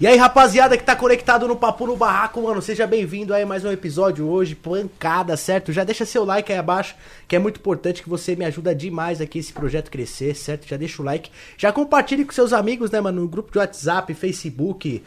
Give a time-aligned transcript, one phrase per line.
[0.00, 3.46] E aí, rapaziada que tá conectado no Papo no Barraco, mano, seja bem-vindo aí a
[3.46, 5.72] mais um episódio hoje, pancada, certo?
[5.72, 6.94] Já deixa seu like aí abaixo,
[7.26, 10.68] que é muito importante, que você me ajuda demais aqui esse projeto crescer, certo?
[10.68, 14.14] Já deixa o like, já compartilhe com seus amigos, né, mano, no grupo de WhatsApp,
[14.14, 15.02] Facebook,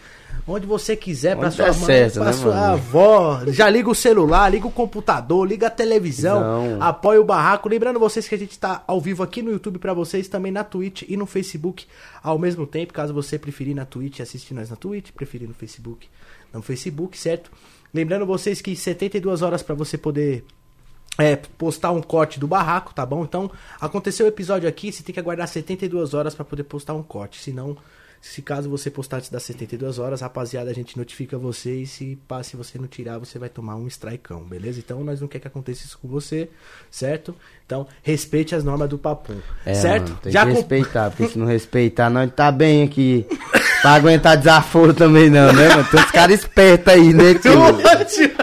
[0.48, 2.74] onde você quiser, pra Onde sua mãe, certo, pra né, sua mano?
[2.74, 6.82] avó, já liga o celular, liga o computador, liga a televisão, Não.
[6.82, 7.70] apoia o Barraco.
[7.70, 10.64] Lembrando vocês que a gente tá ao vivo aqui no YouTube pra vocês, também na
[10.64, 11.86] Twitch e no Facebook
[12.24, 16.08] ao mesmo tempo, caso você preferir na Twitch, assistir nós na Twitch, preferir no Facebook,
[16.54, 17.52] no Facebook, certo?
[17.94, 20.46] Lembrando vocês que 72 horas pra você poder
[21.18, 23.24] é, postar um corte do barraco, tá bom?
[23.24, 27.04] Então, aconteceu o episódio aqui, você tem que aguardar 72 horas pra poder postar um
[27.04, 27.76] corte, senão
[28.22, 32.16] se caso você postar antes das 72 horas, rapaziada, a gente notifica você e se,
[32.28, 34.80] pá, se você não tirar, você vai tomar um strikeão, beleza?
[34.80, 36.48] Então nós não quer que aconteça isso com você,
[36.90, 37.36] certo?
[37.72, 39.36] Então, respeite as normas do papum,
[39.66, 40.10] É, certo?
[40.10, 43.26] mano, tem Já que respeitar, porque se não respeitar, nós tá bem aqui.
[43.82, 45.86] pra aguentar desaforo também não, né, mano?
[45.90, 47.52] Tem uns caras espertos aí, né, tio?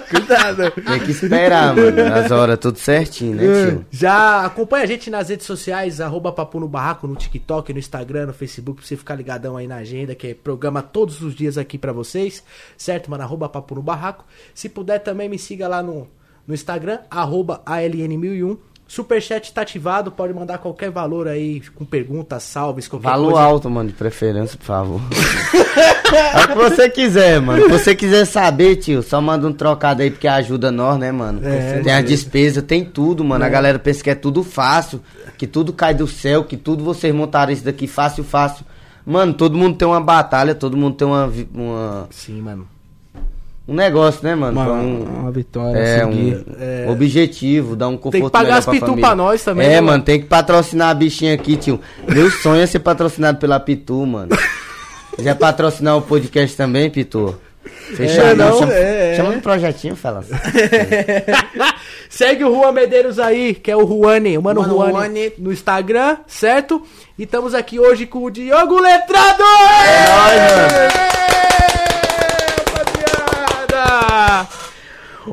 [0.09, 0.71] Cuidado.
[0.83, 2.15] Tem que esperar, mano.
[2.15, 3.87] As horas tudo certinho, né, tio?
[3.91, 8.27] Já acompanha a gente nas redes sociais, arroba Papo no Barraco, no TikTok, no Instagram,
[8.29, 11.59] no Facebook, pra você ficar ligadão aí na agenda, que é programa todos os dias
[11.59, 12.43] aqui pra vocês,
[12.79, 13.23] certo, mano?
[13.23, 14.25] Arroba Papo no Barraco.
[14.55, 16.09] Se puder também me siga lá no,
[16.47, 18.57] no Instagram, arroba ALN1001.
[18.89, 23.47] Superchat tá ativado, pode mandar qualquer valor aí, com perguntas, salves, qualquer Valor coisa.
[23.47, 25.01] alto, mano, de preferência, por favor.
[26.11, 27.65] é o que você quiser, mano.
[27.65, 31.47] Se você quiser saber, tio, só manda um trocado aí, porque ajuda nós, né, mano?
[31.47, 32.03] É, tem a é.
[32.03, 33.45] despesa, tem tudo, mano.
[33.45, 35.03] A galera pensa que é tudo fácil,
[35.37, 38.65] que tudo cai do céu, que tudo vocês montaram isso daqui fácil, fácil.
[39.05, 42.67] Mano, todo mundo tem uma batalha, todo mundo tem uma, uma- Sim, mano.
[43.69, 44.53] Um negócio, né, mano?
[44.53, 46.45] Uma, Pra um- uma vitória é, um seguir.
[46.89, 49.07] objetivo, dar um conforto Tem que pagar as pra pitu família.
[49.07, 50.03] pra nós também, É, né, mano, mano?
[50.05, 51.81] tem que patrocinar a bichinha aqui, tio.
[52.09, 54.31] Meu sonho é ser patrocinado pela Pitu, mano.
[55.21, 57.39] Já patrocinar o podcast também, Pitu?
[57.95, 59.17] Fechado, É, não, chama, é, é.
[59.17, 60.25] chama no projetinho, fala.
[62.09, 65.33] Segue o Juan Medeiros aí, que é o Juane, o Mano, Mano Juane, Juane.
[65.39, 66.83] no Instagram, certo?
[67.19, 69.43] E estamos aqui hoje com o Diogo Letrado!
[69.43, 71.18] É nóis, Rapaziada!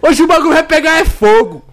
[0.02, 1.64] Hoje o bagulho vai pegar é fogo.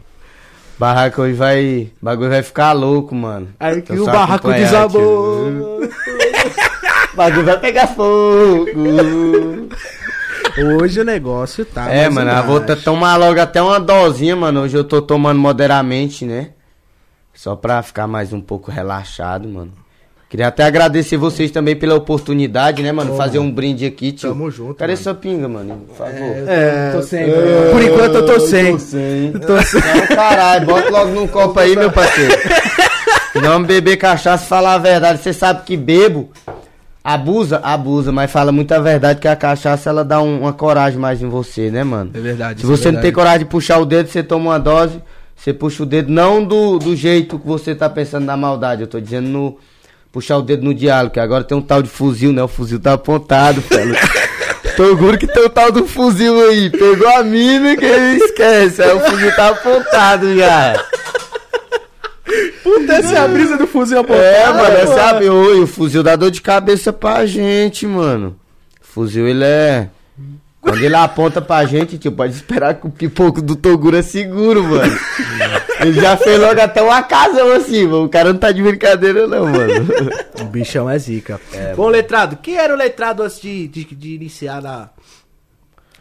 [0.78, 1.90] Barraco hoje vai.
[2.00, 3.48] O bagulho vai ficar louco, mano.
[3.60, 5.80] Aí que o barraco desabou.
[7.14, 8.66] bagulho vai pegar fogo.
[10.80, 11.90] Hoje o negócio tá.
[11.90, 12.48] é, mano, eu embaixo.
[12.48, 14.62] vou t- tomar logo até uma dosinha, mano.
[14.62, 16.50] Hoje eu tô tomando moderadamente, né?
[17.34, 19.72] Só pra ficar mais um pouco relaxado, mano.
[20.32, 23.14] Queria até agradecer vocês também pela oportunidade, né, mano?
[23.18, 24.30] Fazer um brinde aqui, tio.
[24.30, 25.02] Tamo junto, Cadê mano.
[25.04, 25.82] sua pinga, mano?
[25.88, 26.48] Por favor.
[26.48, 27.26] É, Tô sem,
[27.70, 28.72] Por enquanto eu tô sem.
[28.72, 29.30] Tô sem.
[29.30, 32.32] Não, caralho, bota logo num copo aí, meu parceiro.
[33.42, 35.22] Não beber cachaça, falar a verdade.
[35.22, 36.30] Você sabe que bebo,
[37.04, 41.20] abusa, abusa, mas fala muita verdade que a cachaça ela dá um- uma coragem mais
[41.20, 42.10] em você, né, mano?
[42.14, 42.60] É verdade.
[42.60, 43.14] Se é você não tem verdade.
[43.14, 44.98] coragem de puxar o dedo, você toma uma dose,
[45.36, 48.86] você puxa o dedo, não do, do jeito que você tá pensando na maldade, eu
[48.86, 49.58] tô dizendo no.
[50.12, 52.42] Puxar o dedo no diálogo, que agora tem um tal de fuzil, né?
[52.42, 53.96] O fuzil tá apontado, velho.
[54.76, 56.68] Tô seguro que tem o tal do fuzil aí.
[56.70, 58.82] Pegou a mina que ele esquece.
[58.82, 60.84] Aí o fuzil tá apontado já.
[62.62, 64.24] Puta, essa é a brisa do fuzil apontado.
[64.24, 65.30] É, mano, é?
[65.30, 68.36] Oi, o fuzil dá dor de cabeça pra gente, mano.
[68.82, 69.88] O fuzil, ele é.
[70.62, 74.62] Quando ele aponta pra gente, tio, pode esperar que o pipoco do Toguro é seguro,
[74.62, 74.96] mano.
[75.80, 78.04] Ele já fez logo até uma casa assim, mano.
[78.04, 79.88] O cara não tá de brincadeira, não, mano.
[80.40, 81.40] O bichão é zica.
[81.76, 84.90] Bom, letrado, quem era o letrado antes de, de, de iniciar na,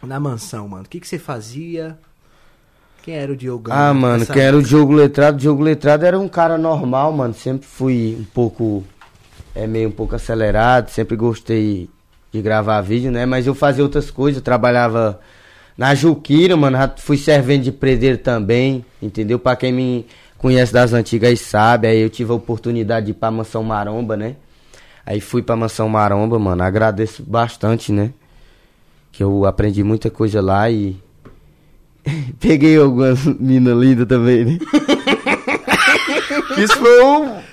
[0.00, 0.84] na mansão, mano?
[0.84, 1.98] O que, que você fazia?
[3.02, 3.76] Quem era o Diogão?
[3.76, 5.36] Ah, mano, quem era o Diogo Letrado?
[5.36, 7.34] O Diogo Letrado era um cara normal, mano.
[7.34, 8.84] Sempre fui um pouco.
[9.56, 10.88] É meio um pouco acelerado.
[10.88, 11.90] Sempre gostei
[12.32, 13.26] de gravar vídeo, né?
[13.26, 14.38] Mas eu fazia outras coisas.
[14.38, 15.20] Eu trabalhava
[15.76, 16.78] na Juquira, mano.
[16.96, 18.84] Fui servente de predeiro também.
[19.02, 19.38] Entendeu?
[19.38, 20.06] Pra quem me
[20.38, 21.86] conhece das antigas sabe.
[21.86, 24.36] Aí eu tive a oportunidade de ir pra Mansão Maromba, né?
[25.04, 26.62] Aí fui pra Mansão Maromba, mano.
[26.62, 28.12] Agradeço bastante, né?
[29.10, 30.96] Que eu aprendi muita coisa lá e.
[32.40, 34.58] Peguei algumas minas lindas também, né?
[36.56, 37.51] Isso foi um.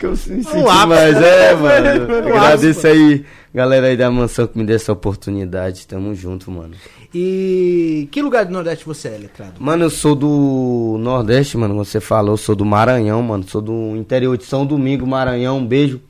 [0.00, 2.06] Que eu me senti ápice, mais, é, mano.
[2.06, 3.24] Um Agradeço aí,
[3.54, 5.86] galera aí da mansão que me deu essa oportunidade.
[5.86, 6.74] Tamo junto, mano.
[7.14, 9.60] E que lugar do Nordeste você é, letrado?
[9.60, 11.74] Mano, eu sou do Nordeste, mano.
[11.74, 13.44] Você falou, eu sou do Maranhão, mano.
[13.46, 15.58] Sou do interior de São Domingo, Maranhão.
[15.58, 16.00] Um beijo.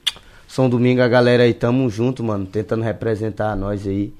[0.46, 2.46] São Domingo, a galera aí, tamo junto, mano.
[2.46, 4.12] Tentando representar nós aí,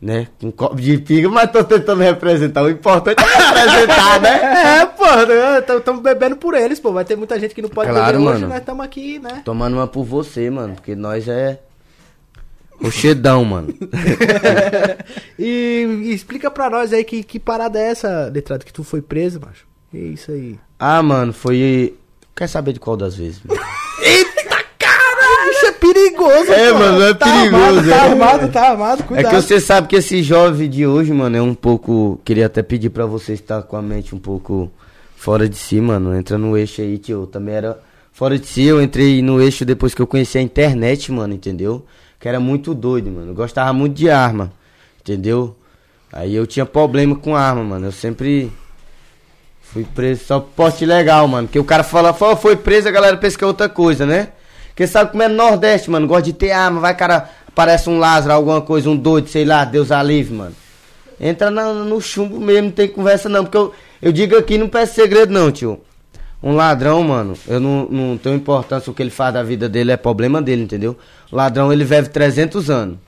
[0.00, 0.28] né?
[0.40, 2.62] Com um copo de pinga, mas tô tentando representar.
[2.62, 4.36] O importante é representar, né?
[4.66, 5.04] É, pô,
[5.78, 6.92] estamos bebendo por eles, pô.
[6.92, 8.48] Vai ter muita gente que não pode Claro, beber hoje, mano.
[8.48, 9.42] nós estamos aqui, né?
[9.44, 10.74] Tomando uma por você, mano.
[10.74, 11.60] Porque nós é.
[12.82, 13.72] Rochedão, mano.
[15.38, 19.00] e, e explica pra nós aí que, que parada é essa, letrado, que tu foi
[19.00, 19.66] preso, macho.
[19.94, 20.58] É isso aí.
[20.78, 21.96] Ah, mano, foi.
[22.34, 23.40] Quer saber de qual das vezes?
[23.42, 23.58] mano?
[24.02, 24.25] Eita
[25.92, 26.78] perigoso, É, pô.
[26.78, 28.00] mano, é tá perigoso, Armado, tá é.
[28.10, 29.34] armado, tá armado, É cuidado.
[29.34, 32.20] que você sabe que esse jovem de hoje, mano, é um pouco.
[32.24, 34.70] Queria até pedir pra você estar com a mente um pouco
[35.16, 36.14] fora de si, mano.
[36.16, 37.22] Entra no eixo aí, tio.
[37.22, 37.78] Eu também era
[38.12, 38.64] fora de si.
[38.64, 41.84] Eu entrei no eixo depois que eu conheci a internet, mano, entendeu?
[42.20, 43.30] Que era muito doido, mano.
[43.30, 44.52] Eu gostava muito de arma,
[45.00, 45.56] entendeu?
[46.12, 47.86] Aí eu tinha problema com arma, mano.
[47.86, 48.50] Eu sempre
[49.60, 51.46] fui preso só por porte legal, mano.
[51.48, 54.28] Porque o cara fala, "Fala, foi preso, a galera pensa que é outra coisa, né?
[54.76, 56.06] Porque sabe como é no Nordeste, mano.
[56.06, 59.64] Gosta de ter arma, vai, cara, parece um Lázaro, alguma coisa, um doido, sei lá,
[59.64, 60.54] Deus a livre, mano.
[61.18, 63.42] Entra na- no chumbo mesmo, não tem conversa não.
[63.42, 65.80] Porque eu, eu digo aqui, não peço segredo não, tio.
[66.42, 69.92] Um ladrão, mano, eu não, não tenho importância o que ele faz da vida dele,
[69.92, 70.94] é problema dele, entendeu?
[71.32, 72.98] O ladrão, ele vive 300 anos.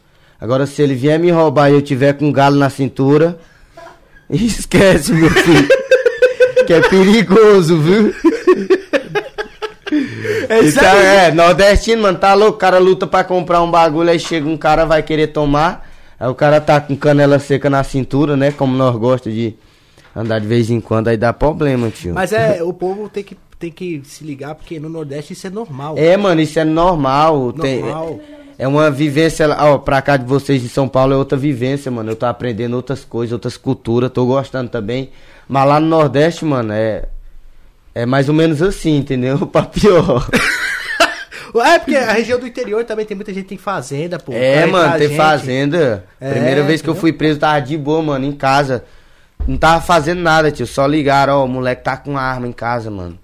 [0.40, 3.38] Agora, se ele vier me roubar e eu tiver com um galo na cintura,
[4.30, 5.68] esquece, meu filho.
[6.66, 8.14] que é perigoso, viu?
[10.58, 11.06] É isso Então, aí.
[11.06, 14.56] é, nordestino, mano, tá louco, o cara luta pra comprar um bagulho, aí chega um
[14.56, 15.88] cara, vai querer tomar,
[16.18, 19.54] aí o cara tá com canela seca na cintura, né, como nós gostamos de
[20.14, 22.14] andar de vez em quando, aí dá problema, tio.
[22.14, 25.50] Mas é, o povo tem que, tem que se ligar, porque no Nordeste isso é
[25.50, 25.94] normal.
[25.96, 27.80] É, mano, isso é normal, tem...
[27.82, 28.20] Normal.
[28.60, 32.10] É uma vivência, ó, pra cá de vocês de São Paulo é outra vivência, mano.
[32.10, 35.10] Eu tô aprendendo outras coisas, outras culturas, tô gostando também.
[35.48, 37.04] Mas lá no Nordeste, mano, é.
[37.98, 39.38] É mais ou menos assim, entendeu?
[39.48, 40.28] Pra pior.
[41.64, 44.32] É, porque a região do interior também tem muita gente que tem fazenda, pô.
[44.32, 45.16] É, mano, tem gente.
[45.16, 46.04] fazenda.
[46.20, 47.00] É, Primeira vez que eu entendeu?
[47.00, 48.84] fui preso, tava de boa, mano, em casa.
[49.46, 50.66] Não tava fazendo nada, tio.
[50.66, 53.18] Só ligaram, ó, o moleque tá com arma em casa, mano.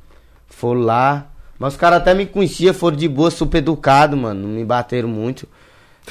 [0.49, 1.27] Foram lá.
[1.59, 4.41] Mas os caras até me conheciam, foram de boa, super educados, mano.
[4.41, 5.47] Não me bateram muito.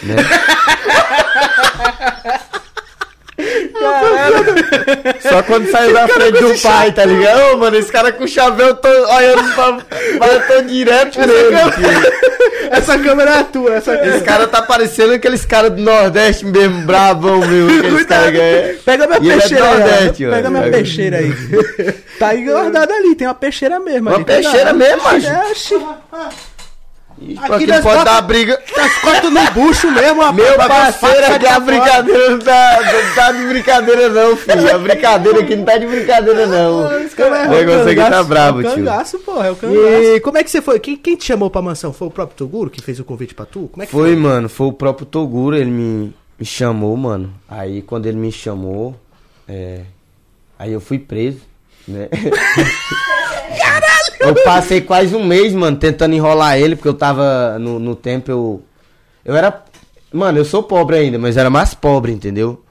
[0.02, 0.16] Né?
[5.22, 7.54] Só quando saiu da frente do pai, tá ligado?
[7.54, 9.78] Ô, mano, esse cara com chapéu, eu tô olhando pra.
[10.20, 12.14] Mas eu tô direto nele, tio.
[12.72, 17.42] Essa câmera é tua, essa Esse cara tá parecendo aqueles caras do Nordeste mesmo, bravão,
[18.06, 19.80] caras que é- Pega minha E ele é peixeira aí.
[19.80, 20.30] Nordeste, ó.
[20.30, 20.32] ó.
[20.34, 21.34] Pega minha peixeira aí.
[22.20, 24.10] tá aí guardada ali, tem uma peixeira mesmo.
[24.10, 24.78] Uma ali, tá peixeira ligado?
[24.78, 25.28] mesmo, macho?
[25.28, 26.34] É,
[27.22, 28.60] Ih, Aqui nós pode bota- dar briga.
[28.76, 30.36] Nós corta no bucho mesmo, rapaz.
[30.36, 31.60] Meu parceiro, aqui a de fora.
[31.62, 34.76] brincadeira não tá, não tá de brincadeira não, filho.
[34.76, 37.00] A brincadeira aqui não tá de brincadeira não.
[37.02, 38.76] Esse cara é O negócio aqui tá cangaço, bravo, é o tio.
[38.86, 39.80] cangaço, pô, é o cangaço.
[39.80, 40.80] E como é que você foi?
[40.80, 41.94] Quem, quem te chamou pra mansão?
[41.94, 43.70] Foi o próprio Toguro que fez o convite pra tu?
[43.72, 47.34] Como é que Foi, mano, foi o próprio Toguro, ele me, me chamou, mano.
[47.48, 49.00] Aí quando ele me chamou,
[49.48, 49.82] é,
[50.60, 51.40] aí eu fui preso,
[51.88, 52.10] né?
[53.60, 53.93] Caralho!
[54.28, 58.32] Eu passei quase um mês, mano, tentando enrolar ele, porque eu tava no, no tempo,
[58.32, 58.64] eu.
[59.24, 59.64] Eu era.
[60.12, 62.64] Mano, eu sou pobre ainda, mas era mais pobre, entendeu?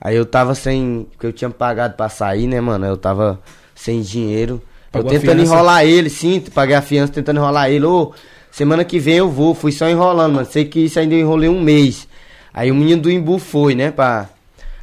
[0.00, 1.06] Aí eu tava sem.
[1.10, 2.86] Porque eu tinha pagado pra sair, né, mano?
[2.86, 3.40] Eu tava
[3.74, 4.62] sem dinheiro.
[4.92, 7.84] Pagou eu tentando enrolar ele, sim, paguei a fiança tentando enrolar ele.
[7.84, 8.12] Ô,
[8.50, 10.46] semana que vem eu vou, fui só enrolando, mano.
[10.46, 12.08] Sei que isso ainda eu enrolei um mês.
[12.52, 14.28] Aí o menino do Imbu foi, né, pá.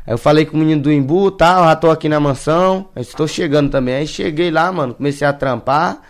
[0.05, 2.87] Aí eu falei com o menino do Imbu, tá, eu já tô aqui na mansão,
[2.95, 3.95] estou chegando também.
[3.95, 6.01] Aí cheguei lá, mano, comecei a trampar.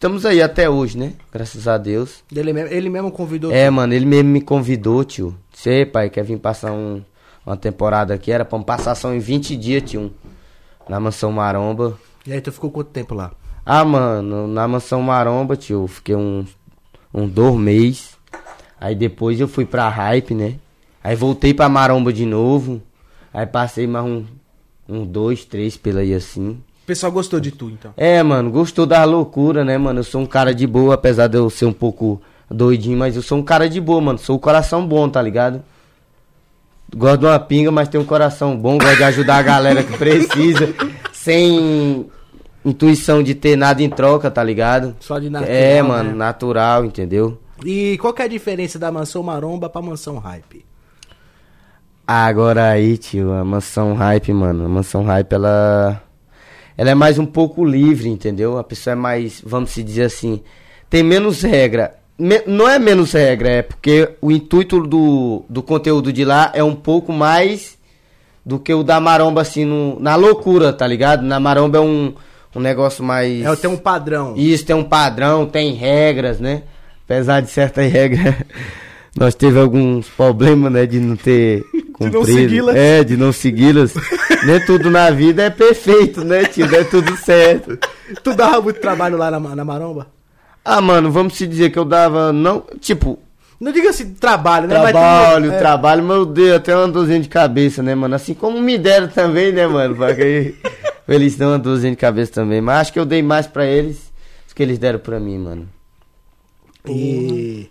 [0.00, 1.12] Estamos aí até hoje, né?
[1.30, 2.24] Graças a Deus.
[2.34, 3.52] Ele mesmo, ele mesmo convidou.
[3.52, 5.36] É, mano, ele mesmo me convidou, tio.
[5.52, 7.02] Sei, pai, quer vir passar um,
[7.44, 8.32] uma temporada aqui?
[8.32, 10.10] Era pra passar só em 20 dias, tio.
[10.88, 11.98] Na mansão Maromba.
[12.26, 13.32] E aí tu ficou quanto tempo lá?
[13.62, 16.48] Ah, mano, na mansão Maromba, tio, fiquei uns
[17.12, 18.18] um, dois meses.
[18.80, 20.54] Aí depois eu fui pra Hype, né?
[21.04, 22.80] Aí voltei pra Maromba de novo.
[23.34, 24.24] Aí passei mais um,
[24.88, 26.58] um dois, três pela aí assim.
[26.90, 27.92] O pessoal gostou de tu, então.
[27.96, 30.00] É, mano, gostou da loucura, né, mano?
[30.00, 32.20] Eu sou um cara de boa, apesar de eu ser um pouco
[32.50, 34.18] doidinho, mas eu sou um cara de boa, mano.
[34.18, 35.62] Sou o coração bom, tá ligado?
[36.96, 39.96] Gosto de uma pinga, mas tenho um coração bom, gosto de ajudar a galera que
[39.96, 40.74] precisa,
[41.14, 42.10] sem
[42.64, 44.96] intuição de ter nada em troca, tá ligado?
[44.98, 46.16] Só de natural, É, mano, né?
[46.16, 47.38] natural, entendeu?
[47.64, 50.66] E qual que é a diferença da mansão maromba pra mansão hype?
[52.04, 54.66] Agora aí, tio, a mansão hype, mano.
[54.66, 56.02] A mansão hype, ela.
[56.80, 58.56] Ela é mais um pouco livre, entendeu?
[58.56, 60.40] A pessoa é mais, vamos se dizer assim,
[60.88, 61.92] tem menos regra.
[62.18, 66.64] Me- não é menos regra, é porque o intuito do, do conteúdo de lá é
[66.64, 67.76] um pouco mais
[68.46, 71.20] do que o da maromba, assim, no, na loucura, tá ligado?
[71.20, 72.14] Na maromba é um,
[72.56, 73.44] um negócio mais.
[73.44, 74.32] É, tem um padrão.
[74.34, 76.62] Isso tem um padrão, tem regras, né?
[77.04, 78.36] Apesar de certas regras,
[79.18, 80.86] nós teve alguns problemas, né?
[80.86, 82.24] De não ter cumprido.
[82.24, 82.76] segui-las.
[82.76, 83.94] É, de não segui-las.
[84.46, 86.66] Nem tudo na vida é perfeito, né, tio?
[86.66, 87.78] Não é tudo certo.
[88.22, 90.06] Tu dava muito trabalho lá na, na maromba?
[90.64, 93.18] Ah, mano, vamos se dizer que eu dava, não, tipo,
[93.60, 94.78] Não diga assim, trabalho, né?
[94.78, 98.14] Mas Trabalho, tem- é, trabalho, meu Deus, até uma dorzinha de cabeça, né, mano?
[98.14, 99.96] Assim como me deram também, né, mano?
[99.96, 100.54] Pra que
[101.08, 102.60] eles dão uma dorzinha de cabeça também.
[102.60, 104.10] Mas acho que eu dei mais pra eles
[104.48, 105.68] do que eles deram pra mim, mano.
[106.88, 107.68] E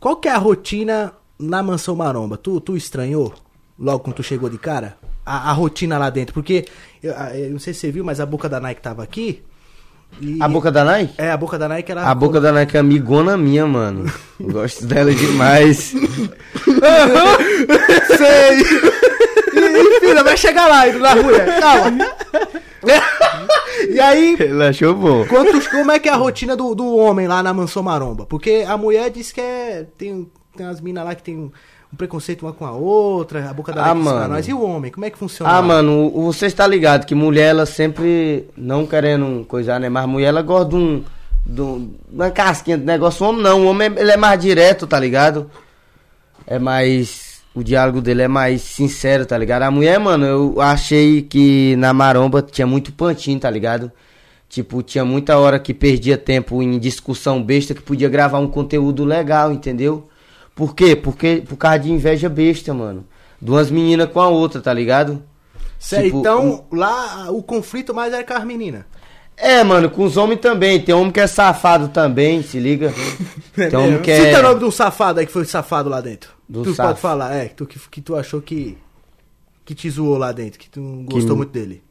[0.00, 2.36] qual que é a rotina na Mansão Maromba?
[2.36, 3.32] Tu, tu estranhou
[3.78, 4.96] logo quando tu chegou de cara?
[5.24, 6.32] A, a rotina lá dentro?
[6.34, 6.64] Porque,
[7.02, 9.42] eu, eu não sei se você viu, mas a boca da Nike tava aqui.
[10.20, 11.14] e- A boca da Nike?
[11.18, 12.02] É, a boca da Nike era.
[12.04, 14.10] A boca da Nike é amigona minha, mano.
[14.38, 15.92] Eu gosto dela demais.
[18.16, 18.60] Sei!
[19.56, 21.38] Ih, filha, vai chegar lá, indo na rua.
[21.60, 22.06] Calma.
[23.90, 25.26] e aí, Ela achou bom.
[25.26, 28.26] quantos, como é que é a rotina do, do homem lá na Mansão Maromba?
[28.26, 29.86] Porque a mulher diz que é.
[29.98, 31.50] Tem, tem umas minas lá que tem um,
[31.92, 34.34] um preconceito uma com a outra, a boca da Ah, mano.
[34.34, 34.48] nós.
[34.48, 35.50] E o homem, como é que funciona?
[35.50, 35.62] Ah, lá?
[35.62, 39.88] mano, você está ligado que mulher, ela sempre não querendo coisar, né?
[39.88, 41.04] Mas mulher, ela gosta de um.
[41.44, 43.24] De um- uma casquinha de negócio.
[43.24, 45.48] O homem não, o homem ele é mais direto, tá ligado?
[46.46, 47.25] É mais.
[47.56, 49.62] O diálogo dele é mais sincero, tá ligado?
[49.62, 53.90] A mulher, mano, eu achei que na maromba tinha muito pantinho, tá ligado?
[54.46, 59.06] Tipo, tinha muita hora que perdia tempo em discussão besta que podia gravar um conteúdo
[59.06, 60.06] legal, entendeu?
[60.54, 60.94] Por quê?
[60.94, 63.06] Porque por causa de inveja besta, mano.
[63.40, 65.22] De umas meninas com a outra, tá ligado?
[65.78, 68.84] Sério, tipo, então lá o conflito mais era com as meninas.
[69.34, 70.78] É, mano, com os homens também.
[70.78, 72.92] Tem homem que é safado também, se liga.
[73.56, 74.42] Tem homem que Cita o é.
[74.42, 76.35] nome de um safado aí que foi safado lá dentro.
[76.48, 78.78] Do tu saf- pode falar, é, que tu, que, que tu achou que.
[79.64, 81.82] Que te zoou lá dentro, que tu não gostou muito dele.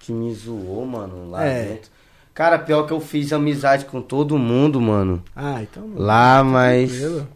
[0.00, 1.64] Que me zoou, mano, lá É.
[1.64, 1.90] dentro.
[2.32, 5.22] Cara, pior que eu fiz amizade com todo mundo, mano.
[5.36, 5.90] Ah, então.
[5.96, 6.90] Lá, mas.
[6.90, 7.28] tranquilo.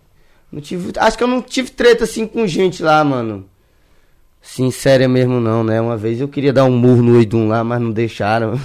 [0.51, 0.93] Não tive.
[0.99, 3.45] Acho que eu não tive treta assim com gente lá, mano.
[4.41, 5.81] Sincera mesmo não, né?
[5.81, 8.55] Uma vez eu queria dar um murro no Idum lá, mas não deixaram.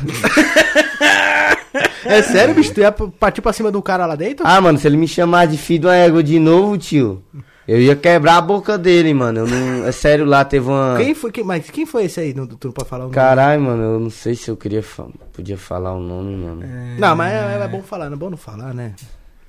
[2.06, 2.74] É sério, bicho?
[2.74, 4.46] Tu ia partir pra cima do cara lá dentro?
[4.48, 7.22] ah, mano, se ele me chamar de filho de uma égua de novo, tio,
[7.68, 9.40] eu ia quebrar a boca dele, mano.
[9.40, 9.86] Eu não.
[9.86, 10.96] É sério, lá teve uma.
[10.98, 12.34] Quem foi, quem, mas quem foi esse aí?
[12.34, 13.16] Não, tu não pode falar o nome?
[13.16, 16.64] Caralho, mano, eu não sei se eu queria fa- podia falar o nome, mano.
[16.98, 18.94] Não, mas é, é bom falar, não é bom não falar, né?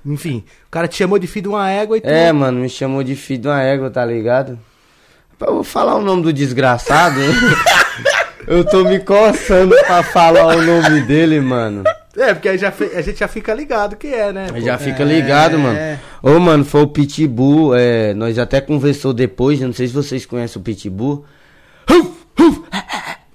[0.05, 2.07] Enfim, o cara te chamou de filho de uma égua e tu.
[2.07, 4.57] É, mano, me chamou de filho de uma égua, tá ligado?
[5.39, 7.19] Eu vou falar o nome do desgraçado.
[8.47, 11.83] eu tô me coçando pra falar o nome dele, mano.
[12.19, 14.47] É, porque aí já a gente já fica ligado que é, né?
[14.51, 14.59] Pô?
[14.59, 15.05] já fica É.
[15.05, 15.77] ligado, mano.
[16.21, 20.25] Ô, mano, foi o Pitbull, é, nós até conversou depois, eu não sei se vocês
[20.25, 21.23] conhecem o Pitbull.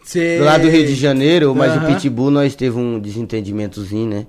[0.04, 1.84] Cê- Do lado do Rio de Janeiro, mas Aham.
[1.84, 4.26] o Pitbull nós teve um desentendimentozinho, né?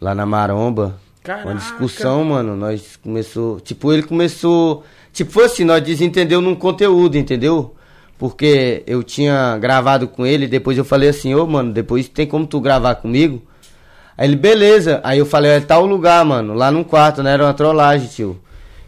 [0.00, 0.98] Lá na Maromba.
[1.22, 1.48] Caraca.
[1.48, 2.54] Uma discussão, mano.
[2.56, 3.60] Nós começou.
[3.60, 4.84] Tipo, ele começou.
[5.12, 7.74] Tipo, foi assim, nós desentendeu num conteúdo, entendeu?
[8.18, 12.46] Porque eu tinha gravado com ele, depois eu falei assim, ô mano, depois tem como
[12.46, 13.42] tu gravar comigo?
[14.16, 15.00] Aí ele, beleza.
[15.02, 17.32] Aí eu falei, é tal lugar, mano, lá no quarto, né?
[17.32, 18.40] Era uma trollagem, tio.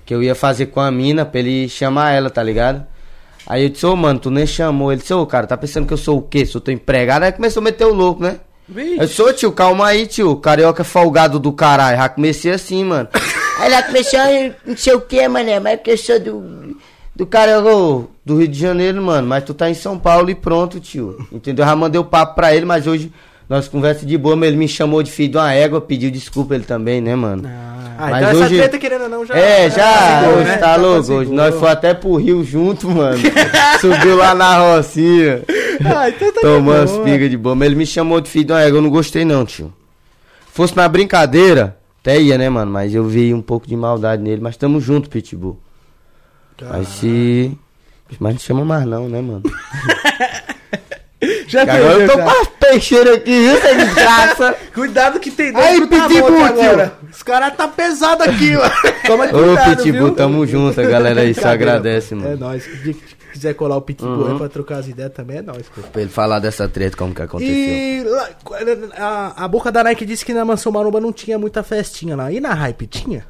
[0.05, 2.87] Que eu ia fazer com a mina pra ele chamar ela, tá ligado?
[3.47, 4.93] Aí eu disse, ô mano, tu nem chamou.
[4.93, 6.47] Ele disse, ô cara, tá pensando que eu sou o quê?
[6.47, 7.25] Sou teu empregado?
[7.25, 8.39] Aí começou a meter o louco, né?
[8.69, 8.99] Vixe.
[8.99, 10.37] Eu sou, tio, calma aí, tio.
[10.37, 11.97] Carioca folgado do caralho.
[11.97, 13.09] Já comecei assim, mano.
[13.59, 14.27] Aí ela começou, a
[14.67, 16.77] não sei o que, mané, mas porque eu sou do.
[17.17, 19.27] Do Carioca ô, do Rio de Janeiro, mano.
[19.27, 21.27] Mas tu tá em São Paulo e pronto, tio.
[21.33, 21.65] Entendeu?
[21.65, 23.11] Já mandei o papo pra ele, mas hoje
[23.49, 26.55] nós conversa de boa, mas ele me chamou de filho de uma égua, pediu desculpa
[26.55, 27.49] ele também, né, mano?
[27.99, 29.35] Ah, Mas então essa hoje- treta, querendo ou não, já.
[29.35, 30.57] É, já, apaziguou, hoje né?
[30.59, 31.13] tá Já louco.
[31.15, 33.17] Hoje nós fomos até pro Rio junto, mano.
[33.81, 35.41] Subiu lá na Rocinha.
[35.83, 37.05] Ah, então tá de Tomando as boa.
[37.05, 37.65] pigas de bomba.
[37.65, 39.73] Ele me chamou de filho de uma égua, eu não gostei não, tio.
[40.53, 42.71] Fosse na brincadeira, até ia, né, mano?
[42.71, 44.43] Mas eu vi um pouco de maldade nele.
[44.43, 45.59] Mas tamo junto, Pitbull.
[46.63, 47.59] Mas se...
[48.21, 49.43] Mas não chama mais não, né, mano?
[51.49, 54.55] Já Que agora eu tô com as peixeiras aqui, viu, sem desgraça?
[54.75, 56.99] Cuidado que tem Aí, dentro da Pitbull, agora.
[57.11, 58.71] Os caras tá pesado aqui, mano.
[59.07, 60.15] Toma Ô, cuidado, Pitbull, viu?
[60.15, 62.33] tamo junto, a galera aí só agradece, mano.
[62.33, 62.65] É nóis.
[62.65, 62.95] Se
[63.33, 64.33] quiser colar o Pitbull Uhum.
[64.33, 65.81] aí pra trocar as ideias também, é nóis, pô.
[65.83, 67.55] Pra ele falar dessa treta, como que aconteceu.
[67.55, 68.05] E
[68.97, 72.31] a, a boca da Nike disse que na Mansão Maromba não tinha muita festinha lá.
[72.31, 73.27] E na Hype tinha?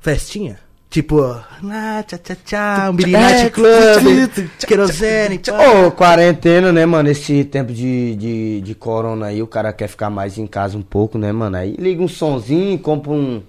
[0.00, 0.58] Festinha?
[0.90, 5.40] Tipo, ah, tchá, tchá, tchá, um Birinate É, Club, querosene.
[5.86, 7.08] Ô, quarentena, né, mano?
[7.08, 10.82] Esse tempo de, de, de corona aí, o cara quer ficar mais em casa um
[10.82, 11.56] pouco, né, mano?
[11.56, 13.40] Aí liga um sonzinho, compra um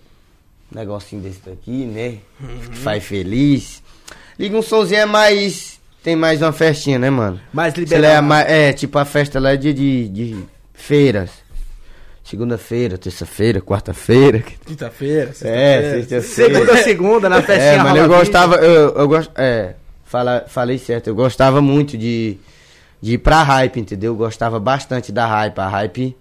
[0.72, 2.18] negocinho desse daqui, né?
[2.70, 3.82] Que faz feliz.
[4.38, 5.80] Liga um sonzinho, é mais.
[6.04, 7.40] Tem mais uma festinha, né, mano?
[7.52, 8.18] Mais liberado.
[8.18, 10.44] É, mais, é, tipo a festa lá é de, de, de
[10.76, 11.32] feiras.
[12.24, 14.44] Segunda-feira, terça-feira, quarta-feira.
[14.66, 16.02] Quinta-feira, É, sexta-feira.
[16.22, 16.54] sexta-feira.
[16.54, 19.76] Segunda, segunda, na festinha É, mas eu gostava, eu, eu gosto, é,
[20.06, 22.38] fala, falei certo, eu gostava muito de,
[23.02, 24.14] de ir pra hype, entendeu?
[24.14, 26.16] Eu gostava bastante da hype, a hype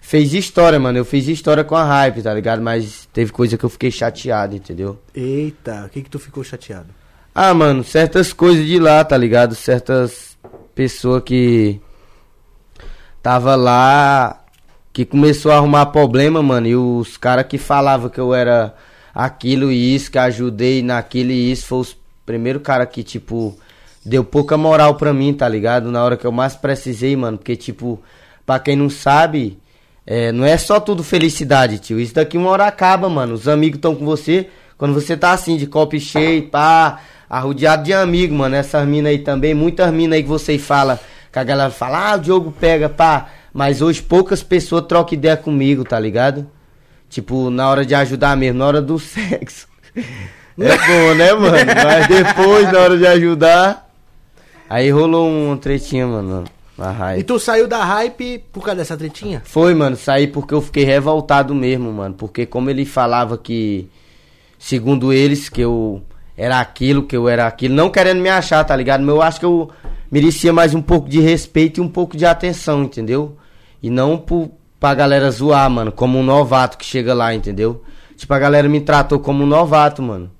[0.00, 0.98] fez história, mano.
[0.98, 2.62] Eu fiz história com a hype, tá ligado?
[2.62, 4.98] Mas teve coisa que eu fiquei chateado, entendeu?
[5.14, 6.88] Eita, o que que tu ficou chateado?
[7.34, 9.54] Ah, mano, certas coisas de lá, tá ligado?
[9.54, 10.36] Certas
[10.74, 11.80] pessoas que
[13.22, 14.41] tava lá
[14.92, 18.74] que começou a arrumar problema, mano, e os caras que falavam que eu era
[19.14, 23.56] aquilo e isso, que ajudei naquilo e isso, foi os primeiro cara que, tipo,
[24.04, 25.90] deu pouca moral pra mim, tá ligado?
[25.90, 28.00] Na hora que eu mais precisei, mano, porque, tipo,
[28.44, 29.58] pra quem não sabe,
[30.06, 32.00] é, não é só tudo felicidade, tio.
[32.00, 33.34] Isso daqui uma hora acaba, mano.
[33.34, 34.48] Os amigos estão com você.
[34.76, 38.56] Quando você tá assim, de copo cheio, pá, arrodeado de amigos, mano.
[38.56, 42.16] Essas minas aí também, muitas minas aí que você fala, que a galera fala, ah,
[42.16, 43.28] o Diogo pega, pá.
[43.52, 46.46] Mas hoje poucas pessoas trocam ideia comigo, tá ligado?
[47.08, 49.66] Tipo, na hora de ajudar mesmo, na hora do sexo.
[49.94, 51.56] É bom, né, mano?
[51.84, 53.90] Mas depois, na hora de ajudar.
[54.68, 56.44] Aí rolou um tretinha, mano.
[56.78, 57.24] Na E hype.
[57.24, 59.42] tu saiu da hype por causa dessa tretinha?
[59.44, 62.14] Foi, mano, saí porque eu fiquei revoltado mesmo, mano.
[62.14, 63.90] Porque como ele falava que,
[64.58, 66.00] segundo eles, que eu
[66.34, 69.00] era aquilo, que eu era aquilo, não querendo me achar, tá ligado?
[69.02, 69.70] Mas eu acho que eu
[70.10, 73.36] merecia mais um pouco de respeito e um pouco de atenção, entendeu?
[73.82, 77.82] E não pro, pra galera zoar, mano, como um novato que chega lá, entendeu?
[78.16, 80.30] Tipo, a galera me tratou como um novato, mano.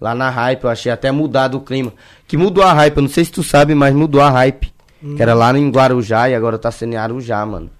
[0.00, 1.92] Lá na hype, eu achei até mudado o clima.
[2.26, 4.72] Que mudou a hype, eu não sei se tu sabe, mas mudou a hype.
[5.16, 7.70] Que era lá em Guarujá e agora tá sendo em Arujá, mano.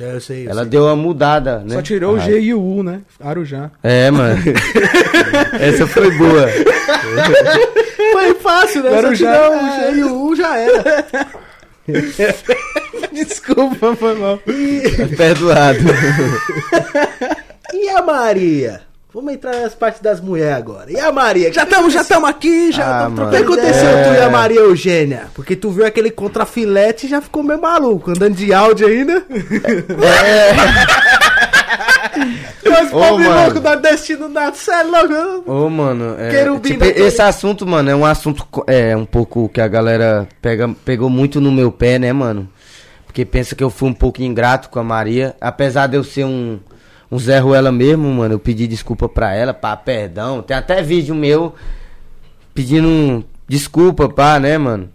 [0.00, 0.46] É, eu sei.
[0.46, 0.70] Eu Ela sei.
[0.70, 1.74] deu uma mudada, né?
[1.74, 3.02] Só tirou o G e o U, né?
[3.20, 3.70] Arujá.
[3.82, 4.40] É, mano.
[5.60, 6.48] Essa foi boa.
[8.12, 8.88] Foi fácil, né?
[8.88, 11.06] Agora Só tirar o G e o U já era.
[13.12, 14.38] Desculpa, foi mal.
[14.38, 15.78] Tá Perdoado.
[17.74, 18.82] E a Maria?
[19.14, 20.90] Vamos entrar nas partes das mulheres agora.
[20.92, 21.52] E a Maria?
[21.52, 23.08] Já estamos já estamos aqui, já Ah.
[23.08, 24.04] O que aconteceu É.
[24.04, 25.24] tu e a Maria Eugênia?
[25.34, 29.18] Porque tu viu aquele contrafilete e já ficou meio maluco, andando de áudio ainda.
[29.18, 29.24] Os
[32.90, 33.40] Pobres mano.
[33.42, 35.50] loucos da Destino Nato, cê é louco.
[35.50, 39.68] Ô, mano, é, tipo, esse assunto, mano, é um assunto é um pouco que a
[39.68, 42.48] galera pega, pegou muito no meu pé, né, mano?
[43.06, 46.24] Porque pensa que eu fui um pouco ingrato com a Maria, apesar de eu ser
[46.24, 46.58] um
[47.10, 50.40] um Zé Ruela mesmo, mano, eu pedi desculpa pra ela, pá, perdão.
[50.40, 51.54] Tem até vídeo meu
[52.54, 54.88] pedindo desculpa, pá, né, mano?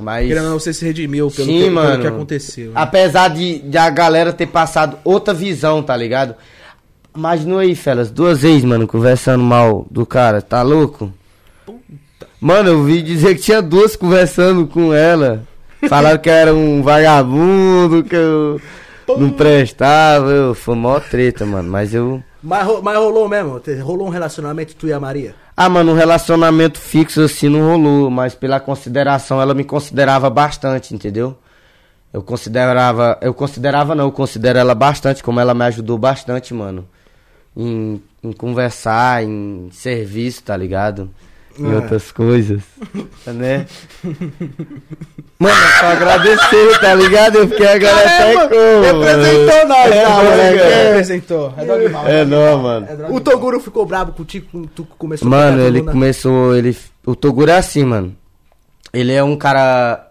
[0.00, 2.00] Mas Querendo ou não, você se redimiu pelo, Sim, que, pelo mano.
[2.00, 2.66] que aconteceu.
[2.66, 2.72] né?
[2.74, 6.34] Apesar de, de a galera ter passado outra visão, tá ligado?
[7.16, 11.12] Imagina aí, felas, duas vezes, mano, conversando mal do cara, tá louco?
[12.40, 15.42] Mano, eu vi dizer que tinha duas conversando com ela.
[15.88, 18.60] Falaram que eu era um vagabundo, que eu
[19.18, 20.30] não prestava.
[20.30, 21.70] Eu, foi mó treta, mano.
[21.70, 22.22] Mas eu.
[22.42, 23.60] Mas, mas rolou mesmo?
[23.82, 25.34] Rolou um relacionamento tu e a Maria?
[25.62, 30.94] Ah, mano, um relacionamento fixo assim não rolou, mas pela consideração ela me considerava bastante,
[30.94, 31.36] entendeu?
[32.10, 36.88] Eu considerava, eu considerava não, eu considero ela bastante, como ela me ajudou bastante, mano.
[37.54, 41.10] Em, em conversar, em serviço, tá ligado?
[41.58, 41.76] Em Ah.
[41.76, 42.62] outras coisas,
[43.26, 43.66] né?
[45.38, 47.36] Mano, é só agradecer, tá ligado?
[47.36, 48.82] Eu fiquei agora até como.
[48.82, 50.58] representou nós, É, tá, moleque, moleque?
[50.60, 50.88] é.
[50.88, 51.54] Representou.
[51.56, 52.06] É dogmal.
[52.08, 52.86] É não, mano.
[52.88, 53.10] É.
[53.10, 55.92] O Toguro ficou bravo contigo quando tu começou a Mano, pegar ele coluna?
[55.92, 58.16] começou, ele, o Toguro é assim, mano.
[58.92, 60.08] Ele é um cara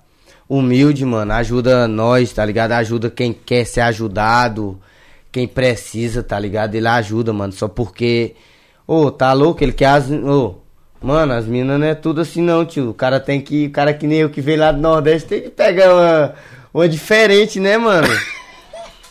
[0.47, 2.71] humilde, mano, ajuda nós, tá ligado?
[2.73, 4.80] Ajuda quem quer ser ajudado,
[5.32, 6.75] quem precisa, tá ligado?
[6.75, 8.36] Ele ajuda, mano, só porque,
[8.88, 10.56] ô, tá louco, ele quer as, ô,
[11.02, 12.90] mano, as minas não é tudo assim não, tio.
[12.90, 15.42] O cara tem que, o cara que nem eu que veio lá do Nordeste tem
[15.42, 16.34] que pegar uma,
[16.74, 18.08] uma diferente, né, mano?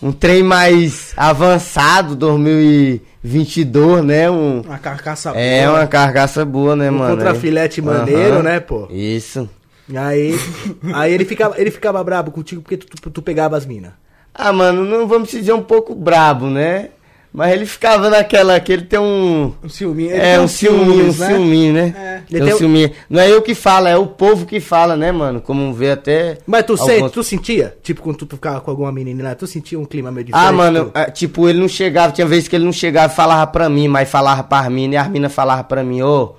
[0.00, 4.30] Um trem mais avançado, 2022, né?
[4.30, 5.78] Um, Uma carcaça é boa.
[5.80, 7.16] uma carcaça boa, né, Um mano?
[7.16, 8.42] contrafilete Aí- maneiro, Aham.
[8.42, 8.86] né, pô?
[8.90, 9.48] Isso.
[9.94, 10.38] Aí,
[10.94, 13.90] aí ele, ficava, ele ficava brabo contigo porque tu, tu, tu pegava as minas.
[14.34, 16.90] Ah, mano, não vamos dizer um pouco brabo, né?
[17.38, 19.54] Mas ele ficava naquela que ele tem um.
[19.62, 20.10] Um ciúminho.
[20.10, 21.26] Ele É, um ciúminho, um né?
[21.28, 21.94] ciúminho, né?
[21.96, 22.38] É.
[22.38, 22.90] Tem um um- ciúminho.
[23.08, 25.40] Não é eu que falo, é o povo que fala, né, mano?
[25.40, 26.38] Como vê até.
[26.44, 27.76] Mas tu, alguns- sente, tu sentia?
[27.80, 30.48] Tipo, quando tu, tu ficava com alguma menina lá, tu sentia um clima meio diferente?
[30.48, 30.90] Ah, mano, tu?
[30.94, 33.86] ah, tipo, ele não chegava, tinha vezes que ele não chegava e falava pra mim,
[33.86, 36.34] mas falava pra mim, e as minas falavam pra mim, ô,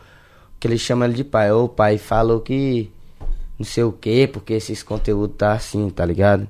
[0.60, 2.92] que ele chama ele de pai, ô, pai falou que
[3.58, 6.46] não sei o que, porque esses conteúdos tá assim, tá ligado?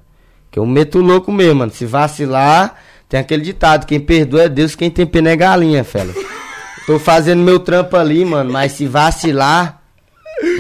[0.50, 2.76] Que eu meto louco mesmo, mano, se vacilar,
[3.10, 6.14] tem aquele ditado, quem perdoa é Deus, quem tem pena é galinha, fela.
[6.88, 9.82] Tô fazendo meu trampo ali, mano, mas se vacilar,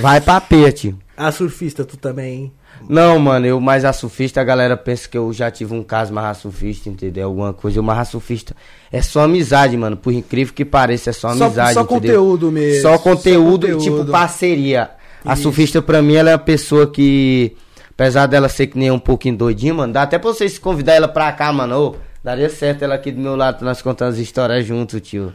[0.01, 0.97] vai pra pé, tio.
[1.15, 2.53] A surfista, tu também, hein?
[2.87, 6.13] Não, mano, eu mais a surfista, a galera pensa que eu já tive um caso
[6.13, 7.25] mais a surfista, entendeu?
[7.27, 7.77] Alguma coisa.
[7.77, 8.55] Eu mais a surfista
[8.91, 9.97] é só amizade, mano.
[9.97, 11.73] Por incrível que pareça, é só Só- amizade.
[11.73, 11.99] só entendeu?
[11.99, 12.81] conteúdo mesmo.
[12.81, 13.83] Só conteúdo, Só conteúdo.
[14.03, 14.91] tipo parceria.
[15.25, 15.43] A Isso.
[15.43, 17.53] surfista, pra mim, ela é uma pessoa que,
[17.91, 21.07] apesar dela ser que nem um pouquinho doidinha, mano, dá até pra vocês convidar ela
[21.09, 21.75] pra cá, mano.
[21.77, 25.33] Ô, Daria certo ela aqui do meu lado, nós contando as histórias junto, tio.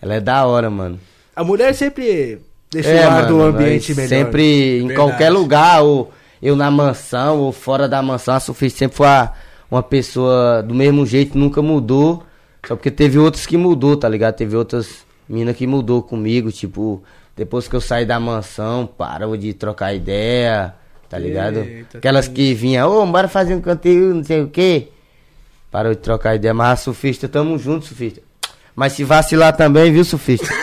[0.00, 0.98] Ela é da hora, mano.
[1.34, 2.38] A mulher sempre
[2.70, 4.08] deixa É, o ar do ambiente melhor.
[4.08, 4.94] Sempre, em Verdade.
[4.94, 6.10] qualquer lugar, ou
[6.42, 9.32] eu na mansão, ou fora da mansão, a Sofia sempre foi a-
[9.70, 12.22] uma pessoa do mesmo jeito, nunca mudou.
[12.66, 14.34] Só porque teve outros que mudou, tá ligado?
[14.36, 17.02] Teve outras minas que mudou comigo, tipo,
[17.36, 20.74] depois que eu saí da mansão, parou de trocar ideia,
[21.08, 21.58] tá ligado?
[21.60, 24.88] Eita, Aquelas que vinham, ô, bora fazer um conteúdo, não sei o quê.
[25.76, 28.22] Parou de trocar ideia, mas a Sufista, tamo junto, Sufista.
[28.74, 30.48] Mas se vacilar também, viu, Sufista?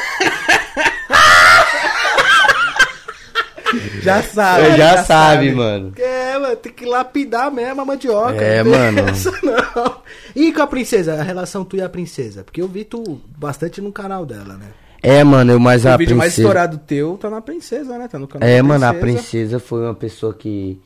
[4.02, 4.72] Já sabe.
[4.72, 5.94] Você já, sabe, mano.
[6.00, 8.42] É, mano, tem que lapidar mesmo a mandioca.
[8.42, 9.00] É, não mano.
[9.02, 10.02] essa, não.
[10.36, 12.44] E com a princesa, a relação tu e a princesa?
[12.44, 14.66] Porque eu vi tu bastante no canal dela, né?
[15.04, 16.48] É, mano, eu mais a O vídeo mais princesa.
[16.48, 18.08] estourado teu tá na princesa, né?
[18.08, 20.82] Tá no canal É, mano, a princesa foi uma pessoa que.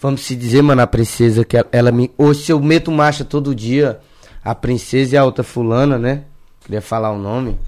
[0.00, 2.10] Vamos se dizer, mano, a princesa que ela, ela me.
[2.16, 3.98] Hoje, se eu meto marcha todo dia,
[4.44, 6.22] a princesa e a outra fulana, né?
[6.64, 7.58] Queria falar o nome.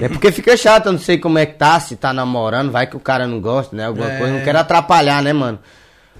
[0.00, 2.86] É porque fica chato, eu não sei como é que tá, se tá namorando, vai
[2.86, 3.86] que o cara não gosta, né?
[3.86, 4.18] Alguma É.
[4.18, 5.58] coisa, não quero atrapalhar, né, mano?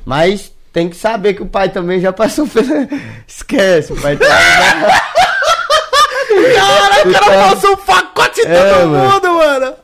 [0.05, 2.89] Mas tem que saber que o pai também já passou pela.
[3.27, 5.12] Esquece, o pai tá.
[6.55, 9.11] Caraca, o cara passou um pacote em É, todo mano.
[9.13, 9.75] mundo, mano.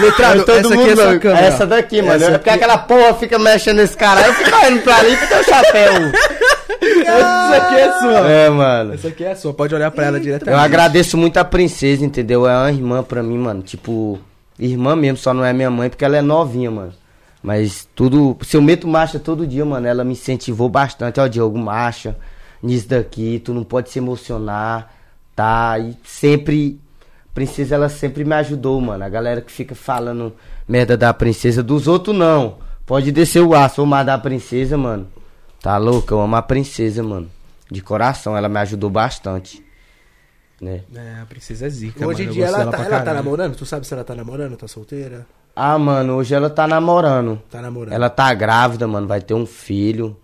[0.00, 1.18] Letrado, todo essa aqui mundo é sua não.
[1.20, 1.46] câmera.
[1.46, 2.14] Essa daqui, mano.
[2.14, 4.20] Essa é porque aqui- aquela porra fica mexendo nesse cara.
[4.26, 5.92] Eu fico olhando pra ali com teu chapéu.
[6.80, 8.28] Essa aqui é sua.
[8.30, 8.94] É, mano.
[8.94, 10.64] Essa aqui é sua, pode olhar pra ela Eu diretamente.
[10.64, 12.46] agradeço muito a princesa, entendeu?
[12.48, 13.62] É uma irmã pra mim, mano.
[13.62, 14.18] Tipo,
[14.58, 16.92] irmã mesmo, só não é minha mãe porque ela é novinha, mano.
[17.42, 18.36] Mas tudo.
[18.42, 21.20] Se eu meto marcha todo dia, mano, ela me incentivou bastante.
[21.20, 22.16] Ó, Diogo, marcha
[22.62, 24.92] nisso daqui, tu não pode se emocionar,
[25.34, 25.78] tá?
[25.78, 26.80] E sempre.
[27.34, 29.02] Princesa, ela sempre me ajudou, mano.
[29.02, 30.34] A galera que fica falando
[30.68, 32.58] merda da princesa, dos outros não.
[32.84, 35.08] Pode descer o aço, ou mais da princesa, mano.
[35.60, 36.12] Tá louco?
[36.12, 37.30] Eu amo a princesa, mano.
[37.70, 39.64] De coração, ela me ajudou bastante.
[40.60, 40.82] Né?
[40.94, 43.56] É, a princesa é zica, Hoje em dia gosto ela, tá, ela tá namorando?
[43.56, 44.56] Tu sabe se ela tá namorando?
[44.56, 45.26] Tá solteira?
[45.56, 47.42] Ah, mano, hoje ela tá namorando.
[47.50, 47.92] Tá namorando.
[47.92, 50.16] Ela tá grávida, mano, vai ter um filho.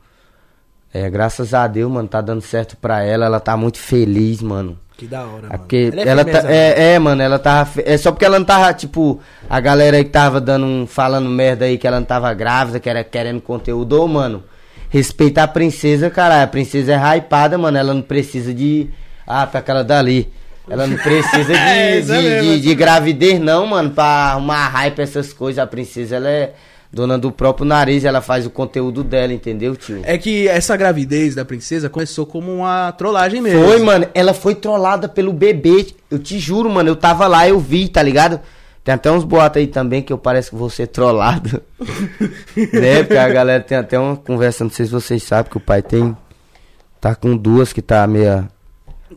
[0.92, 3.26] É, graças a Deus, mano, tá dando certo pra ela.
[3.26, 4.78] Ela tá muito feliz, mano.
[4.98, 5.58] Que da hora, É mano.
[5.60, 6.54] porque é ela tá, firmeza, mano.
[6.54, 7.70] é, é, mano, ela tava.
[7.86, 11.28] É só porque ela não tava, tipo, a galera aí que tava dando um, falando
[11.30, 14.42] merda aí que ela não tava grávida, que era querendo conteúdo, ô, mano.
[14.90, 16.42] Respeita a princesa, caralho.
[16.44, 17.78] A princesa é hypada, mano.
[17.78, 18.90] Ela não precisa de.
[19.26, 20.32] Ah, tá aquela dali.
[20.68, 25.32] Ela não precisa de, É, de, de, de gravidez, não, mano, pra arrumar hype essas
[25.32, 25.62] coisas.
[25.62, 26.54] A princesa, ela é
[26.92, 30.00] dona do próprio nariz, ela faz o conteúdo dela, entendeu, tio?
[30.04, 33.64] É que essa gravidez da princesa começou como uma trollagem mesmo.
[33.64, 34.06] Foi, mano.
[34.14, 35.86] Ela foi trollada pelo bebê.
[36.10, 36.88] Eu te juro, mano.
[36.88, 38.40] Eu tava lá, eu vi, tá ligado?
[38.82, 41.62] Tem até uns boatos aí também que eu pareço que vou ser trollado.
[42.72, 43.02] né?
[43.02, 45.82] Porque a galera tem até uma conversa, não sei se vocês sabem, que o pai
[45.82, 46.16] tem.
[46.98, 48.48] Tá com duas que tá meia.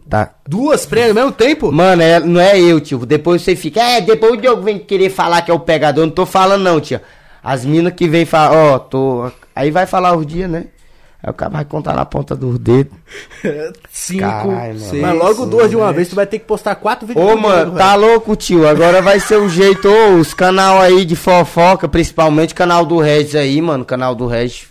[0.10, 0.36] Tá.
[0.46, 1.72] Duas prêmios ao mesmo tempo?
[1.72, 3.06] Mano, é- não é eu, tio.
[3.06, 3.82] Depois você fica.
[3.82, 6.06] É, depois o Diogo vem querer falar que é o pegador.
[6.06, 7.02] Não tô falando, não, tia.
[7.44, 9.32] As minas que vem falar, ó, tô.
[9.56, 10.66] Aí vai falar os dias, né?
[11.24, 12.94] Aí o cara vai contar na ponta dos dedos.
[13.92, 14.80] Cinco, Caralho, mano.
[14.80, 17.38] seis, Mas logo duas de uma vez, tu vai ter que postar quatro vídeos Ô,
[17.38, 17.78] mano, velho.
[17.78, 18.68] tá louco, tio.
[18.68, 19.88] Agora vai ser o jeito.
[19.88, 23.86] Ô, os canal aí de fofoca, principalmente o canal do Regis aí, mano.
[23.86, 24.66] Canal do Regis.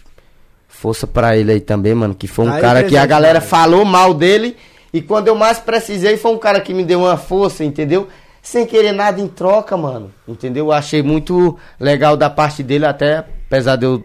[0.69, 2.15] Força pra ele aí também, mano.
[2.15, 3.49] Que foi um Tá aí cara que a galera mano.
[3.51, 4.57] falou mal dele.
[4.93, 8.09] E quando eu mais precisei, foi um cara que me deu uma força, entendeu?
[8.43, 10.11] Sem querer nada em troca, mano.
[10.27, 10.67] Entendeu?
[10.67, 14.03] Eu achei muito legal da parte dele, até apesar de eu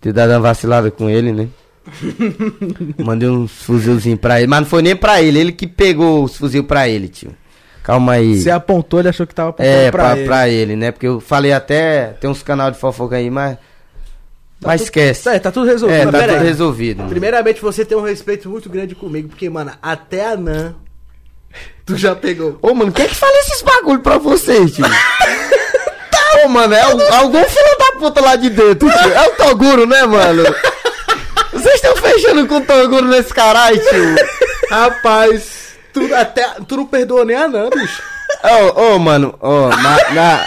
[0.00, 1.48] ter dado uma vacilada com ele, né?
[2.98, 4.46] Mandei uns fuzilzinhos pra ele.
[4.48, 7.32] Mas não foi nem pra ele, ele que pegou os fuzil pra ele, tio.
[7.82, 8.36] Calma aí.
[8.40, 10.26] Você apontou, ele achou que tava apontando É, pra, pra, ele.
[10.26, 10.90] pra ele, né?
[10.92, 13.56] Porque eu falei até, tem uns canal de fofoca aí, mas.
[14.62, 15.28] mas esquece.
[15.28, 15.98] É, tá tudo resolvido.
[15.98, 16.44] É, tá tudo aí.
[16.44, 16.98] resolvido.
[16.98, 17.10] mano.
[17.10, 20.74] Primeiramente, você tem um respeito muito grande comigo, porque, mano, até a Nan,
[21.86, 22.58] tu já pegou.
[22.62, 24.84] Ô, mano, quem é que fala esses bagulho pra vocês, tio?
[26.44, 29.12] Ô, mano, é al- algum filho da puta lá de dentro, tio.
[29.12, 30.44] É o Toguro, né, mano?
[31.52, 34.16] Vocês estão fechando com o Toguro nesse caralho, tio.
[34.70, 38.02] Rapaz, tu, até, tu não perdoou nem a Nan, bicho.
[38.74, 40.46] Ô, ô, mano, ô, na, na,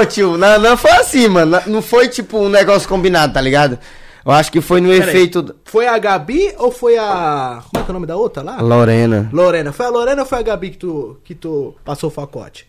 [0.00, 1.62] ô, tio, na, não foi assim, mano.
[1.66, 3.78] Não foi tipo um negócio combinado, tá ligado?
[4.24, 5.08] Eu acho que foi no Pera aí.
[5.10, 5.42] efeito.
[5.42, 7.62] do- Foi a Gabi ou foi a.
[7.70, 8.60] Como é que é o nome da outra lá?
[8.60, 9.28] Lorena.
[9.32, 9.72] Lorena.
[9.72, 12.66] Foi a Lorena ou foi a Gabi que tu, que tu passou o facote?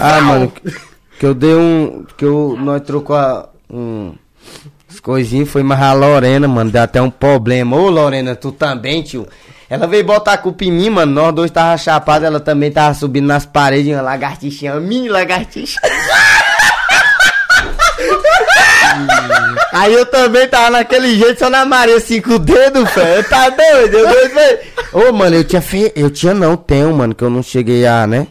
[0.00, 0.74] Ah, mano, que,
[1.20, 2.04] que eu dei um.
[2.16, 2.56] Que eu.
[2.60, 4.14] Nós trocou a, um.
[4.90, 6.70] As coisinhas, foi mais a Lorena, mano.
[6.70, 7.76] Deu até um problema.
[7.76, 9.26] Ô, Lorena, tu também, tio.
[9.68, 11.10] Ela veio botar a culpa em mim, mano.
[11.12, 15.80] Nós dois tava chapados, ela também tava subindo nas paredes, uma lagartixinha, uma mini lagartixa.
[19.78, 23.28] Aí eu também tava naquele jeito, só na Maria, assim, com o dedo, velho.
[23.28, 23.94] Tá doido?
[23.98, 24.58] Eu doido, velho.
[24.92, 25.92] Ô, mano, eu tinha fe...
[25.94, 28.26] Eu tinha não, tenho, mano, que eu não cheguei a, né?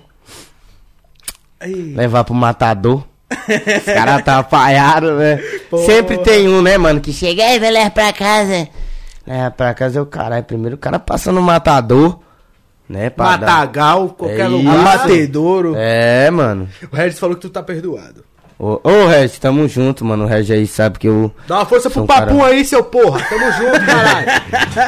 [1.60, 3.04] Aí, Levar pro matador.
[3.32, 5.38] Os caras tá apaiados, né?
[5.70, 5.86] Porra.
[5.86, 8.68] Sempre tem um, né, mano, que chega aí, vai levar pra casa.
[9.28, 12.20] Leva pra casa, eu, caralho, primeiro o cara passa no matador,
[12.88, 13.12] né?
[13.16, 14.76] Matagal, qualquer É lugar.
[14.76, 14.88] isso.
[14.88, 15.74] abatedouro.
[15.76, 16.70] É, mano.
[16.92, 18.24] O Regis falou que tu tá perdoado.
[18.58, 20.24] Ô, ô Regis, tamo junto, mano.
[20.24, 21.30] O Regis aí sabe que eu.
[21.48, 23.22] Dá uma força pro um cara- aí, seu porra.
[23.28, 24.28] Tamo junto, caralho.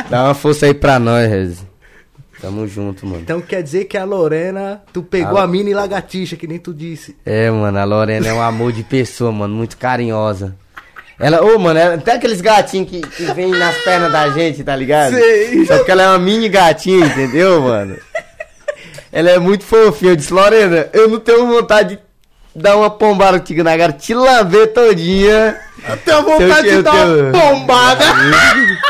[0.09, 1.65] Dá uma força aí pra nós, Regis.
[2.41, 3.21] Tamo junto, mano.
[3.21, 5.43] Então quer dizer que a Lorena, tu pegou Ah.
[5.43, 7.15] a mini lagartixa, que nem tu disse.
[7.25, 10.55] É, mano, a Lorena é um amor de pessoa, mano, muito carinhosa.
[11.19, 14.75] Ela, ô, mano, ela, tem aqueles gatinhos que, que vêm nas pernas da gente, tá
[14.75, 15.15] ligado?
[15.15, 15.65] Sei.
[15.65, 17.97] Só que ela é uma mini gatinha, entendeu, mano?
[19.11, 20.11] Ela é muito fofinha.
[20.11, 21.99] Eu disse, Lorena, eu não tenho vontade de
[22.57, 25.57] dar uma pombada contigo na cara, te lamber todinha.
[25.87, 28.05] Eu tenho vontade de dar uma bombada.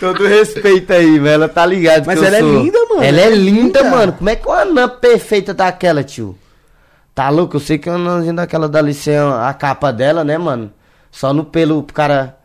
[0.00, 1.34] Todo respeito aí, velho.
[1.34, 2.02] Ela tá ligada.
[2.06, 3.02] Mas que eu ela é linda, mano.
[3.02, 3.84] Ela é linda, linda.
[3.84, 4.12] mano.
[4.12, 6.36] Como é que uma anã perfeita daquela, tio?
[7.14, 7.56] Tá louco?
[7.56, 10.72] Eu sei que uma anãzinha daquela dali sem a a capa dela, né, mano?
[11.10, 12.36] Só no pelo pro cara.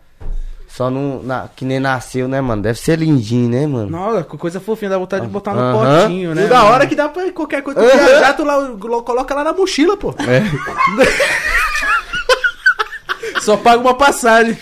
[0.69, 1.21] Só no.
[1.23, 2.61] Na, que nem nasceu, né, mano?
[2.61, 3.89] Deve ser lindinho, né, mano?
[3.89, 6.01] Nossa, que coisa fofinha, dá vontade de botar no Aham.
[6.03, 6.45] potinho, né?
[6.45, 6.69] E da mano?
[6.71, 8.05] hora que dá pra qualquer coisa tu Aham.
[8.05, 10.13] viajar, tu lá, lo- coloca lá na mochila, pô.
[10.19, 10.43] É.
[13.41, 14.57] Só paga uma passagem.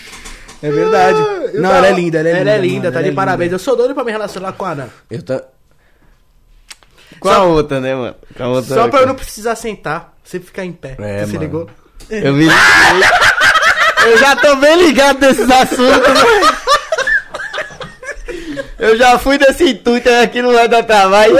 [0.62, 1.18] É verdade.
[1.54, 2.40] E Não, ela é linda, ela é linda.
[2.40, 3.46] Ela é linda, mano, tá ela de é parabéns.
[3.48, 3.54] linda.
[3.54, 4.88] Eu sou doido pra me relacionar com a Ana.
[5.10, 5.40] Eu tô.
[7.20, 8.14] Com a outra, né, mano?
[8.36, 8.74] Com a outra.
[8.74, 10.96] Só pra eu não precisar sentar, sempre ficar em pé.
[10.98, 11.40] É, Você se mano.
[11.44, 11.70] ligou?
[12.10, 12.46] Eu vi.
[14.08, 16.48] Eu já tô bem ligado nesses assuntos, né?
[18.78, 21.36] Eu já fui desse intuito aqui no lado da trabalho.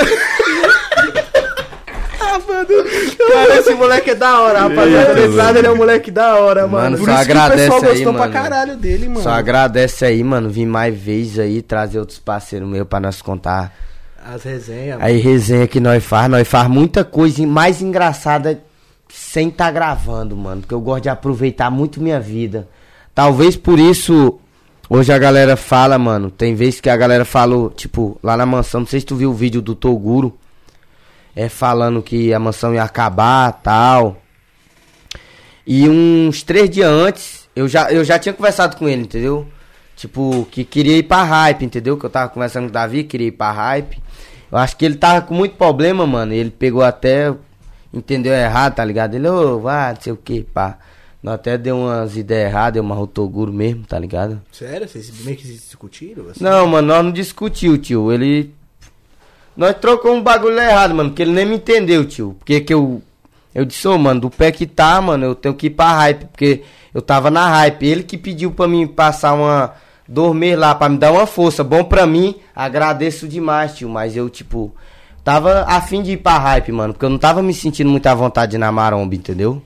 [3.29, 5.59] Cara, esse moleque é da hora, rapaziada.
[5.59, 6.97] Ele é um moleque da hora, mano.
[6.97, 8.33] Mano, Por Só isso que o agradece pessoal aí, gostou pra mano.
[8.33, 9.23] caralho dele, mano.
[9.23, 10.49] Só agradece aí, mano.
[10.51, 13.73] Vim mais vezes aí, trazer outros parceiros meus pra nós contar.
[14.25, 14.99] As resenhas.
[15.01, 18.61] Aí, resenha que nós faz, nós faz muita coisa mais engraçada
[19.09, 20.63] sem tá gravando, mano.
[20.63, 22.69] Porque eu gosto de aproveitar muito minha vida.
[23.15, 24.39] Talvez por isso,
[24.89, 26.31] hoje a galera fala, mano.
[26.31, 29.31] Tem vezes que a galera falou, tipo, lá na mansão, não sei se tu viu
[29.31, 30.37] o vídeo do Toguro.
[31.35, 34.17] É falando que a mansão ia acabar tal.
[35.67, 39.47] E uns três dias antes, eu já, eu já tinha conversado com ele, entendeu?
[39.95, 41.97] Tipo, que queria ir pra hype, entendeu?
[41.97, 44.01] Que eu tava conversando com o Davi, queria ir pra hype.
[44.51, 46.33] Eu acho que ele tava com muito problema, mano.
[46.33, 47.35] Ele pegou até.
[47.93, 49.15] Entendeu errado, tá ligado?
[49.15, 50.79] Ele, ô, vá, não sei o que, pá.
[51.23, 54.41] Nós até deu umas ideias erradas, deu uma rotoguro mesmo, tá ligado?
[54.53, 54.89] Sério?
[54.89, 56.29] Vocês meio que discutiram?
[56.31, 56.45] assim?
[56.45, 58.13] Não, mano, nós não discutiu, tio.
[58.13, 58.55] Ele.
[59.57, 62.37] Nós trocou um bagulho errado, mano, porque ele nem me entendeu, tio.
[62.39, 63.03] Porque que eu.
[63.53, 66.27] Eu disse, ô, mano, do pé que tá, mano, eu tenho que ir pra hype,
[66.27, 66.63] porque
[66.95, 67.85] eu tava na hype.
[67.85, 69.75] Ele que pediu pra mim passar uma.
[70.07, 71.65] Dormir lá, pra me dar uma força.
[71.65, 73.89] Bom pra mim, agradeço demais, tio.
[73.89, 74.73] Mas eu, tipo.
[75.29, 78.15] Tava afim de ir pra hype, mano, porque eu não tava me sentindo muito à
[78.15, 79.61] vontade na maromba, entendeu?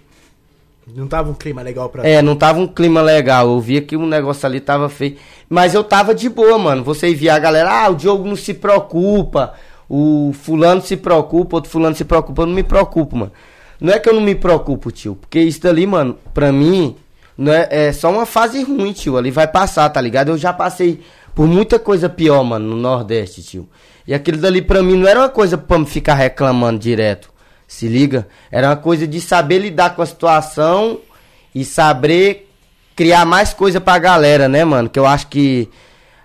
[0.92, 3.46] Não tava um clima legal pra É, não tava um clima legal.
[3.46, 5.18] Eu via que o negócio ali tava feio.
[5.48, 6.82] Mas eu tava de boa, mano.
[6.82, 9.54] Você via a galera, ah, o Diogo não se preocupa.
[9.88, 12.42] O fulano se preocupa, outro fulano se preocupa.
[12.42, 13.32] Eu não me preocupo, mano.
[13.80, 15.14] Não é que eu não me preocupo, tio.
[15.14, 16.96] Porque isso dali, mano, pra mim,
[17.38, 19.16] não é, é só uma fase ruim, tio.
[19.16, 20.30] Ali vai passar, tá ligado?
[20.30, 21.02] Eu já passei
[21.36, 23.68] por muita coisa pior, mano, no Nordeste, tio.
[24.06, 27.30] E aquilo dali pra mim não era uma coisa pra me ficar reclamando direto.
[27.66, 28.26] Se liga?
[28.50, 30.98] Era uma coisa de saber lidar com a situação
[31.54, 32.48] e saber
[32.94, 34.88] criar mais coisa pra galera, né, mano?
[34.88, 35.68] Que eu acho que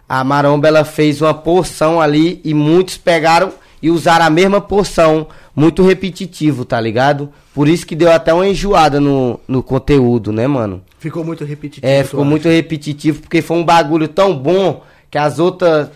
[0.09, 5.27] a Maromba ela fez uma porção ali e muitos pegaram e usaram a mesma porção.
[5.55, 7.31] Muito repetitivo, tá ligado?
[7.53, 10.83] Por isso que deu até uma enjoada no, no conteúdo, né, mano?
[10.99, 11.87] Ficou muito repetitivo.
[11.87, 15.89] É, ficou muito repetitivo porque foi um bagulho tão bom que as outras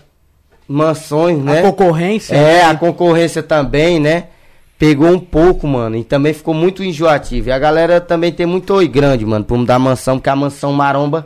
[0.68, 1.60] mansões, né?
[1.60, 2.34] A concorrência.
[2.34, 2.62] É, né?
[2.64, 4.28] a concorrência também, né?
[4.78, 5.96] Pegou um pouco, mano.
[5.96, 7.48] E também ficou muito enjoativo.
[7.48, 10.36] E a galera também tem muito oi grande, mano, pra mudar a mansão, porque a
[10.36, 11.24] mansão maromba,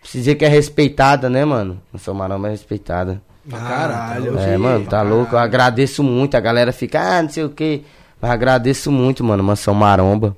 [0.00, 1.80] precisa dizer que é respeitada, né, mano?
[1.92, 3.20] Mansão maromba é respeitada.
[3.48, 4.38] Pra caralho.
[4.38, 5.34] É, mano, tá louco.
[5.34, 6.36] Eu agradeço muito.
[6.36, 7.82] A galera fica, ah, não sei o que.
[8.20, 10.36] Mas agradeço muito, mano, mansão maromba.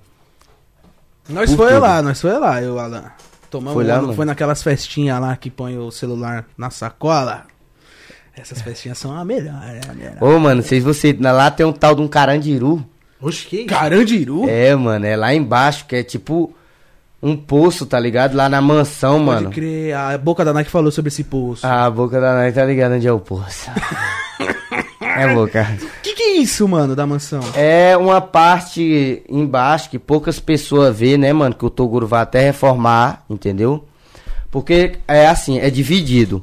[1.28, 1.80] Nós Por foi tudo.
[1.80, 3.04] lá, nós foi lá, eu, Alan.
[3.50, 4.14] Tomamos Foi lá, mano?
[4.14, 7.46] foi naquelas festinhas lá que põe o celular na sacola.
[8.40, 10.16] Essas festinhas são a melhor, é a melhor.
[10.20, 11.16] Ô, mano, se você.
[11.20, 12.84] Lá tem um tal de um carandiru.
[13.20, 13.66] Oxe, que isso?
[13.66, 14.48] Carandiru?
[14.48, 16.54] É, mano, é lá embaixo, que é tipo
[17.22, 18.34] um poço, tá ligado?
[18.34, 19.50] Lá na mansão, Pode mano.
[19.50, 21.66] crer, a boca da Nike falou sobre esse poço.
[21.66, 23.70] Ah, a boca da Nike tá ligada onde é o poço.
[25.02, 25.66] é boca.
[25.82, 27.40] O que, que é isso, mano, da mansão?
[27.54, 31.54] É uma parte embaixo que poucas pessoas vê, né, mano?
[31.54, 33.84] Que o Toguro vai até reformar, entendeu?
[34.50, 36.40] Porque é assim, é dividido.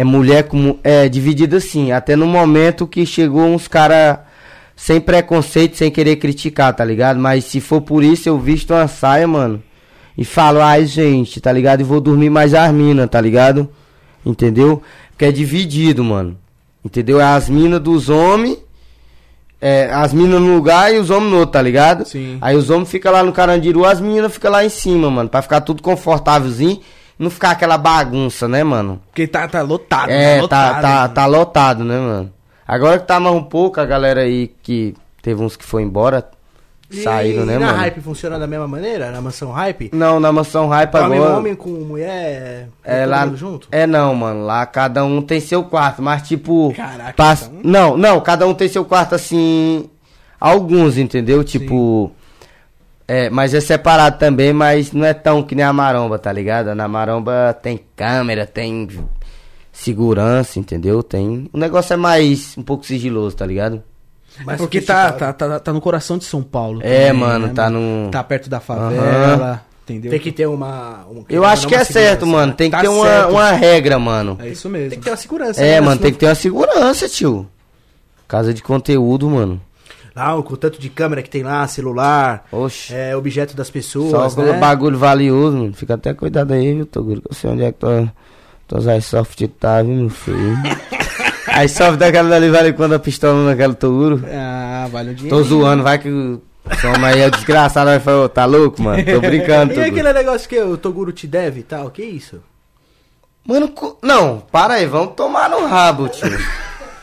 [0.00, 0.78] É mulher como.
[0.82, 1.92] É dividido assim.
[1.92, 4.24] Até no momento que chegou uns cara
[4.74, 7.20] sem preconceito, sem querer criticar, tá ligado?
[7.20, 9.62] Mas se for por isso, eu visto uma saia, mano.
[10.16, 11.82] E falo, ai gente, tá ligado?
[11.82, 13.68] E vou dormir mais as minas, tá ligado?
[14.24, 14.80] Entendeu?
[15.10, 16.38] Porque é dividido, mano.
[16.82, 17.20] Entendeu?
[17.20, 18.56] É as minas dos homens.
[19.60, 22.06] É, as minas no lugar e os homens no outro, tá ligado?
[22.06, 22.38] Sim.
[22.40, 25.28] Aí os homens ficam lá no Carandiru, as meninas ficam lá em cima, mano.
[25.28, 26.80] Pra ficar tudo confortávelzinho.
[27.20, 28.98] Não ficar aquela bagunça, né, mano?
[29.08, 31.14] Porque tá, tá lotado, É, tá, lotado, tá, mano.
[31.14, 32.32] tá lotado, né, mano?
[32.66, 36.26] Agora que tá mais um pouco, a galera aí que teve uns que foi embora,
[36.90, 37.78] E- saíram, né, e na mano?
[37.78, 39.10] Hype funciona da mesma maneira?
[39.10, 39.90] Na mansão Hype?
[39.92, 41.36] Não, na mansão Hype Homem, agora.
[41.36, 42.68] homem com mulher?
[42.82, 43.26] É lá.
[43.34, 43.68] junto?
[43.70, 44.46] É não, mano.
[44.46, 46.72] Lá cada um tem seu quarto, mas tipo.
[46.74, 49.90] Caraca, passa- então- Não, não, cada um tem seu quarto assim.
[50.40, 51.44] Alguns, entendeu?
[51.44, 52.12] Tipo.
[53.12, 56.72] É, mas é separado também, mas não é tão que nem a maromba, tá ligado?
[56.76, 58.86] Na maromba tem câmera, tem
[59.72, 61.02] segurança, entendeu?
[61.02, 61.48] Tem.
[61.52, 63.82] O negócio é mais um pouco sigiloso, tá ligado?
[64.46, 66.80] É porque tá, tá, tá, tá no coração de São Paulo.
[66.84, 70.10] É, também, mano, né, tá no- Tá perto da favela, entendeu?
[70.10, 71.04] Tem que ter uma.
[71.10, 72.46] um- Eu acho que uma é certo, segurança, mano.
[72.52, 72.54] né?
[72.56, 73.30] Tem que Tá ter uma, certo.
[73.32, 74.38] uma regra, mano.
[74.40, 74.90] É isso mesmo.
[74.90, 75.60] Tem que ter uma segurança.
[75.60, 75.80] É, né?
[75.80, 77.46] mano, tem que ter uma segurança, tio.
[78.28, 79.60] Casa de conteúdo, mano.
[80.14, 82.92] Lá, o tanto de câmera que tem lá, celular, Oxe.
[82.94, 84.58] é, objeto das Só pessoas, com né?
[84.58, 85.72] bagulho valioso, mano.
[85.72, 87.22] Fica até cuidado aí, viu, Toguro?
[87.22, 88.12] Que eu sei onde é que tua,
[88.66, 90.56] tuas iSoft tá, viu, meu filho?
[91.46, 94.22] a iSoft daquela ali vale quando a pistola naquela Toguro.
[94.32, 95.36] Ah, vale o dinheiro.
[95.36, 96.38] Tô zoando, vai que
[96.80, 99.02] Toma aí, é desgraçado, vai falar, "Ô, tá louco, mano?
[99.04, 102.40] Tô brincando, E aquele negócio que o Toguro te deve e tal, que isso?
[103.44, 106.28] Mano, não, para aí, vamos tomar no rabo, tio.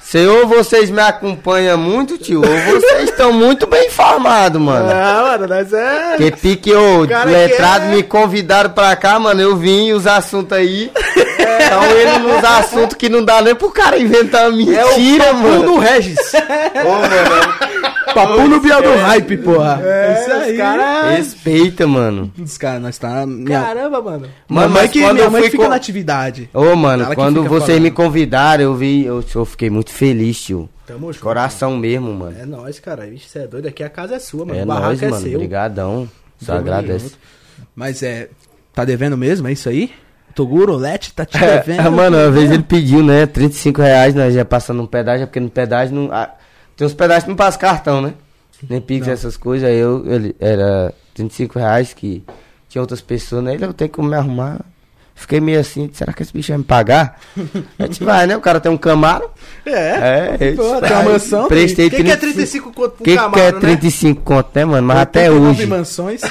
[0.09, 2.47] Se ou vocês me acompanham muito, tio, ou
[2.79, 4.89] vocês estão muito bem informados, mano.
[4.89, 6.15] Ah, mano, nós é...
[6.15, 9.41] Que pique, ô, letrado é- me convidaram pra cá, mano.
[9.41, 10.89] Eu vim e os assuntos aí.
[11.13, 15.63] Então ele nos assuntos que não dá nem pro cara inventar mentira, mano.
[15.65, 16.17] Tudo Regis.
[16.85, 17.86] Ô, mano.
[18.25, 19.79] Papu no Biel do Hype, porra.
[19.83, 20.51] É, isso aí.
[20.51, 21.17] os caras...
[21.17, 22.31] Respeita, mano.
[22.41, 23.25] Os caras, nós tá...
[23.25, 24.19] Minha, Caramba, mano.
[24.21, 26.49] Mano, minha mãe mas que, minha mãe fica com- na atividade.
[26.53, 27.81] Ô, mano, Ela quando vocês falando.
[27.83, 30.69] me convidaram, eu vi, eu, eu fiquei muito feliz, tio.
[30.85, 31.23] Tamo junto.
[31.23, 32.35] Coração mesmo, mano.
[32.39, 33.05] É nóis, cara.
[33.05, 33.67] Vixe, você é doido.
[33.67, 34.59] Aqui a casa é sua, mano.
[34.59, 35.21] É o barraco nóis, é mano.
[35.21, 35.33] seu.
[35.35, 36.09] Obrigadão.
[36.41, 37.17] Só agradeço.
[37.75, 38.29] Mas é...
[38.73, 39.91] Tá devendo mesmo, é isso aí?
[40.35, 41.91] Toguro, Lete, tá te É, devendo?
[41.91, 43.25] mano, uma vez ele pediu, né?
[43.25, 46.11] 35 reais, nós já passando no pedágio, porque no pedágio não.
[46.13, 46.29] ah,
[46.77, 48.13] tem uns pedágios que não passa cartão, né?
[48.69, 49.67] Nem Pix, essas coisas.
[49.67, 52.23] Aí eu, ele, era 35 reais que
[52.69, 53.55] tinha outras pessoas, né?
[53.55, 54.61] Ele, eu tenho que me arrumar.
[55.15, 57.19] Fiquei meio assim, será que esse bicho vai me pagar?
[57.79, 58.37] A gente vai, né?
[58.37, 59.27] O cara tem um Camaro.
[59.65, 59.71] É.
[59.71, 63.33] É, eu Pô, tem uma mansão, Prestei Quem quer 35 35 conto pro que Camaro,
[63.33, 63.59] quer né?
[63.59, 64.87] 35 conto, né, mano?
[64.87, 65.65] Mas até 89 hoje.
[65.65, 66.21] mansões.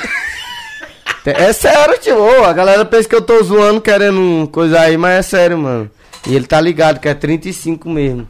[1.24, 2.16] É sério, tio.
[2.16, 5.90] Ô, a galera pensa que eu tô zoando querendo coisa aí, mas é sério, mano.
[6.24, 8.28] E ele tá ligado que é 35 mesmo.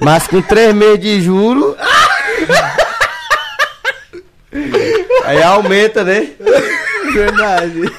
[0.00, 1.76] Mas com 3 meses de juro.
[5.24, 6.28] aí aumenta, né?
[7.12, 7.92] Verdade.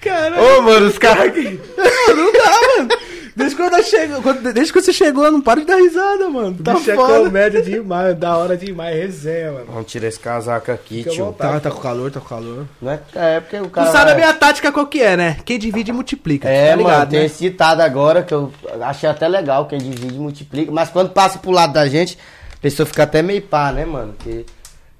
[0.00, 1.60] Caramba, Ô, mano, os caras aqui.
[2.08, 2.88] não dá, mano.
[3.34, 6.54] Desde quando, chego, quando- desde que você chegou, eu não paro de dar risada, mano.
[6.62, 7.20] Tá Bicho é foda.
[7.20, 9.66] comédia demais, da hora demais, resenha, mano.
[9.68, 11.32] Vamos tirar esse casaco aqui, tio.
[11.32, 12.66] Tá, tá com calor, tá com calor.
[12.80, 13.90] Não é, é porque o Tu cara.
[13.90, 15.36] sabe a minha tática qual que é, né?
[15.44, 16.48] Quem divide multiplica.
[16.48, 17.26] É, tá mano, ligado, tem né?
[17.26, 20.70] esse ditado agora que eu achei até legal, quem divide multiplica.
[20.70, 22.18] Mas quando passa pro lado da gente,
[22.52, 24.12] a pessoa fica até meio pá, né, mano?
[24.12, 24.44] Porque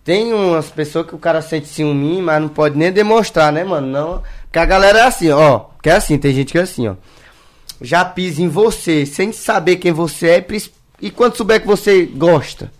[0.05, 3.87] tem umas pessoas que o cara sente ciúme, mas não pode nem demonstrar, né, mano?
[3.87, 4.23] Não.
[4.45, 5.67] Porque a galera é assim, ó.
[5.83, 6.95] Que é assim, tem gente que é assim, ó.
[7.83, 10.47] Já pisa em você, sem saber quem você é,
[11.01, 12.73] e quando souber que você gosta.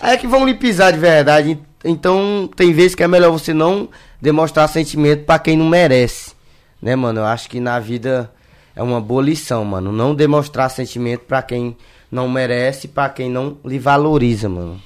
[0.00, 1.58] Aí é que vão lhe pisar de verdade.
[1.84, 3.88] Então, tem vezes que é melhor você não
[4.20, 6.32] demonstrar sentimento pra quem não merece.
[6.80, 7.20] Né, mano?
[7.20, 8.32] Eu acho que na vida
[8.74, 9.92] é uma boa lição, mano.
[9.92, 11.76] Não demonstrar sentimento pra quem
[12.10, 14.80] não merece, pra quem não lhe valoriza, mano.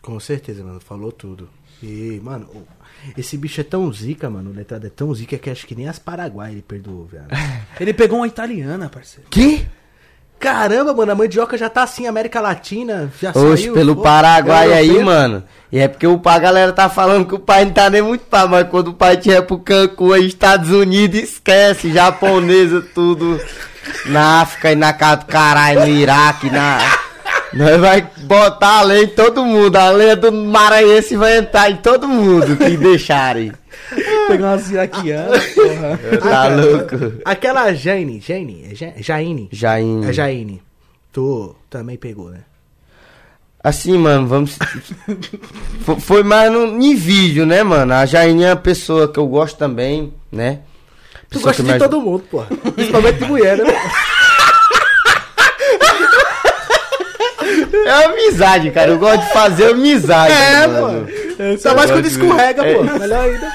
[0.00, 0.80] Com certeza, mano.
[0.80, 1.48] Falou tudo.
[1.82, 2.48] E, mano,
[3.16, 4.50] esse bicho é tão zica, mano.
[4.50, 7.24] O letrado é tão zica que acho que nem as Paraguai ele perdoou, velho.
[7.78, 9.28] Ele pegou uma italiana, parceiro.
[9.30, 9.66] Que?
[10.38, 13.10] Caramba, mano, a mandioca já tá assim, América Latina.
[13.20, 13.74] Já Oxe, saiu.
[13.74, 15.06] pelo pô, Paraguai aí, europeu.
[15.06, 15.44] mano.
[15.72, 18.02] E é porque o pai, a galera tá falando que o pai não tá nem
[18.02, 23.40] muito pá, mas quando o pai tiver pro Cancún aí, Estados Unidos, esquece, japonesa, tudo.
[24.06, 26.78] Na África e na casa do caralho, no Iraque, na.
[27.56, 29.76] Nós vai botar a lei em todo mundo.
[29.76, 33.52] A lei do maranhense vai entrar em todo mundo que deixarem.
[34.28, 36.00] Pegar uma siraquiana, porra.
[36.20, 37.20] Tá louco.
[37.24, 39.48] Aquela Jane, Jane, é Ja- Jaine.
[39.52, 40.06] Jaine.
[40.08, 40.62] É Jaine.
[41.12, 42.40] Tu também pegou, né?
[43.62, 44.58] Assim, mano, vamos.
[45.84, 47.92] Fo- Foi mais no, em vídeo, né, mano?
[47.94, 50.60] A Jaine é uma pessoa que eu gosto também, né?
[51.30, 52.46] Tu Pessoa gosta que de me todo mundo, porra.
[52.74, 53.64] Principalmente de mulher, né?
[57.84, 58.90] É amizade, cara.
[58.90, 60.32] Eu gosto de fazer amizade.
[60.32, 61.06] É, mano.
[61.38, 62.74] Ainda mais quando escorrega, É.
[62.74, 62.82] pô.
[62.84, 63.52] Melhor ainda.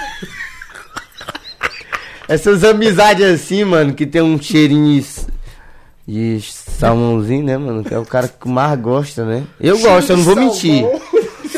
[2.27, 5.03] Essas amizades assim, mano, que tem um cheirinho
[6.07, 7.83] de, salmãozinho, né, mano?
[7.83, 9.43] Que é o cara que mais gosta, né?
[9.59, 10.85] Eu gosto, eu não vou mentir.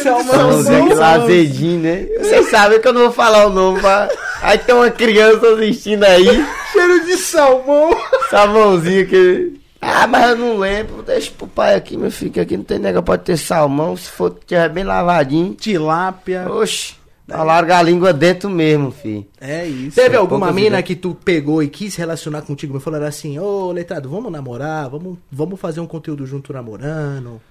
[0.02, 2.06] Salmãozinho, aquele azedinho, né?
[2.20, 4.12] Vocês sabem que eu não vou falar o nome, mas...
[4.42, 7.92] Aí tem uma criança assistindo aí, Cheiro de salmão.
[8.30, 9.61] salmãozinho que...
[9.82, 11.02] Ah, mas eu não lembro.
[11.02, 13.98] Deixa pro pai aqui, meu filho, que aqui não tem nega, pode ter salmão.
[13.98, 15.56] Se for, tiver bem lavadinho.
[15.56, 16.50] Tilápia.
[16.50, 16.96] Oxi,
[17.28, 19.26] larga a língua dentro mesmo, filho.
[19.40, 19.96] É isso.
[19.96, 20.86] Teve alguma poucas mina ideias.
[20.86, 22.76] que tu pegou e quis relacionar contigo?
[22.76, 27.42] Me falaram assim, ô letrado, vamos namorar, vamos, vamos fazer um conteúdo junto namorando.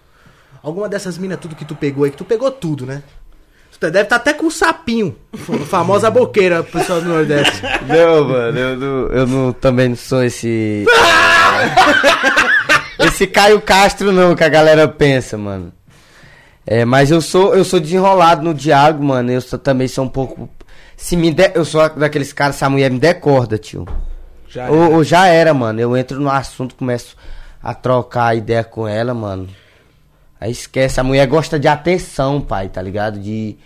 [0.62, 3.02] Alguma dessas minas, tudo que tu pegou aí, que tu pegou tudo, né?
[3.80, 5.16] Deve estar até com o sapinho.
[5.32, 7.62] a famosa boqueira, pessoal do Nordeste.
[7.88, 10.84] Não, mano, eu não, eu não também não sou esse.
[12.98, 15.72] esse Caio Castro não, que a galera pensa, mano.
[16.66, 19.32] É, mas eu sou, eu sou desenrolado no diálogo, mano.
[19.32, 20.48] Eu sou- também sou um pouco.
[20.96, 23.86] Se me eu sou daqueles caras, se a mulher me der corda, tio.
[24.48, 25.80] Já Ou, ou já era, mano.
[25.80, 27.16] Eu entro no assunto, começo
[27.62, 29.48] a trocar ideia com ela, mano.
[30.40, 33.18] Aí esquece, a mulher gosta de atenção, pai, tá ligado?
[33.18, 33.58] De,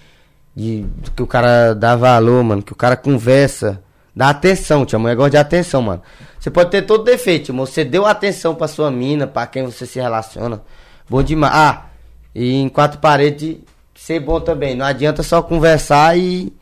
[0.54, 2.62] de, de que o cara dá valor, mano.
[2.62, 3.82] Que o cara conversa.
[4.14, 4.96] Dá atenção, tio.
[4.96, 6.02] A mulher gosta de atenção, mano.
[6.38, 9.86] Você pode ter todo defeito, mas você deu atenção pra sua mina, pra quem você
[9.86, 10.62] se relaciona.
[11.08, 11.52] Bom demais.
[11.54, 11.86] Ah,
[12.34, 13.56] e em quatro paredes,
[13.94, 14.74] ser bom também.
[14.74, 16.52] Não adianta só conversar e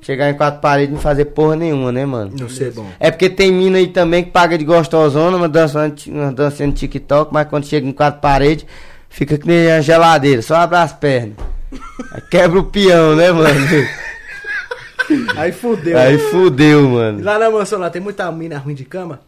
[0.00, 2.32] chegar em quatro paredes e não fazer porra nenhuma, né, mano?
[2.38, 2.86] Não sei bom.
[3.00, 7.48] É porque tem mina aí também que paga de gostosona, uma dançando, no TikTok, mas
[7.48, 8.66] quando chega em quatro paredes,
[9.08, 11.36] fica que nem a geladeira, só abre as pernas.
[12.30, 13.50] Quebra o peão, né, mano?
[15.36, 15.98] Aí fudeu.
[15.98, 17.24] Aí fudeu, mano.
[17.24, 19.20] Lá na mansão lá tem muita mina ruim de cama?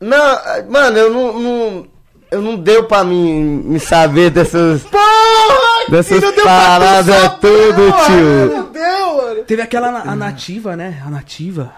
[0.00, 1.40] Não, mano, eu não.
[1.40, 1.96] não
[2.28, 4.82] eu não deu pra mim me saber dessas.
[4.82, 5.88] Porra!
[5.88, 8.04] Dessas paradas saber, tudo, mano.
[8.04, 8.56] tio.
[8.56, 9.42] Não deu, mano.
[9.44, 11.00] Teve aquela a nativa, né?
[11.06, 11.72] A nativa.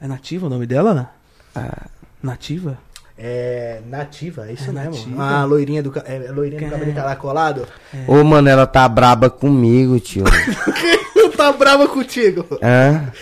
[0.00, 1.08] É nativa o nome dela, né?
[2.22, 2.78] Nativa?
[3.20, 4.92] É nativa, é isso É mesmo.
[4.92, 5.24] nativa.
[5.24, 7.66] A loirinha do, é, loirinha do cabelo encaracolado.
[8.06, 10.22] Ô, mano, ela tá braba comigo, tio.
[11.36, 12.46] tá brava contigo.
[12.62, 13.12] Hã?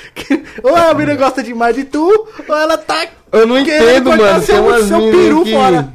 [0.62, 3.06] Ou a mina gosta demais de tu, ou ela tá.
[3.32, 4.42] Eu não entendo, mano.
[4.42, 5.88] seu- seu peru que fora.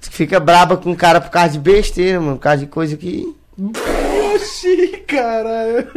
[0.00, 2.36] fica braba com o cara por causa de besteira, mano.
[2.36, 3.34] Por causa de coisa que.
[4.42, 5.88] Oxi, caralho.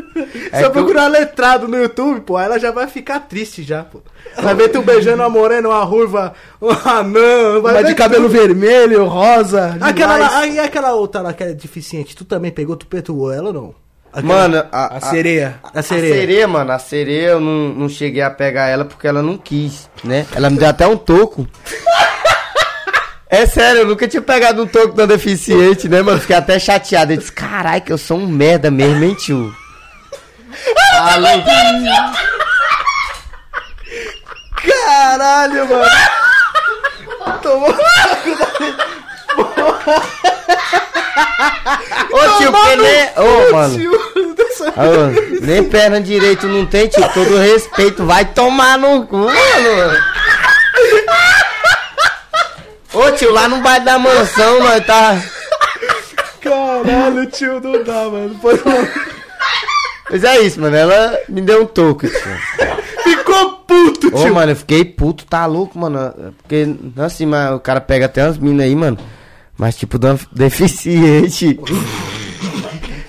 [0.52, 3.64] É Se eu que eu- procurar letrado no YouTube, pô, ela já vai ficar triste
[3.64, 4.02] já, pô.
[4.42, 7.60] Vai ver tu beijando uma morena, uma ruiva, um anã.
[7.62, 9.78] Vai Mas de cabelo vermelho, rosa.
[9.80, 13.48] Aquela lá, e aquela outra lá que é deficiente, tu também pegou, tu perturbou ela
[13.48, 13.76] ou não?
[14.14, 15.56] Aquela- Mano, a, A sereia.
[15.64, 16.14] a A sereia.
[16.14, 19.90] sereia, mano, a sereia eu não, não cheguei a pegar ela porque ela não quis,
[20.04, 20.26] né?
[20.36, 21.48] Ela me deu até um toco.
[23.32, 26.20] É sério, eu nunca tinha pegado um toco tão deficiente, né, mano?
[26.20, 27.14] Fiquei até chateado.
[27.14, 29.56] Eu disse, caralho, que eu sou um merda mesmo, hein, tio?
[30.98, 31.28] Alô?
[34.86, 35.86] Caralho, mano.
[37.42, 37.70] Tomou.
[42.12, 43.10] Ô, tio, porque nem...
[43.16, 43.80] Ô, mano.
[44.76, 47.08] Ô, nem perna direito não tem, tio.
[47.14, 49.34] Todo respeito, vai tomar no cu, mano.
[52.94, 55.22] Ô, tio, lá no bairro da mansão, nós tá...
[56.42, 58.38] Caralho, tio, não dá, mano.
[58.42, 58.60] Foi
[60.10, 60.76] Mas é isso, mano.
[60.76, 62.72] Ela me deu um toque, tio.
[63.04, 64.34] Ficou puto, Ô, tio.
[64.34, 66.34] mano, eu fiquei puto, tá louco, mano.
[66.42, 68.98] Porque, assim, mas o cara pega até umas minas aí, mano.
[69.58, 69.98] Mas, tipo,
[70.32, 71.60] deficiente.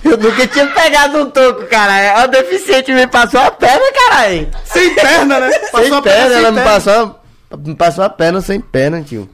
[0.04, 2.22] Eu nunca tinha pegado um toco, cara.
[2.22, 4.48] A deficiente me passou a perna, caralho.
[4.64, 5.50] Sem perna, né?
[5.50, 7.20] Sem a perna, sem ela me passou,
[7.58, 9.28] me passou a perna sem perna, tio.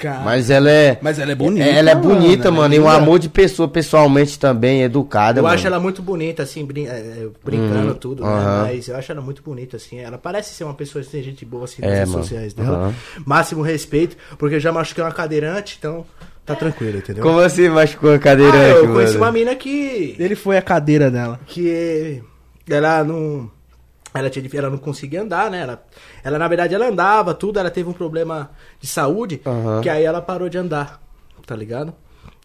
[0.00, 0.20] Cara.
[0.24, 0.98] Mas ela é.
[1.02, 1.66] Mas ela é bonita.
[1.66, 2.74] Ela é bonita, mano, mano.
[2.74, 5.54] é E um amor de pessoa, pessoalmente também, educada, Eu mano.
[5.54, 8.28] acho ela muito bonita, assim, brin é, é, brincando Uhum, tudo, né?
[8.30, 8.62] aham.
[8.62, 9.98] Mas eu acho ela muito bonita, assim.
[9.98, 12.22] Ela parece ser uma pessoa que tem gente boa, assim, É, nas redes mano.
[12.24, 12.76] sociais dela.
[12.78, 12.94] Aham.
[13.26, 16.06] Máximo respeito, porque eu já machuquei uma cadeirante, então
[16.46, 17.22] tá tranquilo, entendeu?
[17.22, 19.24] Como assim machucou a Ah, cadeirante, eu conheci mano?
[19.26, 20.16] uma mina que.
[20.18, 21.38] Ele foi a cadeira dela.
[21.46, 22.22] que
[22.68, 23.50] ela não
[24.12, 25.60] ela tinha ela não conseguia andar, né?
[25.62, 25.84] Ela,
[26.24, 28.50] ela na verdade ela andava tudo, ela teve um problema
[28.80, 29.80] de saúde, Aham.
[29.80, 31.00] que aí ela parou de andar,
[31.46, 31.94] tá ligado?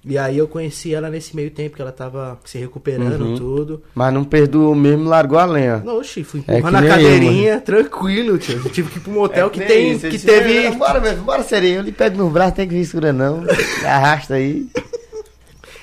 [0.07, 3.35] E aí eu conheci ela nesse meio tempo que ela tava se recuperando, Uhum.
[3.37, 3.83] tudo.
[3.95, 5.81] Mas não perdoou mesmo, largou a lenha.
[5.83, 8.61] Não, Oxi, fui É empurrando que a nem eu, cadeirinha, tranquilo, tio.
[8.63, 9.97] Eu tive que ir pra um hotel que tem.
[9.97, 10.69] que teve.
[10.75, 11.77] Bora, meu, bora, sereia.
[11.77, 13.43] Eu lhe pego no braço, tem que vir não.
[13.83, 14.67] Arrasta aí.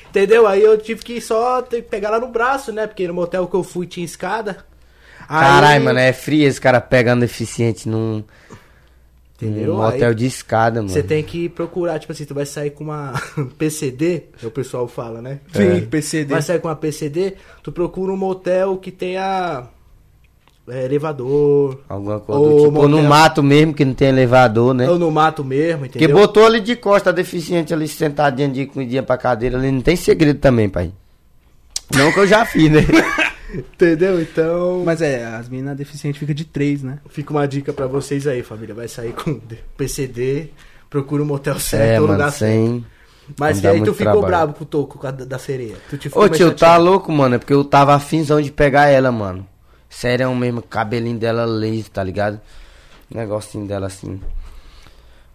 [0.09, 0.47] Entendeu?
[0.47, 2.87] Aí eu tive que só que pegar ela no braço, né?
[2.87, 4.65] Porque no motel que eu fui tinha escada.
[5.29, 8.23] Aí- Caralho, mano, é frio esse cara pegando deficiente num,
[9.41, 9.83] Entendeu?
[9.83, 10.89] Aí hotel de escada, mano.
[10.93, 13.13] Você tem que procurar, tipo assim, tu vai sair com uma
[13.59, 15.41] PCD, é o pessoal fala, né?
[15.53, 15.81] Sim, É.
[15.81, 16.33] PCD.
[16.33, 19.65] Vai sair com uma PCD, tu procura um motel que tenha
[20.69, 22.79] é, elevador, Alguma coisa do tipo.
[22.83, 24.89] Ou no mato mesmo, que não tem elevador, né?
[24.89, 26.17] ou no mato mesmo, Porque entendeu?
[26.19, 29.97] botou ali de costa a deficiente ali sentadinha de comidinha pra cadeira ali, não tem
[29.97, 30.93] segredo também, pai.
[31.97, 32.81] Não que eu já fiz, né?
[33.55, 34.21] Entendeu?
[34.21, 36.99] Então, Mas é, as meninas deficientes ficam de três, né?
[37.11, 38.75] fica uma dica pra vocês aí, família.
[38.75, 39.41] Vai sair com
[39.77, 40.49] PCD,
[40.89, 42.53] procura um motel certo, é, ou mano, lugar certo.
[42.53, 42.87] sem.
[43.39, 44.27] Mas e aí tu ficou trabalho.
[44.27, 45.77] bravo com o toco com a da sereia?
[45.89, 47.37] Tu te ficou Ô tio, tá louco, mano?
[47.37, 49.47] É porque eu tava afinzão de pegar ela, mano.
[49.89, 52.41] Sério mesmo, cabelinho dela liso, tá ligado?
[53.15, 54.21] Negocinho dela assim.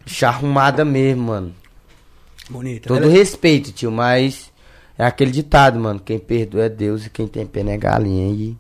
[0.05, 1.53] Bicha arrumada mesmo, mano.
[2.49, 2.88] Bonita.
[2.88, 4.51] Todo Ela- respeito, tio, mas
[4.98, 6.00] é aquele ditado, mano.
[6.00, 8.34] Quem perdoa é Deus e quem tem pena é galinha.
[8.34, 8.58] E...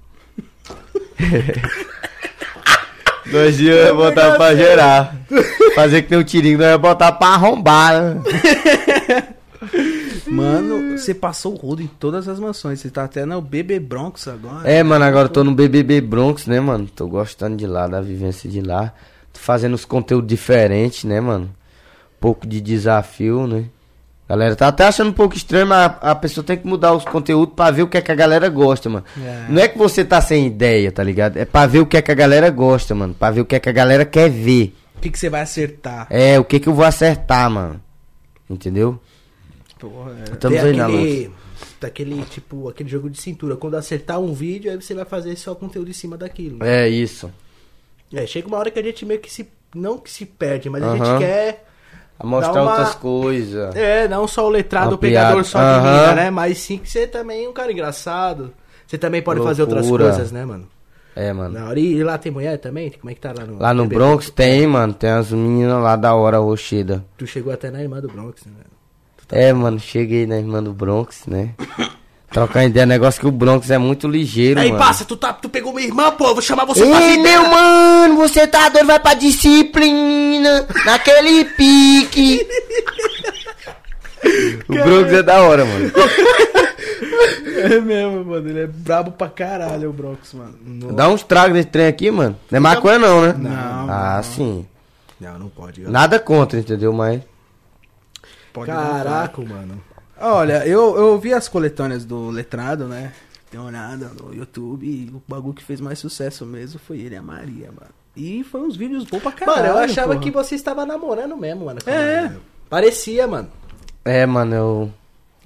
[3.31, 5.15] Dois dias eu ia botar pra gerar.
[5.75, 8.21] Fazer que tem um tirinho, nós ia botar pra arrombar, né?
[10.27, 12.79] Mano, você passou o rodo em todas as mansões.
[12.79, 14.69] Você tá até no BB Bronx agora.
[14.69, 16.87] É, mano, agora eu tô no BBB Bronx, né, mano?
[16.93, 18.93] Tô gostando de lá, da vivência de lá.
[19.33, 21.49] Tô fazendo os conteúdos diferentes, né, mano?
[22.19, 23.65] Pouco de desafio, né?
[24.29, 27.05] Galera tá até achando um pouco estranho, mas a, a pessoa tem que mudar os
[27.05, 29.05] conteúdos pra ver o que é que a galera gosta, mano.
[29.17, 29.45] É.
[29.47, 31.37] Não é que você tá sem ideia, tá ligado?
[31.37, 33.13] É pra ver o que é que a galera gosta, mano.
[33.13, 34.75] Pra ver o que é que a galera quer ver.
[34.97, 36.07] O que, que você vai acertar?
[36.09, 37.79] É, o que que eu vou acertar, mano.
[38.49, 38.99] Entendeu?
[39.79, 40.33] Porra, é.
[40.33, 41.31] Estamos aí na luta.
[41.79, 43.55] daquele, tipo, aquele jogo de cintura.
[43.55, 46.63] Quando acertar um vídeo, aí você vai fazer só conteúdo em cima daquilo.
[46.65, 47.31] É isso.
[48.13, 49.47] É, chega uma hora que a gente meio que se.
[49.73, 51.66] Não que se perde, mas a gente quer.
[52.19, 53.75] A mostrar uma- outras coisas.
[53.75, 55.91] É, não só o letrado, o pegador só de Aham.
[56.01, 56.29] mina, né?
[56.31, 58.53] Mas sim que você também é um cara engraçado.
[58.87, 60.05] Você também pode fazer outras Loucura.
[60.09, 60.67] coisas, né, mano?
[61.15, 61.59] É, mano.
[61.59, 62.91] Na hora, e lá tem mulher também?
[62.91, 63.59] Como é que tá lá no.
[63.59, 63.95] Lá no BBB?
[63.95, 64.93] Bronx tem, mano.
[64.93, 67.03] Tem as meninas lá da hora roxida.
[67.17, 68.51] Tu chegou até na irmã do Bronx, né?
[69.29, 71.53] É, mano, cheguei na irmã do Bronx, né?
[72.31, 74.83] Trocar ideia, negócio que o Bronx é muito ligeiro, Aí, mano.
[74.83, 77.23] passa, tu, tá, tu pegou minha irmã, pô, eu vou chamar você pra Ei, vida.
[77.23, 82.45] meu mano, você tá doido, vai pra disciplina, naquele pique.
[84.67, 85.91] o Bronx é da hora, mano.
[87.59, 88.47] É mesmo, mano.
[88.49, 90.53] Ele é brabo pra caralho, o Bronx, mano.
[90.93, 92.37] Dá uns tragos nesse trem aqui, mano.
[92.51, 93.33] Não é maconha não, né?
[93.37, 93.51] Não,
[93.89, 94.63] Ah, sim.
[95.19, 95.81] Não, não pode.
[95.81, 96.93] eu- Nada contra, entendeu?
[96.93, 97.21] Mas...
[98.53, 99.81] Pode dar Caraca, mano.
[100.19, 103.11] Olha, eu, eu vi as coletâneas do Letrado, né?
[103.53, 107.17] Uma olhada no YouTube e o bagulho que fez mais sucesso mesmo foi ele e
[107.17, 107.91] a Maria, mano.
[108.15, 109.57] E foi uns vídeos bons pra caralho.
[109.63, 110.19] Mano, eu achava porra.
[110.19, 111.79] que você estava namorando mesmo, mano.
[111.85, 111.91] É.
[112.21, 112.37] mulher.
[112.69, 113.47] Parecia, mano.
[114.03, 114.91] É, mano, eu...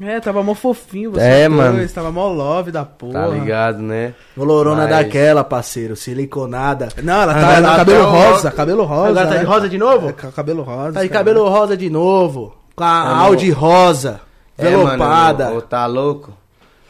[0.02, 1.90] É, tava mó fofinho você É, dois, mano.
[1.90, 3.14] Tava mó love da porra.
[3.14, 4.16] Tá ligado, né?
[4.36, 5.96] Olorona Mas- daquela, parceiro.
[5.96, 6.90] Siliconada.
[7.04, 9.10] Não, ela tá ela tá cabelo tão- rosa, cabelo rosa.
[9.10, 9.50] Agora tá de né?
[9.50, 10.10] rosa de novo?
[10.10, 10.94] É, ca- cabelo rosa.
[10.94, 11.20] Tá de cara.
[11.24, 12.56] cabelo rosa de novo.
[12.76, 14.22] Com a Audi rosa.
[14.70, 15.44] Velopada.
[15.44, 16.34] É, mano, ô, tá louco?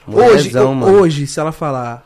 [0.08, 0.18] Hoje,
[0.50, 0.94] Mulherzão, ho- mano.
[1.00, 2.06] hoje, se ela falar,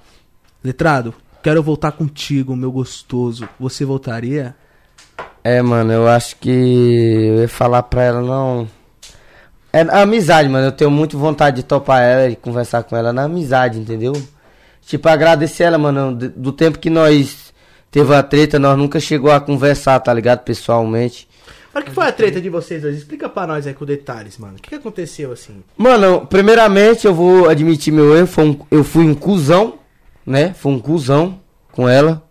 [0.64, 4.56] Letrado, quero voltar contigo, meu gostoso, você voltaria?
[5.44, 8.68] É, mano, eu acho que eu ia falar pra ela, não.
[9.72, 10.68] É na amizade, mano.
[10.68, 14.14] Eu tenho muito vontade de topar ela e conversar com ela na amizade, entendeu?
[14.86, 16.16] Tipo, agradecer ela, mano.
[16.16, 17.54] Do tempo que nós
[17.92, 20.40] teve a treta, nós nunca chegou a conversar, tá ligado?
[20.44, 21.28] Pessoalmente.
[21.76, 22.96] Mas o que foi a treta de vocês dois?
[22.96, 24.54] Explica pra nós aí com detalhes, mano.
[24.58, 25.62] O que, que aconteceu assim?
[25.78, 28.28] Mano, primeiramente eu vou admitir meu erro.
[28.28, 29.74] Foi um- eu fui um cuzão,
[30.26, 30.54] né?
[30.58, 31.38] Fui um cuzão
[31.74, 32.24] com ela.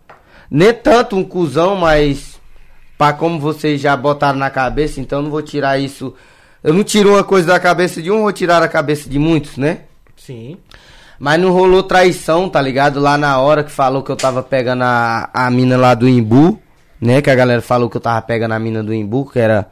[0.49, 2.39] Nem tanto um cuzão, mas
[2.97, 6.13] pá, como vocês já botaram na cabeça, então eu não vou tirar isso.
[6.63, 9.57] Eu não tiro uma coisa da cabeça de um, vou tirar da cabeça de muitos,
[9.57, 9.81] né?
[10.17, 10.57] Sim.
[11.19, 12.99] Mas não rolou traição, tá ligado?
[12.99, 16.59] Lá na hora que falou que eu tava pegando a, a mina lá do Imbu,
[17.01, 17.21] né?
[17.21, 19.67] Que a galera falou que eu tava pegando a mina do Imbu, que era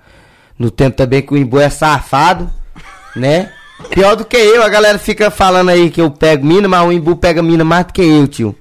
[0.57, 2.49] no tempo também que o Imbu é safado,
[3.15, 3.51] né?
[3.89, 6.91] Pior do que eu, a galera fica falando aí que eu pego mina, mas o
[6.91, 8.55] Imbu pega mina mais do que eu, tio.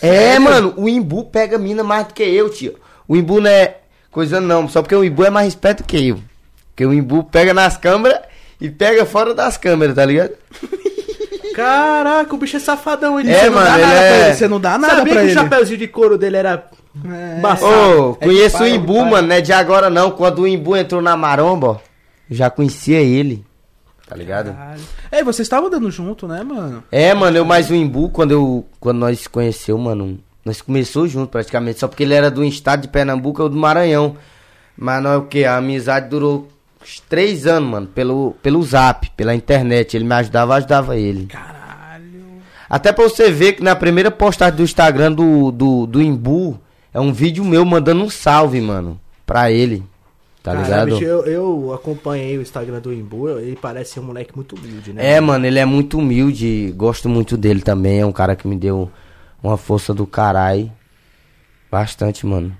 [0.00, 2.74] É, mano, o Imbu pega mina mais do que eu, tio.
[3.08, 3.76] O Imbu não é
[4.10, 6.18] coisa não, só porque o Imbu é mais respeito que eu.
[6.70, 8.20] Porque o Imbu pega nas câmeras
[8.60, 10.32] e pega fora das câmeras, tá ligado?
[11.54, 13.18] Caraca, o bicho é safadão.
[13.20, 14.34] Ele É, você não mano, dá ele nada é- pra ele.
[14.36, 15.38] Você não dá nada Sabia pra que ele.
[15.38, 16.64] o chapéuzinho de couro dele era
[17.04, 17.40] É.
[17.64, 19.10] Ô, É conheço o é de Imbu, pai.
[19.10, 20.10] mano, não é de agora não.
[20.10, 21.80] Quando o Imbu entrou na maromba,
[22.30, 23.44] já conhecia ele.
[24.06, 24.52] tá ligado?
[24.54, 24.80] Caralho.
[25.10, 26.84] É, e vocês estavam andando junto, né, mano?
[26.92, 31.08] É, mano, eu mais o Imbu, quando, eu, quando nós se conheceu, mano, nós começou
[31.08, 34.16] junto praticamente, só porque ele era do estado de Pernambuco ou do Maranhão.
[34.76, 35.44] Mas não é o que?
[35.44, 36.48] A amizade durou
[36.82, 39.96] uns três anos, mano, pelo, pelo zap, pela internet.
[39.96, 41.26] Ele me ajudava, eu ajudava ele.
[41.26, 42.24] Caralho.
[42.68, 46.60] Até pra você ver que na primeira postagem do Instagram do, do, do Imbu,
[46.94, 49.82] é um vídeo meu mandando um salve, mano, pra ele.
[50.40, 50.90] Tá Cara, ligado?
[50.92, 54.92] bicho, eu, eu acompanhei o Instagram do Imbu, ele parece ser um moleque muito humilde,
[54.92, 55.14] né?
[55.14, 58.54] É, mano, ele é muito humilde, gosto muito dele também, é um cara que me
[58.54, 58.90] deu
[59.42, 60.70] uma força do caralho.
[61.70, 62.56] Bastante, mano.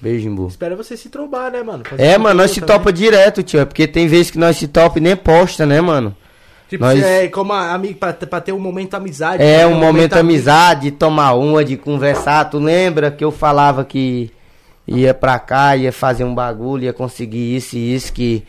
[0.00, 0.48] Beijo, Imbu.
[0.48, 1.84] Espera você se trombar, né, mano?
[1.84, 3.60] Fazer É, mano, nós se topa direto, tio.
[3.60, 6.16] É porque tem vezes que nós se topa e nem posta, né, mano?
[6.68, 9.42] Tipo, nós- é como amigo, pra, pra ter um momento amizade.
[9.42, 9.66] É né?
[9.66, 10.28] um momento amigo.
[10.30, 12.44] amizade, de tomar uma, de conversar.
[12.46, 14.30] Tu lembra que eu falava que
[14.86, 18.44] ia pra cá, ia fazer um bagulho, ia conseguir isso e isso, que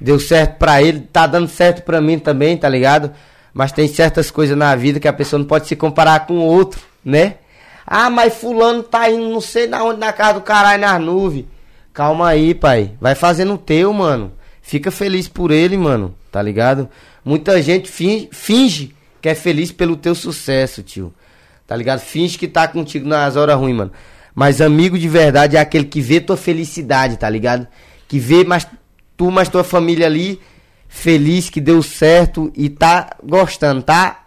[0.00, 3.12] deu certo pra ele, tá dando certo pra mim também, tá ligado?
[3.52, 6.42] Mas tem certas coisas na vida que a pessoa não pode se comparar com o
[6.44, 7.36] outro, né?
[7.86, 11.46] Ah, mas fulano tá indo não sei na onde, na casa do caralho, nas nuvens.
[11.94, 12.92] Calma aí, pai.
[13.00, 14.32] Vai fazendo o teu, mano.
[14.66, 16.12] Fica feliz por ele, mano.
[16.32, 16.88] Tá ligado?
[17.24, 18.92] Muita gente finge, finge
[19.22, 21.14] que é feliz pelo teu sucesso, tio.
[21.64, 22.00] Tá ligado?
[22.00, 23.92] Finge que tá contigo nas horas ruins, mano.
[24.34, 27.64] Mas amigo de verdade é aquele que vê tua felicidade, tá ligado?
[28.08, 28.66] Que vê mais
[29.16, 30.40] tu, mais tua família ali
[30.88, 34.24] feliz, que deu certo e tá gostando, tá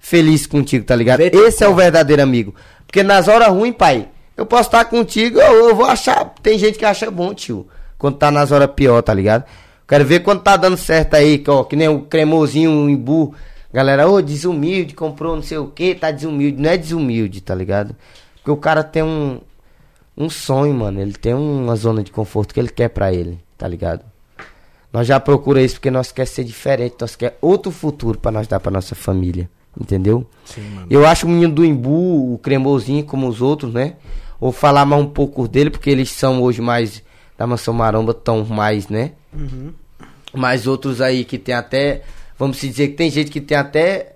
[0.00, 1.20] feliz contigo, tá ligado?
[1.20, 2.54] Esse é o verdadeiro amigo.
[2.86, 6.32] Porque nas horas ruins, pai, eu posso estar contigo, eu, eu vou achar.
[6.42, 7.68] Tem gente que acha bom, tio.
[7.98, 9.44] Quando tá nas horas pior, tá ligado?
[9.92, 13.34] Quero ver quando tá dando certo aí, que, ó, que nem o cremosinho, o imbu.
[13.70, 16.62] Galera, ô, desumilde, comprou não sei o que, tá desumilde.
[16.62, 17.94] Não é desumilde, tá ligado?
[18.36, 19.38] Porque o cara tem um,
[20.16, 20.98] um sonho, mano.
[20.98, 24.02] Ele tem uma zona de conforto que ele quer pra ele, tá ligado?
[24.90, 28.48] Nós já procura isso porque nós quer ser diferente, nós quer outro futuro pra nós
[28.48, 29.46] dar pra nossa família,
[29.78, 30.26] entendeu?
[30.46, 30.86] Sim, mano.
[30.88, 33.96] Eu acho o menino do Imbu, o cremosinho, como os outros, né?
[34.40, 37.02] Vou falar mais um pouco dele, porque eles são hoje mais
[37.36, 39.12] da Mansão Maromba, tão mais, né?
[40.34, 42.02] Mas outros aí que tem até.
[42.38, 44.14] Vamos se dizer que tem gente que tem até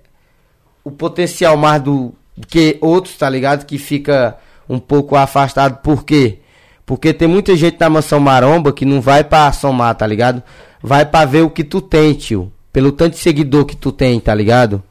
[0.83, 2.13] o potencial mais do
[2.47, 3.65] que outros, tá ligado?
[3.65, 4.37] Que fica
[4.67, 5.77] um pouco afastado.
[5.81, 6.39] Por quê?
[6.85, 10.41] Porque tem muita gente na Mansão Maromba que não vai pra somar, tá ligado?
[10.81, 12.51] Vai pra ver o que tu tem, tio.
[12.71, 14.81] Pelo tanto de seguidor que tu tem, tá ligado?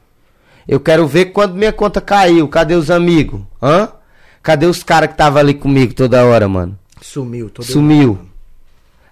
[0.68, 2.49] Eu quero ver quando minha conta caiu.
[2.49, 3.41] Cadê os amigos?
[3.62, 3.89] Hã?
[4.43, 6.79] Cadê os caras que tava ali comigo toda hora, mano?
[7.01, 7.49] Sumiu.
[7.51, 7.99] Tô Sumiu.
[8.14, 8.36] derrubado.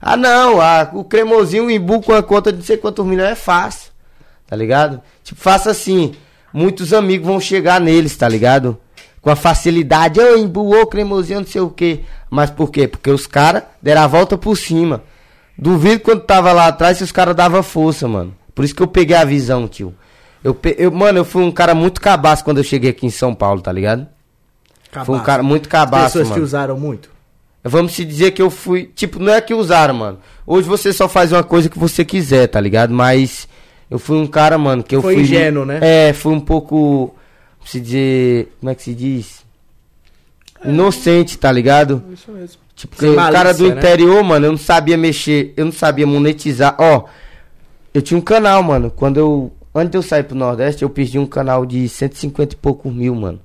[0.07, 3.31] Ah não, a- o cremosinho, o imbu com a conta de não sei quantos milhões
[3.31, 3.91] é fácil.
[4.47, 5.01] Tá ligado?
[5.23, 6.13] Tipo, faça assim.
[6.53, 8.79] Muitos amigos vão chegar neles, tá ligado?
[9.23, 10.21] Com a facilidade.
[10.21, 12.01] Ô, imbu, ô, cremosinho, não sei o quê.
[12.31, 12.87] Mas por quê?
[12.87, 15.03] Porque os caras deram a volta por cima.
[15.57, 18.35] Duvido quando tava lá atrás se os caras davam força, mano.
[18.55, 19.95] Por isso que eu peguei a visão, tio.
[20.45, 23.35] Eu, eu, mano, eu fui um cara muito cabaço quando eu cheguei aqui em São
[23.35, 24.07] Paulo, tá ligado?
[24.93, 25.25] Foi um Cabaço.
[25.25, 26.41] cara muito As cabaço, pessoas mano.
[26.41, 27.11] te usaram muito.
[27.67, 28.91] Vamos se dizer que eu fui.
[28.95, 30.19] Tipo, não é que usaram, mano.
[30.47, 32.93] Hoje você só faz uma coisa que você quiser, tá ligado?
[32.93, 33.49] Mas
[33.91, 35.23] eu fui um cara, mano, que eu Foi fui.
[35.23, 35.79] ingênuo, né?
[35.81, 37.15] É, fui um pouco.
[37.65, 38.55] Se dizer.
[38.61, 39.43] Como é que se diz?
[40.62, 42.03] Inocente, tá ligado?
[42.12, 42.57] Isso mesmo.
[42.77, 43.77] Tipo, Sem o cara do né?
[43.77, 46.75] interior, mano, eu não sabia mexer, eu não sabia monetizar.
[46.79, 47.05] Ó,
[47.95, 48.91] eu tinha um canal, mano.
[48.91, 49.53] Quando eu.
[49.75, 53.15] Antes de eu sair pro Nordeste, eu perdi um canal de 150 e poucos mil,
[53.15, 53.41] mano.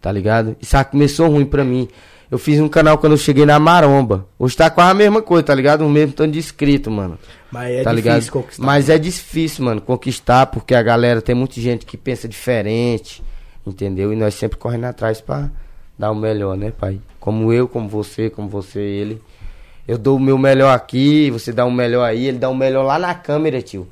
[0.00, 0.56] Tá ligado?
[0.60, 1.88] Isso começou ruim pra mim.
[2.30, 4.26] Eu fiz um canal quando eu cheguei na Maromba.
[4.38, 5.84] Hoje tá quase a mesma coisa, tá ligado?
[5.84, 7.18] O mesmo tanto de inscrito, mano.
[7.50, 8.30] Mas é tá difícil ligado?
[8.30, 8.64] conquistar.
[8.64, 13.22] Mas é difícil, mano, conquistar, porque a galera tem muita gente que pensa diferente,
[13.66, 14.12] entendeu?
[14.12, 15.50] E nós sempre correndo atrás pra
[15.98, 17.00] dar o melhor, né, pai?
[17.20, 19.22] Como eu, como você, como você e ele.
[19.86, 22.84] Eu dou o meu melhor aqui, você dá o melhor aí, ele dá o melhor
[22.84, 23.86] lá na câmera, tio.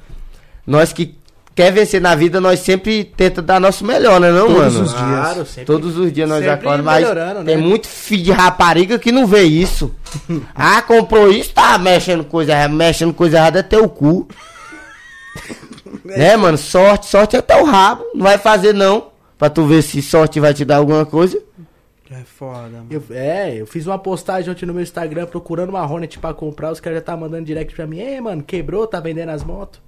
[0.66, 1.14] Nós que
[1.55, 4.84] quer vencer na vida, nós sempre tenta dar nosso melhor, né, não, Todos mano?
[4.84, 5.03] os dias.
[5.03, 5.64] Claro, sempre.
[5.64, 7.62] Todos os dias nós acordamos, mas melhorando, tem né?
[7.62, 9.94] muito filho de rapariga que não vê isso.
[10.55, 14.26] ah, comprou isso, tá mexendo coisa errada, mexendo coisa errada é teu cu.
[16.05, 16.59] né, mano?
[16.59, 18.05] Sorte, sorte é teu rabo.
[18.14, 21.40] Não vai fazer não, pra tu ver se sorte vai te dar alguma coisa.
[22.11, 22.86] É foda, mano.
[22.90, 26.70] Eu- é, eu fiz uma postagem ontem no meu Instagram procurando uma Hornet pra comprar.
[26.70, 28.00] Os caras já tá mandando direct pra mim.
[28.00, 29.80] Ei, mano, quebrou, tá vendendo as motos.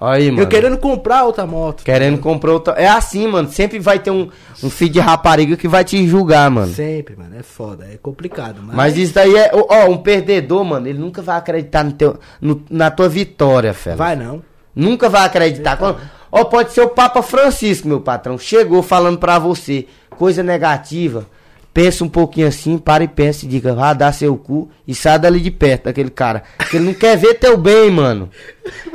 [0.00, 0.42] Aí, mano.
[0.42, 1.82] Eu querendo comprar outra moto.
[1.82, 2.74] Querendo comprar outra.
[2.74, 3.50] É assim, mano.
[3.50, 4.28] Sempre vai ter um,
[4.62, 6.72] um filho de rapariga que vai te julgar, mano.
[6.72, 8.60] Sempre, mano, é foda, é complicado.
[8.62, 9.50] Mas, Mas isso daí é.
[9.52, 13.96] Ó, um perdedor, mano, ele nunca vai acreditar no teu, no- na tua vitória, fela.
[13.96, 14.40] vai não.
[14.74, 15.76] Nunca vai acreditar.
[15.76, 15.98] Quando-
[16.30, 18.38] Ó, pode ser o Papa Francisco, meu patrão.
[18.38, 21.26] Chegou falando pra você coisa negativa.
[21.72, 25.18] Pensa um pouquinho assim, para e pensa e diga, vá dar seu cu e sai
[25.18, 26.42] dali de perto daquele cara.
[26.56, 28.30] Porque ele não quer ver teu bem, mano.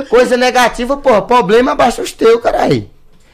[0.09, 2.89] Coisa negativa, porra, problema abaixo os teus, caralho.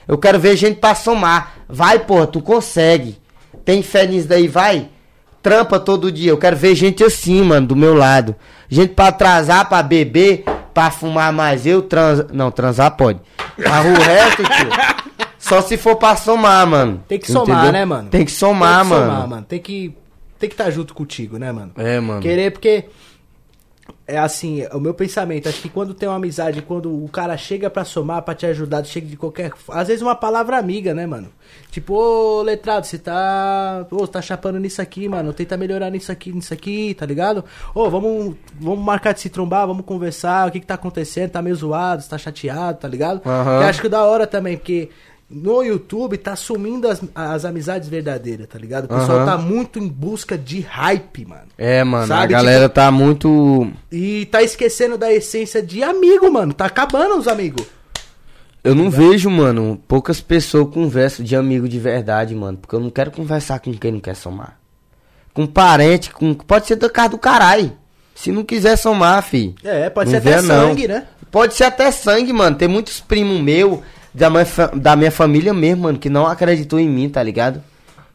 [0.08, 1.54] Eu quero ver gente pra somar.
[1.68, 3.18] Vai, porra, tu consegue.
[3.64, 4.90] Tem fé nisso daí, vai.
[5.42, 6.32] Trampa todo dia.
[6.32, 8.36] Eu quero ver gente assim, mano, do meu lado.
[8.68, 11.66] Gente pra atrasar, pra beber, pra fumar mais.
[11.66, 12.26] Eu trans...
[12.32, 13.20] Não, transar pode.
[13.58, 14.70] Mas o resto, tio.
[15.50, 17.04] Só se for pra somar, mano.
[17.08, 17.72] Tem que somar, Entendeu?
[17.74, 18.10] né, mano?
[18.10, 19.12] Tem que somar, Tem que mano.
[19.12, 19.46] somar, mano.
[19.50, 19.96] Tem que
[20.40, 21.72] tem que estar junto contigo, né, mano?
[21.76, 22.22] É, mano.
[22.22, 22.86] Querer porque
[24.08, 27.70] é assim, o meu pensamento, acho que quando tem uma amizade, quando o cara chega
[27.70, 31.30] pra somar, pra te ajudar, chega de qualquer, às vezes uma palavra amiga, né, mano?
[31.70, 36.32] Tipo, ô, letrado, você tá, ô, tá chapando nisso aqui, mano, tenta melhorar nisso aqui,
[36.32, 37.44] nisso aqui, tá ligado?
[37.76, 41.42] Ô, vamos, vamos marcar de se trombar, vamos conversar, o que que tá acontecendo, tá
[41.42, 43.22] meio zoado, você tá chateado, tá ligado?
[43.26, 43.62] Aham.
[43.62, 44.90] Eu acho que da hora também, porque
[45.30, 48.86] no YouTube tá sumindo as, as amizades verdadeiras, tá ligado?
[48.86, 49.26] O pessoal Aham.
[49.26, 51.44] tá muito em busca de hype, mano.
[51.58, 52.08] É, mano.
[52.08, 53.72] Sabe, a galera tá muito.
[53.92, 56.52] E tá esquecendo da essência de amigo, mano.
[56.54, 57.66] Tá acabando os amigos.
[58.64, 62.58] Eu não vejo, mano, poucas pessoas conversam de amigo de verdade, mano.
[62.58, 64.60] Porque eu não quero conversar com quem não quer somar.
[65.34, 66.34] Com parente, com.
[66.34, 67.72] Pode ser da casa do caralho.
[68.16, 69.56] Se não quiser somar, fi.
[69.64, 70.68] É, pode Não ser até vê, não.
[70.70, 71.06] sangue, né?
[71.32, 72.58] Pode ser até sangue, mano.
[72.58, 73.82] Tem muitos primos meu
[74.14, 74.46] da minha,
[74.76, 77.64] da minha família mesmo, mano, que não acreditou em mim, tá ligado?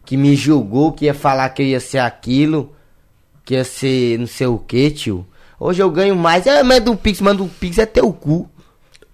[0.04, 2.72] Que me julgou, que ia falar que eu ia ser aquilo,
[3.44, 5.26] que ia ser não sei o que, tio.
[5.58, 6.46] Hoje eu ganho mais.
[6.46, 8.48] É, manda o Pix, manda o Pix é teu cu.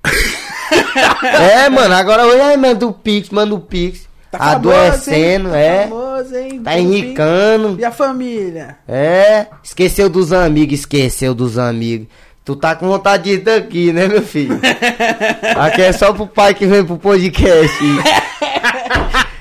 [1.22, 4.08] é, mano, agora hoje é, manda o Pix, manda o Pix.
[4.32, 5.88] Adoecendo, Tá é.
[5.88, 6.62] famoso, hein?
[6.62, 7.76] Tá enricando.
[7.80, 8.78] E a família?
[8.86, 12.06] É, esqueceu dos amigos, esqueceu dos amigos.
[12.44, 14.58] Tu tá com vontade de ir daqui, né, meu filho?
[15.58, 17.78] aqui é só pro pai que vem pro podcast.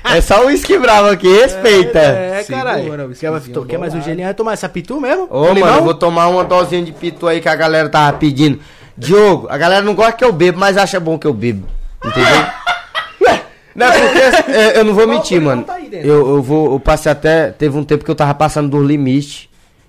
[0.04, 1.98] é só o uísque bravo aqui, respeita.
[1.98, 3.10] É, Segura caralho.
[3.10, 4.26] o Quer, mais um gelinho?
[4.26, 5.24] Vai tomar essa pitu mesmo?
[5.24, 5.68] Ô, Com limão?
[5.68, 8.60] mano, eu vou tomar uma dosinha de pitu aí que a galera tava pedindo.
[8.96, 11.66] Diogo, a galera não gosta que eu bebo, mas acha bom que eu bebo.
[12.04, 12.46] Entendeu?
[13.74, 15.62] Não é porque é, eu não vou mentir, mano.
[15.62, 16.06] tá aí dentro?
[16.06, 19.48] Eu, eu vou, eu passei até, teve um tempo que eu tava passando dos limites,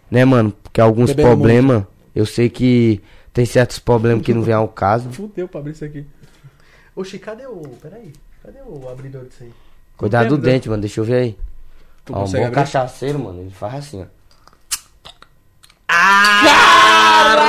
[0.10, 0.54] né, mano?
[0.64, 1.84] Porque alguns Bebendo problemas,
[2.16, 3.02] eu sei que
[3.34, 5.10] tem certos problemas que não vem ao caso.
[5.14, 6.06] Fudeu pra abrir isso aqui.
[6.96, 7.62] Oxi, cadê o...
[7.82, 8.12] Peraí.
[8.44, 9.54] Cadê o abridor disso aí?
[9.96, 11.38] Cuidado do dente, mano, deixa eu ver aí.
[12.04, 12.52] Tu Ó, um bom abrir?
[12.56, 14.06] cachaceiro, mano, ele faz assim, ó.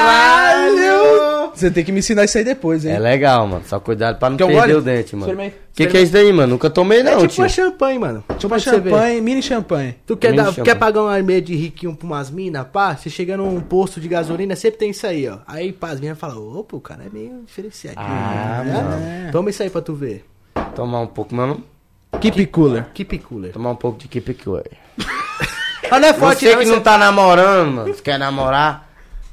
[0.02, 1.31] Caralho!
[1.54, 2.92] Você tem que me ensinar isso aí depois, hein?
[2.92, 5.30] É legal, mano, só cuidado pra não Quer um perder o dente, mano.
[5.32, 5.56] Experimenta.
[5.56, 6.48] O que, que é isso daí, mano?
[6.54, 7.42] Nunca tomei não, É tipo tio.
[7.42, 8.24] uma champanhe, mano.
[8.38, 9.96] Tipo você champanhe, mini champanhe.
[10.06, 10.64] Tu quer, Mini dar, champanhe.
[10.64, 12.96] quer pagar uma meia de riquinho pra umas minas, pá?
[12.96, 15.38] Você chega num posto de gasolina, sempre tem isso aí, ó.
[15.46, 17.96] Aí, pá, as minas falam, opa, o cara é meio diferenciado.
[17.98, 18.72] Ah, né?
[18.72, 19.32] mano.
[19.32, 20.24] Toma isso aí pra tu ver.
[20.74, 21.62] Tomar um pouco, mano.
[22.20, 22.86] Keep cooler.
[22.92, 23.52] Keep cooler.
[23.52, 24.62] Tomar um pouco de Keep It Cool.
[25.90, 28.88] Ah, não é forte, Você não, que não tá namorando, mano, se quer namorar,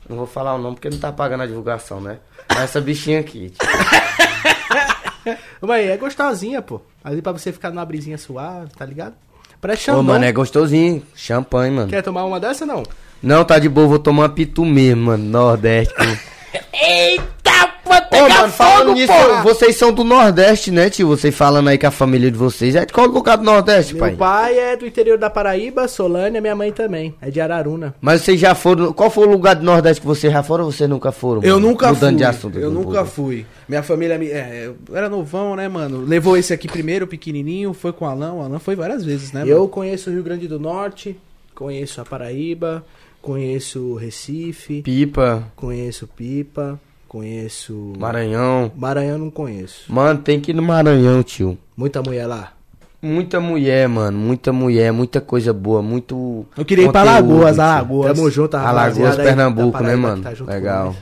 [0.09, 2.17] não vou falar o nome porque não tá pagando a divulgação, né?
[2.49, 3.69] Mas essa bichinha aqui, tio.
[5.61, 6.81] Mas é gostosinha, pô.
[7.03, 9.13] Ali pra você ficar numa brisinha suave, tá ligado?
[9.61, 10.07] Parece Ô, champanhe.
[10.07, 11.03] mano, é gostosinho.
[11.13, 11.89] Champanhe, mano.
[11.89, 12.83] Quer tomar uma dessa, não?
[13.21, 15.23] Não, tá de boa, vou tomar uma pitu mesmo, mano.
[15.23, 15.93] Nordeste.
[16.73, 19.11] Eita, pô, Ô, mano, falando nisso,
[19.43, 21.07] vocês são do Nordeste, né, tio?
[21.07, 24.01] Vocês falando aí que a família de vocês é de qual lugar do Nordeste, Meu
[24.01, 24.15] pai?
[24.15, 27.13] pai é do interior da Paraíba, Solânia, minha mãe também.
[27.21, 27.93] É de Araruna.
[28.01, 28.91] Mas vocês já foram.
[28.93, 31.43] Qual foi o lugar do Nordeste que vocês já foram ou vocês nunca foram?
[31.43, 31.67] Eu mano?
[31.69, 32.17] nunca Mudando fui.
[32.17, 32.59] de assunto.
[32.59, 33.05] eu nunca pouco.
[33.11, 33.45] fui.
[33.67, 34.15] Minha família.
[34.15, 36.03] É, eu era novão, né, mano?
[36.05, 38.33] Levou esse aqui primeiro, pequenininho, foi com o Alan.
[38.33, 39.43] O Alan foi várias vezes, né?
[39.45, 39.67] Eu mano?
[39.69, 41.15] conheço o Rio Grande do Norte,
[41.53, 42.83] conheço a Paraíba,
[43.21, 47.93] conheço Recife, Pipa, conheço Pipa, conheço.
[47.97, 48.71] Maranhão.
[48.75, 49.91] Maranhão não conheço.
[49.91, 51.57] Mano, tem que ir no Maranhão, tio.
[51.75, 52.53] Muita mulher lá.
[53.01, 54.17] Muita mulher, mano.
[54.17, 56.45] Muita mulher, muita coisa boa, muito.
[56.57, 57.63] Eu queria ir pra conteúdo, Alagoas, tio.
[57.63, 58.17] Alagoas.
[58.17, 60.23] Tamo junto, a Alagoas, Pernambuco, Paraíba né, mano?
[60.23, 60.95] tá Legal.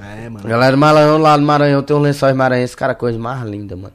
[0.00, 0.48] É, mano.
[0.48, 3.92] Galera do Maranhão, lá no Maranhão tem um lençóis maranhenses, cara, coisa mais linda, mano.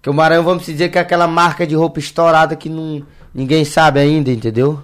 [0.00, 3.02] Que o Maranhão, vamos dizer que é aquela marca de roupa estourada que não,
[3.34, 4.82] ninguém sabe ainda, entendeu?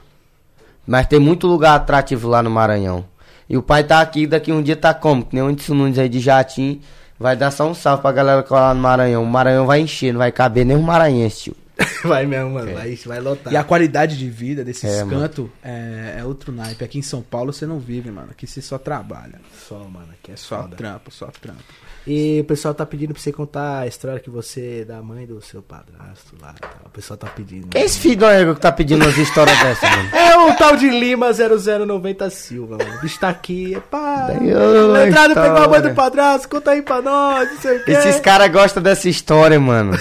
[0.87, 3.05] Mas tem muito lugar atrativo lá no Maranhão.
[3.49, 5.25] E o pai tá aqui, daqui um dia tá como?
[5.25, 6.81] Que nem o Anderson Nunes aí de jatinho.
[7.19, 9.23] Vai dar só um salve pra galera que vai lá no Maranhão.
[9.23, 11.57] O Maranhão vai encher, não vai caber nem um maranhense, tio.
[12.05, 12.75] Vai mesmo, mano.
[12.75, 13.51] Vai, vai lotar.
[13.51, 16.85] E a qualidade de vida desses É, cantos é, é outro naipe.
[16.85, 18.29] Aqui em São Paulo você não vive, mano.
[18.33, 19.41] Aqui você só trabalha.
[19.67, 20.77] Só, mano, aqui é Só foda.
[20.77, 21.63] trampo, só trampo.
[22.07, 25.27] E o pessoal tá pedindo pra você contar a história que você é da mãe
[25.27, 26.55] do seu padrasto lá.
[26.59, 26.69] Tá?
[26.87, 27.69] O pessoal tá pedindo.
[27.69, 30.09] Quem é esse filho do ego que tá pedindo umas histórias dessas, mano?
[30.15, 32.97] É o tal de Lima 0090 Silva, mano.
[32.97, 33.77] O bicho tá aqui.
[33.91, 34.29] Pá.
[34.29, 37.85] Daí, ô, Letrado pegou a mãe do padrasto, conta aí pra nós, não sei o
[37.85, 37.93] quê.
[37.93, 39.97] Esses caras gostam dessa história, mano.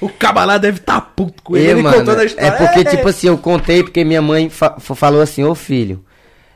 [0.00, 2.48] O cabalá deve estar puto com ele, ele mano, contando a história.
[2.48, 6.04] É porque, tipo assim, eu contei porque minha mãe fa- fa- falou assim, ô filho.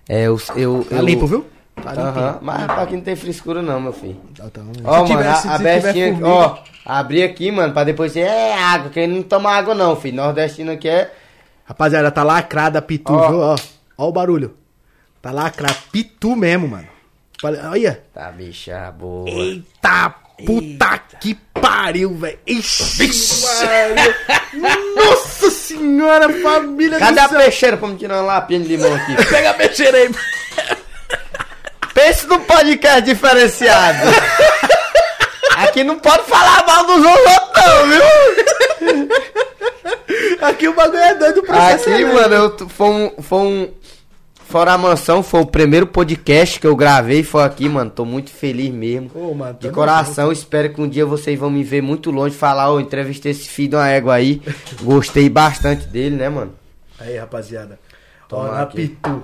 [0.09, 0.41] É, eu.
[0.57, 1.47] eu, Tá eu- limpo, viu?
[1.83, 4.21] Tá Aham, mas pra aqui não tem frescura não, meu filho.
[4.37, 4.61] Tá, tá.
[4.85, 6.57] Ó, Se mano, tivesse- a, bestinha aqui, ó.
[6.85, 10.17] Abri aqui, mano, pra depois dizer, é água, que ele não toma água não, filho.
[10.17, 11.13] Nordestino aqui é.
[11.65, 13.29] Rapaziada, tá lacrada a pitu, Ó.
[13.29, 13.39] viu?
[13.41, 13.57] Ó,
[13.99, 14.57] ó o barulho.
[15.21, 15.77] Tá lacrada.
[15.93, 16.89] Pitu mesmo, mano.
[17.71, 18.01] Olha-.
[18.15, 19.29] Tá, bicha boa.
[19.29, 20.15] Eita,
[20.47, 22.39] puta que pariu, velho.
[22.47, 23.09] Ixi.
[24.97, 27.39] Nossa senhora, família Cadê do a céu.
[27.41, 29.15] peixeira pra me tirar uma lapinha de limão aqui?
[29.29, 30.11] Pega a peixeira aí.
[32.03, 34.09] Pense no podcast diferenciado.
[35.57, 37.87] Aqui não pode falar mal dos outros, não,
[38.89, 39.09] viu?
[40.43, 43.71] Aqui o bagulho é doido pra Aqui, mano, eu, foi um, foi um.
[44.49, 47.23] Fora a mansão, foi o primeiro podcast que eu gravei.
[47.23, 47.89] Foi aqui, mano.
[47.89, 49.09] Tô muito feliz mesmo.
[49.15, 52.35] Ô, mano, De coração, espero que um dia vocês vão me ver muito longe.
[52.35, 54.43] Falar, ô, entrevistei esse filho de uma égua aí.
[54.83, 56.53] Gostei bastante dele, né, mano?
[56.99, 57.79] Aí, rapaziada.
[58.29, 58.89] Toma na aqui.
[58.89, 59.23] pitu.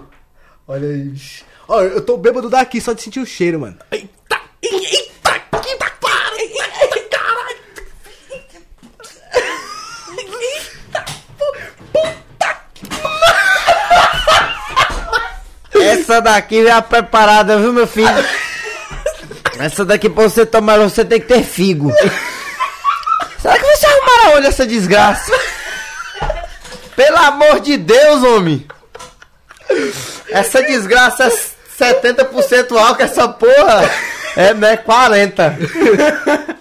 [0.68, 1.47] Olha isso.
[1.70, 3.76] Ó, eu tô bêbado daqui só de sentir o cheiro, mano.
[3.92, 4.40] Eita!
[4.62, 5.42] Eita!
[5.68, 5.92] Eita!
[6.00, 6.40] Para!
[6.40, 6.64] Eita!
[7.10, 7.58] Caralho!
[15.74, 18.08] Essa daqui já preparada, viu, meu filho?
[19.58, 21.92] Essa daqui pra você tomar, você tem que ter figo.
[23.42, 25.32] Será que você arrumará onde essa desgraça?
[26.96, 28.66] Pelo amor de Deus, homem!
[30.30, 33.90] Essa desgraça é 70% álcool, essa porra!
[34.36, 34.76] É, né?
[34.76, 35.58] 40.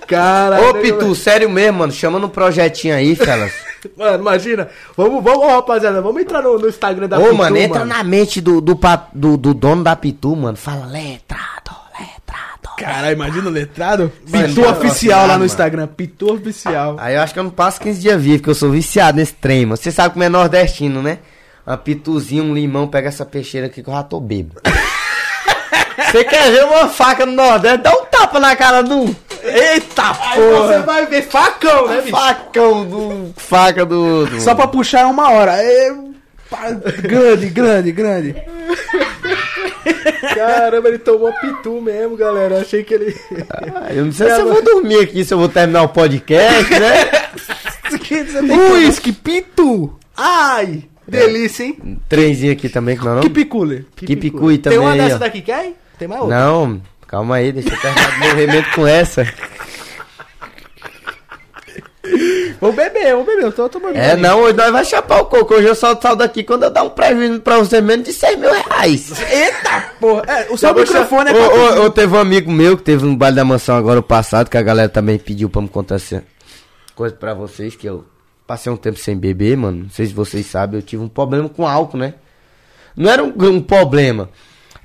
[0.07, 0.69] Caralho!
[0.69, 1.91] Ô, Pitu, sério mesmo, mano.
[1.91, 3.51] Chama no projetinho aí, felas.
[3.95, 4.69] Mano, imagina.
[4.95, 6.01] Vamos, vamos, ó, rapaziada.
[6.01, 8.79] Vamos entrar no, no Instagram da Ô, Pitu, mano, entra na mente do, do,
[9.13, 10.57] do, do dono da Pitu, mano.
[10.57, 12.75] Fala, letrado, letrado.
[12.77, 14.11] Caralho, imagina o letrado.
[14.27, 15.45] Mano, Pitu não, oficial lá no mano.
[15.45, 15.87] Instagram.
[15.87, 16.95] Pitu oficial.
[16.99, 19.33] Aí eu acho que eu não passo 15 dias vivo, porque eu sou viciado nesse
[19.33, 19.77] trem, mano.
[19.77, 21.19] Você sabe como é nordestino, né?
[21.65, 24.61] Uma pituzinha, um limão, pega essa peixeira aqui que eu já tô bêbado.
[25.97, 27.79] Você quer ver uma faca no Nordeste?
[27.79, 29.15] Dá um tapa na cara do.
[29.43, 30.67] Eita Aí porra!
[30.67, 32.15] você vai ver facão, né, bicho?
[32.15, 33.33] Facão do.
[33.37, 34.25] Faca do.
[34.25, 35.53] do- Só pra puxar é uma hora.
[35.61, 35.93] É...
[36.49, 36.71] pá,
[37.01, 38.35] Grande, grande, grande.
[40.35, 42.55] Caramba, ele tomou pitu mesmo, galera.
[42.55, 43.15] Eu achei que ele.
[43.75, 46.71] Ah, Eu não sei se eu vou dormir aqui, se eu vou terminar o podcast,
[46.79, 47.09] né?
[48.73, 49.97] Uísque, pitu!
[50.15, 50.83] Ai!
[51.07, 51.99] Delícia, hein?
[52.09, 53.33] Trenzinho aqui também, como é o Que nome?
[53.33, 53.87] picule.
[53.95, 55.71] Que picui Tem uma também, dessa daqui, quer?
[55.97, 56.37] Tem mais outra?
[56.37, 59.25] Não, calma aí, deixa eu terminar de movimento com essa.
[62.59, 63.43] Vou beber, vou beber.
[63.43, 63.95] Eu tô tomando.
[63.95, 65.53] É, não, hoje nós vamos chapar o coco.
[65.53, 68.37] Hoje eu solto sal daqui quando eu dar um prejuízo pra você menos de 100
[68.37, 69.11] mil reais.
[69.29, 70.23] Eita porra.
[70.27, 73.05] É, o seu vou microfone é Ô, ô, ô, teve um amigo meu que teve
[73.05, 75.95] no baile da mansão agora o passado, que a galera também pediu pra me contar
[75.95, 76.23] essa
[76.95, 78.05] coisa pra vocês, que eu
[78.47, 79.83] passei um tempo sem beber, mano.
[79.83, 82.15] Não sei se vocês sabem, eu tive um problema com álcool, né?
[82.95, 84.29] Não era um, um problema.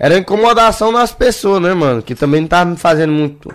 [0.03, 2.03] Era incomodação nas pessoas, né, mano?
[2.03, 3.55] Que também não tava me fazendo muito.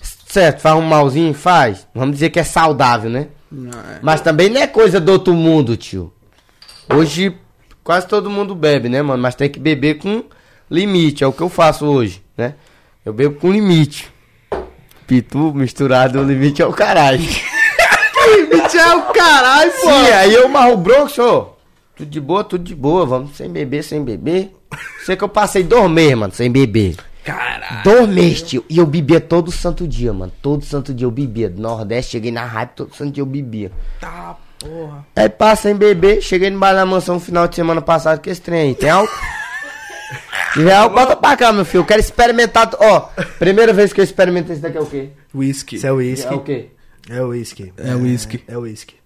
[0.00, 1.84] Certo, faz um malzinho, faz.
[1.92, 3.26] Vamos dizer que é saudável, né?
[3.52, 3.98] É.
[4.00, 6.12] Mas também não é coisa do outro mundo, tio.
[6.94, 7.36] Hoje
[7.82, 9.20] quase todo mundo bebe, né, mano?
[9.20, 10.22] Mas tem que beber com
[10.70, 11.24] limite.
[11.24, 12.54] É o que eu faço hoje, né?
[13.04, 14.08] Eu bebo com limite.
[15.08, 17.18] Pitu misturado, o limite é o caralho.
[18.36, 19.90] Limite é o caralho, pô!
[19.90, 21.46] Sim, aí eu marro o bronco, ô.
[21.96, 23.04] Tudo de boa, tudo de boa.
[23.04, 24.54] Vamos sem beber, sem beber.
[25.04, 26.96] Sei que eu passei dois meses, mano, sem beber.
[27.24, 27.82] Caralho.
[27.84, 28.64] Dois meses, tio.
[28.68, 30.32] E eu bebia todo santo dia, mano.
[30.40, 31.50] Todo santo dia eu bebia.
[31.50, 33.70] Do Nordeste, cheguei na rádio, todo santo dia eu bebia.
[34.00, 35.04] Tá, porra.
[35.14, 38.30] Aí passa em bebê, cheguei no bar da mansão no final de semana passado com
[38.30, 38.74] esse trem aí.
[38.74, 39.12] Tem álcool?
[39.12, 41.82] Se tiver álcool, bota pra cá, meu filho.
[41.82, 42.70] Eu quero experimentar.
[42.78, 43.00] Ó,
[43.38, 45.10] primeira vez que eu experimentei isso daqui é o quê?
[45.34, 45.76] Whisky.
[45.76, 46.32] Isso é uísque.
[46.32, 46.68] É o quê?
[47.08, 47.72] É uísque.
[47.76, 48.44] É whisky.
[48.48, 48.99] É uísque.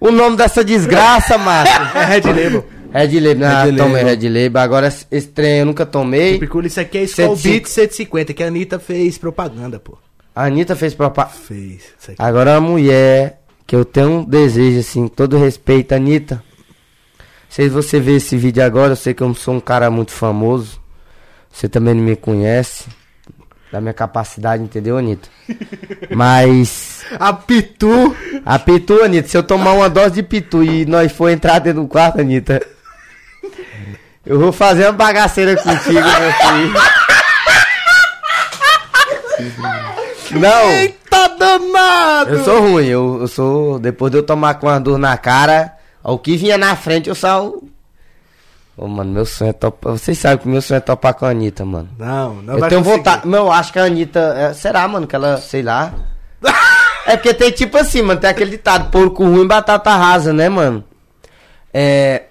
[0.00, 1.74] O nome dessa desgraça, Márcio.
[1.98, 2.64] É Red Label.
[2.92, 3.46] Red Label.
[3.48, 4.02] Ah, Red tomei.
[4.02, 4.62] Red Label.
[4.62, 6.38] Agora esse- trem eu nunca tomei.
[6.38, 7.48] Picule, isso aqui é Skull 150.
[7.48, 9.98] Beat 150, que a Anitta fez propaganda, pô.
[10.34, 11.34] A Anitta fez propaganda.
[11.36, 11.82] Fez.
[11.98, 12.16] Isso aqui.
[12.22, 16.42] Agora a mulher que eu tenho um desejo, assim, com todo respeito, Anitta.
[17.48, 20.12] Se você ver esse vídeo agora, eu sei que eu não sou um cara muito
[20.12, 20.80] famoso.
[21.50, 22.84] Você também não me conhece.
[23.72, 25.28] Da minha capacidade, entendeu, Anitta?
[26.14, 27.04] Mas.
[27.18, 28.16] A Pitu.
[28.44, 31.82] A Pitu, Anitta, se eu tomar uma dose de Pitu e nós for entrar dentro
[31.82, 32.64] do quarto, Anitta.
[34.24, 36.74] Eu vou fazer uma bagaceira contigo, meu filho.
[40.40, 40.70] Não!
[40.72, 42.30] Eita danado!
[42.30, 43.78] Eu sou ruim, eu, eu sou.
[43.78, 47.14] Depois de eu tomar com uma dor na cara, o que vinha na frente eu
[47.14, 47.52] só.
[48.76, 49.92] Ô, mano, meu sonho é topar.
[49.92, 51.88] Vocês sabem que meu sonho é topar com a Anitta, mano.
[51.98, 52.96] Não, não eu tenho conseguir.
[52.98, 53.26] vontade.
[53.28, 54.20] Não, eu acho que a Anitta.
[54.36, 55.92] é, será, mano, que ela, sei lá.
[57.08, 60.82] É porque tem tipo assim, mano, tem aquele ditado, porco ruim, batata rasa, né, mano?
[61.72, 62.24] É.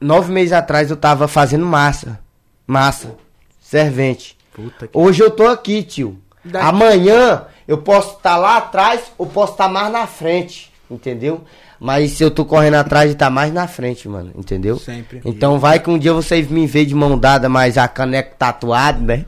[0.00, 2.18] Nove meses atrás eu tava fazendo massa.
[2.66, 3.14] Massa.
[3.60, 4.36] Servente.
[4.52, 4.98] Puta que...
[4.98, 6.18] Hoje eu tô aqui, tio.
[6.44, 11.42] Daqui- Amanhã eu posso estar lá atrás ou posso estar mais na frente, entendeu?
[11.80, 14.78] Mas se eu tô correndo atrás, tá mais na frente, mano, entendeu?
[14.78, 15.20] Sempre.
[15.24, 18.98] Então vai que um dia vocês me veem de mão dada, mas a caneca tatuada,
[19.00, 19.24] né?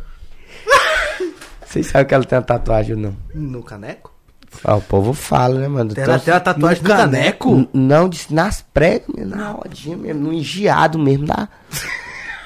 [1.64, 3.16] Vocês sabem que ela tem uma tatuagem ou não?
[3.34, 4.12] No caneco?
[4.64, 5.94] Ah, o povo fala, né, mano?
[5.94, 7.50] Tem, ela tem uma tatuagem no caneco?
[7.54, 11.48] N- Não, disse nas pregas, na rodinha mesmo, no engiado mesmo da,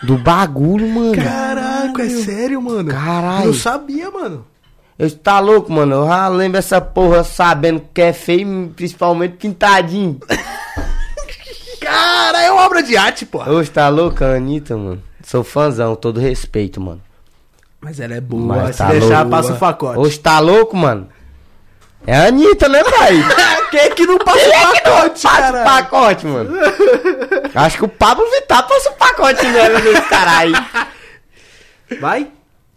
[0.02, 1.14] do bagulho, mano.
[1.14, 2.90] Caraca, é sério, mano?
[2.90, 3.44] Caralho.
[3.44, 4.44] Eu não sabia, mano.
[4.98, 5.96] Eu tá louco, mano.
[5.96, 10.18] Eu já lembro essa porra sabendo que é feio, principalmente pintadinho.
[11.80, 13.42] Cara, é uma obra de arte, pô.
[13.42, 15.02] Hoje tá louco, a Anitta, mano.
[15.22, 17.02] Sou fãzão, todo respeito, mano.
[17.80, 18.56] Mas ela é boa.
[18.56, 19.98] Mas se tá deixar, passa o pacote.
[19.98, 21.08] Hoje tá louco, mano.
[22.06, 23.22] É a Anitta, né, pai?
[23.70, 26.50] Quem é que não passa o pacote, Passa o pacote, mano.
[27.54, 30.54] Acho que o Pablo Vittar passa o pacote nela nesse caralho.
[32.00, 32.30] Vai?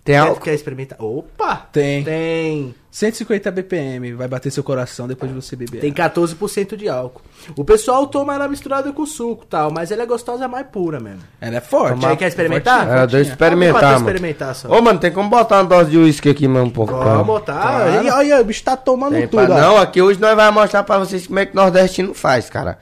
[0.08, 0.39] Tem Quer, algo.
[0.39, 0.97] quer experimentar?
[1.01, 1.68] Opa!
[1.70, 2.01] Tem.
[2.01, 2.74] Tem.
[2.89, 5.82] 150 BPM, vai bater seu coração depois de você beber.
[5.82, 7.22] Tem 14% de álcool.
[7.58, 10.97] O pessoal toma ela misturada com suco e tal, mas ela é gostosa mais pura
[10.99, 11.20] mesmo.
[11.41, 12.05] Ela é forte.
[12.05, 12.78] Aí, quer experimentar?
[12.80, 13.08] Fortinha, É, fortinha.
[13.18, 13.97] deixa eu experimentar, mano.
[13.97, 14.70] experimentar só.
[14.70, 16.93] Ô, mano, tem como botar uma dose de uísque aqui, mano, um pouco.
[16.93, 17.62] Vamos botar.
[17.62, 18.05] Claro.
[18.05, 19.43] Ih, Olha, o bicho tá tomando Tem, tudo.
[19.51, 19.58] ó.
[19.60, 22.80] Não, aqui hoje nós vamos mostrar pra vocês como é que nordestino faz, cara.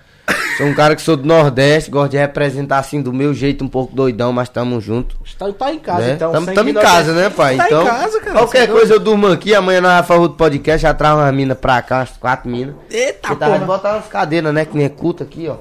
[0.57, 3.67] Sou um cara que sou do Nordeste, gosto de representar assim do meu jeito, um
[3.67, 5.17] pouco doidão, mas tamo junto.
[5.37, 6.13] Tá, tá em casa, né?
[6.13, 6.31] então.
[6.31, 7.57] tamo, tamo em casa, né, pai?
[7.57, 8.31] Tá então, em casa, cara.
[8.31, 11.15] qualquer você é coisa eu durmo aqui, amanhã nós vamos fazer outro podcast, já traz
[11.15, 12.73] uma mina pra cá, umas quatro minas.
[12.89, 13.77] Eita, Você tava de porra.
[13.77, 15.57] botar umas cadeiras, né, que nem culto aqui, ó.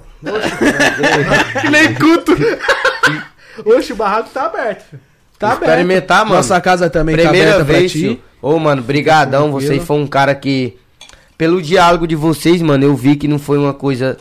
[1.60, 2.32] Que nem culto.
[3.66, 4.84] Oxe, o barraco tá aberto.
[4.90, 5.02] filho.
[5.38, 5.62] Tá aberto.
[5.64, 6.36] Experimentar, mano.
[6.36, 8.14] Nossa casa também Primeira tá aberta vez, pra tio.
[8.14, 8.22] ti.
[8.40, 9.50] Ô, mano, brigadão.
[9.50, 10.76] Vocês foi um cara que...
[11.36, 14.16] Pelo diálogo de vocês, mano, eu vi que não foi uma coisa...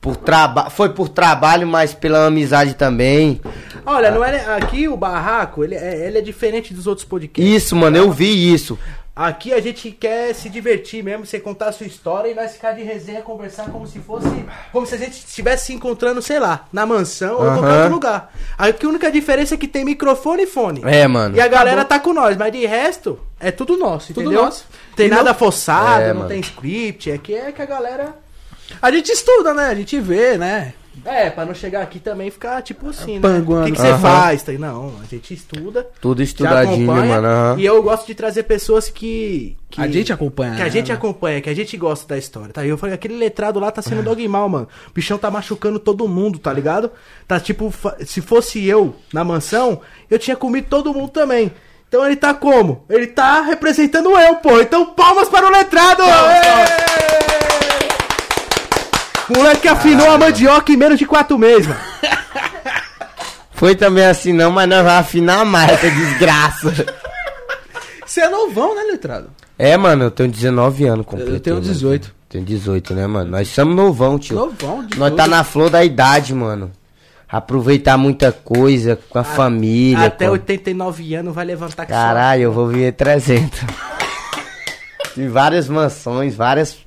[0.00, 3.40] Por trabalho, foi por trabalho, mas pela amizade também.
[3.84, 7.52] Olha, não é, aqui o barraco, ele é, ele é diferente dos outros podcasts.
[7.54, 8.78] Isso, mano, eu vi isso.
[9.18, 12.72] Aqui a gente quer se divertir mesmo, você contar a sua história e nós ficar
[12.72, 14.28] de resenha, conversar como se fosse.
[14.70, 17.76] Como se a gente estivesse se encontrando, sei lá, na mansão ou em qualquer Aham.
[17.78, 18.32] outro lugar.
[18.58, 20.82] Aqui a única diferença é que tem microfone e fone.
[20.84, 21.34] É, mano.
[21.34, 24.44] E a galera tá com nós, mas de resto, é tudo nosso, Tudo entendeu?
[24.44, 24.66] nosso.
[24.94, 26.28] Tem E nada forçado, É, não mano.
[26.28, 28.14] tem script, é que é que a galera.
[28.80, 29.66] A gente estuda, né?
[29.68, 30.72] A gente vê, né?
[31.04, 33.20] É, pra não chegar aqui também e ficar tipo assim, né?
[33.20, 33.62] Panguando.
[33.62, 33.98] O que, que você Aham.
[33.98, 34.42] faz?
[34.42, 34.52] Tá?
[34.52, 35.86] Não, a gente estuda.
[36.00, 37.26] Tudo estudadinho, acompanha, mano.
[37.28, 37.56] aham.
[37.60, 39.56] E eu gosto de trazer pessoas que.
[39.70, 40.70] que A gente acompanha, Que a né?
[40.70, 42.64] gente acompanha, que a gente gosta da história, tá?
[42.64, 44.68] E eu falei, aquele letrado lá tá sendo dogmal, mano.
[44.88, 46.90] O bichão tá machucando todo mundo, tá ligado?
[47.28, 51.52] Tá tipo, fa- se fosse eu na mansão, eu tinha comido todo mundo também.
[51.88, 52.84] Então ele tá como?
[52.88, 54.60] Ele tá representando eu, pô.
[54.62, 56.02] Então palmas para o letrado!
[56.02, 57.35] Ê!
[59.28, 61.80] Moleque afinou a mandioca em menos de quatro meses, mano.
[63.52, 66.86] Foi também assim, não, mas nós vamos afinar mais essa desgraça.
[68.04, 69.30] Você é novão, né, letrado?
[69.58, 71.32] É, mano, eu tenho 19 anos completo.
[71.32, 72.14] Eu tenho 18.
[72.28, 73.30] Tenho 18, né, mano?
[73.30, 74.36] Nós somos novão, tio.
[74.36, 76.70] Novão, de Nós tá na flor da idade, mano.
[77.28, 80.06] Aproveitar muita coisa com a família.
[80.06, 80.32] Até com...
[80.32, 81.98] 89 anos vai levantar que só.
[81.98, 83.60] Caralho, eu vou viver 300.
[85.14, 86.85] Tive várias mansões, várias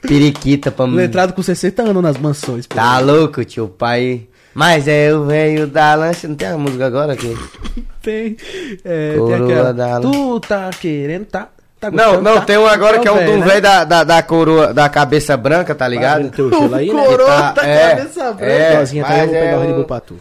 [0.00, 2.66] periquitas pra O letrado com 60 anos nas mansões.
[2.66, 2.76] pô.
[2.76, 4.26] Tá louco, tio, pai.
[4.54, 6.26] Mas é o velho da lancha.
[6.26, 7.36] Não tem a música agora aqui?
[8.02, 8.36] Tem.
[8.84, 9.72] É, Coroa tem aquela.
[9.74, 11.48] da- Tu tá querendo, tá?
[11.78, 12.40] tá Não, gostando, não, tá?
[12.46, 13.46] tem um agora que é um do né?
[13.46, 16.26] velho da, da, da coroa, da cabeça branca, tá ligado?
[16.26, 17.04] Abre o gelo aí, né?
[17.06, 18.44] Coroa tá- da é, cabeça branca.
[18.52, 20.16] é, Dozinha tá aí, eu mas vou pegar é o Red o- Bull pra tu.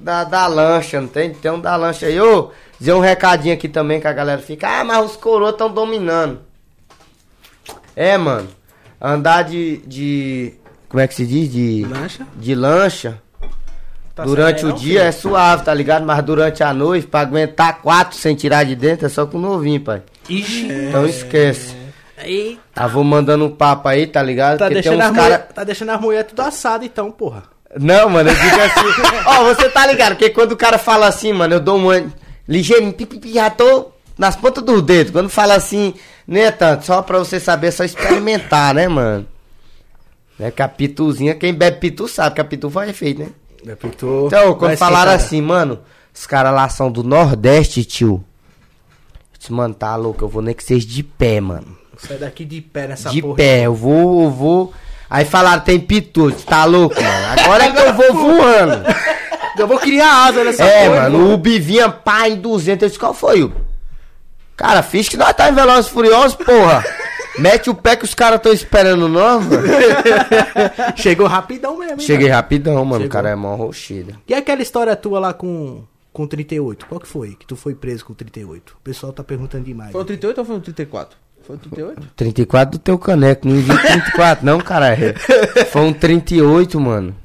[0.00, 1.32] Da, da lancha, não tem?
[1.32, 2.20] Tem um da lancha aí.
[2.20, 4.66] Ô, dizer um recadinho aqui também que a galera fica.
[4.80, 6.40] Ah, mas os coroas estão dominando.
[7.96, 8.48] É, mano.
[9.00, 10.54] Andar de, de.
[10.88, 11.50] Como é que se diz?
[11.50, 11.86] De.
[11.88, 12.26] Lancha?
[12.36, 13.22] De lancha.
[14.14, 16.04] Tá durante o aí, dia é suave, tá ligado?
[16.04, 19.80] Mas durante a noite, pra aguentar quatro sem tirar de dentro, é só com novinho,
[19.80, 20.02] pai.
[20.28, 20.68] Ixi.
[20.70, 21.74] Então esquece.
[22.22, 22.60] Eita.
[22.74, 24.58] Tá, vou mandando um papo aí, tá ligado?
[24.58, 25.52] Tá Porque deixando, as uns mulher, cara...
[25.54, 27.44] tá deixando as mulheres tudo assado então, porra.
[27.78, 29.02] Não, mano, eu digo assim.
[29.26, 30.10] Ó, você tá ligado?
[30.10, 32.04] Porque quando o cara fala assim, mano, eu dou uma.
[32.48, 35.12] Ligeirinho, pi, pi, pi, já tô nas pontas dos dedos.
[35.12, 35.94] Quando fala assim,
[36.30, 39.26] nem é tanto, só pra você saber, é só experimentar, né, mano?
[40.38, 43.28] É que a pituzinha, quem bebe pitu sabe que a pitu faz efeito, né?
[43.84, 45.80] Então, Então, quando falaram assim, mano,
[46.14, 48.24] os caras lá são do Nordeste, tio.
[49.34, 51.76] Eu disse, mano, tá louco, eu vou nem que seja de pé, mano.
[51.98, 53.34] Sai daqui de pé nessa de porra.
[53.36, 54.72] pé, eu vou, eu vou.
[55.10, 57.26] Aí falaram, tem pitu, eu disse, tá louco, mano.
[57.40, 58.84] Agora é que eu vou voando.
[59.58, 61.00] Eu vou criar asa nessa É, porra.
[61.02, 62.82] mano, o Ubi vinha pá em 200.
[62.84, 63.56] Eu disse, qual foi, Ubi?
[64.60, 66.84] Cara, fiz que nós tá em Velozes e Furiosos, porra.
[67.38, 69.62] Mete o pé que os caras estão esperando nós, mano.
[70.96, 73.04] Chegou rapidão mesmo, hein, Cheguei rapidão, mano.
[73.04, 73.06] Chegou.
[73.06, 74.16] O cara é mó roxida.
[74.28, 75.82] E aquela história tua lá com,
[76.12, 76.84] com 38?
[76.84, 77.36] Qual que foi?
[77.36, 78.76] Que tu foi preso com 38?
[78.78, 79.92] O pessoal tá perguntando demais.
[79.92, 81.16] Foi o 38 ou foi o 34?
[81.42, 82.08] Foi o 38?
[82.14, 85.14] 34 do teu caneco, não existe 34 não, caralho.
[85.72, 87.16] Foi um 38, mano.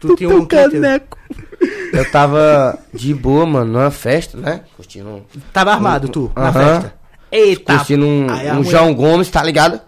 [0.00, 1.06] Tu tinha um 38.
[1.92, 4.62] Eu tava de boa, mano, numa festa, né?
[4.76, 5.22] Curtindo um,
[5.52, 6.52] Tava armado, tu, na Aham.
[6.80, 6.94] festa.
[7.30, 7.76] Eita!
[7.76, 9.80] curtindo um, Aí a um João Gomes, tá ligado?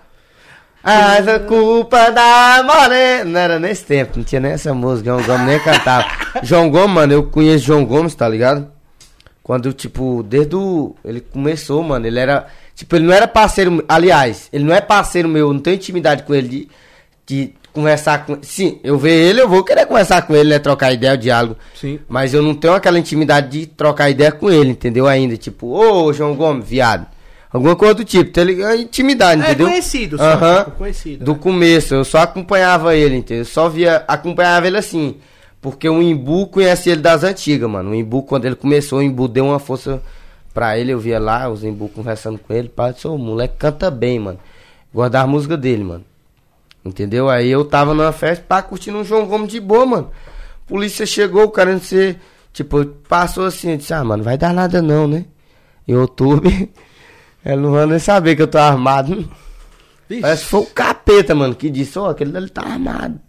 [0.82, 3.24] Ah, essa culpa da morena.
[3.24, 6.07] Não era nesse tempo, não tinha nem essa música, João Gomes nem cantava.
[6.43, 8.68] João Gomes, mano, eu conheço João Gomes, tá ligado?
[9.43, 10.95] Quando, tipo, desde o.
[11.05, 12.47] Ele começou, mano, ele era.
[12.74, 13.84] Tipo, ele não era parceiro.
[13.89, 16.68] Aliás, ele não é parceiro meu, eu não tenho intimidade com ele de,
[17.26, 18.39] de conversar com.
[18.43, 20.59] Sim, eu ver ele, eu vou querer conversar com ele, né?
[20.59, 21.57] Trocar ideia, diálogo.
[21.74, 21.99] Sim.
[22.09, 25.07] Mas eu não tenho aquela intimidade de trocar ideia com ele, entendeu?
[25.07, 27.07] Ainda, tipo, ô João Gomes, viado.
[27.51, 28.76] Alguma coisa do tipo, tá ligado?
[28.76, 29.68] Intimidade, É entendeu?
[29.68, 30.59] conhecido, só, Aham.
[30.64, 31.39] tipo, conhecido, Do né?
[31.41, 33.45] começo, eu só acompanhava ele, entendeu?
[33.47, 35.16] Só via, acompanhava ele assim.
[35.61, 37.91] Porque o Imbu conhece ele das antigas, mano.
[37.91, 40.01] O Imbu, quando ele começou, o Imbu deu uma força
[40.53, 40.93] pra ele.
[40.93, 42.68] Eu via lá, os Imbu conversando com ele.
[42.68, 44.39] Pá, eu disse, ô, o moleque canta bem, mano.
[44.95, 46.05] Gosto das músicas dele, mano.
[46.85, 47.29] Entendeu?
[47.29, 50.11] Aí eu tava numa festa, pá, curtindo um João Gomes de boa, mano.
[50.66, 52.16] Polícia chegou, o cara não sei.
[52.53, 55.24] Tipo, passou assim, eu disse, ah, mano, vai dar nada não, né?
[55.87, 56.51] Em outubro,
[57.45, 59.29] ela não vai nem saber que eu tô armado.
[60.09, 60.22] Vixe.
[60.22, 63.20] Parece que foi o capeta, mano, que disse, ó, aquele dele tá armado.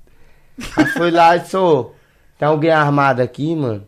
[0.75, 1.91] Aí foi lá e disse, ô,
[2.37, 3.83] tem alguém armado aqui, mano?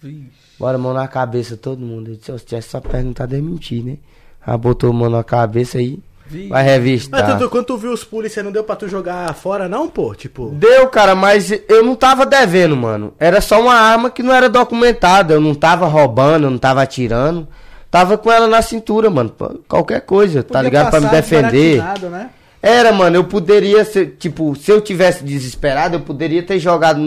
[0.00, 0.44] Vixe.
[0.58, 2.10] Bora, mão na cabeça, todo mundo.
[2.10, 3.98] Eu disse, ó, se tivesse só perguntado, é mentir, né?
[4.46, 6.48] Aí botou a mão na cabeça aí, Vixe.
[6.48, 7.38] vai Mas revistar.
[7.38, 10.14] tu, tu- quando tu viu os polícia, não deu pra tu jogar fora, não, pô?
[10.14, 10.50] Tipo.
[10.54, 13.12] Deu, cara, mas eu não tava devendo, mano.
[13.18, 15.34] Era só uma arma que não era documentada.
[15.34, 17.46] Eu não tava roubando, eu não tava atirando.
[17.90, 19.30] Tava com ela na cintura, mano.
[19.30, 20.90] pra Qualquer coisa, tá Podia ligado?
[20.90, 21.82] Pra me defender.
[22.10, 22.30] Né?
[22.60, 26.98] Era, mano, eu poderia ser, tipo, se eu tivesse desesperado, eu poderia ter jogado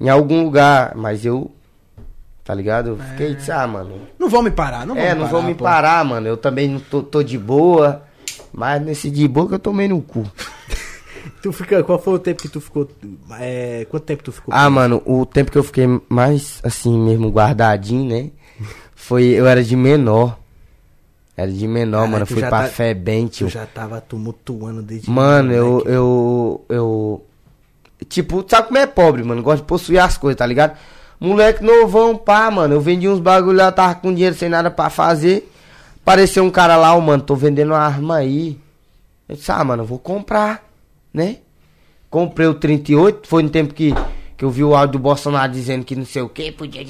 [0.00, 1.50] em, algum lugar, mas eu,
[2.44, 2.90] tá ligado?
[2.90, 5.30] Eu fiquei, disse, ah, mano, Não vão me parar, não vão é, me não parar,
[5.32, 5.64] vou me pô.
[5.64, 8.02] parar, mano, eu também não tô, tô de boa,
[8.52, 10.24] mas nesse de que eu tomei no cu.
[11.40, 11.82] Tu fica.
[11.82, 12.88] Qual foi o tempo que tu ficou.
[13.38, 14.54] É, quanto tempo tu ficou?
[14.54, 18.30] Ah, mano, o tempo que eu fiquei mais, assim, mesmo guardadinho, né,
[18.94, 20.38] foi, eu era de menor,
[21.36, 23.48] era de menor, mano, eu fui pra tá- Febem, Tu tio.
[23.48, 25.10] já tava tumultuando desde.
[25.10, 27.26] Mano, eu, eu, eu.
[28.08, 29.42] Tipo, sabe como é pobre, mano?
[29.42, 30.76] Gosta de possuir as coisas, tá ligado?
[31.20, 32.74] Moleque novão, pá, mano.
[32.74, 35.48] Eu vendi uns bagulho lá, tava com dinheiro sem nada pra fazer.
[36.02, 38.58] Apareceu um cara lá, ó, mano, tô vendendo uma arma aí.
[39.28, 40.68] Eu disse, ah, mano, eu vou comprar,
[41.14, 41.38] né?
[42.10, 43.94] Comprei o 38, foi no tempo que,
[44.36, 46.82] que eu vi o áudio do Bolsonaro dizendo que não sei o que, podia.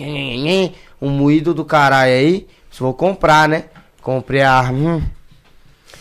[1.01, 2.47] Um moído do caralho aí.
[2.71, 3.67] Disse, vou comprar, né?
[4.01, 4.97] Comprei a arma.
[4.97, 5.03] hum.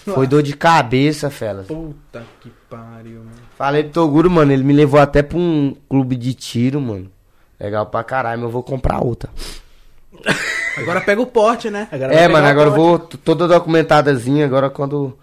[0.05, 1.68] Foi dor de cabeça, felas.
[1.68, 3.32] Puta que pariu, mano.
[3.55, 7.12] Falei pro Toguro, mano, ele me levou até pra um clube de tiro, mano.
[7.59, 9.30] Legal pra caralho, mas eu vou comprar outra.
[10.78, 11.88] Agora pega o porte, né?
[11.91, 15.18] Agora é, mano, agora eu vou toda documentadazinha, agora quando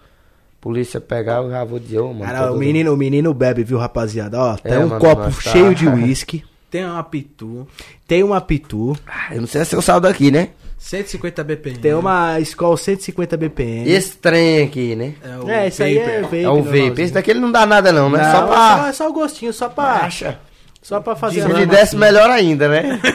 [0.57, 2.25] a polícia pegar, eu já vou dizer, ô, mano.
[2.25, 4.39] Cara, tô o menino, o menino bebe, viu, rapaziada?
[4.39, 7.67] Ó, tem É, um mano, copo tá- cheio de uísque, Tem uma pitu,
[8.07, 10.49] tem uma pitu, Ah, Eu não sei se eu saio daqui, né?
[10.77, 11.77] 150 BPM.
[11.79, 13.89] tem uma Skol 150 BPM.
[13.89, 15.15] Esse trem aqui, né?
[15.23, 16.43] É, o É, isso aí é vape.
[16.43, 17.01] É o vape.
[17.01, 18.21] Esse daqui ele não dá nada não, né?
[18.21, 18.87] Não, Só pra...
[18.87, 20.39] é só o gostinho, só pra, Acha?
[20.81, 22.99] Só pra fazer Se ele desse melhor ainda, né?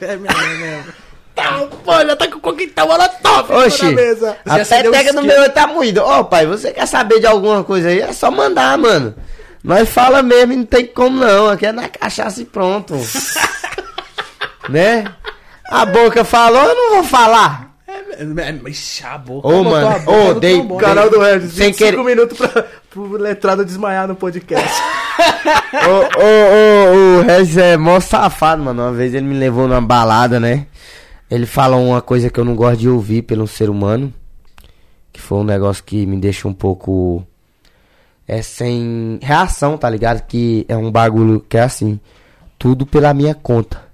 [0.00, 0.92] É mesmo, é mesmo.
[1.34, 4.36] Tá, pô, já tá com o coquetel molotov Oxi, na mesa.
[4.46, 6.02] a Já acendeu peteca o no meu tá moída.
[6.04, 8.00] Ó, pai, você quer saber de alguma coisa aí?
[8.00, 9.14] É só mandar, mano.
[9.62, 11.48] Nós fala mesmo e não tem como não.
[11.48, 12.94] Aqui é na cachaça e pronto.
[14.68, 15.04] né?
[15.68, 17.70] A boca falou, eu não vou falar.
[17.86, 17.92] É,
[18.22, 19.46] é, Ixi, a boca.
[19.48, 20.62] Ô, mano, ô, dei-.
[20.78, 24.82] Canal do 25 querer- minutos pra, pro letrado desmaiar no podcast.
[25.88, 28.82] Ô, ô, o Regis é mó safado, mano.
[28.82, 30.66] Uma vez ele me levou numa balada, né?
[31.30, 34.12] Ele fala uma coisa que eu não gosto de ouvir pelo ser humano.
[35.12, 37.26] Que foi um negócio que me deixa um pouco.
[38.28, 40.26] É sem reação, tá ligado?
[40.26, 41.98] Que é um bagulho que é assim.
[42.58, 43.84] Tudo pela minha conta.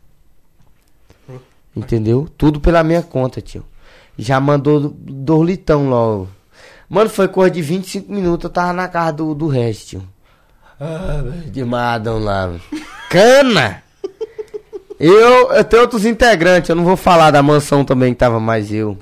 [1.75, 2.29] Entendeu?
[2.37, 3.65] Tudo pela minha conta, tio.
[4.19, 6.29] Já mandou dois litão logo.
[6.89, 8.45] Mano, foi coisa de 25 minutos.
[8.45, 10.03] Eu tava na casa do, do Regis, tio.
[10.85, 12.53] Ah, de Madão lá.
[13.09, 13.85] Cana!
[14.99, 18.73] Eu, eu tenho outros integrantes, eu não vou falar da mansão também que tava mais
[18.73, 18.99] eu.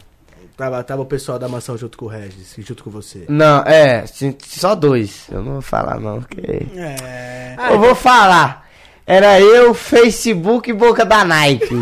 [0.56, 3.24] tava, tava o pessoal da mansão junto com o Regis, junto com você.
[3.28, 4.04] Não, é,
[4.46, 5.24] só dois.
[5.30, 6.66] Eu não vou falar não, porque.
[6.76, 7.56] É.
[7.70, 8.66] eu vou falar.
[9.06, 11.74] Era eu, Facebook e Boca da Nike.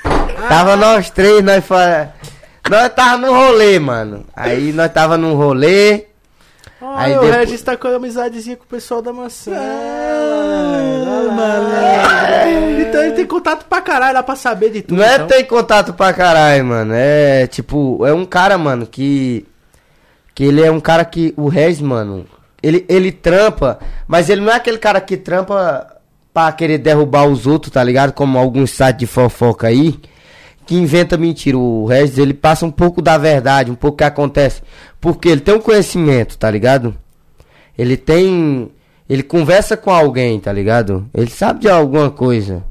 [0.48, 1.62] tava nós três, nós.
[2.70, 4.24] Nós tava no rolê, mano.
[4.34, 6.11] Aí nós tava num rolê.
[6.82, 9.52] Olha, o Regis tá com amizadezinha com o pessoal da maçã.
[9.54, 12.80] Ah, malandro.
[12.80, 14.98] Então ele tem contato pra caralho lá pra saber de tudo.
[14.98, 15.28] Não é então.
[15.28, 16.92] ter contato pra caralho, mano.
[16.92, 19.46] É tipo, é um cara, mano, que.
[20.34, 21.32] Que ele é um cara que.
[21.36, 22.26] O Regis, mano.
[22.60, 25.86] Ele, ele trampa, mas ele não é aquele cara que trampa
[26.32, 28.12] pra querer derrubar os outros, tá ligado?
[28.12, 30.00] Como alguns sites de fofoca aí.
[30.66, 31.58] Que inventa mentira.
[31.58, 34.62] O Regis, ele passa um pouco da verdade, um pouco que acontece.
[35.00, 36.94] Porque ele tem um conhecimento, tá ligado?
[37.76, 38.70] Ele tem.
[39.08, 41.06] Ele conversa com alguém, tá ligado?
[41.12, 42.62] Ele sabe de alguma coisa.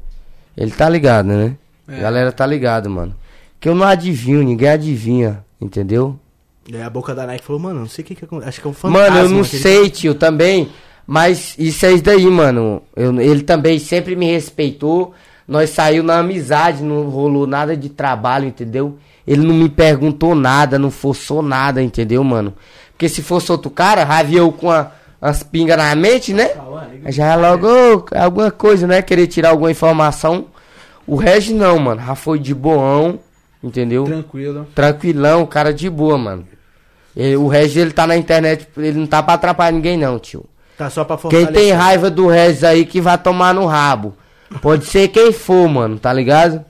[0.56, 1.56] Ele tá ligado, né?
[1.88, 1.96] É.
[1.96, 3.14] A galera tá ligado, mano.
[3.60, 6.18] Que eu não adivinho, ninguém adivinha, entendeu?
[6.72, 8.48] É, a boca da Nike falou, mano, não sei o que que acontece.
[8.48, 9.10] Acho que é um fantasma.
[9.10, 10.68] Mano, eu não sei, tio, também.
[11.06, 12.82] Mas isso é isso daí, mano.
[12.96, 15.12] Eu- ele também sempre me respeitou.
[15.46, 18.96] Nós saiu na amizade, não rolou nada de trabalho, entendeu?
[19.26, 22.54] Ele não me perguntou nada, não forçou nada, entendeu, mano?
[22.92, 24.90] Porque se fosse outro cara, havia eu com a,
[25.20, 26.50] as pingas na mente, né?
[27.08, 29.02] Já é logo ô, alguma coisa, né?
[29.02, 30.46] Querer tirar alguma informação.
[31.06, 32.00] O Regis não, mano.
[32.04, 33.18] Já foi de boão,
[33.62, 34.04] entendeu?
[34.04, 34.66] Tranquilo.
[34.74, 36.46] Tranquilão, cara de boa, mano.
[37.16, 40.44] Ele- o Regis, ele tá na internet, ele não tá pra atrapalhar ninguém, não, tio.
[40.78, 44.14] Tá só pra Quem tem raiva do Regis aí que vai tomar no rabo.
[44.60, 46.64] Pode ser quem for, mano, tá ligado?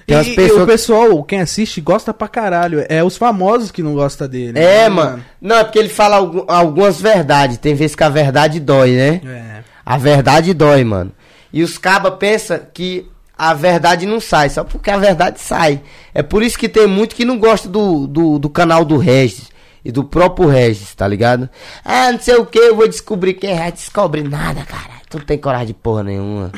[0.00, 2.84] E, Tem umas e pessoas o pessoal, quem assiste, gosta pra caralho.
[2.88, 4.58] É os famosos que não gostam dele.
[4.58, 5.24] É, né, mano.
[5.40, 7.58] Não, é porque ele fala algu- algumas verdades.
[7.58, 9.20] Tem vezes que a verdade dói, né?
[9.24, 9.62] É.
[9.84, 11.12] A verdade dói, mano.
[11.52, 13.06] E os cabas pensam que
[13.36, 15.80] a verdade não sai, só porque a verdade sai.
[16.14, 19.48] É por isso que tem muito que não gosta do, do, do canal do Regis
[19.84, 21.48] e do próprio Regis, tá ligado?
[21.84, 23.70] Ah, não sei o que, eu vou descobrir quem é.
[23.70, 24.97] Descobre nada, cara.
[25.08, 26.52] Tu não tem coragem de porra nenhuma.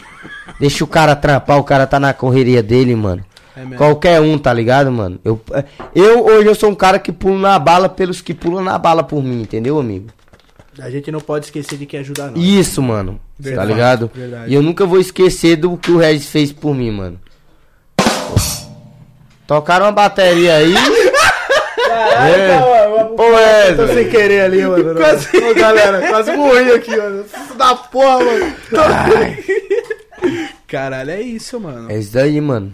[0.58, 3.24] Deixa o cara trampar, o cara tá na correria dele, mano.
[3.56, 3.76] É.
[3.76, 5.20] Qualquer um, tá ligado, mano?
[5.24, 5.40] Eu,
[5.94, 9.02] eu hoje eu sou um cara que pulo na bala pelos que pulam na bala
[9.02, 10.08] por mim, entendeu, amigo?
[10.78, 12.42] A gente não pode esquecer de quem ajuda nós.
[12.42, 13.20] Isso, mano.
[13.38, 14.10] Verdade, tá ligado?
[14.14, 14.50] verdade.
[14.50, 17.20] E eu nunca vou esquecer do que o Regis fez por mim, mano.
[19.46, 20.74] Tocaram uma bateria aí.
[21.90, 22.79] é.
[23.20, 24.94] Pô, é, Tô sem querer ali, mano.
[24.94, 25.28] Quase...
[25.36, 27.24] Ô, galera, quase morri aqui, mano.
[27.58, 28.56] Da porra, mano.
[30.66, 31.90] Caralho, é isso, mano.
[31.90, 32.72] É isso daí, mano.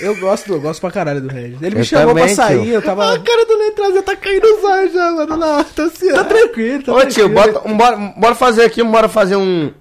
[0.00, 1.60] Eu gosto, eu gosto pra caralho do Regis.
[1.60, 2.72] Ele me Eu chamou também, pra sair, tio.
[2.74, 3.12] eu tava.
[3.14, 5.36] A cara do Letrado já tá caindo os olhos já, mano.
[5.36, 7.52] Não, tá assim, Tá tranquilo, tá Ô tio, tranquilo.
[7.52, 9.72] bota, um, bora, bora fazer aqui, bora fazer um.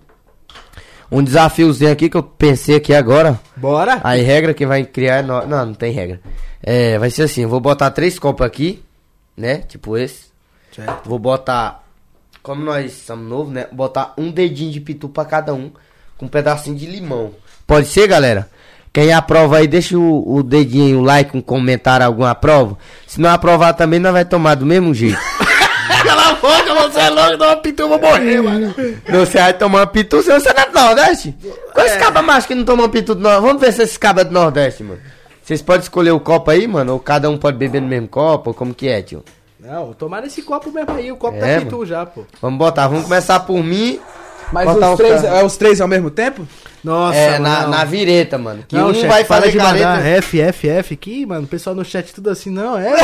[1.11, 3.39] Um desafiozinho aqui que eu pensei aqui agora.
[3.55, 3.99] Bora.
[4.03, 6.19] Aí regra que vai criar nó- Não, não tem regra.
[6.63, 8.81] É, vai ser assim, eu vou botar três copos aqui,
[9.41, 9.57] né?
[9.67, 10.31] Tipo esse.
[10.73, 11.09] Certo.
[11.09, 11.83] Vou botar.
[12.41, 13.67] Como nós somos novos, né?
[13.71, 15.71] Botar um dedinho de pitu pra cada um.
[16.17, 17.33] Com um pedacinho de limão.
[17.67, 18.47] Pode ser, galera?
[18.93, 22.77] Quem aprova aí, deixa o, o dedinho, o like, um comentário, alguma aprova.
[23.07, 25.17] Se não aprovar também, nós vai tomar do mesmo jeito.
[26.03, 28.75] Cala a boca, você é louco, dá uma pitu, eu vou morrer, mano.
[29.07, 31.35] Não, você vai tomar pitu, você não é do Nordeste?
[31.73, 33.47] Qual esse caba macho que não toma pitu do Nordeste?
[33.47, 34.99] Vamos ver se esse caba é do Nordeste, mano.
[35.51, 36.93] Vocês podem escolher o copo aí, mano?
[36.93, 38.51] Ou cada um pode beber no mesmo copo?
[38.51, 39.21] Ou como que é, tio?
[39.59, 41.11] Não, tomar esse copo mesmo aí.
[41.11, 42.23] O copo É, tá pitu já, pô.
[42.41, 43.99] Vamos botar, vamos começar por mim.
[44.49, 46.47] Mas botar os três, é os três ao mesmo tempo?
[46.81, 47.69] Nossa, é, na, não.
[47.69, 48.63] na vireta, mano.
[48.65, 50.07] Que Não, um chefe, vai fazer de mandar careta.
[50.19, 51.43] F, F, F aqui, mano.
[51.43, 53.03] O pessoal no chat tudo assim, não, F,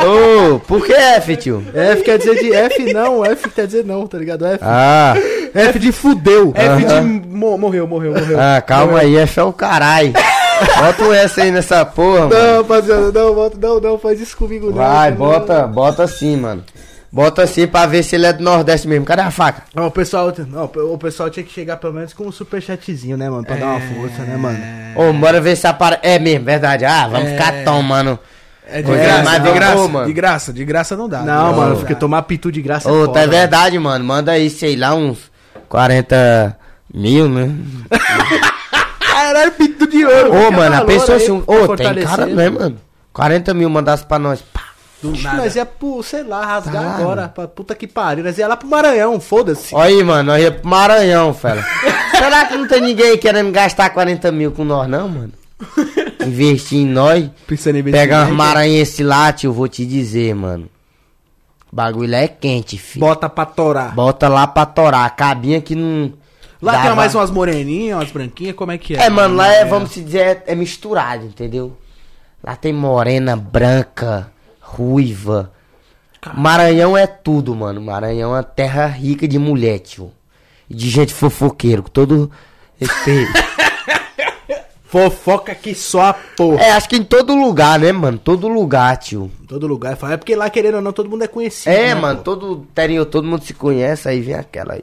[0.00, 0.54] mano.
[0.56, 1.64] Ô, por que F, tio?
[1.72, 4.44] F quer dizer de F não, F quer dizer não, tá ligado?
[4.46, 5.14] F, Ah,
[5.54, 6.52] F de fudeu.
[6.56, 7.22] F de Aham.
[7.28, 8.40] mo- morreu, morreu, morreu.
[8.40, 10.12] ah, calma aí, F é o caralho.
[10.78, 12.34] Bota o S aí nessa porra, mano.
[12.34, 14.74] Não, rapaziada, não, bota- não, não, faz isso comigo não.
[14.74, 15.16] Vai, não.
[15.18, 16.64] bota, bota assim, mano.
[17.10, 19.04] Bota assim pra ver se ele é do Nordeste mesmo.
[19.04, 19.64] Cadê a faca?
[19.74, 23.28] Não, o pessoal, não, o pessoal tinha que chegar pelo menos com um superchatzinho, né,
[23.28, 23.44] mano?
[23.44, 24.58] Pra dar uma força, né, mano?
[24.96, 26.00] Ô, bora ver se aparece.
[26.02, 26.86] É mesmo, verdade.
[26.86, 27.32] Ah, vamos É.
[27.36, 28.18] ficar tomando.
[28.66, 30.06] É de graça, mais de graça, mano.
[30.06, 31.18] de graça, de graça não dá.
[31.20, 33.38] Não, de mano, graça porque tomar pitu de graça Ô, foda, tá é mano.
[33.38, 34.02] verdade, mano.
[34.04, 35.18] Manda aí, sei lá, uns
[35.68, 36.56] 40
[36.94, 37.50] mil, né?
[39.12, 40.32] Caralho, pitu de ouro.
[40.34, 41.42] Ô, mano, a pessoa assim.
[41.46, 42.76] Ô, tem cara, né, mano?
[43.12, 44.40] 40 mil mandasse pra nós.
[44.40, 44.62] Pá.
[45.02, 45.36] Do Ixi, nada.
[45.38, 47.28] Nós ia pro, sei lá, rasgar Tá agora.
[47.28, 48.24] Pra puta que pariu.
[48.24, 49.74] Nós ia lá pro Maranhão, foda-se.
[49.74, 51.62] Ó aí, mano, nós ia pro Maranhão, fela.
[52.16, 55.32] Será que não tem ninguém querendo gastar 40 mil com nós, não, mano?
[56.24, 57.28] Investir em nós.
[57.46, 60.68] Pensando em Pegar umas maranhenses lá, tio, vou te dizer, mano.
[61.72, 63.04] O bagulho lá é quente, filho.
[63.04, 63.94] Bota pra torar.
[63.94, 65.04] Bota lá pra torar.
[65.04, 66.12] A cabinha que não.
[66.62, 69.02] Lá dava- tem mais umas moreninhas, umas branquinhas, como é que é?
[69.06, 71.76] É, mano, lá é, vamos se dizer, é, é misturado, entendeu?
[72.42, 74.30] Lá tem morena, branca,
[74.60, 75.52] ruiva.
[76.34, 77.80] Maranhão é tudo, mano.
[77.80, 80.12] Maranhão é uma terra rica de mulher, tio.
[80.70, 82.30] E de gente fofoqueiro, com todo
[82.78, 83.32] respeito.
[84.84, 86.60] Fofoca que só a porra.
[86.62, 88.18] É, acho que em todo lugar, né, mano?
[88.18, 89.30] Todo lugar, tio.
[89.42, 89.96] Em todo lugar.
[90.10, 91.74] É porque lá, querendo ou não, todo mundo é conhecido.
[91.74, 92.24] É, né, mano, pô?
[92.24, 94.82] todo interior, todo mundo se conhece, aí vem aquela aí.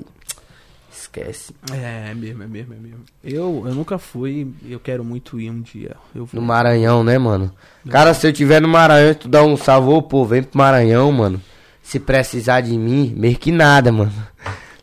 [1.09, 1.55] Esquece.
[1.71, 2.99] É, é mesmo, é mesmo, é mesmo.
[3.23, 5.95] Eu, eu nunca fui, eu quero muito ir um dia.
[6.13, 6.39] Eu vou.
[6.39, 7.51] No Maranhão, né, mano?
[7.89, 10.59] Cara, se eu tiver no Maranhão e tu dá um salve, ô, pô, vem pro
[10.59, 11.41] Maranhão, mano.
[11.81, 14.13] Se precisar de mim, meio que nada, mano.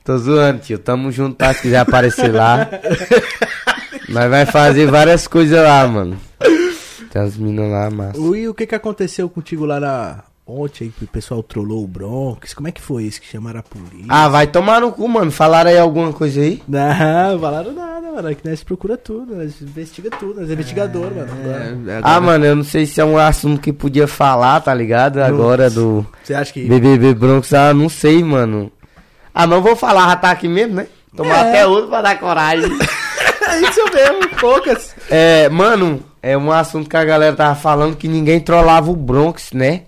[0.02, 0.78] Tô zoando, tio.
[0.80, 1.54] Tamo junto, tá?
[1.54, 2.68] Se quiser aparecer lá.
[4.08, 6.18] Mas vai fazer várias coisas lá, mano.
[7.10, 8.18] Tem as minas lá, massa.
[8.18, 10.24] Luiz, o que que aconteceu contigo lá na...
[10.48, 12.54] Ontem aí, que o pessoal trollou o Bronx.
[12.54, 14.06] Como é que foi isso que chamaram a polícia?
[14.08, 15.32] Ah, vai tomar no cu, mano.
[15.32, 16.62] Falaram aí alguma coisa aí?
[16.68, 18.28] Não, falaram nada, mano.
[18.28, 21.28] Aqui nós procura tudo, nós investiga tudo, nós é investigador, mano.
[21.32, 24.60] Agora, É, Ah, agora- mano, eu não sei se é um assunto que podia falar,
[24.60, 25.18] tá ligado?
[25.20, 26.64] Agora do Você acha que...
[26.68, 28.70] BBB Broncos, ah, não sei, mano.
[29.34, 30.86] Ah, mas eu vou falar, já tá aqui mesmo, né?
[31.16, 31.48] Tomar É.
[31.48, 32.70] até outro pra dar coragem.
[33.48, 34.94] É isso mesmo, poucas.
[35.08, 39.52] É, mano, é um assunto que a galera tava falando que ninguém trollava o Bronx,
[39.52, 39.82] né?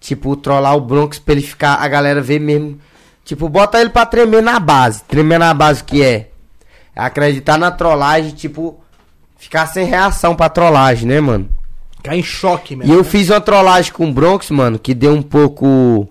[0.00, 2.78] Tipo, trollar o Bronx pra ele ficar, a galera ver mesmo.
[3.24, 5.02] Tipo, bota ele pra tremer na base.
[5.04, 6.30] Tremer na base o que é?
[6.96, 8.80] Acreditar na trollagem, tipo,
[9.38, 11.48] ficar sem reação pra trollagem, né, mano?
[12.02, 12.92] Cai em choque E mesmo.
[12.94, 16.08] eu fiz uma trollagem com o Bronx, mano, que deu um pouco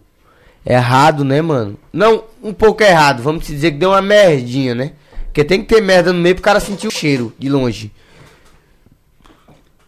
[0.66, 1.78] errado, né, mano?
[1.92, 4.92] Não, um pouco errado, vamos dizer que deu uma merdinha, né?
[5.26, 7.92] Porque tem que ter merda no meio pro cara sentir o cheiro de longe.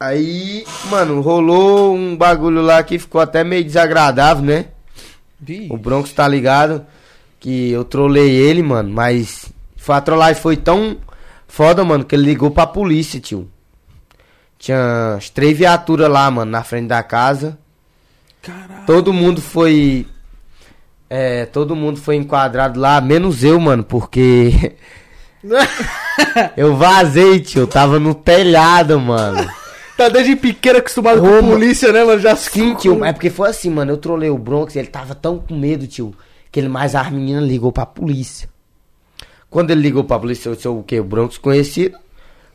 [0.02, 4.66] Aí, mano, rolou um bagulho lá que ficou até meio desagradável, né?
[5.40, 5.68] Vi.
[5.70, 6.84] O Bronx tá ligado
[7.40, 10.98] que eu trolei ele, mano, mas foi, a trollagem foi tão
[11.48, 13.48] foda, mano, que ele ligou pra polícia, tio.
[14.58, 17.60] Tinha as três viaturas lá, mano, na frente da casa.
[18.42, 18.88] Caralho.
[18.88, 20.08] Todo mundo foi.
[21.08, 24.78] É, todo mundo foi enquadrado lá, menos eu, mano, porque
[26.58, 27.62] eu vazei, tio.
[27.62, 29.61] Eu tava no telhado, mano.
[30.02, 32.20] Tá desde pequeno acostumado Ô, com polícia, né, mano?
[32.20, 33.92] Já Sim, tio, é porque foi assim, mano.
[33.92, 36.16] Eu trolei o Bronx, ele tava tão com medo, tio,
[36.52, 38.50] que ele mais as meninas ligou pra polícia.
[39.48, 41.00] Quando ele ligou pra polícia, eu sou o quê?
[41.00, 42.00] O Bronx conhecido.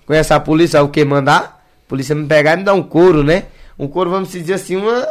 [0.04, 1.64] Conhece a polícia, o que mandar?
[1.86, 3.44] A polícia me pegar e me dar um couro, né?
[3.78, 5.06] Um couro, vamos dizer assim, uma.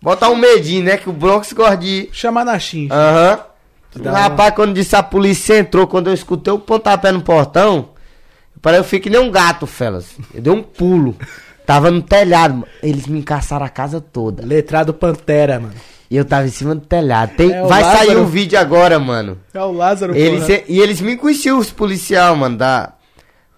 [0.00, 0.96] Botar um medinho, né?
[0.96, 2.08] Que o Bronx gosta de.
[2.12, 2.94] Chamar na chincha.
[2.94, 3.40] Aham.
[3.96, 7.90] Dá Rapaz, quando disse a polícia entrou, quando eu escutei o pontapé no portão,
[8.62, 10.06] parece eu fiquei que nem um gato, felas.
[10.32, 11.16] Eu dei um pulo.
[11.66, 12.66] Tava no telhado, mano.
[12.82, 14.44] eles me encaçaram a casa toda.
[14.44, 15.74] Letrado Pantera, mano.
[16.10, 17.32] E eu tava em cima do telhado.
[17.36, 18.22] Tem, É o vai sair Lázaro.
[18.22, 19.38] o vídeo agora, mano.
[19.54, 22.92] É o Lázaro, Eles, e eles me conheciam, os policial, mano, da,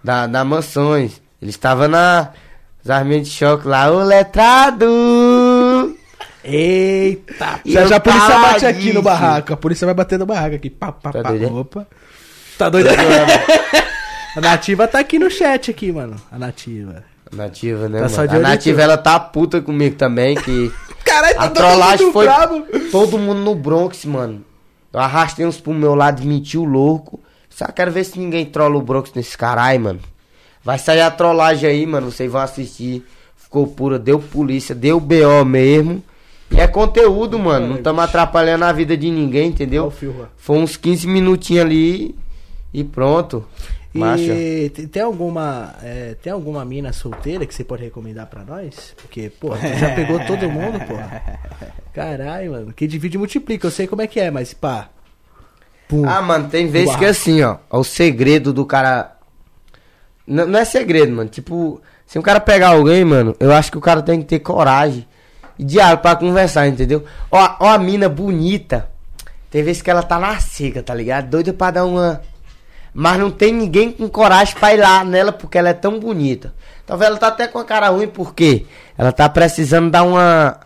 [0.03, 1.21] da, da mansões.
[1.41, 2.29] Eles estavam na.
[2.83, 4.85] Os arminhas de choque lá, ô letrado!
[6.43, 7.59] Eita.
[7.65, 9.53] E Já, eu já a polícia bate aqui no barraco.
[9.53, 10.69] A polícia vai bater no barraco aqui.
[10.69, 11.29] Pá, pá, Tá pá.
[11.29, 11.47] doido, é?
[11.49, 11.87] Opa.
[12.57, 13.85] Tá doido agora, mano.
[14.35, 16.15] A Nativa tá aqui no chat aqui, mano.
[16.31, 17.03] A Nativa.
[17.31, 18.31] Nativa, né, Tá mano?
[18.35, 20.71] A Nativa, ela tá puta comigo também, que...
[21.03, 22.63] Caralho, A todo trollagem foi bravo.
[22.91, 24.43] todo mundo no Bronx, mano.
[24.91, 27.19] Eu arrastei uns pro meu lado e meti o louco.
[27.49, 29.99] Só quero ver se ninguém trola o Bronx nesse caralho, mano.
[30.63, 32.11] Vai sair a trollagem aí, mano.
[32.11, 33.05] Vocês vão assistir.
[33.37, 36.03] Ficou pura, deu polícia, deu BO mesmo.
[36.51, 37.67] E é conteúdo, mano.
[37.67, 39.83] Não estamos atrapalhando a vida de ninguém, entendeu?
[40.37, 42.15] Foi uns 15 minutinhos ali
[42.73, 43.45] e pronto.
[43.99, 44.33] Macha.
[44.33, 48.93] E te- tem alguma, é, tem alguma mina solteira que você pode recomendar pra nós?
[48.97, 50.95] Porque, pô, tu já pegou todo mundo, pô.
[51.93, 52.73] Caralho, mano.
[52.73, 54.89] Que divide e multiplica, eu sei como é que é, mas pá.
[55.87, 56.03] Pum.
[56.07, 57.03] Ah, mano, tem vezes barraco.
[57.05, 57.57] que assim, ó.
[57.71, 59.15] é O segredo do cara.
[60.27, 61.29] N- não é segredo, mano.
[61.29, 64.39] Tipo, se um cara pegar alguém, mano, eu acho que o cara tem que ter
[64.39, 65.07] coragem
[65.57, 67.05] e diálogo pra conversar, entendeu?
[67.31, 68.89] Ó, ó a mina bonita.
[69.49, 71.29] Tem vezes que ela tá na seca, tá ligado?
[71.29, 72.21] Doida pra dar uma.
[72.97, 76.53] Mas não tem ninguém com coragem pra ir lá nela porque ela é tão bonita.
[76.85, 78.65] Talvez ela tá até com a cara ruim porque
[78.97, 80.57] ela tá precisando dar uma.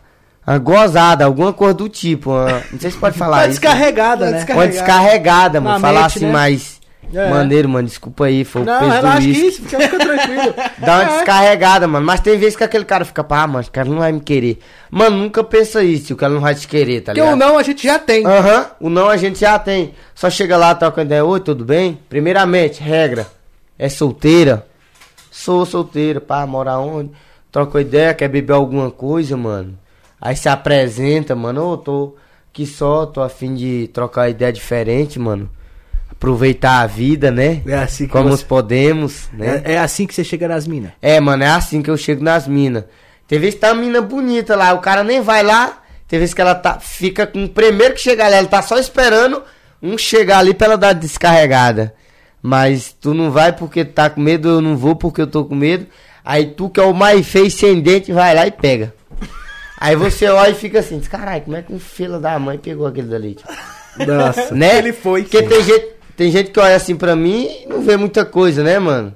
[0.47, 2.31] Uma gozada, alguma coisa do tipo.
[2.31, 3.59] uma- não sei se pode falar Tá isso.
[3.59, 4.37] descarregada, Tá né?
[4.37, 4.59] descarregada.
[4.59, 5.75] Uma descarregada, mano.
[5.75, 6.31] Na Falar mente, assim né?
[6.31, 6.78] mais
[7.13, 7.29] É.
[7.29, 7.87] maneiro, mano.
[7.87, 9.47] Desculpa aí, foi o Não, peso do relaxa que uísque.
[9.47, 10.53] isso, fica, fica tranquilo.
[10.77, 11.15] Dá uma É.
[11.17, 12.05] descarregada, mano.
[12.05, 14.59] Mas tem vezes que aquele cara fica, pá, mano, esse cara não vai me querer.
[14.91, 17.33] Mano, nunca pensa isso, o cara não vai te querer, tá Porque ligado?
[17.33, 18.25] o não a gente já tem.
[18.25, 19.93] Aham, o não a gente já tem.
[20.13, 21.25] Só chega lá, troca ideia.
[21.25, 21.99] Oi, tudo bem?
[22.09, 23.25] Primeiramente, regra.
[23.77, 24.67] É solteira?
[25.31, 27.11] Sou solteira, pá, mora onde?
[27.51, 29.77] Troca ideia, quer beber alguma coisa, mano?
[30.21, 31.65] Aí se apresenta, mano.
[31.71, 32.15] Ô, tô
[32.51, 35.49] aqui só, tô a fim de trocar ideia diferente, mano.
[36.19, 37.61] Aproveitar a vida, né?
[37.65, 39.61] É assim que Como você- podemos, né?
[39.63, 40.91] É, é assim que você chega nas minas.
[41.01, 42.83] É, mano, é assim que eu chego nas minas.
[43.25, 45.81] Tem vezes que tá uma mina bonita lá, o cara nem vai lá.
[46.09, 48.77] Tem vezes que ela tá, fica com o primeiro que chegar ali, ela tá só
[48.77, 49.41] esperando
[49.81, 51.93] um chegar ali pra ela dar descarregada.
[52.41, 55.55] Mas tu não vai porque tá com medo, eu não vou porque eu tô com
[55.55, 55.87] medo.
[56.25, 58.93] Aí tu que é o mais feio sem dente, vai lá e pega.
[59.79, 62.85] Aí você olha e fica assim, caralho, como é que um filho da mãe pegou
[62.87, 63.35] aquele dali?
[63.35, 63.53] Tipo,
[64.05, 64.53] Nossa.
[64.53, 64.79] né?
[64.79, 65.47] Ele foi, Porque sim.
[65.47, 65.87] tem gente,
[66.19, 69.15] tem gente que olha assim pra mim e não vê muita coisa, né, mano?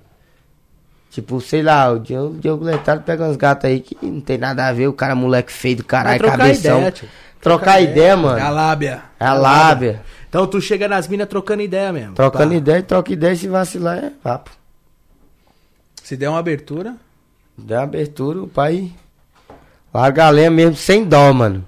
[1.11, 4.37] Tipo, sei lá, o Diogo, o Diogo Letrado pega uns gatos aí que não tem
[4.37, 6.77] nada a ver, o cara moleque feio do caralho, trocar cabeção.
[6.77, 7.09] ideia, tio.
[7.41, 8.39] Trocar ideia, mano.
[8.39, 9.03] É a lábia.
[9.19, 10.01] É a lábia.
[10.29, 12.13] Então tu chega nas minas trocando ideia mesmo.
[12.13, 12.55] Trocando Pá.
[12.55, 14.51] ideia, troca ideia, se vacilar é papo.
[16.01, 16.95] Se der uma abertura,
[17.57, 18.93] Dá abertura, o pai
[19.93, 21.65] larga a lenha mesmo sem dó, mano.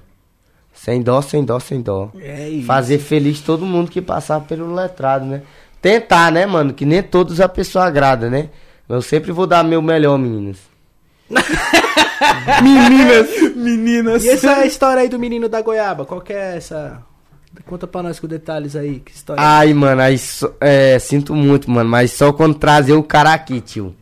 [0.86, 2.12] Sem dó, sem dó, sem dó.
[2.22, 2.68] é isso.
[2.68, 5.41] Fazer feliz todo mundo que passar pelo letrado, né?
[5.82, 6.74] Tentar, né, mano?
[6.76, 8.49] Que nem todos a pessoa agrada, né?
[8.88, 10.57] Eu sempre vou dar meu melhor, meninas.
[12.62, 14.24] Meninas, meninas.
[14.24, 16.99] E essa história aí do menino da goiaba, qual que é essa?
[17.66, 19.41] Conta pra nós com detalhes aí, que história.
[19.41, 23.60] Ai, mano, aí só- é, sinto muito, mano, mas só quando trazer o cara aqui,
[23.60, 23.95] tio.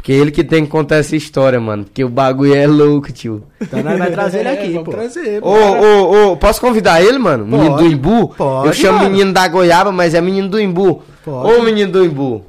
[0.00, 1.84] Porque ele que tem que contar essa história, mano.
[1.84, 3.42] Porque o bagulho é louco, tio.
[3.60, 4.90] Então nós vai trazer ele É, aqui, vamos pô.
[4.92, 7.44] trazer, Ô, ô, ô, posso convidar ele, mano?
[7.44, 8.28] Menino Pode, do Imbu?
[8.28, 9.10] pode, Eu chamo mano.
[9.10, 11.02] menino da goiaba, mas é menino do Imbu.
[11.22, 11.52] Pode.
[11.52, 12.42] Ô, menino do Imbu.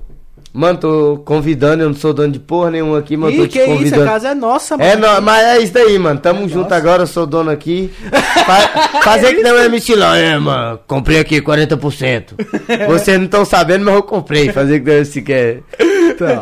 [0.53, 3.52] Mano, tô convidando, eu não sou dono de porra nenhuma aqui, mas Ih, tô te
[3.53, 4.03] que isso, convidando.
[4.03, 4.90] a casa é nossa, mano.
[4.90, 6.19] É, nó- mas é isso daí, mano.
[6.19, 7.90] Tamo junto agora, eu sou dono aqui.
[8.45, 10.78] Fa fazer que não é mentilão, é, mano.
[10.86, 12.34] Comprei aqui 40%.
[12.86, 14.52] Vocês não estão sabendo, mas eu comprei.
[14.52, 15.60] Fazer que não é assim que é.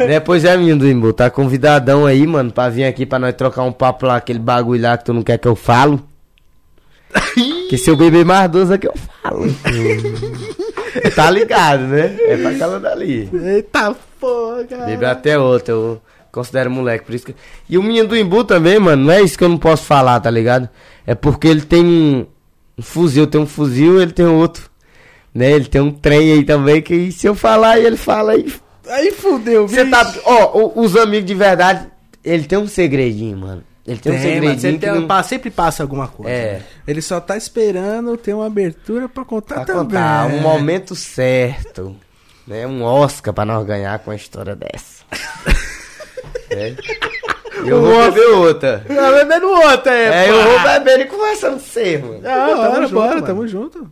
[0.08, 1.14] Depois é, menino do Imbu.
[1.14, 4.82] Tá convidadão aí, mano, pra vir aqui pra nós trocar um papo lá, aquele bagulho
[4.82, 6.02] lá que tu não quer que eu falo.
[7.70, 9.46] que se eu beber mais doce é que eu falo.
[11.16, 12.16] tá ligado, né?
[12.20, 13.30] É pra aquela dali.
[13.34, 14.86] Eita porra, cara.
[14.86, 16.02] Bebe até outra, eu
[16.32, 17.36] considero moleque, por isso que...
[17.70, 20.20] E o menino do Imbu também, mano, não é isso que eu não posso falar,
[20.20, 20.70] tá ligado?
[21.06, 22.26] É porque ele tem um,
[22.78, 24.70] um fuzil, tem um fuzil, ele tem outro.
[25.34, 25.52] Né?
[25.52, 28.52] Ele tem um trem aí também, que se eu falar, ele fala aí.
[28.88, 30.12] Aí fudeu, Você tá.
[30.26, 31.88] Ó, os amigos de verdade,
[32.24, 33.64] ele tem um segredinho, mano.
[33.90, 34.60] Ele tem, um Tem, mano, segredinho.
[34.62, 36.32] sempre, que tem- não- pa- sempre passa alguma coisa.
[36.32, 39.86] É, Ele só tá esperando ter uma abertura pra contar pra também.
[39.86, 41.96] contar um momento certo.
[42.46, 42.68] Né?
[42.68, 45.04] Um Oscar pra nós ganhar com uma história dessa.
[46.52, 46.76] é.
[47.66, 48.86] Eu vou beber outra.
[48.88, 50.26] Tá bebendo outra, é.
[50.26, 52.22] É, eu vou bebendo e conversando com você, mano.
[52.26, 53.26] Ah, tamo Bora, junto, bora, mano.
[53.28, 53.92] tamo junto.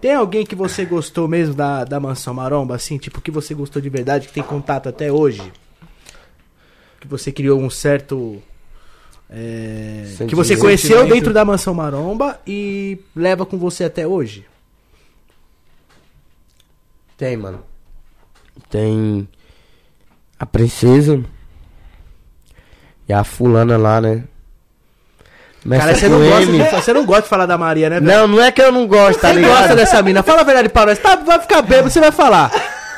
[0.00, 2.98] Tem alguém que você gostou mesmo da, da Mansão Maromba, assim?
[2.98, 5.42] Tipo, que você gostou de verdade, que tem contato até hoje?
[7.00, 8.42] Que você criou um certo...
[9.34, 14.44] é, que você conheceu dentro da Mansão Maromba e leva com você até hoje?
[17.16, 17.64] Tem, mano.
[18.68, 19.26] Tem
[20.38, 21.22] a princesa
[23.08, 24.24] e a fulana lá, né?
[25.62, 28.12] Começa Cara, você não, gosta você não gosta de falar da Maria, né, velho?
[28.12, 29.58] Não, não é que eu não gosto, tá Você ligado?
[29.58, 30.22] gosta dessa mina.
[30.22, 30.98] Fala a verdade pra nós.
[30.98, 32.50] Tá, vai ficar bêbado, você vai falar.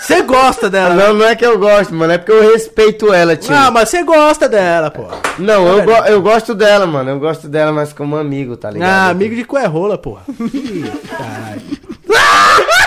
[0.06, 0.94] Você gosta dela.
[0.94, 2.12] Não, não é que eu gosto, mano.
[2.12, 3.54] É porque eu respeito ela, tio.
[3.54, 5.06] Ah, mas você gosta dela, pô.
[5.38, 7.10] Não, eu, go- eu gosto dela, mano.
[7.10, 8.88] Eu gosto dela, mas como amigo, tá ligado?
[8.90, 10.22] Ah, amigo de cu é rola, porra.
[10.52, 10.84] Ih,
[11.16, 11.62] Caralho.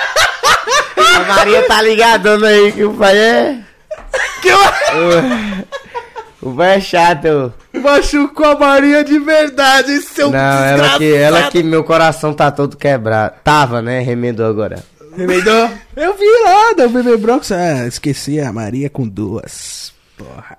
[1.18, 3.57] A Maria tá ligadona aí que o pai é.
[6.41, 7.53] O, o pai é chato.
[7.73, 12.77] Machucou a Maria de verdade, seu Não, ela que, ela que meu coração tá todo
[12.77, 13.34] quebrado.
[13.44, 13.99] Tava, né?
[13.99, 14.84] Remendou agora.
[15.18, 15.69] Remendou?
[15.95, 17.52] Eu vi lá do Bebê Bronx.
[17.52, 19.91] Ah, esqueci a Maria com duas.
[20.15, 20.57] Porra.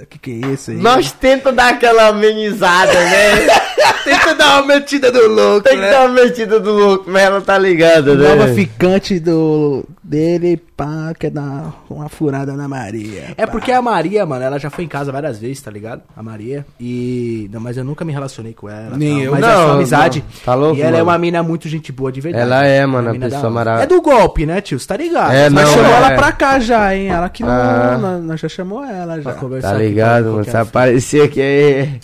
[0.00, 0.76] O que, que é isso aí?
[0.76, 3.46] Nós tenta dar aquela amenizada, né?
[4.04, 7.40] Tenta dar uma metida do louco, Tem que dar uma metida do louco, mas ela
[7.40, 8.28] tá ligada, né?
[8.28, 13.34] Nova ficante do dele, pá, quer dar uma furada na Maria.
[13.36, 13.52] É pá.
[13.52, 16.02] porque a Maria, mano, ela já foi em casa várias vezes, tá ligado?
[16.16, 16.64] A Maria.
[16.80, 17.50] E.
[17.52, 18.96] Não, mas eu nunca me relacionei com ela.
[18.96, 19.30] Nem tal, eu.
[19.32, 20.24] Mas Não, é só amizade.
[20.24, 20.40] não.
[20.44, 21.04] Tá louco, E ela é mano?
[21.10, 22.44] uma mina muito gente boa de verdade.
[22.44, 23.84] Ela é, mano, a pessoa maravilhosa.
[23.84, 24.78] É do golpe, né, tio?
[24.78, 25.32] Você tá ligado?
[25.32, 25.96] É, Mas não, chamou é.
[25.96, 27.08] ela pra cá já, hein?
[27.08, 27.50] Ela que não.
[27.50, 27.98] Ah.
[28.00, 29.22] nós- Nós já chamou ela já.
[29.30, 30.34] Pra conversar Tá aqui, ligado, mano?
[30.36, 32.00] qual Se que é a aparecer aqui aí.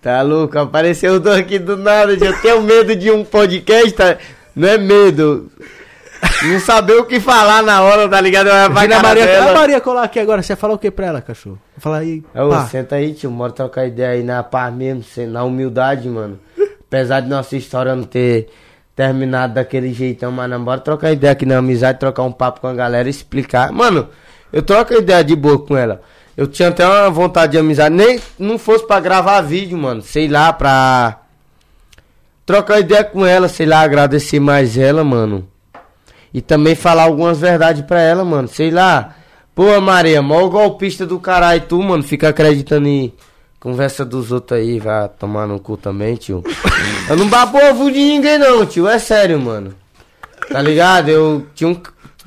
[0.00, 0.58] Tá louco?
[0.58, 2.12] Apareceu o aqui do nada.
[2.14, 4.16] Eu tenho medo de um podcast, tá?
[4.56, 5.50] Não é medo.
[6.42, 8.48] Não saber o que falar na hora, tá ligado?
[8.48, 9.50] Eu ia pra Imagina a cara Maria, dela.
[9.50, 10.42] a Maria colar aqui agora.
[10.42, 11.58] Você ia falar o que pra ela, cachorro?
[11.78, 12.22] Fala aí.
[12.34, 12.66] Ô, pá.
[12.66, 13.30] senta aí, tio.
[13.30, 16.38] Bora trocar ideia aí na paz mesmo, na humildade, mano.
[16.86, 18.48] Apesar de nossa história não ter
[18.96, 22.66] terminado daquele jeitão, mas não, bora trocar ideia aqui na amizade, trocar um papo com
[22.66, 23.72] a galera e explicar.
[23.72, 24.08] Mano,
[24.52, 26.02] eu troco ideia de boa com ela.
[26.36, 30.02] Eu tinha até uma vontade de amizade, nem não fosse pra gravar vídeo, mano.
[30.02, 31.18] Sei lá, pra
[32.44, 35.46] trocar ideia com ela, sei lá, agradecer mais ela, mano.
[36.32, 38.48] E também falar algumas verdades pra ela, mano.
[38.48, 39.14] Sei lá.
[39.54, 42.02] Pô, Maria, mó golpista do caralho, tu, mano.
[42.02, 43.12] Fica acreditando em
[43.58, 46.42] conversa dos outros aí, vai tomar no cu também, tio.
[47.08, 48.88] Eu não babo ovo de ninguém, não, tio.
[48.88, 49.74] É sério, mano.
[50.50, 51.08] Tá ligado?
[51.08, 51.80] Eu tinha um.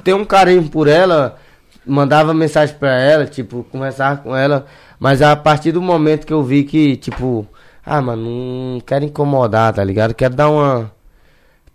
[0.04, 1.38] ter um carinho por ela,
[1.86, 4.66] mandava mensagem pra ela, tipo, conversava com ela.
[5.00, 7.48] Mas a partir do momento que eu vi que, tipo,
[7.86, 8.22] ah, mano,
[8.76, 10.14] não quero incomodar, tá ligado?
[10.14, 10.92] Quero dar uma.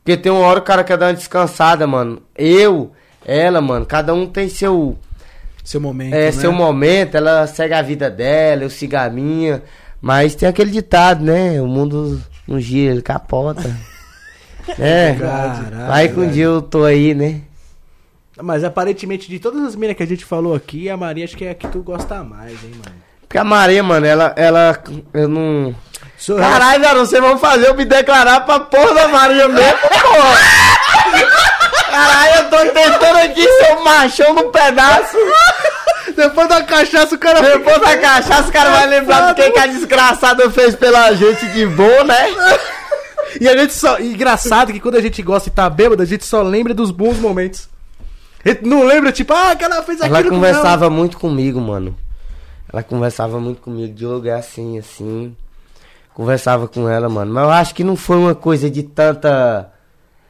[0.08, 2.22] Porque tem uma hora que o cara quer dar uma descansada, mano.
[2.34, 2.92] Eu,
[3.26, 4.96] ela, mano, cada um tem seu.
[5.62, 6.32] Seu momento, É, né?
[6.32, 9.62] seu momento, ela segue a vida dela, eu sigo a minha.
[10.00, 11.60] Mas tem aquele ditado, né?
[11.60, 13.76] O mundo não gira, ele capota.
[14.80, 15.12] é.
[15.12, 17.42] Caralho, Vai que um dia eu tô aí, né?
[18.40, 21.44] Mas aparentemente, de todas as minas que a gente falou aqui, a Maria acho que
[21.44, 22.96] é a que tu gosta mais, hein, mano.
[23.20, 24.82] Porque a Maria, mano, ela, ela,
[25.12, 25.74] eu não...
[26.18, 30.38] Sou Caralho, garoto, vocês vão fazer eu me declarar pra porra da Maria mesmo, porra!
[31.90, 35.16] Caralho, eu tô tentando aqui ser um machão no pedaço.
[36.16, 39.58] Depois da cachaça, o cara Depois da cachaça, o cara vai lembrar do que, que
[39.58, 42.34] a desgraçada fez pela gente de bom, né?
[43.40, 44.00] E a gente só.
[44.00, 47.18] Engraçado que quando a gente gosta e tá bêbado, a gente só lembra dos bons
[47.18, 47.68] momentos.
[48.44, 51.60] A gente não lembra, tipo, ah, que ela fez aquilo Ela com conversava muito comigo,
[51.60, 51.96] mano.
[52.72, 55.36] Ela conversava muito comigo, Diogo é assim, assim.
[56.18, 57.32] Conversava com ela, mano.
[57.32, 59.70] Mas eu acho que não foi uma coisa de tanta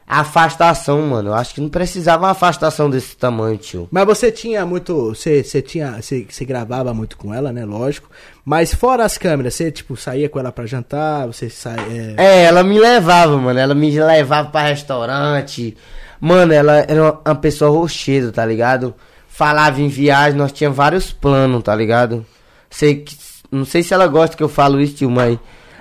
[0.06, 1.30] afastação, mano.
[1.30, 3.88] Eu acho que não precisava uma afastação desse tamanho, tio.
[3.90, 5.14] Mas você tinha muito.
[5.14, 5.92] Você, você tinha.
[6.00, 7.64] Você, você gravava muito com ela, né?
[7.64, 8.10] Lógico.
[8.44, 12.14] Mas fora as câmeras, você, tipo, saía com ela pra jantar, você saía.
[12.18, 13.58] É, ela me levava, mano.
[13.58, 15.74] Ela me levava pra restaurante.
[16.20, 18.94] Mano, ela era uma- pessoa rochedo, tá ligado?
[19.26, 22.26] Falava em viagem, nós tínhamos vários planos, tá ligado?
[22.68, 23.16] Sei que,
[23.50, 25.38] não sei se ela gosta que eu falo isso, tio, mas.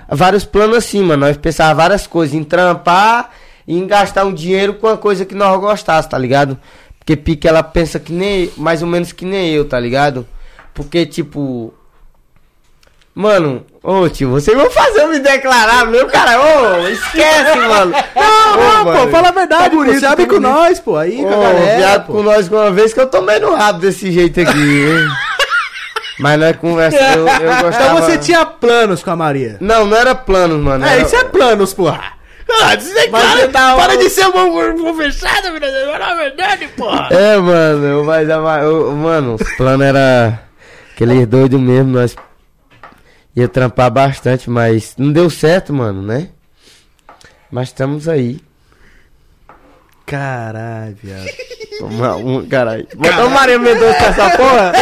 [0.08, 1.26] Vários planos assim, mano.
[1.26, 3.30] Nós pensávamos várias coisas, em trampar
[3.66, 6.58] e em gastar um dinheiro com uma coisa que nós gostássemos, tá ligado?
[6.98, 8.50] Porque Pique ela pensa que nem.
[8.56, 10.26] Mais ou menos que nem eu, tá ligado?
[10.74, 11.72] Porque, tipo.
[13.14, 17.92] Mano, ô tio, vocês vão fazer eu me declarar, meu cara, ô, esquece, mano.
[18.14, 20.96] Não, não, Ô, pô, fala a verdade, Tá bonito, você abre tá com nós, pô,
[20.96, 21.76] aí com a Ô, galera.
[21.78, 22.12] viado pô.
[22.12, 25.08] com nós uma vez que eu tomei no rabo desse jeito aqui, hein?
[26.18, 27.84] Mas nós conversamos, eu, eu gostava...
[27.84, 29.56] Então você tinha planos com a Maria.
[29.60, 30.84] Não, não era planos, mano.
[30.84, 32.12] É, era- isso é planos, porra.
[32.62, 37.08] Ah, dizer, cara, tá- para de ser um um fechado, meu Deus, na verdade, porra.
[37.10, 40.42] É, mano, eu- mas a, eu- mano, os planos era
[40.94, 42.16] aqueles doidos mesmo, nós
[43.36, 46.28] ia trampar bastante, mas não deu certo, mano, né?
[47.50, 48.40] Mas estamos aí.
[50.06, 51.26] Caralho, viado.
[51.78, 52.88] Toma um, caralho.
[52.96, 54.72] Botou Maria Mendonça essa porra?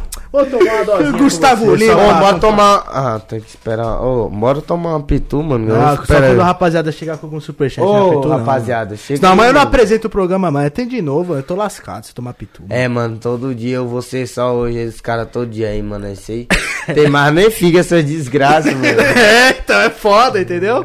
[0.34, 1.94] Vou tomar uma dosinha Gustavo Lima.
[1.94, 2.84] Ô, bora tomar.
[2.88, 4.00] Ah, tem que esperar.
[4.02, 5.68] Ô, bora tomar uma pitu, mano.
[5.68, 7.80] Eu Ah, não só espero- quando a rapaziada chegar com algum superchat.
[7.84, 8.38] Ô, não é pitu, não.
[8.38, 9.20] rapaziada, chega.
[9.28, 9.68] Não, mas eu não mano.
[9.70, 10.70] apresento o programa mais.
[10.72, 12.64] Tem de novo, eu tô lascado se tomar pitu.
[12.68, 16.08] É, mano, todo dia eu vou ser só hoje, esse cara todo dia aí, mano.
[16.08, 16.94] Esse aí.
[16.94, 18.84] Tem mais nem fica essa desgraça, mano.
[19.00, 20.84] É, então é foda, entendeu?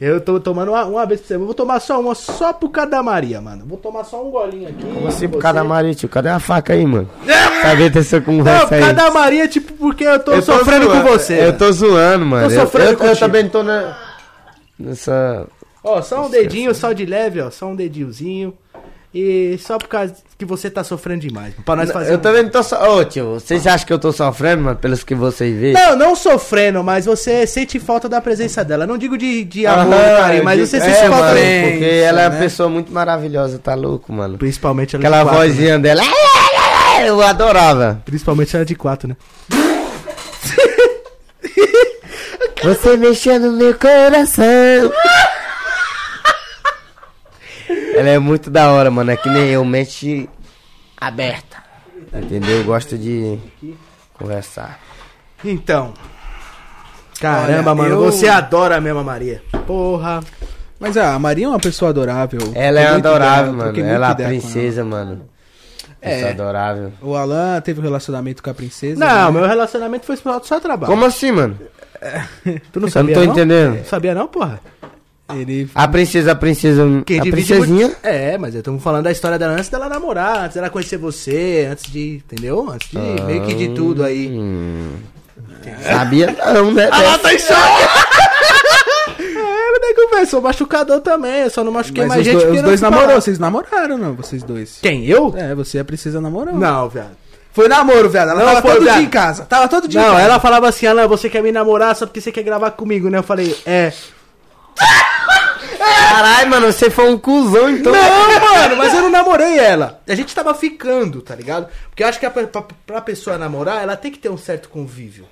[0.00, 1.42] Eu tô tomando uma, uma vez por semana.
[1.42, 3.64] Eu vou tomar só uma, só por causa da Maria, mano.
[3.66, 4.82] Vou tomar só um golinho aqui.
[4.82, 6.08] Como assim por causa da Maria, tio?
[6.08, 7.08] Cadê a faca aí, mano?
[7.62, 8.80] Saber dessa Não, conversa por aí.
[8.80, 11.44] causa da Maria, tipo, porque eu tô Eu tô sofrendo zoando, com você.
[11.46, 12.48] Eu tô zoando, mano.
[12.48, 13.18] Tô Eu- sofrendo eu, eu, contigo.
[13.20, 13.94] também tô na.
[14.78, 15.46] Nessa.
[15.84, 17.50] Ó, só um dedinho, só de leve, ó.
[17.50, 18.54] Só um dedinhozinho.
[19.12, 21.52] E só por causa que você tá sofrendo demais.
[21.64, 22.12] Pra nós fazer.
[22.12, 22.76] Eu um- também não tô so...
[22.76, 25.72] Ô, tio, vocês acham que eu tô sofrendo, mano, pelos que vocês veem?
[25.74, 28.86] Não, não sofrendo, mas você sente falta da presença dela.
[28.86, 31.24] Não digo de, de amor, Aham, carinho, mas eu você digo- sente é, falta.
[31.24, 32.38] mano, Diferença, Porque ela é uma né?
[32.40, 34.38] pessoa muito maravilhosa, tá louco, mano.
[34.38, 35.48] Principalmente ela Aquela de quatro, né?
[35.48, 36.02] vozinha dela.
[37.04, 38.00] Eu adorava.
[38.04, 39.16] Principalmente ela de quatro, né?
[42.62, 44.44] Você mexeu no meu coração.
[47.94, 49.10] Ela é muito da hora, mano.
[49.10, 50.28] É que nem eu, mente
[50.96, 51.58] aberta.
[52.12, 52.58] Entendeu?
[52.58, 53.38] Eu gosto de
[54.14, 54.78] conversar.
[55.44, 55.94] Então.
[57.20, 59.42] Caramba, Olha, mano, eu- você adora mesmo a Maria.
[59.66, 60.20] Porra.
[60.78, 62.40] Mas ah, a Maria é uma pessoa adorável.
[62.54, 63.62] Ela é adorável, ideia, mano.
[63.64, 65.28] troquei muita Ela é a princesa, mano.
[66.00, 66.14] É.
[66.14, 66.92] Pessoa adorável.
[67.02, 68.98] O Alan teve um relacionamento com a princesa.
[68.98, 69.38] Não, né?
[69.40, 70.90] meu relacionamento foi só do seu trabalho.
[70.90, 71.58] Como assim, mano?
[72.72, 73.32] Tu não Eu não sabia tô não?
[73.32, 73.84] entendendo.
[73.84, 74.58] Sabia não, porra?
[75.36, 75.68] Ele.
[75.74, 76.84] A princesa, a princesa.
[77.06, 77.86] Quem a princesinha.
[77.86, 80.96] muito- É, mas eu tô falando da história dela antes dela namorar, antes dela conhecer
[80.98, 82.22] você, antes de.
[82.30, 82.68] Entendeu?
[82.70, 84.28] Antes de meio que de tudo aí.
[84.28, 84.92] Hum.
[85.82, 86.88] Sabia não, né?
[86.92, 87.82] Ela tá em choque!
[89.18, 92.52] é, mas daí começou machucador também, eu só não machuquei Mas mais os, gente do-
[92.56, 93.06] os dois falar.
[93.14, 94.14] vocês namoraram, não?
[94.14, 94.78] Vocês dois.
[94.82, 95.34] Quem, eu?
[95.36, 96.54] É, você e a princesa namorou.
[96.54, 97.10] Não, viado.
[97.52, 98.30] Foi namoro, velho.
[98.30, 98.96] Ela Não, tava foi, todo viado.
[98.98, 99.44] dia em casa.
[99.44, 100.22] Tava todo dia em Não, casa.
[100.24, 103.18] ela falava assim, Alan, você quer me namorar só porque você quer gravar comigo, né?
[103.18, 103.92] Eu falei, é.
[105.78, 107.92] Caralho, mano, você foi um cuzão, então.
[107.92, 110.02] Não, mano, mas eu não namorei ela.
[110.08, 111.68] A gente tava ficando, tá ligado?
[111.88, 112.46] Porque eu acho que a, pra,
[112.86, 115.26] pra pessoa namorar, ela tem que ter um certo convívio,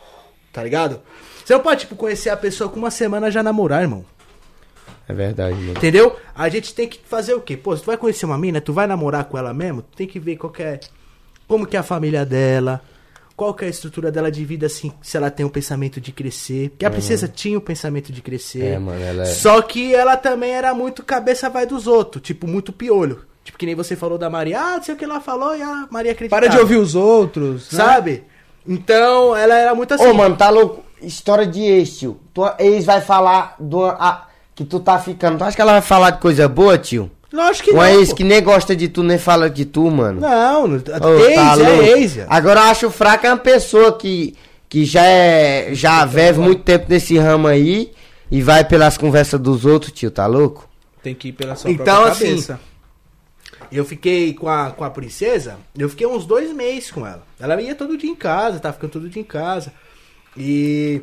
[0.53, 1.01] tá ligado?
[1.45, 4.05] Você não pode, tipo, conhecer a pessoa com uma semana já namorar, irmão.
[5.09, 5.71] É verdade, mano.
[5.71, 6.17] Entendeu?
[6.35, 7.57] A gente tem que fazer o quê?
[7.57, 10.07] Pô, se tu vai conhecer uma mina, tu vai namorar com ela mesmo, tu tem
[10.07, 10.79] que ver qual que é,
[11.47, 12.83] como que é a família dela,
[13.39, 16.11] qual que é a estrutura dela de vida, assim, se ela tem o pensamento de
[16.11, 16.71] crescer.
[16.71, 18.65] Porque a princesa tinha o pensamento de crescer.
[18.65, 22.49] É, mano, ela é- Só que ela também era muito cabeça vai dos outros, tipo,
[22.49, 23.25] muito piolho.
[23.45, 25.63] Tipo, que nem você falou da Maria, ah, não sei o que ela falou e
[25.63, 26.43] a Maria acreditava.
[26.43, 27.79] Para de ouvir os outros, né?
[27.79, 28.25] Sabe?
[28.67, 30.05] Então, ela era muito assim.
[30.09, 30.83] Ô, mano, tá louco?
[31.01, 32.19] História de ex, tio.
[32.35, 35.39] Tua ex vai falar do, a, que tu tá ficando.
[35.39, 37.09] Tu acha que ela vai falar de coisa boa, tio?
[37.33, 37.99] Lógico que Uma não.
[38.01, 38.15] ex pô.
[38.17, 40.21] que nem gosta de tu, nem fala de tu, mano.
[40.21, 42.17] Não, Ô, ex tá é ex.
[42.19, 42.27] é.
[42.29, 44.35] Agora eu acho fraca uma pessoa que,
[44.69, 45.75] que já é.
[45.75, 47.93] Já vive muito tempo nesse ramo aí
[48.31, 50.67] e vai pelas conversas dos outros, tio, tá louco?
[51.03, 52.61] Tem que ir pela sua Então, própria assim, cabeça.
[53.71, 57.23] Eu fiquei com a, com a princesa, eu fiquei uns dois meses com ela.
[57.39, 59.73] Ela ia todo dia em casa, tava ficando todo dia em casa.
[60.37, 61.03] E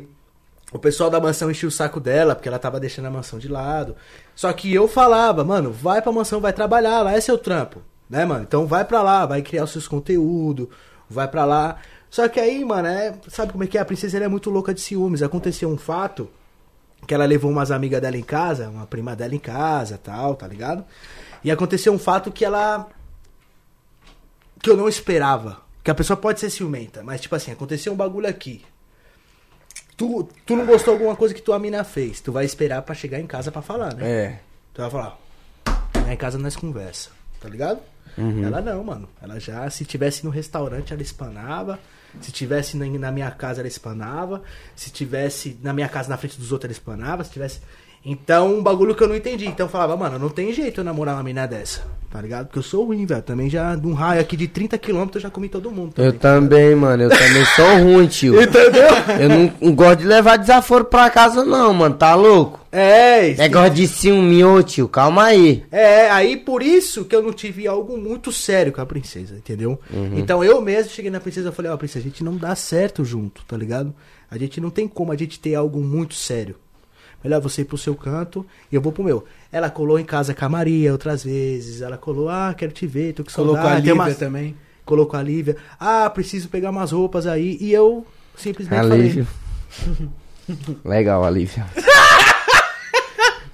[0.72, 3.48] o pessoal da mansão enchia o saco dela, porque ela tava deixando a mansão de
[3.48, 3.96] lado.
[4.34, 7.80] Só que eu falava, mano, vai pra mansão, vai trabalhar, lá é seu trampo.
[8.08, 8.42] Né, mano?
[8.42, 10.68] Então vai pra lá, vai criar os seus conteúdos,
[11.08, 11.76] vai pra lá.
[12.08, 13.80] Só que aí, mano, é, sabe como é que é?
[13.80, 15.22] A princesa é muito louca de ciúmes.
[15.22, 16.28] Aconteceu um fato
[17.06, 20.46] que ela levou umas amigas dela em casa, uma prima dela em casa, tal, tá
[20.46, 20.84] ligado?
[21.42, 22.88] E aconteceu um fato que ela
[24.60, 25.64] que eu não esperava.
[25.84, 28.64] Que a pessoa pode ser ciumenta, mas tipo assim, aconteceu um bagulho aqui.
[29.96, 32.94] Tu, tu não gostou de alguma coisa que tua mina fez, tu vai esperar pra
[32.94, 34.08] chegar em casa pra falar, né?
[34.08, 34.40] É.
[34.74, 35.18] Tu vai falar,
[35.94, 37.10] lá em casa nós conversa,
[37.40, 37.80] tá ligado?
[38.44, 39.08] Ela não, mano.
[39.20, 41.78] Ela já, se tivesse no restaurante, ela espanava.
[42.20, 44.42] Se tivesse na, na minha casa, ela espanava.
[44.74, 47.24] Se tivesse na minha casa, na frente dos outros, ela espanava.
[47.24, 47.60] Se tivesse.
[48.08, 49.48] Então, um bagulho que eu não entendi.
[49.48, 52.46] Então eu falava, mano, não tem jeito eu namorar uma mina dessa, tá ligado?
[52.46, 53.20] Porque eu sou ruim, velho.
[53.20, 55.88] Também já, de um raio aqui de 30 km, eu já comi todo mundo.
[55.88, 56.20] Eu tá ligado?
[56.20, 57.02] também, mano.
[57.02, 58.40] Eu também sou ruim, tio.
[58.40, 58.86] Entendeu?
[59.20, 61.96] Eu não, não gosto de levar desaforo pra casa, não, mano.
[61.96, 62.60] Tá louco?
[62.70, 63.40] É, isso.
[63.40, 64.86] Negócio de ciúme, tio.
[64.86, 65.64] Calma aí.
[65.72, 69.80] É, aí por isso que eu não tive algo muito sério com a princesa, entendeu?
[70.14, 73.04] Então eu mesmo cheguei na princesa e falei, ó, princesa, a gente não dá certo
[73.04, 73.92] junto, tá ligado?
[74.30, 76.54] A gente não tem como a gente ter algo muito sério.
[77.24, 79.24] Melhor você ir pro seu canto e eu vou pro meu.
[79.50, 81.80] Ela colou em casa com a Maria outras vezes.
[81.82, 83.56] Ela colou, ah, quero te ver, tô com saudade.
[83.58, 84.56] Colocou a Lívia umas- também.
[84.84, 85.56] Colocou a Lívia.
[85.80, 87.58] Ah, preciso pegar umas roupas aí.
[87.60, 88.06] E eu
[88.36, 89.26] simplesmente Alívio.
[90.84, 91.64] Legal, Alívio.
[91.74, 91.86] falei.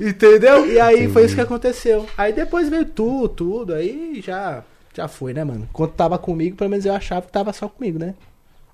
[0.01, 0.67] Entendeu?
[0.71, 2.07] E aí foi isso que aconteceu.
[2.19, 3.75] Aí depois veio tudo, tudo.
[3.75, 4.63] Aí já,
[4.95, 5.69] já foi, né, mano?
[5.73, 8.15] Quando tava comigo, pelo menos eu achava que tava só comigo, né?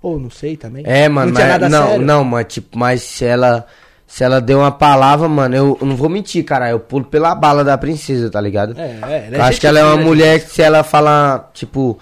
[0.01, 0.85] Ou não sei também.
[0.87, 2.07] É, mano, não tinha mas, nada não, sério.
[2.07, 3.67] não, mas tipo, mas se ela
[4.09, 7.35] se ela deu uma palavra, mano, eu, eu não vou mentir, cara, eu pulo pela
[7.35, 8.75] bala da princesa, tá ligado?
[8.81, 11.51] É, é, ela eu acho que ela é uma fina, mulher que se ela falar,
[11.53, 11.99] tipo,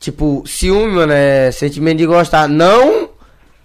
[0.00, 3.10] tipo, ciúme, mano, é sentimento de gostar, não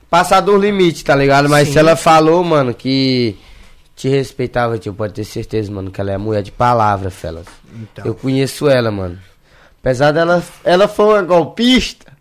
[0.09, 1.47] passar dos limites, tá ligado?
[1.47, 1.73] Mas Sim.
[1.73, 3.37] se ela falou, mano, que
[3.95, 7.45] te respeitava, tio, pode ter certeza, mano, que ela é mulher de palavra, felas.
[7.73, 8.05] Então.
[8.05, 9.17] Eu conheço ela, mano.
[9.79, 12.16] Apesar dela, ela foi uma golpista.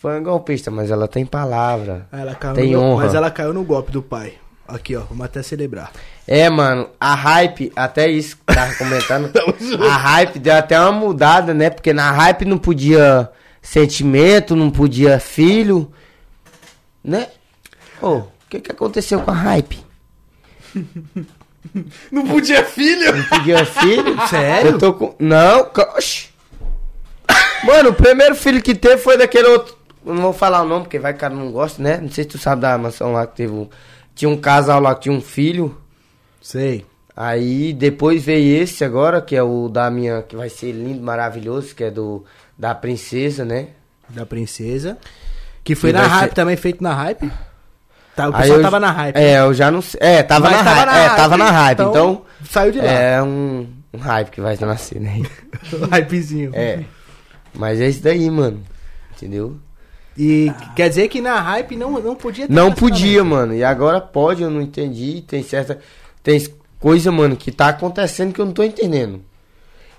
[0.00, 2.06] Foi uma golpista, mas ela tem palavra.
[2.12, 3.04] Ela caiu Tem no, honra.
[3.04, 4.34] Mas ela caiu no golpe do pai.
[4.66, 5.90] Aqui, ó, vamos até celebrar.
[6.26, 9.32] É, mano, a hype, até isso que tava comentando,
[9.82, 11.70] a hype deu até uma mudada, né?
[11.70, 13.30] Porque na hype não podia
[13.62, 15.90] sentimento, não podia filho,
[17.02, 17.28] né?
[18.00, 19.84] Ô, o que que aconteceu com a hype?
[22.10, 23.14] Não podia filho?
[23.14, 24.16] Não podia filho?
[24.28, 24.70] Sério?
[24.70, 25.14] Eu tô com...
[25.18, 26.30] Não, oxi.
[27.64, 29.76] Mano, o primeiro filho que teve foi daquele outro...
[30.06, 31.98] eu Não vou falar o nome, porque vai que o cara não gosta, né?
[31.98, 33.68] Não sei se tu sabe da mansão lá que teve um...
[34.14, 35.76] Tinha um casal lá que tinha um filho...
[36.40, 36.86] Sei.
[37.16, 41.74] Aí depois veio esse agora, que é o da minha, que vai ser lindo, maravilhoso,
[41.74, 42.24] que é do
[42.56, 43.68] da princesa, né?
[44.08, 44.96] Da princesa.
[45.64, 47.30] Que foi Que na hype ser- também, feito na hype.
[48.14, 49.16] Tá, o pessoal eu- tava na hype.
[49.16, 49.98] É, eu já não sei.
[50.00, 52.22] É, tava, Mas na, hype, É, tava na hype, então.
[52.48, 52.84] Saiu de lá.
[52.90, 55.22] É um, um hype que vai nascer, né?
[55.90, 56.52] Hypezinho.
[56.54, 56.84] É.
[57.52, 58.62] Mas é isso daí, mano.
[59.16, 59.56] Entendeu?
[60.18, 63.54] E quer dizer que na hype não, não podia ter Não podia, mano.
[63.54, 65.22] E agora pode, eu não entendi.
[65.22, 65.78] Tem certa.
[66.24, 66.44] Tem
[66.80, 69.22] coisa, mano, que tá acontecendo que eu não tô entendendo.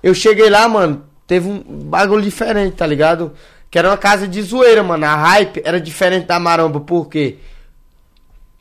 [0.04, 3.34] Eu cheguei lá, mano, teve um bagulho diferente, tá ligado?
[3.72, 5.06] Que era uma casa de zoeira, mano.
[5.06, 7.38] A hype era diferente da maromba, por quê?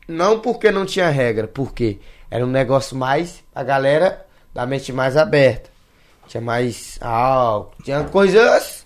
[0.07, 1.99] Não porque não tinha regra, porque
[2.31, 3.43] era um negócio mais.
[3.53, 5.69] A galera da mente mais aberta.
[6.27, 8.85] Tinha mais álcool, tinha coisas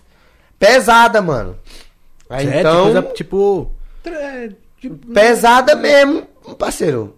[0.58, 1.56] pesadas, mano.
[2.34, 2.60] Aí, Sério?
[2.60, 2.82] então.
[2.84, 3.70] Coisa, tipo...
[4.04, 4.48] É,
[4.80, 6.22] tipo, Pesada mesmo,
[6.58, 7.16] parceiro.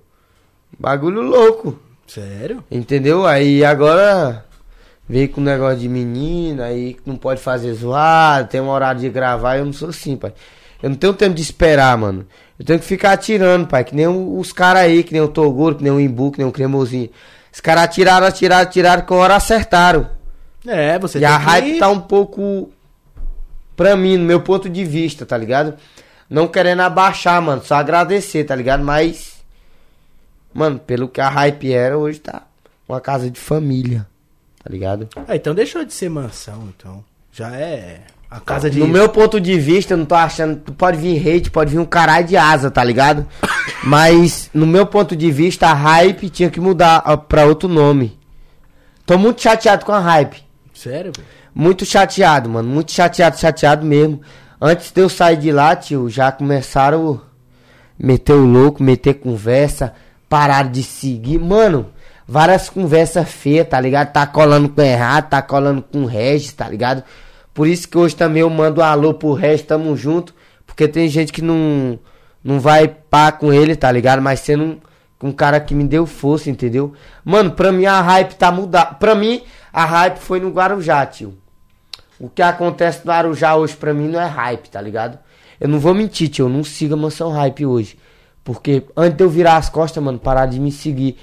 [0.79, 1.79] Bagulho louco.
[2.07, 2.63] Sério?
[2.71, 3.27] Entendeu?
[3.27, 4.45] Aí agora
[5.09, 9.57] veio com negócio de menina, aí não pode fazer zoado, tem um horário de gravar,
[9.57, 10.33] eu não sou assim, pai.
[10.83, 12.27] Eu não tenho tempo de esperar, mano.
[12.59, 13.83] Eu tenho que ficar atirando, pai.
[13.83, 16.47] Que nem os caras aí, que nem o Toguro, que nem o Imbu, que nem
[16.47, 17.09] o Cremosinho.
[17.53, 20.09] Os caras atiraram, atiraram, atiraram, com a hora acertaram.
[20.67, 22.71] É, você E tem a que- hype tá um pouco.
[23.77, 25.75] Pra mim, no meu ponto de vista, tá ligado?
[26.29, 27.63] Não querendo abaixar, mano.
[27.63, 28.83] Só agradecer, tá ligado?
[28.83, 29.37] Mas.
[30.53, 32.43] Mano, pelo que a hype era, hoje tá
[32.89, 34.07] uma casa de família.
[34.63, 35.09] Tá ligado?
[35.29, 37.05] Ah, então deixou de ser mansão, então.
[37.31, 38.01] Já é
[38.31, 38.81] a casa de...
[38.81, 40.57] No meu ponto de vista, eu não tô achando.
[40.59, 43.27] Tu pode vir hate, pode vir um caralho de asa, tá ligado?
[43.85, 48.19] Mas, no meu ponto de vista, a hype tinha que mudar pra outro nome.
[49.05, 50.43] Tô muito chateado com a hype.
[50.75, 51.29] Sério, velho?
[51.59, 52.69] Muito chateado, mano.
[52.69, 54.21] Muito chateado, chateado mesmo.
[54.61, 59.95] Antes de eu sair de lá, tio, já começaram a meter o louco, meter conversa,
[60.29, 61.39] pararam de seguir.
[61.39, 61.87] Mano,
[62.29, 64.13] várias conversas feias, tá ligado?
[64.13, 67.03] Tá colando com errado, tá colando com Regis, tá ligado?
[67.55, 70.35] Por isso que hoje também eu mando um alô pro Regis, tamo junto.
[70.67, 71.99] Porque tem gente que não,
[72.45, 74.21] não vai pá com ele, tá ligado?
[74.21, 74.79] Mas sendo
[75.23, 76.93] um cara que me deu força, entendeu?
[77.25, 78.95] Mano, pra mim a hype tá mudada.
[78.97, 79.41] Pra mim,
[79.73, 81.46] a hype foi no Guarujá, tio.
[82.19, 85.19] O que acontece no Arujá hoje pra mim não é hype, tá ligado?
[85.61, 87.99] Eu não vou mentir, tio, eu não sigo a Mansão Hype hoje.
[88.45, 91.17] Porque antes de eu virar as costas, mano, parar de me seguir.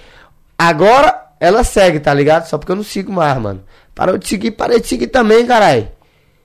[0.57, 2.45] Agora ela segue, tá ligado?
[2.47, 3.61] Só porque eu não sigo mais, mano.
[3.93, 5.87] Parou de seguir, parei de seguir também, caralho.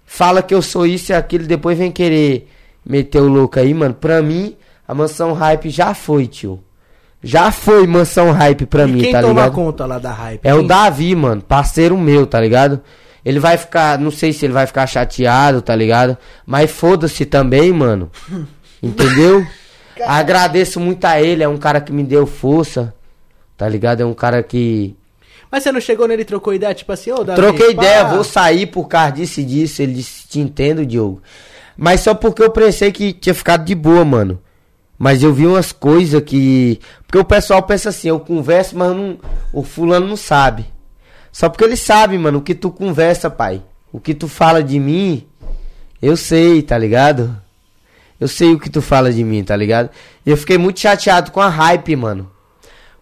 [0.05, 2.49] Fala que eu sou isso e aquilo, depois vem querer
[2.85, 3.95] meter o louco aí, mano.
[3.95, 4.57] Pra mim,
[4.87, 6.63] a Mansão Hype já foi, tio.
[7.23, 9.53] Já foi Mansão Hype pra e mim, quem tá toma ligado?
[9.55, 10.41] conta lá da hype?
[10.45, 10.67] É o Quem?
[10.69, 12.81] Davi, mano, parceiro meu, tá ligado?
[13.29, 16.17] Ele vai ficar, não sei se ele vai ficar chateado, tá ligado?
[16.47, 18.11] Mas foda-se também, mano.
[18.83, 19.47] Entendeu?
[20.07, 22.95] Agradeço muito a ele, é um cara que me deu força,
[23.55, 24.01] tá ligado?
[24.01, 24.97] É um cara que.
[25.51, 27.83] Mas você não chegou nele e trocou ideia, tipo assim, ô, Davi, Troquei pá.
[27.83, 29.83] ideia, vou sair por causa disso e disso.
[29.83, 31.21] Ele disse, te entendo, Diogo.
[31.77, 34.41] Mas só porque eu pensei que tinha ficado de boa, mano.
[34.99, 36.81] Mas eu vi umas coisas que.
[37.07, 39.19] Porque o pessoal pensa assim, eu converso, mas não...
[39.53, 40.78] o fulano não sabe.
[41.39, 43.63] Só porque ele sabe, mano, o que tu conversa, pai.
[43.93, 45.25] O que tu fala de mim,
[46.03, 47.41] eu sei, tá ligado?
[48.19, 49.89] Eu sei o que tu fala de mim, tá ligado?
[50.27, 52.29] E eu fiquei muito chateado com a hype, mano.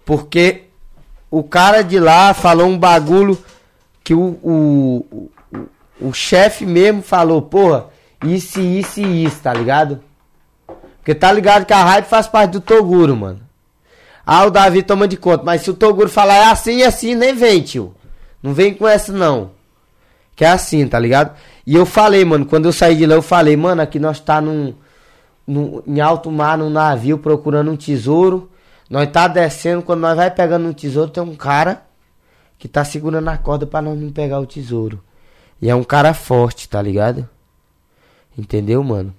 [0.04, 0.64] Porque
[1.30, 3.42] o cara de lá falou um bagulho
[4.04, 5.68] que o, o, o,
[6.08, 7.86] o chefe mesmo falou, porra,
[8.22, 9.98] isso, isso e isso, tá ligado?
[10.98, 13.40] Porque tá ligado que a hype faz parte do Toguro, mano.
[14.26, 17.14] Ah, o Davi toma de conta, mas se o Toguro falar é assim e assim,
[17.14, 17.96] nem vem, tio.
[18.42, 19.50] Não vem com essa, não.
[20.34, 21.36] Que é assim, tá ligado?
[21.66, 24.40] E eu falei, mano, quando eu saí de lá, eu falei, mano, aqui nós tá
[24.40, 24.74] num,
[25.46, 28.50] num, em alto mar, num navio, procurando um tesouro.
[28.88, 31.82] Nós tá descendo, quando nós vai pegando um tesouro, tem um cara
[32.58, 35.02] que tá segurando a corda pra nós não pegar o tesouro.
[35.60, 37.28] E é um cara forte, tá ligado?
[38.36, 39.14] Entendeu, mano?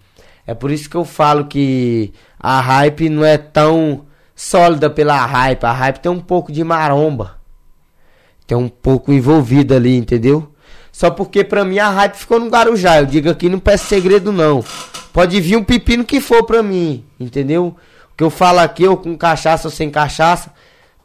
[0.46, 5.64] É por isso que eu falo que a hype não é tão sólida pela hype.
[5.66, 7.37] A hype tem um pouco de maromba.
[8.48, 10.48] Tem um pouco envolvido ali, entendeu?
[10.92, 13.00] Só porque pra mim a hype ficou no Guarujá.
[13.00, 14.64] Eu digo aqui, não peço segredo não.
[15.12, 17.76] Pode vir um pepino que for pra mim, entendeu?
[18.14, 20.52] O que eu falo aqui, eu com cachaça ou sem cachaça.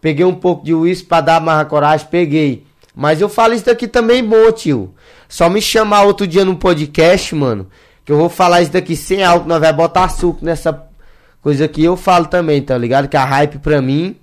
[0.01, 2.65] Peguei um pouco de uísque pra dar mais coragem, peguei.
[2.95, 4.95] Mas eu falo isso daqui também bom, tio.
[5.29, 7.69] Só me chamar outro dia no podcast, mano.
[8.05, 10.87] Que eu vou falar isso daqui sem álcool, nós vai botar suco nessa
[11.41, 11.85] coisa aqui.
[11.85, 13.09] Eu falo também, tá ligado?
[13.09, 14.17] Que a hype pra mim.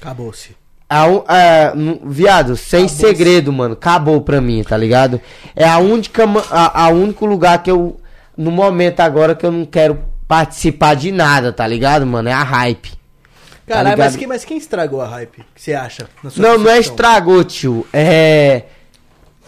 [0.00, 0.61] Acabou-se.
[0.92, 1.72] É, um- é,
[2.04, 3.00] viado, sem Acabou-se.
[3.00, 3.74] segredo, mano.
[3.74, 5.20] Acabou pra mim, tá ligado?
[5.56, 7.96] É a única, a, a único lugar que eu,
[8.36, 9.98] no momento agora, que eu não quero
[10.28, 12.28] participar de nada, tá ligado, mano?
[12.28, 12.92] É a hype.
[13.66, 14.18] Caralho, mas, ligado?
[14.18, 15.42] quem, mas quem estragou a hype?
[15.56, 16.08] Você acha?
[16.36, 17.86] Não, não é estragou, tio.
[17.92, 18.64] É.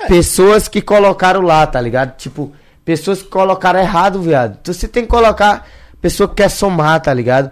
[0.09, 2.17] Pessoas que colocaram lá, tá ligado?
[2.17, 2.53] Tipo,
[2.85, 4.59] pessoas que colocaram errado, viado.
[4.61, 5.67] Então você tem que colocar
[6.01, 7.51] pessoa que quer somar, tá ligado?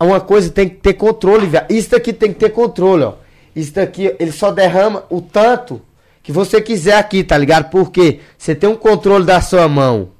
[0.00, 1.70] Uma coisa tem que ter controle, viado.
[1.70, 3.23] Isso daqui tem que ter controle, ó.
[3.54, 5.80] Isso daqui, ele só derrama o tanto
[6.22, 7.70] que você quiser aqui, tá ligado?
[7.70, 10.10] Porque você tem um controle da sua mão.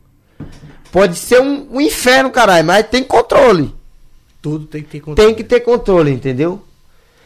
[0.93, 3.75] Pode ser um, um inferno, caralho, mas tem controle.
[4.41, 5.27] Tudo tem que ter controle.
[5.27, 6.63] Tem que ter controle, entendeu?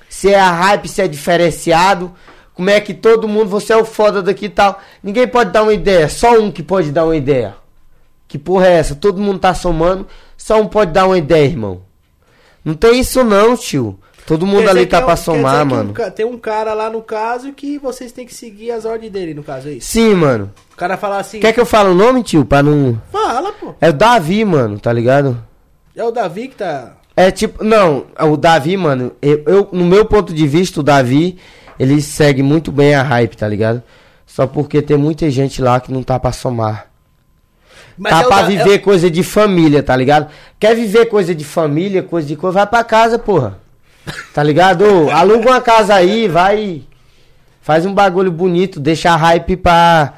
[0.09, 2.15] Se é a hype, se é diferenciado,
[2.55, 4.81] como é que todo mundo, você é o foda daqui e tal.
[5.03, 7.55] Ninguém pode dar uma ideia, só um que pode dar uma ideia.
[8.27, 8.95] Que porra é essa?
[8.95, 10.07] Todo mundo tá somando,
[10.37, 11.83] só um pode dar uma ideia, irmão.
[12.65, 13.99] Não tem isso não, tio.
[14.29, 15.95] Todo mundo Quer ali tá é pra um- quer somar, mano.
[15.99, 19.33] um tem um cara lá no caso que vocês têm que seguir as ordens dele,
[19.33, 19.89] no caso, é isso.
[19.91, 20.53] Sim, mano.
[20.75, 21.41] O cara fala assim.
[21.41, 22.45] Quer que eu fale o nome, tio?
[22.45, 23.01] Pra não.
[23.11, 23.75] Fala, pô.
[23.81, 25.43] É o Davi, mano, tá ligado?
[25.97, 26.93] É o Davi que tá.
[27.17, 31.39] É tipo, não, o Davi, mano, eu, eu- no meu ponto de vista, o Davi,
[31.81, 33.83] ele segue muito bem a hype, tá ligado?
[34.27, 36.87] Só porque tem muita gente lá que não tá pra somar.
[37.97, 40.29] Mas tá é pra da- viver coisa de família, tá ligado?
[40.61, 43.59] Quer viver coisa de família, coisa de coisa, vai pra casa, porra.
[44.35, 45.11] Tá ligado?
[45.11, 46.83] Aluga uma casa aí, vai.
[47.61, 50.15] Faz um bagulho bonito, deixa hype pra.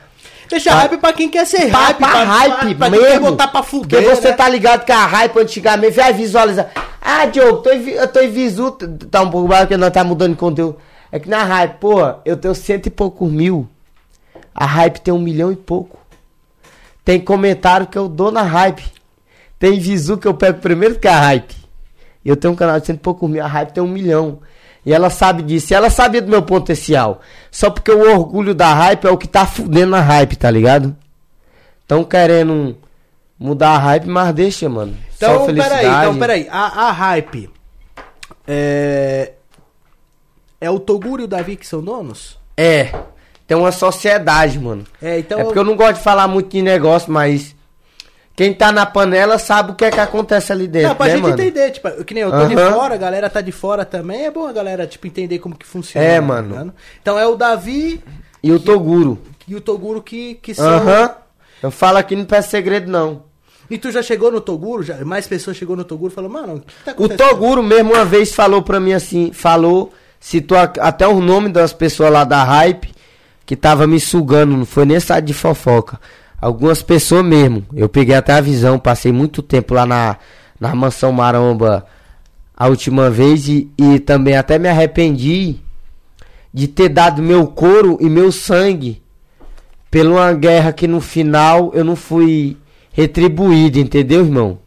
[0.48, 3.04] Deixa Pra- hype pra quem quer ser Pra, hype, pra pra, hype pra, pra mesmo.
[3.06, 4.34] quem quer botar pra fuder, Porque você né?
[4.34, 6.70] tá ligado que a hype antigamente vai visualizar.
[7.00, 10.32] Ah, Diogo, tô eu tô em visu, tá um pouco mais porque nós tá mudando
[10.32, 10.76] de conteúdo.
[11.12, 13.68] É que na hype, porra, eu tenho cento e poucos mil.
[14.54, 15.98] A hype tem um milhão e pouco.
[17.04, 18.84] Tem comentário que eu dou na hype.
[19.58, 21.54] Tem visu que eu pego primeiro que a hype.
[22.24, 24.40] Eu tenho um canal de cento e poucos mil, a hype tem um milhão.
[24.84, 25.72] E ela sabe disso.
[25.72, 27.20] E ela sabia do meu potencial.
[27.50, 30.96] Só porque o orgulho da hype é o que tá fudendo a hype, tá ligado?
[31.86, 32.76] Tão querendo
[33.38, 34.96] mudar a hype, mas deixa, mano.
[35.16, 36.48] Então, peraí, então, peraí.
[36.50, 37.50] A, a hype
[38.46, 39.32] é...
[40.60, 42.38] É o Toguro e o Davi que são donos?
[42.56, 42.92] É.
[43.46, 44.84] Tem uma sociedade, mano.
[45.00, 45.40] É, então...
[45.40, 47.56] é porque eu não gosto de falar muito de negócio, mas.
[48.40, 51.12] Quem tá na panela sabe o que é que acontece ali dentro, Não, pra né,
[51.12, 51.34] gente mano?
[51.34, 52.72] entender, tipo, que nem eu tô de Aham.
[52.72, 55.66] fora, a galera tá de fora também, é bom a galera, tipo, entender como que
[55.66, 56.06] funciona.
[56.06, 56.48] É, tá mano.
[56.48, 56.72] ligado?
[57.02, 58.02] Então é o Davi
[58.42, 59.18] E o Toguro.
[59.46, 60.64] e o Toguro que, que são...
[60.66, 61.10] Aham.
[61.62, 63.24] Eu falo aqui não peço segredo, não.
[63.68, 64.82] E tu já chegou no Toguro?
[64.84, 67.28] Já, mais pessoas chegou no Toguro e falou, mano, o que tá O acontecendo?
[67.28, 72.10] Toguro mesmo uma vez falou pra mim assim, falou, citou até o nome das pessoas
[72.10, 72.90] lá da hype
[73.44, 76.00] que tava me sugando, não foi nem site de fofoca.
[76.40, 77.66] Algumas pessoas mesmo.
[77.74, 80.16] Eu peguei até a visão, passei muito tempo lá na,
[80.58, 81.86] na mansão Maromba
[82.56, 85.56] a última vez e, e também até me arrependi
[86.52, 89.02] de ter dado meu couro e meu sangue
[89.90, 92.56] pela uma guerra que no final eu não fui
[92.92, 94.58] retribuído, entendeu, irmão?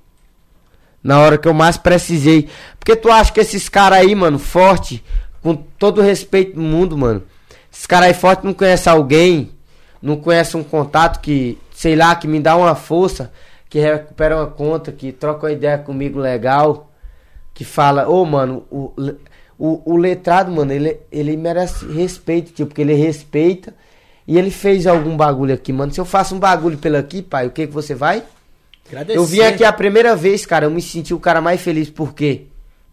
[1.04, 2.50] Na hora que eu mais precisei.
[2.80, 5.04] Porque tu acha que esses caras aí, mano, forte,
[5.42, 7.24] com todo o respeito do mundo, mano.
[7.72, 9.52] Esses caras aí forte não conhecem alguém,
[10.02, 13.30] não conhecem um contato que, sei lá, que me dá uma força,
[13.70, 16.90] que recupera uma conta, que troca uma ideia comigo legal,
[17.54, 18.94] que fala, ô mano, o,
[19.60, 23.76] o, o letrado, mano, ele, ele merece respeito, tipo, porque ele respeita
[24.26, 25.94] e ele fez algum bagulho aqui, mano.
[25.94, 28.24] Se eu faço um bagulho pelo aqui, pai, o que que você vai?
[28.88, 29.18] Agradecer.
[29.18, 32.14] Eu vim aqui a primeira vez, cara, eu me senti o cara mais feliz, por
[32.14, 32.44] quê?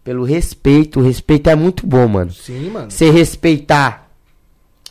[0.03, 2.33] Pelo respeito, o respeito é muito bom, mano.
[2.33, 2.91] Sim, mano.
[2.91, 4.11] Você respeitar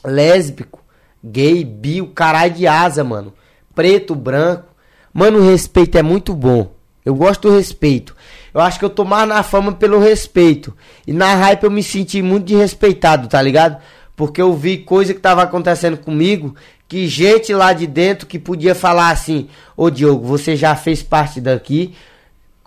[0.03, 0.83] lésbico,
[1.23, 3.35] gay, bi, o caralho de asa, mano.
[3.75, 4.65] Preto, branco.
[5.13, 6.73] Mano, o respeito é muito bom.
[7.05, 8.15] Eu gosto do respeito.
[8.53, 10.77] Eu acho que eu tô mais na fama pelo respeito.
[11.07, 13.81] E na hype eu me senti muito desrespeitado, tá ligado?
[14.17, 16.55] Porque eu vi coisa que tava acontecendo comigo,
[16.87, 21.41] que gente lá de dentro que podia falar assim: Ô Diogo, você já fez parte
[21.41, 21.95] daqui.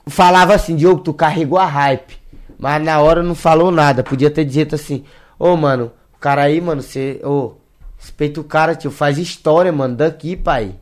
[0.07, 2.17] Falava assim: Diogo, tu carregou a hype.
[2.57, 4.03] Mas na hora não falou nada.
[4.03, 5.03] Podia ter dito assim:
[5.37, 7.19] Ô mano, o cara aí, mano, você.
[7.23, 7.53] Ô,
[7.99, 8.89] respeita o cara, tio.
[8.89, 10.75] Faz história, mano, daqui, pai.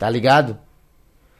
[0.00, 0.56] Tá ligado?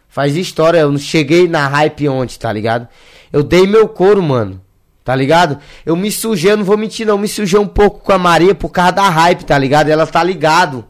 [0.07, 0.81] Faz história.
[0.81, 2.87] Eu não cheguei na hype ontem, tá ligado?
[3.33, 4.61] Eu dei meu couro, mano.
[5.03, 5.59] Tá ligado?
[5.85, 7.15] Eu me sujei, eu não vou mentir, não.
[7.15, 9.89] Eu me sujei um pouco com a Maria por causa da hype, tá ligado?
[9.89, 10.85] Ela tá ligado.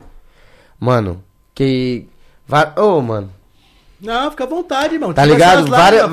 [0.80, 1.22] Mano,
[1.54, 2.08] que.
[2.44, 3.30] vai- Ô, mano.
[4.00, 5.12] Não, fica à vontade, irmão.
[5.12, 5.66] Tá ligado?
[5.68, 6.10] Várias,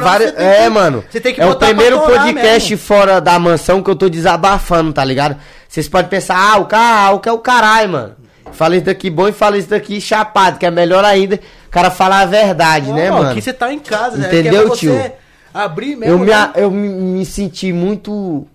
[0.00, 1.02] várias, é, que- mano.
[1.10, 2.86] Você tem que é o primeiro podcast mesmo.
[2.86, 5.36] fora da mansão que eu tô desabafando, tá ligado?
[5.66, 8.16] Vocês podem pensar, ah, o cara, o que é o caralho, mano.
[8.52, 11.90] Fala isso daqui bom e fala isso daqui chapado, que é melhor ainda o cara
[11.90, 13.30] falar a verdade, né, mano?
[13.30, 14.26] Aqui você tá em casa, né?
[14.26, 15.12] Entendeu, é tio?
[15.52, 16.14] Abrir mesmo.
[16.14, 16.52] Eu me, né?
[16.56, 18.46] eu me, senti muito.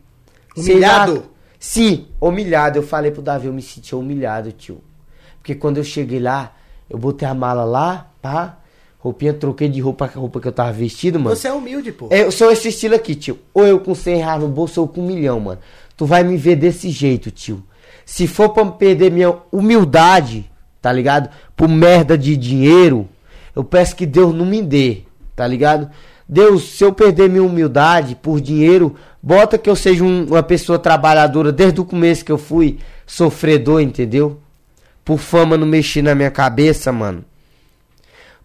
[0.56, 1.14] Humilhado?
[1.14, 1.22] lá,
[1.60, 2.80] sim, humilhado.
[2.80, 4.82] Eu falei pro Davi, eu me senti humilhado, tio.
[5.38, 6.54] Porque quando eu cheguei lá,
[6.90, 8.58] eu botei a mala lá, pá.
[9.00, 11.36] Roupinha, troquei de roupa com a roupa que eu tava vestido, mano.
[11.36, 12.08] Você é humilde, pô.
[12.10, 13.38] Eu sou esse estilo aqui, tio.
[13.54, 15.60] Ou eu com 100 reais no bolso ou com um milhão, mano.
[15.96, 17.64] Tu vai me ver desse jeito, tio.
[18.06, 20.50] Se for pra perder minha humildade,
[20.82, 21.30] tá ligado?
[21.56, 23.08] Por merda de dinheiro,
[23.56, 25.00] eu peço que Deus não me dê,
[25.36, 25.90] tá ligado?
[26.28, 30.78] Deus, se eu perder minha humildade por dinheiro, bota que eu seja um- uma pessoa
[30.80, 34.40] trabalhadora desde o começo que eu fui sofredor, entendeu?
[35.04, 37.24] Por fama não mexer na minha cabeça, mano.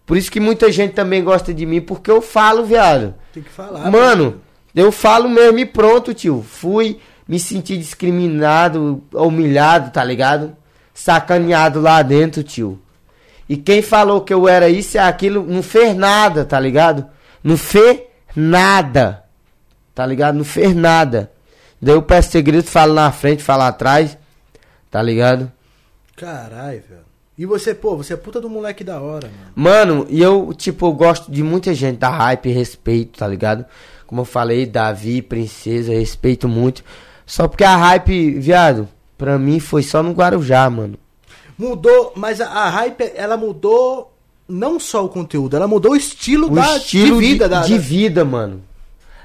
[0.05, 3.13] Por isso que muita gente também gosta de mim, porque eu falo, viado.
[3.33, 3.89] Tem que falar.
[3.89, 4.41] Mano,
[4.75, 6.43] eu falo mesmo e pronto, tio.
[6.47, 10.55] Fui, me senti discriminado, humilhado, tá ligado?
[10.93, 12.81] Sacaneado lá dentro, tio.
[13.47, 17.05] E quem falou que eu era isso e aquilo, não fez nada, tá ligado?
[17.43, 18.01] Não fez
[18.35, 19.23] nada.
[19.93, 20.35] Tá ligado?
[20.35, 21.31] Não fez nada.
[21.81, 24.17] Daí eu peço segredo, falo na frente, falo atrás.
[24.89, 25.51] Tá ligado?
[26.15, 27.01] Caralho, velho.
[27.37, 29.51] E você, pô, você é puta do moleque da hora, mano.
[29.55, 33.65] Mano, e eu, tipo, eu gosto de muita gente da hype respeito, tá ligado?
[34.05, 36.83] Como eu falei, Davi, Princesa, respeito muito.
[37.31, 40.97] Só porque a hype, viado, pra mim foi só no Guarujá, mano.
[41.57, 44.11] Mudou, mas a, a hype, ela mudou
[44.49, 47.47] não só o conteúdo, ela mudou o estilo, O da, estilo de vida.
[47.47, 48.61] da, de da- vida, mano.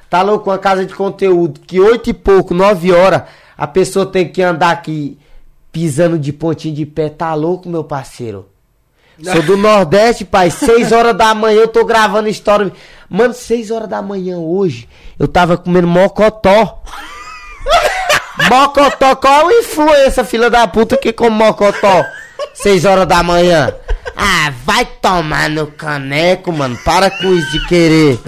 [0.08, 3.22] Tá louco uma casa de conteúdo que oito e pouco, nove horas,
[3.58, 5.18] a pessoa tem que andar aqui
[5.72, 7.08] pisando de pontinho de pé.
[7.08, 8.46] Tá louco, meu parceiro?
[9.20, 10.48] Sou do Nordeste, pai.
[10.52, 12.70] Seis horas da manhã eu tô gravando história.
[13.10, 14.88] Mano, seis horas da manhã hoje,
[15.18, 16.84] eu tava comendo mocotó.
[18.50, 22.04] Mocotó, qual influência, filha da puta, que come mocotó?
[22.54, 23.74] Seis horas da manhã.
[24.16, 26.78] Ah, vai tomar no caneco, mano.
[26.84, 28.18] Para com isso de querer.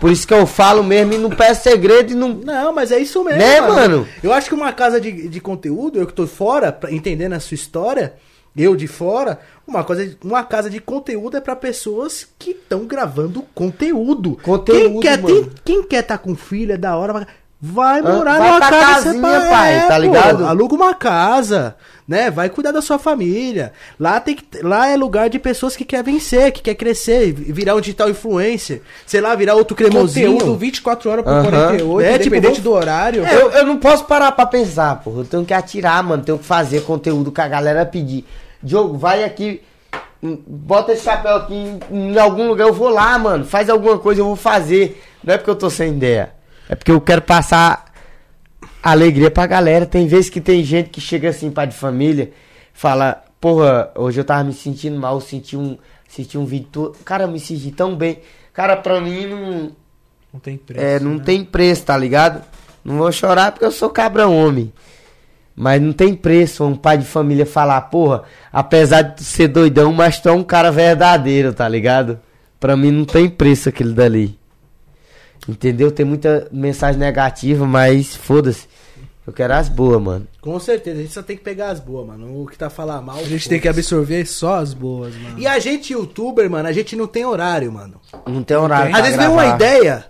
[0.00, 2.28] Por isso que eu falo mesmo e não peço segredo e não.
[2.28, 3.38] Não, mas é isso mesmo.
[3.40, 4.06] Né, mano?
[4.22, 7.40] Eu acho que uma casa de, de conteúdo, eu que tô fora, pra- entendendo a
[7.40, 8.14] sua história,
[8.56, 13.42] eu de fora, uma, coisa, uma casa de conteúdo é pra pessoas que estão gravando
[13.54, 14.38] conteúdo.
[14.42, 15.34] Conteúdo, quem quer, mano.
[15.34, 17.26] tem- quem quer tá com filho é da hora, vai-
[17.72, 20.46] vai morar vai numa pra casa casinha, separada, pai, tá pô, ligado?
[20.46, 21.76] aluga uma casa,
[22.06, 22.30] né?
[22.30, 23.72] Vai cuidar da sua família.
[23.98, 27.74] Lá tem que, lá é lugar de pessoas que quer vencer, que quer crescer, virar
[27.74, 30.32] um digital influencer, sei lá, virar outro cremosinho.
[30.34, 31.42] Conteúdo 24 horas por Aham.
[31.50, 33.26] 48, É, tipo, independente vamos- do horário.
[33.26, 35.20] Eu, eu não posso parar pra pensar, porra.
[35.20, 36.22] Eu tenho que atirar, mano.
[36.22, 38.24] Tenho que fazer conteúdo que a galera pedir.
[38.62, 39.60] Diogo, vai aqui.
[40.22, 41.80] hum, Bota esse chapéu aqui em,
[42.12, 42.66] em algum lugar.
[42.68, 43.44] Eu vou lá, mano.
[43.44, 45.02] Faz alguma coisa, eu vou fazer.
[45.24, 46.30] Não é porque eu tô sem ideia.
[46.68, 47.86] É porque eu quero passar
[48.82, 49.86] alegria pra galera.
[49.86, 52.32] Tem vezes que tem gente que chega assim, pai de família,
[52.72, 55.20] fala: Porra, hoje eu tava me sentindo mal.
[55.20, 55.76] Senti um,
[56.08, 56.68] senti um vídeo.
[56.72, 58.18] todo- Cara, eu me senti tão bem.
[58.52, 59.72] Cara, pra mim não.
[60.32, 60.84] Não tem preço.
[60.84, 61.22] É, não né?
[61.24, 62.42] tem preço, tá ligado?
[62.84, 64.72] Não vou chorar porque eu sou cabra homem.
[65.58, 69.90] Mas não tem preço um pai de família falar, porra, apesar de tu ser doidão,
[69.90, 72.20] mas tu é um cara verdadeiro, tá ligado?
[72.60, 74.38] Pra mim não tem preço aquele dali.
[75.48, 75.92] Entendeu?
[75.92, 78.66] Tem muita mensagem negativa, mas foda-se.
[79.26, 80.26] Eu quero as boas, mano.
[80.40, 82.42] Com certeza, a gente só tem que pegar as boas, mano.
[82.42, 83.16] O que tá falando mal.
[83.18, 85.36] A gente tem que absorver só as boas, mano.
[85.38, 88.00] E a gente, youtuber, mano, a gente não tem horário, mano.
[88.24, 88.94] Não tem horário.
[88.94, 90.06] Às vezes vem uma ideia,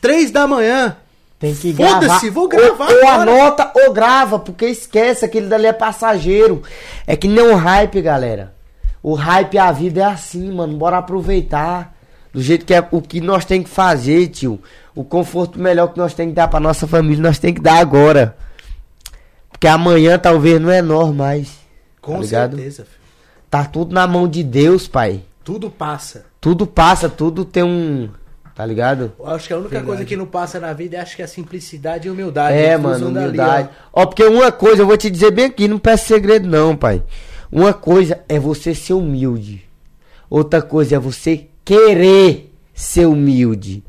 [0.00, 0.96] três da manhã.
[1.40, 2.30] Tem que Foda-se, gravar.
[2.30, 6.62] vou gravar Ou, ou anota ou grava, porque esquece, aquele dali é passageiro.
[7.06, 8.54] É que nem o hype, galera.
[9.02, 10.76] O hype, a vida é assim, mano.
[10.76, 11.96] Bora aproveitar.
[12.32, 14.60] Do jeito que é o que nós tem que fazer, tio.
[14.94, 17.78] O conforto melhor que nós tem que dar pra nossa família, nós tem que dar
[17.78, 18.36] agora.
[19.50, 21.58] Porque amanhã talvez não é nós mais.
[22.00, 23.00] Com Tá certeza, filho.
[23.50, 25.22] Tá tudo na mão de Deus, pai.
[25.44, 26.26] Tudo passa.
[26.40, 28.08] Tudo passa, tudo tem um.
[28.54, 29.12] Tá ligado?
[29.18, 29.86] Eu acho que a única Verdade.
[29.88, 32.56] coisa que não passa na vida é acho que é a simplicidade e humildade.
[32.56, 33.68] É, mano, humildade.
[33.92, 34.02] ó.
[34.02, 37.02] Ó, porque uma coisa, eu vou te dizer bem aqui, não peço segredo não, pai.
[37.50, 39.64] Uma coisa é você ser humilde.
[40.28, 43.82] Outra coisa é você querer ser humilde.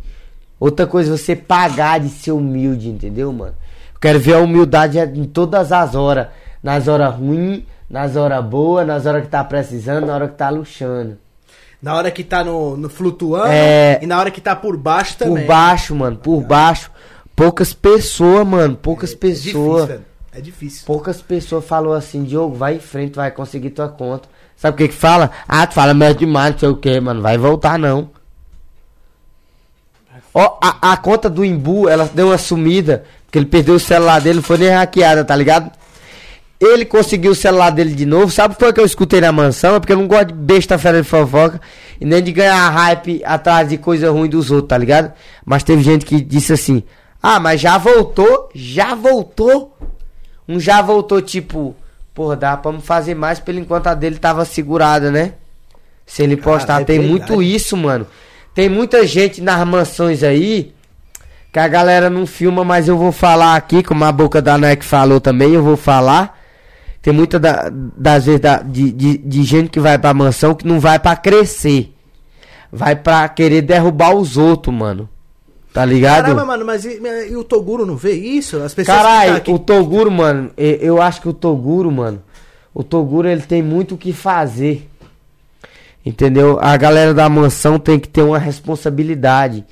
[0.60, 3.56] Outra coisa é você pagar de ser humilde, entendeu, mano?
[3.94, 6.28] Eu quero ver a humildade em todas as horas.
[6.62, 10.50] Nas horas ruins, nas horas boas, nas horas que tá precisando, na hora que tá
[10.52, 11.18] luxando.
[11.82, 13.98] Na hora que tá no, no flutuando É.
[14.04, 15.44] e na hora que tá por baixo também.
[15.44, 16.92] Por baixo, mano, por baixo.
[17.36, 19.42] Poucas pessoas, mano, poucas É pessoas.
[19.44, 20.06] difícil, velho.
[20.34, 20.84] É difícil.
[20.86, 24.30] Poucas pessoas falou assim, Diogo, vai em frente, vai conseguir tua conta.
[24.62, 25.32] Sabe o que que fala?
[25.48, 27.20] Ah, tu fala merda demais, não sei o que, mano.
[27.20, 28.12] Vai voltar não.
[30.32, 34.22] Ó, a, a conta do Imbu, ela deu uma sumida, porque ele perdeu o celular
[34.22, 35.72] dele, não foi nem hackeada, tá ligado?
[36.60, 38.32] Ele conseguiu o celular dele de novo.
[38.32, 39.74] Sabe o que foi que eu escutei na mansão?
[39.74, 41.60] É porque eu não gosto de besta fera de fofoca
[42.00, 45.12] e nem de ganhar hype atrás de coisa ruim dos outros, tá ligado?
[45.44, 46.84] Mas teve gente que disse assim:
[47.20, 48.52] Ah, mas já voltou?
[48.54, 49.76] Já voltou?
[50.48, 51.76] Um já voltou tipo,
[52.22, 55.34] porra, dá pra fazer mais pelo enquanto a dele tava segurada, né?
[56.06, 57.20] Se ele postar, é tem verdade.
[57.32, 58.06] muito isso, mano.
[58.54, 60.74] Tem muita gente nas mansões aí
[61.52, 64.86] que a galera não filma, mas eu vou falar aqui, como a boca da Nike
[64.86, 66.40] falou também, eu vou falar.
[67.02, 70.68] Tem muita da- das vezes da- de, de, de gente que vai pra mansão que
[70.68, 71.92] não vai pra crescer.
[72.72, 75.10] Vai pra querer derrubar os outros, mano.
[75.74, 76.24] Tá ligado?
[76.24, 77.00] Caramba, mano, mas e,
[77.30, 78.58] e o Toguro não vê isso?
[78.58, 82.22] As pessoas Caralho, tá aqui- o Toguro, mano, eu acho que o Toguro, mano,
[82.74, 84.88] o Toguro ele tem muito o que fazer.
[86.06, 86.58] Entendeu?
[86.60, 89.64] A galera da mansão tem que ter uma responsabilidade.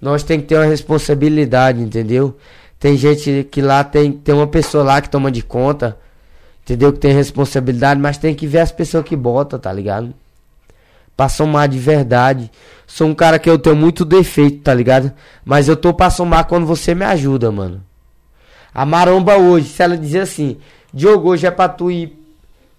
[0.00, 2.36] Nós tem que ter uma responsabilidade, entendeu?
[2.78, 5.96] Tem gente que lá tem, tem uma pessoa lá que toma de conta,
[6.64, 6.92] entendeu?
[6.92, 10.12] Que tem responsabilidade, mas tem que ver as pessoas que botam, tá ligado?
[11.16, 12.50] Pra somar de verdade.
[12.86, 15.12] Sou um cara que eu tenho muito defeito, tá ligado?
[15.44, 17.82] Mas eu tô pra somar quando você me ajuda, mano.
[18.74, 20.58] A maromba hoje, se ela dizer assim,
[20.92, 22.22] Diogo, hoje é pra tu ir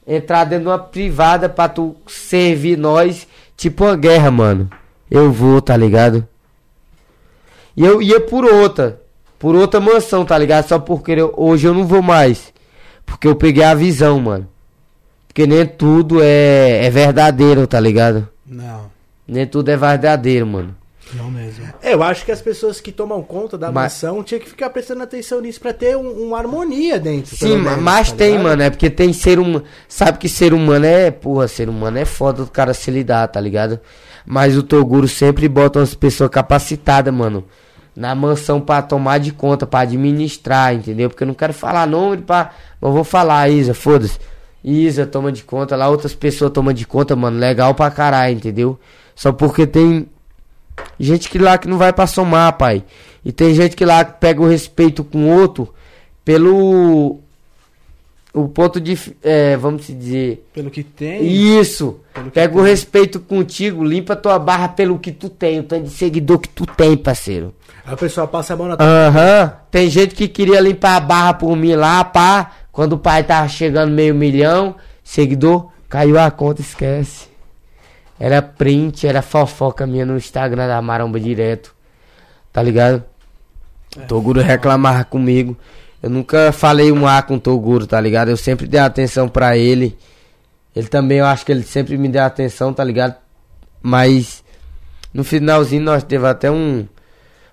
[0.06, 3.28] entrar dentro de uma privada pra tu servir nós,
[3.58, 4.70] tipo uma guerra, mano.
[5.10, 6.28] Eu vou, tá ligado?
[7.76, 9.02] E eu ia por outra,
[9.40, 10.68] por outra mansão, tá ligado?
[10.68, 12.54] Só porque eu- hoje eu não vou mais.
[13.06, 14.48] Porque eu peguei a visão, mano.
[15.38, 18.28] Porque nem tudo é, é verdadeiro, tá ligado?
[18.44, 18.90] Não,
[19.28, 20.76] Nem tudo é verdadeiro, mano.
[21.14, 21.64] não mesmo.
[21.80, 24.72] É, eu acho que as pessoas que tomam conta da Mas- mansão tinha que ficar
[24.72, 27.36] prestando atenção nisso pra ter um- uma harmonia dentro.
[27.38, 28.44] Sim, menos, mas tá tem, ligado?
[28.46, 28.64] mano.
[28.64, 29.64] É porque tem ser humano.
[29.88, 31.12] Sabe que ser humano é.
[31.12, 33.80] Porra, ser humano é foda do cara se lidar, tá ligado?
[34.26, 37.44] Mas o Toguro sempre bota umas pessoas capacitadas, mano.
[37.96, 41.12] Na mansão pra tomar de conta, pra administrar, entendeu?
[41.12, 42.50] Porque eu não quero falar nome pra.
[42.82, 44.18] Mas eu vou falar, Isa, foda-se.
[44.70, 47.40] Isa toma de conta, lá outras pessoas tomam de conta, mano.
[47.40, 48.78] Legal pra caralho, entendeu?
[49.16, 50.08] Só porque tem
[51.00, 52.84] gente que lá que não vai pra somar, pai.
[53.24, 55.74] E tem gente que lá pega o respeito com o outro
[56.24, 57.20] pelo
[58.34, 61.24] o ponto de é, vamos dizer Pelo que tem.
[61.26, 62.70] isso Pelo pega o tem.
[62.70, 66.66] respeito contigo limpa tua barra pelo que tu tem o tanto de seguidor que tu
[66.66, 67.54] tem parceiro
[67.86, 71.34] Aí o pessoal passa a mão na aham tem gente que queria limpar a barra
[71.34, 76.62] por mim lá pá quando o pai tava chegando meio milhão seguidor caiu a conta
[76.62, 77.28] esquece
[78.20, 81.74] era print era fofoca minha no Instagram da Maromba direto
[82.54, 83.04] tá ligado
[84.06, 85.58] Toguro reclamava comigo.
[86.02, 88.30] Eu nunca falei um A com o Toguro, tá ligado?
[88.30, 89.98] Eu sempre dei atenção pra ele.
[90.76, 93.16] Ele também, eu acho que ele sempre me deu atenção, tá ligado?
[93.82, 94.44] Mas
[95.14, 96.88] no finalzinho nós teve até um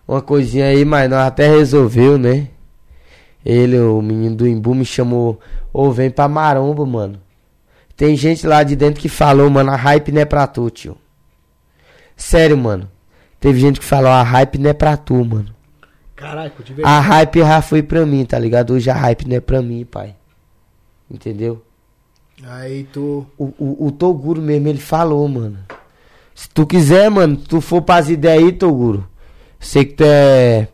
[0.06, 2.48] uma coisinha aí, mas nós até resolveu, né?
[3.44, 5.38] Ele, o menino do Imbu, me chamou,
[5.72, 7.20] ô, vem pra Maromba, mano.
[7.96, 10.96] Tem gente lá de dentro que falou, mano, a hype não é pra tu, tio.
[12.16, 12.90] Sério, mano.
[13.38, 15.54] Teve gente que falou, a hype não é pra tu, mano.
[16.16, 18.72] Caraca, de A hype já foi pra mim, tá ligado?
[18.72, 20.14] Hoje a hype não é pra mim, pai.
[21.10, 21.62] Entendeu?
[22.42, 23.26] Aí tu.
[23.36, 25.58] O, o, o Toguro mesmo, ele falou, mano.
[26.34, 29.06] Se tu quiser, mano, tu for pras ideias aí, Toguro.
[29.60, 30.68] Sei que tu é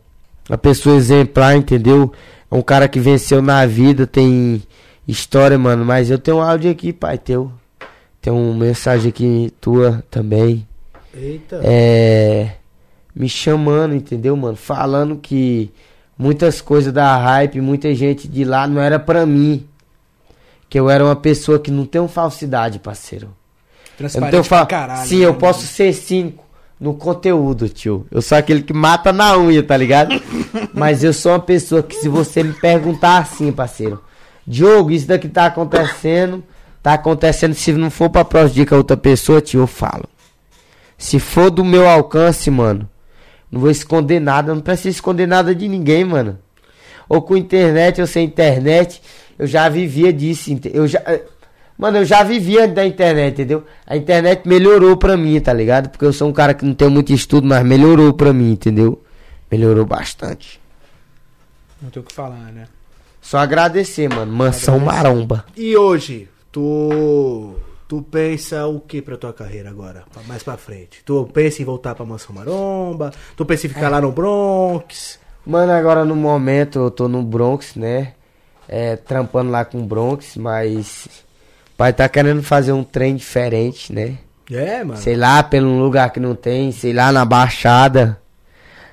[0.49, 2.11] uma pessoa exemplar, entendeu?
[2.51, 4.61] É um cara que venceu na vida, tem
[5.07, 5.85] história, mano.
[5.85, 7.49] Mas eu tenho um áudio aqui, pai, teu.
[8.21, 10.67] Tem uma mensagem aqui tua também.
[11.13, 11.61] Eita.
[11.63, 12.55] É.
[13.15, 14.57] Me chamando, entendeu, mano?
[14.57, 15.71] Falando que
[16.17, 19.65] muitas coisas da hype, muita gente de lá não era pra mim.
[20.69, 23.27] Que eu era uma pessoa que não tem falsidade, parceiro.
[23.27, 24.57] Eu não Transparente tenho fa...
[24.57, 25.07] pra caralho.
[25.07, 25.39] Sim, né, eu mano?
[25.39, 26.50] posso ser cinco
[26.81, 28.07] no conteúdo, tio.
[28.09, 30.19] Eu sou aquele que mata na unha, tá ligado?
[30.73, 34.01] Mas eu sou uma pessoa que se você me perguntar assim, parceiro,
[34.47, 36.43] Diogo, isso daqui tá acontecendo,
[36.81, 40.09] tá acontecendo, se não for pra prejudicar outra pessoa, tio, eu falo.
[40.97, 42.89] Se for do meu alcance, mano,
[43.51, 46.39] não vou esconder nada, não preciso esconder nada de ninguém, mano.
[47.07, 49.03] Ou com internet, ou sem internet,
[49.37, 50.99] eu já vivia disso, eu já...
[51.81, 53.63] Mano, eu já vivia da internet, entendeu?
[53.87, 55.89] A internet melhorou pra mim, tá ligado?
[55.89, 59.01] Porque eu sou um cara que não tem muito estudo, mas melhorou pra mim, entendeu?
[59.51, 60.61] Melhorou bastante.
[61.81, 62.67] Não tem o que falar, né?
[63.19, 64.31] Só agradecer, mano.
[64.31, 65.43] Mansão Maromba.
[65.57, 67.55] E hoje, tu.
[67.87, 70.03] Tu pensa o que pra tua carreira agora?
[70.27, 71.01] Mais pra frente?
[71.03, 73.11] Tu pensa em voltar pra Mansão Maromba?
[73.35, 75.19] Tu pensa em ficar lá no Bronx?
[75.43, 78.13] Mano, agora no momento eu tô no Bronx, né?
[78.67, 81.30] É, trampando lá com o Bronx, mas.
[81.81, 84.19] Pai tá querendo fazer um trem diferente, né?
[84.51, 84.99] É, mano.
[84.99, 88.19] Sei lá, pelo lugar que não tem, sei lá, na Baixada.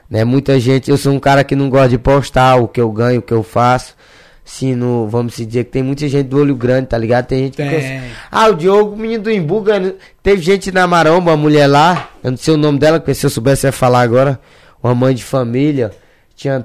[0.08, 0.24] Né?
[0.24, 3.18] Muita gente, eu sou um cara que não gosta de postar o que eu ganho,
[3.18, 3.94] o que eu faço.
[4.42, 7.26] Sim, no, vamos se dizer que tem muita gente do olho grande, tá ligado?
[7.26, 8.00] Tem gente que Tem.
[8.30, 12.08] ah, o Diogo, o menino do Imbu, ganhando- teve gente na Maromba, uma mulher lá,
[12.24, 14.40] eu não sei o nome dela, porque se eu soubesse eu ia falar agora,
[14.82, 15.90] uma mãe de família,
[16.34, 16.64] tinha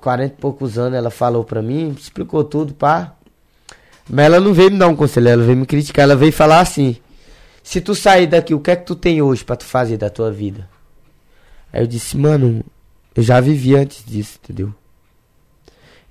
[0.00, 3.12] 40 e poucos anos, ela falou pra mim, explicou tudo, pá.
[4.08, 6.60] Mas ela não veio me dar um conselho, ela veio me criticar, ela veio falar
[6.60, 6.96] assim,
[7.62, 10.08] se tu sair daqui, o que é que tu tem hoje pra tu fazer da
[10.08, 10.68] tua vida?
[11.72, 12.64] Aí eu disse, mano,
[13.14, 14.72] eu já vivi antes disso, entendeu?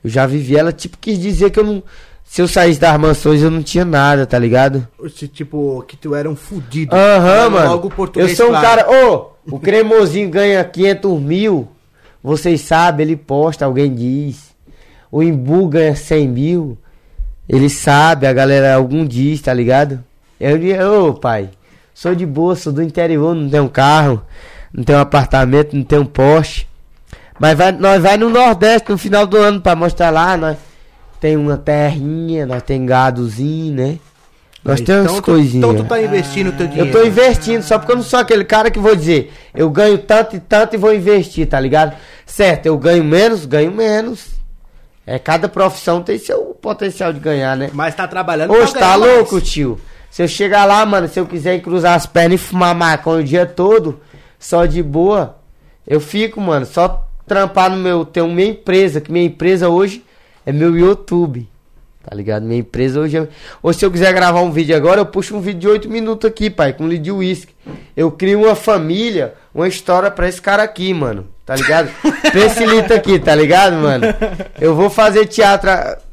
[0.03, 1.83] Eu já vivi, ela tipo quis dizer que eu não.
[2.23, 4.85] Se eu saísse das mansões eu não tinha nada, tá ligado?
[5.03, 6.93] Esse Tipo, que tu era um fudido.
[6.93, 7.69] Aham, Falando mano.
[7.71, 8.85] Logo Eu português sou um claro.
[8.85, 9.05] cara.
[9.11, 11.67] Ô, o cremosinho ganha 500 mil.
[12.21, 14.53] Vocês sabem, ele posta, alguém diz.
[15.09, 16.77] O Imbu ganha 100 mil.
[17.47, 20.03] Ele sabe, a galera algum diz, tá ligado?
[20.39, 21.49] Eu digo, ô pai,
[21.93, 24.21] sou de boa, sou do interior, não tenho carro,
[24.73, 26.65] não tenho apartamento, não tenho Porsche.
[27.39, 30.57] Mas vai, nós vai no Nordeste no final do ano pra mostrar lá, nós
[31.21, 33.97] tem uma terrinha, nós tem gadozinho, né?
[34.63, 35.69] Nós temos então umas tu- coisinhas.
[35.69, 36.89] Então tu tá investindo teu dinheiro.
[36.89, 39.97] Eu tô investindo, só porque eu não sou aquele cara que vou dizer, eu ganho
[39.99, 41.95] tanto e tanto e vou investir, tá ligado?
[42.25, 44.36] Certo, eu ganho menos, ganho menos.
[45.09, 47.69] É, cada profissão tem seu potencial de ganhar, né?
[47.73, 49.49] Mas tá trabalhando Hoje tá louco, mais.
[49.49, 49.79] tio?
[50.11, 53.23] Se eu chegar lá, mano, se eu quiser cruzar as pernas e fumar maconha o
[53.23, 54.01] dia todo,
[54.37, 55.37] só de boa,
[55.87, 58.03] eu fico, mano, só trampar no meu.
[58.03, 60.03] Tenho minha empresa, que minha empresa hoje
[60.45, 61.47] é meu YouTube.
[62.03, 62.43] Tá ligado?
[62.43, 63.17] Minha empresa hoje.
[63.17, 63.27] é-
[63.63, 66.25] Hoje, se eu quiser gravar um vídeo agora, eu puxo um vídeo de 8 minutos
[66.29, 67.53] aqui, pai, com lead de whisky.
[67.95, 71.25] Eu crio uma família, uma história pra esse cara aqui, mano.
[71.45, 71.89] Tá ligado?
[72.31, 74.05] pra esse Lito aqui, tá ligado, mano?
[74.59, 75.69] Eu vou fazer teatro.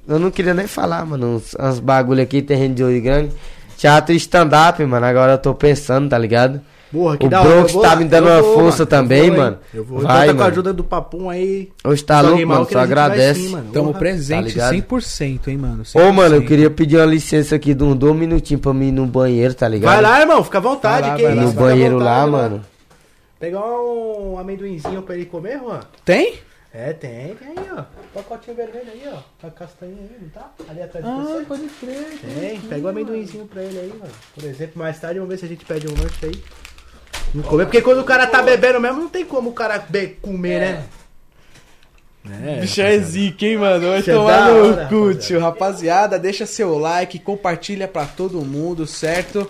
[0.08, 1.36] Eu não queria nem falar, mano.
[1.36, 3.32] Uns, uns bagulho aqui, terreno de olho grande.
[3.76, 5.04] Teatro e stand-up, mano.
[5.04, 6.60] Agora eu tô pensando, tá ligado?
[6.90, 7.42] Porra, que O da.
[7.42, 9.58] Bronx vou tá me dando uma vou, força mano, também, eu vou, mano.
[9.74, 10.00] Eu vou.
[10.00, 10.52] Vai, então tá com a mano.
[10.52, 11.68] ajuda do Papum aí.
[11.84, 12.68] Hoje tá Só louco, mano.
[12.70, 13.40] Só agradece.
[13.40, 13.72] sim, mano.
[13.72, 14.74] Tamo presente tá ligado?
[14.76, 15.82] 100%, hein, mano?
[15.92, 16.46] Ô, mano, eu 100%.
[16.46, 19.66] queria pedir uma licença aqui de uns dois minutinhos pra mim ir no banheiro, tá
[19.66, 19.92] ligado?
[19.92, 21.00] Vai lá, irmão, fica à vontade.
[21.02, 22.73] Vai lá, que vai isso, lá, no banheiro vontade, lá, mano.
[23.44, 25.80] Pegar um amendoinzinho pra ele comer, Juan?
[26.02, 26.38] Tem?
[26.72, 27.82] É, tem, tem aí, ó.
[28.14, 29.18] Pacotinho vermelho aí, ó.
[29.38, 30.50] Com a castanha aí, não tá?
[30.66, 31.44] Ali atrás de Ah, você.
[31.44, 32.18] pode crer.
[32.40, 34.10] Tem, pega um amendoinzinho pra ele aí, mano.
[34.34, 36.42] Por exemplo, mais tarde vamos ver se a gente pede um lanche aí.
[37.34, 40.16] Não comer, porque quando o cara tá bebendo mesmo, não tem como o cara be-
[40.22, 40.84] comer, né?
[42.46, 43.86] É, Bicho é zica, hein, mano?
[43.90, 45.38] Vai Bicho é tomar no hora, cu, tio.
[45.40, 49.46] Rapaziada, deixa seu like, compartilha pra todo mundo, certo?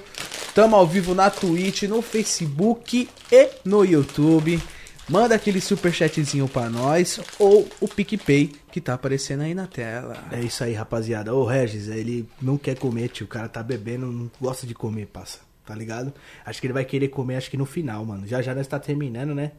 [0.55, 4.61] Tamo ao vivo na Twitch, no Facebook e no YouTube.
[5.09, 10.17] Manda aquele superchatzinho pra nós ou o PicPay que tá aparecendo aí na tela.
[10.31, 11.35] É isso aí, rapaziada.
[11.35, 13.27] Ô, Regis, ele não quer comer, tio.
[13.27, 15.41] O cara tá bebendo, não gosta de comer, passa.
[15.67, 16.13] Tá ligado?
[16.47, 18.27] Acho que ele vai querer comer, acho que no final, mano.
[18.27, 19.53] Já já nós tá terminando, né?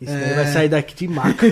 [0.00, 0.34] Isso É.
[0.34, 1.46] vai sair daqui de maca.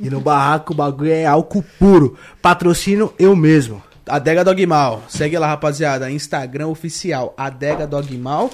[0.00, 2.16] e no barraco o bagulho é álcool puro.
[2.40, 3.82] Patrocínio eu mesmo.
[4.08, 5.02] Adega Dogmal.
[5.08, 6.10] Segue lá, rapaziada.
[6.10, 8.50] Instagram oficial Adega Dogmal,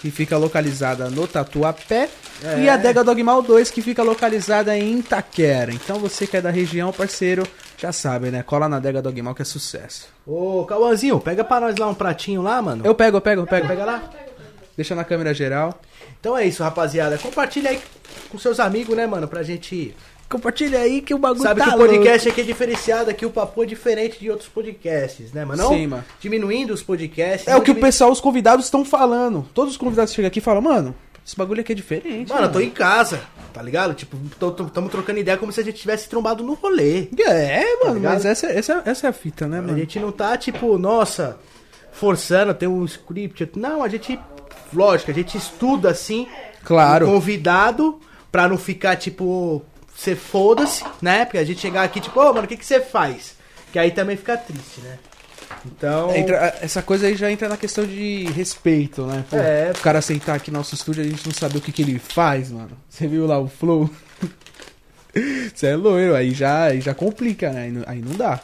[0.00, 2.08] que fica localizada no Tatuapé.
[2.42, 2.60] É.
[2.60, 5.72] E Adega Dogmal 2, que fica localizada em Itaquera.
[5.72, 7.44] Então você que é da região, parceiro,
[7.76, 8.42] já sabe, né?
[8.42, 10.06] Cola na Adega Dogmal que é sucesso.
[10.26, 12.84] Ô, Cauãzinho, pega pra nós lá um pratinho lá, mano.
[12.84, 13.66] Eu pego, eu pego, eu pego.
[13.66, 14.02] Pega lá.
[14.76, 15.80] Deixa na câmera geral.
[16.20, 17.18] Então é isso, rapaziada.
[17.18, 17.80] Compartilha aí
[18.30, 19.26] com seus amigos, né, mano?
[19.26, 19.94] Pra gente.
[20.28, 23.30] Compartilha aí que o bagulho Sabe tá que o podcast aqui é diferenciado, aqui o
[23.30, 25.62] papo é diferente de outros podcasts, né, mano?
[25.62, 26.04] Não Sim, mano.
[26.20, 27.48] diminuindo os podcasts.
[27.48, 29.48] É o que o diminu- pessoal, os convidados estão falando.
[29.54, 30.94] Todos os convidados que chegam aqui falam, mano,
[31.26, 32.28] esse bagulho aqui é diferente.
[32.30, 33.22] Mano, eu tô em casa,
[33.54, 33.94] tá ligado?
[33.94, 34.16] Tipo,
[34.72, 37.08] tamo trocando ideia como se a gente tivesse trombado no rolê.
[37.26, 38.12] É, mano, ligado?
[38.14, 39.78] mas essa, essa, essa é a fita, né, A mano?
[39.78, 41.38] gente não tá, tipo, nossa,
[41.92, 43.48] forçando, tem um script.
[43.56, 44.18] Não, a gente,
[44.74, 46.26] lógico, a gente estuda assim.
[46.64, 47.08] Claro.
[47.08, 47.98] o convidado,
[48.30, 49.62] pra não ficar, tipo,
[49.98, 51.24] você foda-se, né?
[51.24, 53.34] Porque a gente chegar aqui, tipo, ô, mano, o que, que você faz?
[53.72, 54.96] Que aí também fica triste, né?
[55.66, 56.14] Então.
[56.14, 59.24] Entra- essa coisa aí já entra na questão de respeito, né?
[59.28, 59.72] Pô, É.
[59.74, 61.98] O cara aceitar aqui no nosso estúdio, a gente não sabe o que, que ele
[61.98, 62.70] faz, mano.
[62.88, 63.90] Você viu lá o flow?
[65.52, 67.62] Você é loiro, aí já, aí já complica, né?
[67.64, 68.40] Aí não, aí não dá.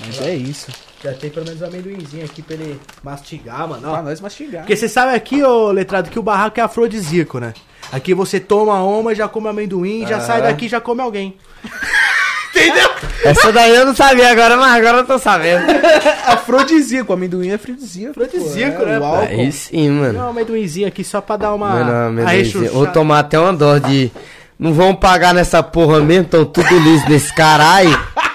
[0.00, 0.70] Mas é isso.
[1.02, 3.88] Já tem pelo menos um amendoinzinho aqui pra ele mastigar, mano.
[3.88, 3.92] ó.
[3.92, 4.62] Pra nós mastigar.
[4.62, 7.54] Porque você sabe aqui, ô letrado, que o barraco é afrodisíaco, né?
[7.92, 11.36] Aqui você toma uma, já come amendoim, já sai daqui e já come alguém.
[12.50, 12.90] Entendeu?
[13.24, 15.64] Essa daí eu não sabia agora, mas agora eu tô sabendo.
[16.26, 18.10] Afrodisíaco, amendoim é afrodisíaco.
[18.20, 19.40] Afrodisíaco, pô, né, o álcool.
[19.40, 20.18] Aí sim, mano.
[20.18, 21.68] Um amendoinzinho aqui só pra dar uma.
[21.68, 22.72] Mano, amendoinzinho.
[22.72, 24.10] Vou tomar até uma dó de.
[24.58, 27.96] Não vão pagar nessa porra mesmo, tão tudo liso nesse caralho.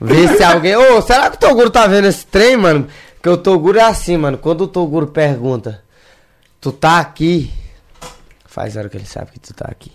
[0.00, 0.76] Vê se alguém.
[0.76, 2.86] Ô, será que o Toguro tá vendo esse trem, mano?
[3.14, 4.38] Porque o Toguro é assim, mano.
[4.38, 5.82] Quando o Toguro pergunta,
[6.60, 7.50] tu tá aqui?
[8.46, 9.92] Faz hora que ele sabe que tu tá aqui.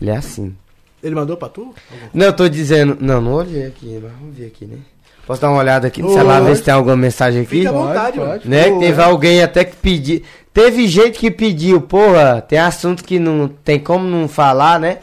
[0.00, 0.56] Ele é assim.
[1.02, 1.74] Ele mandou pra tu?
[2.14, 2.96] Não, eu tô dizendo.
[3.00, 4.78] Não, não olhei aqui, mas vamos ver aqui, né?
[5.26, 7.58] Posso dar uma olhada aqui no celular, ver se tem alguma mensagem aqui?
[7.58, 8.28] Fica à Pode, vontade, pode.
[8.28, 8.40] mano.
[8.44, 8.66] Né?
[8.68, 10.22] Ô, que teve alguém até que pediu.
[10.52, 14.98] Teve gente que pediu, porra, tem assunto que não tem como não falar, né?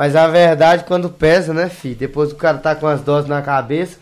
[0.00, 1.94] Mas a verdade, quando pesa, né, filho?
[1.94, 3.98] Depois o cara tá com as doses na cabeça,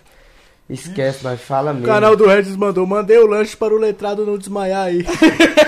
[0.71, 1.89] esquece, mas fala O mesmo.
[1.89, 5.05] canal do Regis mandou, mandei o lanche para o letrado não desmaiar aí.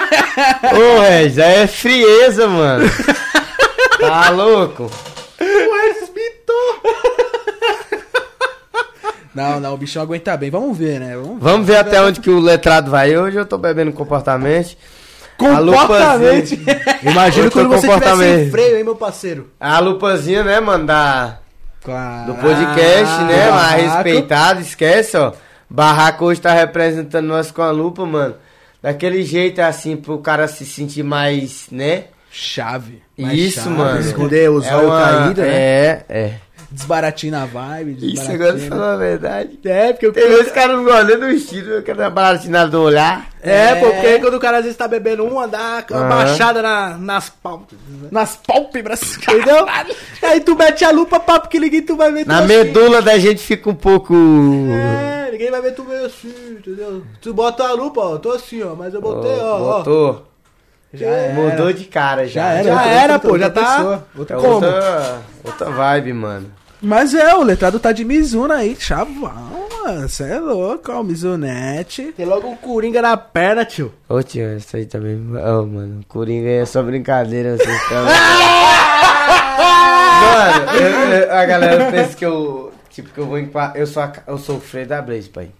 [0.72, 2.88] Ô, Regis, aí é frieza, mano.
[3.98, 4.84] tá louco?
[4.84, 6.92] o Regis pintou.
[9.34, 10.48] Não, não, o bichão aguenta bem.
[10.48, 11.16] Vamos ver, né?
[11.16, 11.40] Vamos ver.
[11.40, 13.16] Vamos ver até onde que o letrado vai.
[13.16, 14.76] Hoje eu tô bebendo comportamento.
[15.40, 16.60] Comportamente.
[17.02, 18.36] Imagina quando você tivesse comportamento.
[18.42, 19.50] sem freio, hein, meu parceiro?
[19.58, 21.38] A lupazinha, né, mano, da,
[21.82, 22.32] Claro.
[22.32, 23.48] do podcast, né?
[23.50, 23.80] barraco.
[23.82, 25.32] respeitado, esquece, ó.
[25.68, 28.34] Barraco hoje tá representando nós com a lupa, mano.
[28.82, 32.04] Daquele jeito assim, pro cara se sentir mais, né?
[32.30, 33.02] Chave.
[33.18, 33.70] Mais Isso, chave.
[33.76, 34.00] mano.
[34.00, 35.48] Esconder os É olhos uma- caídos, né?
[35.48, 36.34] É, é.
[36.72, 37.92] Desbaratina a vibe.
[37.94, 38.44] Isso desbaratina.
[38.44, 39.58] agora falou a verdade.
[39.64, 42.10] É, porque o Tem vezes que o cara não gosta do estilo, eu quero dar
[42.10, 43.28] baratinada do olhar.
[43.42, 43.74] É, É.
[43.74, 46.08] porque quando o cara às vezes tá bebendo um, andar uma Aham.
[46.08, 47.80] baixada na- nas pálpebras.
[48.02, 48.08] né?
[48.12, 49.00] Nas pálpebras.
[49.16, 49.66] Entendeu?
[50.22, 52.46] Aí tu mete a lupa, papo, que ninguém tu vai ver tu Na assim.
[52.46, 54.14] medula da gente fica um pouco.
[54.14, 57.02] É, ninguém vai ver tu meio assim, entendeu?
[57.20, 59.78] Tu bota a lupa, ó, tô assim, ó, mas eu botei, ó, ó.
[59.78, 60.26] Botou.
[60.92, 61.34] Já era.
[61.34, 62.42] Mudou de cara já.
[62.42, 62.62] Já era.
[62.64, 64.54] Já outra- era, outra- pô, já tá- É Outra Como?
[64.54, 66.52] outra, outra vibe, mano.
[66.82, 70.08] Mas é, o letrado tá de Mizuno aí, chavão, mano.
[70.08, 72.12] Você é louco, ó, o Mizunete.
[72.16, 73.92] Tem logo um coringa na perna, tio.
[74.08, 75.16] Ô tio, isso aí também.
[75.16, 78.04] Ô, mano, Coringa é só brincadeira, vocês estão.
[80.20, 82.72] mano, eu- eu- a galera pensa que eu.
[82.90, 83.50] Tipo, que eu vou em.
[83.74, 85.50] Eu sou, a eu sou o Freio da Blaze, pai.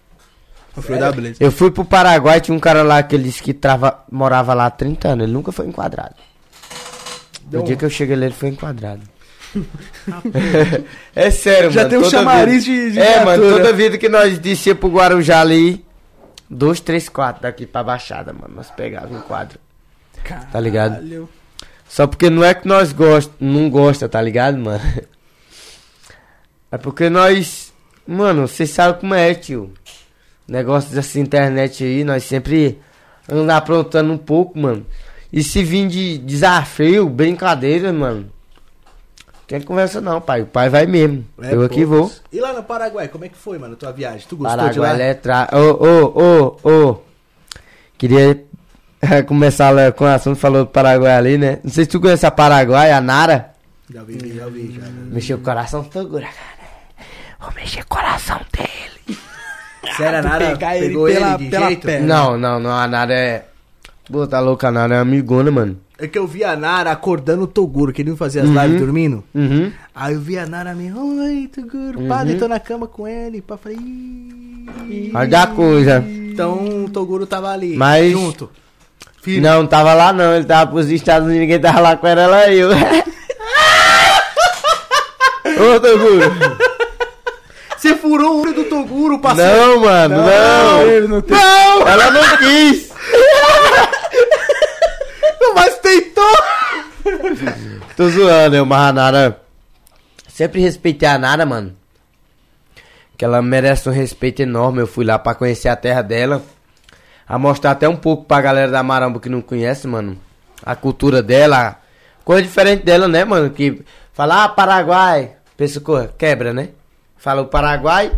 [0.75, 1.35] O filho da Blaze.
[1.39, 4.67] Eu fui pro Paraguai, tinha um cara lá que ele disse que trava, morava lá
[4.67, 6.15] há 30 anos, ele nunca foi enquadrado.
[7.43, 9.01] Deu No dia que eu cheguei lá, ele foi enquadrado.
[11.15, 11.89] É sério, Já mano.
[11.89, 15.41] tem um chamariz vida- de- de É, mano, toda vida que nós descia pro Guarujá
[15.41, 15.83] ali,
[16.49, 19.59] dois, três, quatro daqui pra Baixada, mano, nós pegávamos em quadro.
[20.51, 20.95] Tá ligado?
[20.95, 21.29] Caralho.
[21.87, 24.81] Só porque não é que nós gost, não gosta, tá ligado, mano?
[26.71, 27.73] É porque nós.
[28.07, 29.73] Mano, vocês sabem como é, tio.
[30.47, 32.79] Negócio dessa internet aí, nós sempre
[33.29, 34.85] andamos aprontando um pouco, mano.
[35.33, 38.29] E se vir de desafio, brincadeira, mano.
[39.51, 40.43] Tem conversa não, pai.
[40.43, 41.25] O pai vai mesmo.
[41.41, 42.09] É, Eu aqui vou.
[42.31, 44.25] E lá no Paraguai, como é que foi, mano, tua viagem?
[44.29, 44.97] Tu gostou de Paraguai lá?
[44.97, 45.49] letra.
[45.51, 46.97] Ô, ô, ô, ô.
[47.97, 48.43] Queria
[49.27, 51.59] começar lá com o assunto, falou do Paraguai ali, né?
[51.63, 53.51] Não sei se tu conhece a Paraguai, a Nara.
[53.93, 54.87] Já vi, já vi, já.
[54.89, 56.27] Mexeu com o coração todo, cara.
[57.41, 59.19] Vou mexer o coração dele.
[59.97, 61.85] Sério, a Nara pegar ele pegou pela- ele de pela jeito?
[61.85, 62.07] perna.
[62.07, 63.45] Não, não, não, a Nara é.
[64.09, 65.77] Pô, tá louca, a Nara é amigona, mano.
[66.01, 68.61] É que eu vi a Nara acordando o Toguro, que ele não fazia as Uhum.
[68.63, 69.23] lives dormindo.
[69.35, 69.71] Uhum.
[69.93, 72.25] Aí eu vi a Nara me, oi, Toguro, pá, Uhum.
[72.25, 73.77] deitou na cama com ele, pá, falei.
[75.13, 76.03] Olha da coisa.
[76.07, 78.49] Então o Toguro tava ali, Mas- junto.
[79.21, 79.41] Firme.
[79.41, 82.21] Não, não tava lá não, ele tava pros Estados Unidos, ninguém tava lá com ela,
[82.21, 82.69] ela e eu.
[85.45, 86.57] Ô, Toguro.
[87.77, 89.51] Você furou o olho do Toguro, parceiro.
[89.55, 91.07] Não, mano, não.
[91.07, 92.89] não tem- Não, ela não quis.
[95.53, 96.37] Mas tentou.
[97.95, 99.41] Tô zoando, eu, mas a Nara.
[100.27, 101.75] Sempre respeitei a Nara, mano.
[103.17, 104.81] Que ela merece um respeito enorme.
[104.81, 106.41] Eu fui lá pra conhecer a terra dela.
[107.27, 110.17] A mostrar até um pouco pra galera da Maramba que não conhece, mano.
[110.65, 111.77] A cultura dela.
[112.23, 113.49] Coisa diferente dela, né, mano?
[113.49, 113.83] Que
[114.13, 115.35] fala, ah, Paraguai.
[115.55, 115.81] Pensa,
[116.17, 116.69] quebra, né?
[117.17, 118.11] Fala o Paraguai.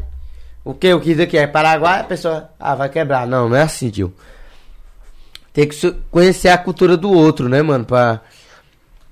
[0.63, 0.93] O que?
[0.93, 1.99] O que isso aqui é Paraguai?
[1.99, 3.27] A pessoa, ah, vai quebrar.
[3.27, 4.13] Não, não é assim, tio.
[5.53, 7.85] Tem que conhecer a cultura do outro, né, mano?
[7.85, 8.21] Pra...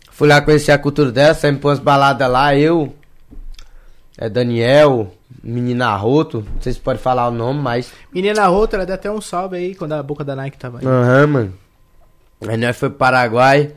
[0.09, 2.93] Fui lá conhecer a cultura dela, sempre pôs balada lá, eu,
[4.17, 5.13] é Daniel,
[5.43, 7.91] menina Roto, não sei se pode falar o nome, mas.
[8.13, 10.85] Menina Rota, ela deu até um salve aí quando a boca da Nike tava aí.
[10.85, 11.53] Aham, mano.
[12.47, 13.71] Aí nós foi pro Paraguai,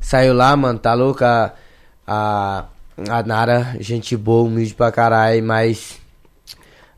[0.00, 1.54] saiu lá, mano, tá louca?
[2.06, 2.64] A,
[3.08, 5.98] a Nara, gente boa, humilde pra caralho, mas.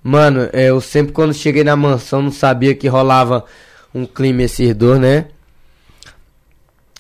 [0.02, 3.44] Mano, eu sempre quando cheguei na mansão não sabia que rolava
[3.94, 5.26] um clima esses dois, né?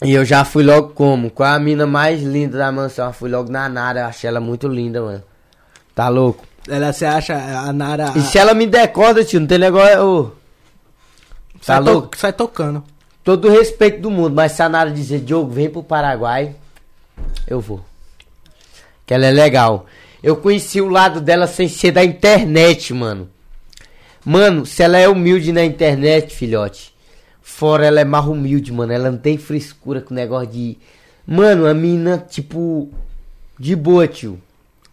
[0.02, 1.30] E eu já fui logo como?
[1.30, 3.08] Qual é a mina mais linda da mansão?
[3.08, 5.22] Eu fui logo na Nara, achei ela muito linda, mano.
[5.94, 6.44] Tá louco?
[6.68, 8.12] Ela, você acha a Nara...
[8.16, 10.02] E se ela me der corda, tio, não tem negócio.
[10.02, 10.24] ô.
[10.24, 10.30] Tá
[11.62, 12.16] sai, to- louco?
[12.16, 12.82] sai tocando.
[13.22, 16.54] Todo o respeito do mundo, mas se a Nara dizer, Diogo, vem pro Paraguai,
[17.46, 17.84] eu vou.
[19.04, 19.84] Que ela é legal.
[20.22, 23.28] Eu conheci o lado dela sem ser da internet, mano.
[24.24, 26.94] Mano, se ela é humilde na internet, filhote,
[27.40, 28.92] fora ela é mais humilde, mano.
[28.92, 30.78] Ela não tem frescura com negócio de.
[31.26, 32.90] Mano, a mina, tipo.
[33.58, 34.40] De boa, tio.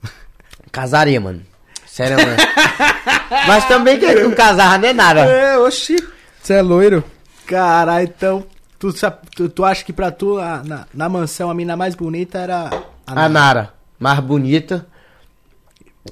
[0.71, 1.41] Casaria, mano.
[1.85, 2.37] Sério, mano.
[3.47, 5.21] Mas também que não casava nem nada.
[5.21, 5.95] É, oxi.
[6.41, 7.03] Você é loiro?
[7.45, 8.45] Caralho, então...
[8.79, 8.93] Tu,
[9.35, 12.69] tu, tu acha que pra tu, a- na, na mansão, a mina mais bonita era
[13.07, 14.85] a A Nara, mais bonita.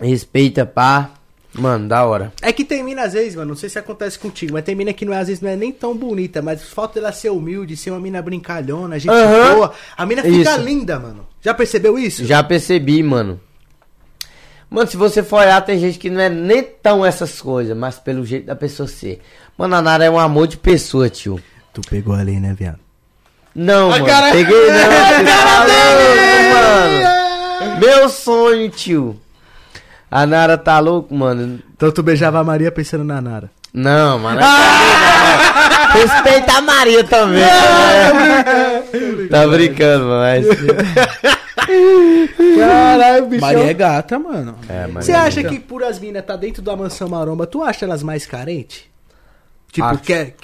[0.02, 1.12] Respeita, pá.
[1.58, 2.34] Mano, da hora.
[2.42, 4.92] É que tem mina às vezes, mano, não sei se acontece contigo, mas tem mina
[4.92, 7.30] que não é, às vezes não é nem tão bonita, mas o fato dela ser
[7.30, 9.56] humilde, ser uma mina brincalhona, gente Aham.
[9.56, 10.62] boa, a mina fica Isso.
[10.62, 11.26] linda, mano.
[11.42, 12.26] Já percebeu isso?
[12.26, 13.40] Já percebi, mano.
[14.70, 17.98] Mano, se você for olhar, tem gente que não é nem tão essas coisas, mas
[18.00, 19.22] pelo jeito da pessoa ser.
[19.58, 21.40] Mano, a Nara é um amor de pessoa, tio.
[21.74, 22.80] Tu pegou ali, né, viado?
[23.54, 24.76] Não, mano, cara- peguei não.
[24.78, 27.80] você tá louco, mano.
[27.80, 29.20] Meu sonho, tio.
[30.10, 31.60] A Nara tá louco, mano.
[31.76, 33.50] Então tu beijava a Maria pensando na Nara.
[33.74, 34.40] Não, mano.
[35.94, 37.44] Respeita a Maria também.
[39.30, 40.46] tá brincando, mas.
[42.58, 43.42] Caralho, bicho.
[43.42, 44.56] Maria é gata, mano.
[44.70, 48.04] É, Você acha que por as minas tá dentro da mansão maromba, tu acha elas
[48.04, 48.84] mais carentes?
[49.72, 50.02] Tipo, Acho.
[50.04, 50.36] quer,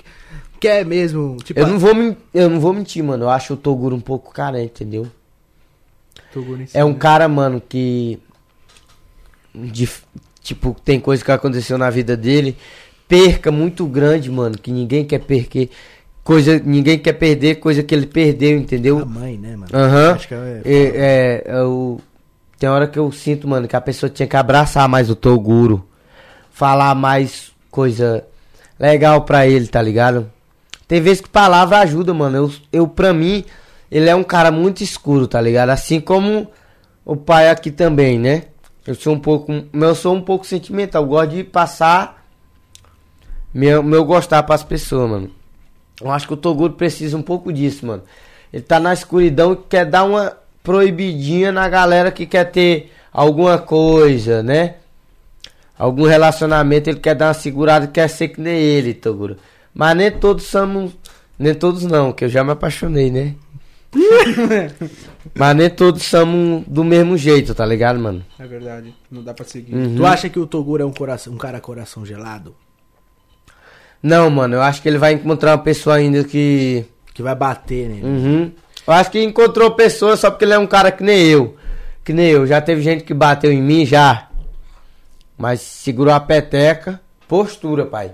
[0.60, 1.94] quer mesmo, tipo, Eu não, vou,
[2.34, 3.26] eu não vou mentir, mano.
[3.26, 5.08] Eu acho o Toguro um pouco carente, entendeu?
[6.34, 7.00] Toguro em É um cima.
[7.00, 8.20] cara, mano, que.
[9.54, 9.90] De-
[10.42, 12.58] tipo, tem coisa que aconteceu na vida dele.
[13.08, 14.58] Perca muito grande, mano.
[14.58, 15.70] Que ninguém quer perder.
[16.24, 19.00] Coisa, ninguém quer perder coisa que ele perdeu, entendeu?
[19.00, 19.72] A mãe, né, mano?
[19.74, 20.18] Aham.
[20.18, 20.62] Que é...
[20.66, 22.00] É, é, é o.
[22.60, 25.86] tem hora que eu sinto, mano, que a pessoa tinha que abraçar mais o Toguro.
[26.52, 28.24] Falar mais coisa
[28.80, 30.32] legal pra ele, tá ligado?
[30.88, 32.38] Tem vezes que palavra ajuda, mano.
[32.38, 33.44] Eu, eu, pra mim,
[33.90, 35.70] ele é um cara muito escuro, tá ligado?
[35.70, 36.48] Assim como
[37.04, 38.44] o pai aqui também, né?
[38.86, 39.52] Eu sou um pouco.
[39.74, 41.04] Eu sou um pouco sentimental.
[41.04, 42.22] Eu gosto de passar
[43.54, 45.32] meu, meu gostar pras pessoas, mano.
[46.00, 48.04] Eu acho que o Toguro precisa um pouco disso, mano.
[48.52, 53.58] Ele tá na escuridão e quer dar uma proibidinha na galera que quer ter alguma
[53.58, 54.76] coisa, né?
[55.78, 59.38] Algum relacionamento, ele quer dar uma segurada, quer ser que nem ele, Toguro.
[59.74, 60.94] Mas nem todos somos.
[61.38, 63.36] Nem todos não, que eu já me apaixonei, né?
[65.36, 68.24] Mas nem todos somos do mesmo jeito, tá ligado, mano?
[68.40, 69.76] É verdade, não dá pra seguir.
[69.76, 69.96] Uhum.
[69.96, 72.56] Tu acha que o Toguro é um, coração, um cara coração gelado?
[74.02, 76.86] Não, mano, eu acho que ele vai encontrar uma pessoa ainda que.
[77.14, 78.02] Que vai bater, né?
[78.04, 78.52] Uhum.
[78.88, 81.56] Eu acho que encontrou pessoa só porque ele é um cara que nem eu.
[82.04, 82.48] Que nem eu.
[82.48, 84.30] Já teve gente que bateu em mim, já.
[85.38, 87.00] Mas segurou a peteca.
[87.28, 88.12] Postura, pai.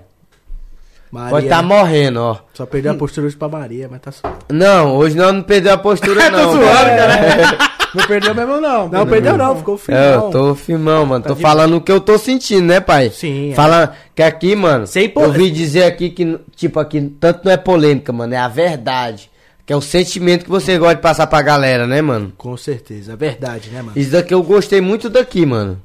[1.10, 1.68] Maria, Pode estar né?
[1.68, 2.36] morrendo, ó.
[2.52, 4.36] Só perdeu a postura hoje pra Maria, mas tá suave.
[4.50, 6.52] Não, hoje não, não perdeu a postura, não.
[6.52, 7.68] zoando, cara.
[7.94, 8.88] Não perdeu mesmo, não.
[8.90, 9.98] Não, perdeu não, ficou firme.
[9.98, 10.24] É, não.
[10.26, 11.24] eu tô firmão, mano.
[11.24, 13.08] Tô de- falando o que eu tô sentindo, né, pai?
[13.10, 13.54] Sim, é.
[13.54, 14.86] Fala que aqui, mano.
[14.86, 18.36] Sem po- Eu vi dizer aqui que, tipo, aqui, tanto não é polêmica, mano, é
[18.38, 19.30] a verdade.
[19.64, 22.32] Que é o sentimento que você gosta de passar pra galera, né, mano?
[22.36, 23.92] Com certeza, é verdade, né, mano?
[23.96, 25.80] Isso daqui eu gostei muito daqui, mano.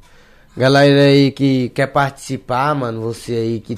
[0.58, 3.78] Galera aí que quer participar, mano, você aí que.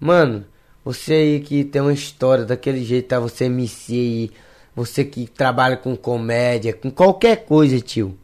[0.00, 0.44] Mano,
[0.88, 3.20] você aí que tem uma história daquele jeito, tá?
[3.20, 4.30] Você MC aí,
[4.74, 8.16] você que trabalha com comédia, com qualquer coisa, tio.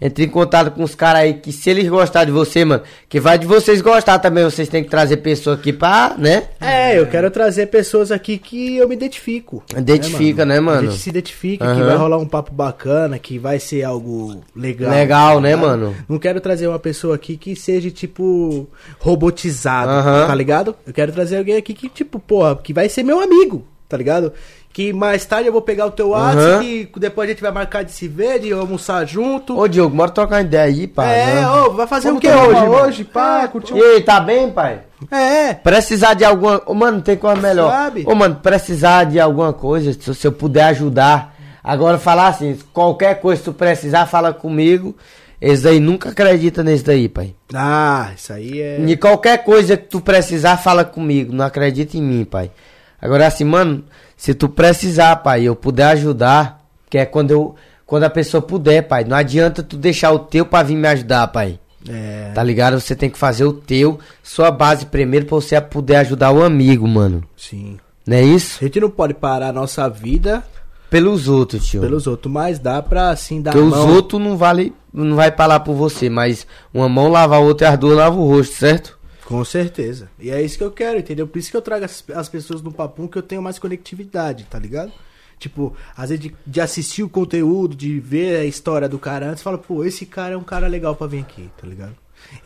[0.00, 3.18] Entre em contato com os caras aí que se eles gostarem de você, mano, que
[3.18, 6.44] vai de vocês gostar também, vocês têm que trazer pessoa aqui pra, né?
[6.60, 9.62] É, eu quero trazer pessoas aqui que eu me identifico.
[9.76, 10.88] Identifica, né, mano?
[10.88, 11.86] A gente se identifica, que Aham.
[11.86, 14.90] vai rolar um papo bacana, que vai ser algo legal.
[14.90, 15.94] Legal, né, mano?
[16.08, 18.68] Não quero trazer uma pessoa aqui que seja, tipo,
[19.00, 20.26] robotizada, Aham.
[20.26, 20.76] tá ligado?
[20.86, 24.32] Eu quero trazer alguém aqui que, tipo, porra, que vai ser meu amigo, tá ligado?
[24.78, 26.10] Que mais tarde eu vou pegar o teu.
[26.10, 29.58] WhatsApp e depois a gente vai marcar de se ver, de almoçar junto.
[29.58, 31.18] Ô, Diogo, bora trocar uma ideia aí, pai.
[31.18, 31.50] é, né?
[31.50, 32.70] ô, vai fazer Vamos o que hoje, mano?
[32.70, 33.76] hoje, pá, curtir um...
[33.76, 34.82] E aí, tá bem, pai?
[35.10, 36.62] É, Precisar de alguma.
[36.64, 37.68] Ô, mano, tem coisa melhor.
[37.72, 38.04] Sabe?
[38.06, 41.34] Ô, mano, precisar de alguma coisa, se, se eu puder ajudar.
[41.60, 44.94] Agora, falar assim, qualquer coisa que tu precisar, fala comigo.
[45.40, 47.34] Esse daí nunca acredita nesse daí, pai.
[47.52, 48.76] ah, isso aí é...
[48.76, 51.32] De qualquer coisa que tu precisar, fala comigo.
[51.32, 52.52] Não acredita em mim, pai.
[53.00, 53.84] Agora, assim, mano,
[54.18, 57.54] se tu precisar, pai, eu puder ajudar, que é quando eu.
[57.86, 59.02] Quando a pessoa puder, pai.
[59.04, 61.58] Não adianta tu deixar o teu pra vir me ajudar, pai.
[61.88, 62.78] É, Tá ligado?
[62.78, 66.86] Você tem que fazer o teu, sua base primeiro, pra você poder ajudar o amigo,
[66.86, 67.24] mano.
[67.34, 67.78] sim.
[68.06, 68.58] Não é isso?
[68.60, 70.42] A gente não pode parar a nossa vida
[70.90, 71.80] Pelos outros, tio.
[71.82, 73.94] pelos outros, mas dá pra, assim, dar Porque os mão.
[73.94, 77.70] outros não vale, não vai falar por você, mas uma mão lava a outra e
[77.70, 78.97] as duas lavam o rosto, certo?
[79.28, 80.08] Com certeza.
[80.18, 81.26] E é isso que eu quero, entendeu?
[81.26, 84.46] Por isso que eu trago as, as pessoas no papum que eu tenho mais conectividade,
[84.48, 84.90] tá ligado?
[85.38, 89.42] Tipo, às vezes de, de assistir o conteúdo, de ver a história do cara antes,
[89.42, 91.94] fala, pô, esse cara é um cara legal pra vir aqui, tá ligado?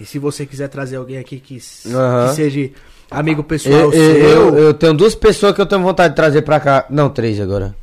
[0.00, 1.56] E se você quiser trazer alguém aqui que,
[1.86, 2.28] Aham.
[2.30, 2.70] que seja
[3.10, 6.16] amigo pessoal Eu, eu, seu, eu, eu tenho duas pessoas que eu tenho vontade de
[6.16, 6.84] trazer pra cá.
[6.90, 7.74] Não, três agora.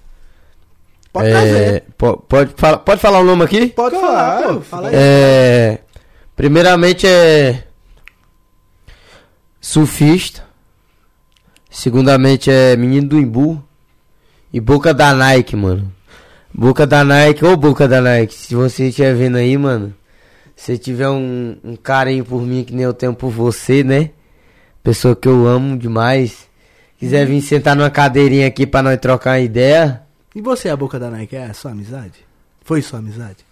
[1.14, 1.84] pode É, trazer.
[1.98, 3.68] po- pode, falar, pode falar o nome aqui?
[3.70, 4.62] Pode Claro, falar, pô.
[4.62, 4.94] Fala aí.
[4.96, 5.80] É,
[6.36, 7.64] primeiramente é
[9.60, 10.44] surfista.
[11.70, 13.64] Segundamente é menino do Imbu.
[14.52, 15.92] E boca da Nike, mano.
[16.54, 18.34] Boca da Nike, ô boca da Nike.
[18.34, 19.94] Se você estiver vendo aí, mano.
[20.56, 24.12] Se tiver um, um carinho por mim que nem eu tenho por você, né?
[24.84, 26.50] Pessoa que eu amo demais.
[26.98, 30.02] Quiser vir sentar numa cadeirinha aqui pra nós trocar uma ideia.
[30.36, 32.26] E você, a boca da Nike, é sua amizade?
[32.62, 33.49] Foi sua amizade?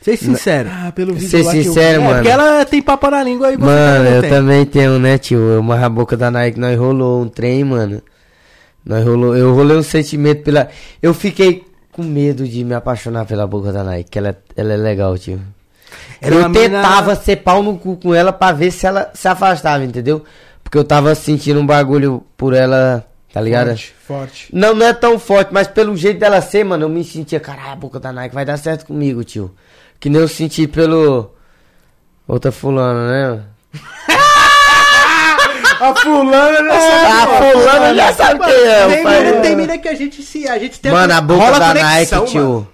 [0.00, 0.70] Seja sincero.
[0.72, 2.14] Ah, pelo Ser que eu- sincero, É, mano.
[2.14, 4.30] porque ela tem papo na língua você Mano, eu tem.
[4.30, 5.38] também tenho, né, tio?
[5.38, 8.00] Eu marra a boca da Nike, nós rolou um trem, mano.
[8.86, 10.68] Nós rolou, eu rolei um sentimento pela.
[11.02, 14.76] Eu fiquei com medo de me apaixonar pela boca da Nike, que ela, ela é
[14.76, 15.40] legal, tio.
[16.20, 19.26] Era eu mina- tentava ser pau no cu com ela pra ver se ela se
[19.26, 20.24] afastava, entendeu?
[20.62, 23.68] Porque eu tava sentindo um bagulho por ela, tá ligado?
[23.68, 24.48] Forte, forte.
[24.52, 27.72] Não, não é tão forte, mas pelo jeito dela ser, mano, eu me sentia, caralho,
[27.72, 29.50] a boca da Nike vai dar certo comigo, tio.
[30.00, 31.30] Que nem eu senti pelo.
[32.26, 33.42] Outra fulana, né?
[35.80, 39.24] A fulana já A fulana já sabe quem é, tem, pai.
[39.24, 40.48] mina, tem mina que a gente se.
[40.48, 42.42] A gente tem Mano, a boca da conexão, Nike, tio.
[42.48, 42.68] mano.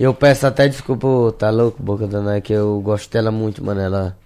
[0.00, 1.06] Eu peço até desculpa,
[1.38, 2.52] tá louco, boca da Nike.
[2.52, 3.80] Eu gosto dela muito, mano.
[3.80, 4.16] Ela.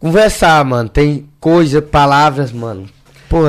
[0.00, 0.88] Conversar, mano.
[0.88, 2.88] Tem coisa, palavras, mano.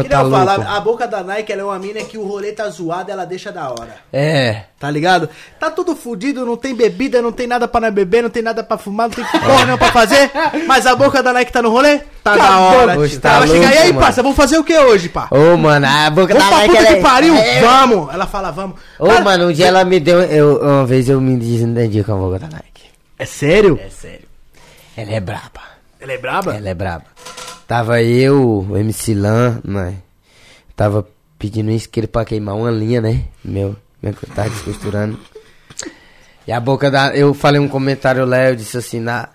[0.03, 0.38] Que tá eu louco.
[0.45, 3.26] falava, a boca da Nike ela é uma mina que o rolê tá zoado, ela
[3.26, 3.95] deixa da hora.
[4.12, 4.64] É.
[4.80, 5.30] Tá ligado?
[5.60, 8.64] Tá tudo fudido, não tem bebida, não tem nada pra nós beber, não tem nada
[8.64, 10.30] pra fumar, não tem porra nenhuma pra fazer.
[10.68, 11.99] Mas a boca da Nike tá no rolê?
[12.24, 12.98] Tá da hora.
[12.99, 13.99] Hoje tá ela chega louco, e aí, mano.
[14.02, 15.28] parça, vamos fazer o que hoje, pá?
[15.32, 17.36] Ô, mano, a boca Vamos da Nike puta ela que é- pariu?
[17.36, 18.14] é- Vamos!
[18.14, 18.80] Ela fala, vamos.
[18.99, 20.22] Ô, Cara, mano, um dia ela me deu.
[20.22, 22.86] Eu, uma vez eu me desentendi com a boca da Nike.
[23.18, 23.80] É sério?
[23.84, 24.26] É sério.
[24.98, 25.62] Ela é braba.
[25.99, 26.56] Ela é braba?
[26.56, 27.03] Ela é braba.
[27.68, 29.96] Tava eu, o MC Lan, né?
[30.76, 31.08] Tava
[31.40, 33.26] pedindo um isqueiro pra queimar uma linha, né?
[33.44, 35.20] Meu, meu que eu tava descosturando.
[36.48, 37.16] E a boca da.
[37.16, 39.30] Eu falei um comentário lá, eu disse assim, na.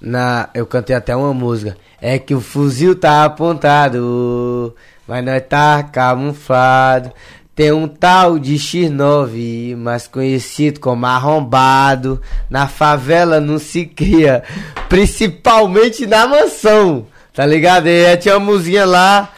[0.00, 0.48] Na.
[0.54, 1.76] Eu cantei até uma música.
[2.00, 4.74] É que o fuzil tá apontado,
[5.08, 7.10] mas nós tá camuflado.
[7.52, 12.20] Tem um tal de X9, mais conhecido como arrombado.
[12.48, 14.44] Na favela não se cria,
[14.90, 17.06] principalmente na mansão,
[17.36, 17.86] tá ligado?
[17.86, 19.32] E aí tinha uma musiquinha lá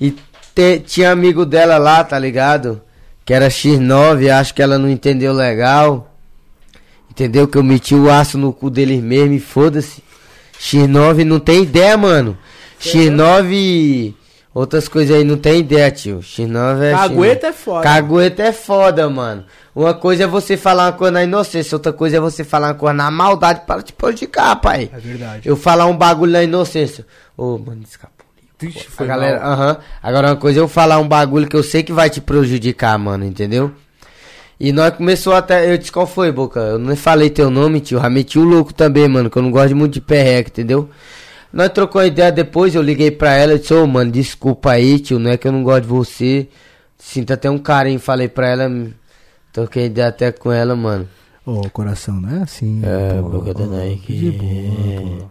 [0.00, 0.14] e
[0.54, 2.80] te- tinha amigo dela lá, tá ligado?
[3.26, 6.06] Que era X9, acho que ela não entendeu legal.
[7.10, 7.46] Entendeu?
[7.46, 10.02] Que eu meti o aço no cu deles mesmo e foda-se.
[10.58, 12.38] X9 não tem ideia, mano.
[12.80, 14.14] X9.
[14.52, 16.18] Outras coisas aí não tem ideia, tio.
[16.18, 16.92] X9 é.
[16.92, 17.50] Cagueta X9.
[17.50, 17.82] é foda.
[17.82, 19.44] Cagueta é foda, mano.
[19.74, 22.74] Uma coisa é você falar uma coisa na inocência, outra coisa é você falar uma
[22.74, 24.90] coisa na maldade para te prejudicar, pai.
[24.92, 25.48] É verdade.
[25.48, 27.06] Eu falar um bagulho na inocência.
[27.36, 28.26] Ô, mano, escapou.
[28.62, 29.52] A foi galera, mal.
[29.52, 29.76] aham.
[30.02, 32.98] Agora uma coisa é eu falar um bagulho que eu sei que vai te prejudicar,
[32.98, 33.72] mano, entendeu?
[34.58, 35.72] E nós começou até.
[35.72, 36.60] Eu disse qual foi, Boca?
[36.60, 37.98] Eu não falei teu nome, tio.
[37.98, 40.90] Já meti o louco também, mano, que eu não gosto muito de perreca, entendeu?
[41.52, 45.18] Nós trocou ideia depois, eu liguei pra ela e disse, ô mano, desculpa aí, tio,
[45.18, 46.48] não é que eu não gosto de você.
[46.98, 48.70] Sinto até um carinho, falei pra ela,
[49.52, 51.08] troquei ideia até com ela, mano.
[51.46, 52.82] Ô, coração, não é assim.
[52.84, 53.28] É, pô.
[53.30, 54.12] boca da Nike.
[54.12, 55.30] de boa,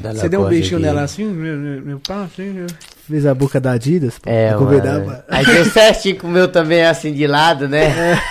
[0.00, 0.86] Dá Você na deu um beijinho aqui.
[0.86, 1.24] nela assim?
[1.24, 2.50] Meu, meu, meu assim?
[2.50, 2.66] meu-
[3.06, 4.30] Fez a boca da Adidas, pô.
[4.30, 4.54] É,
[5.28, 7.82] Aí deu certinho com o meu também assim de lado, né?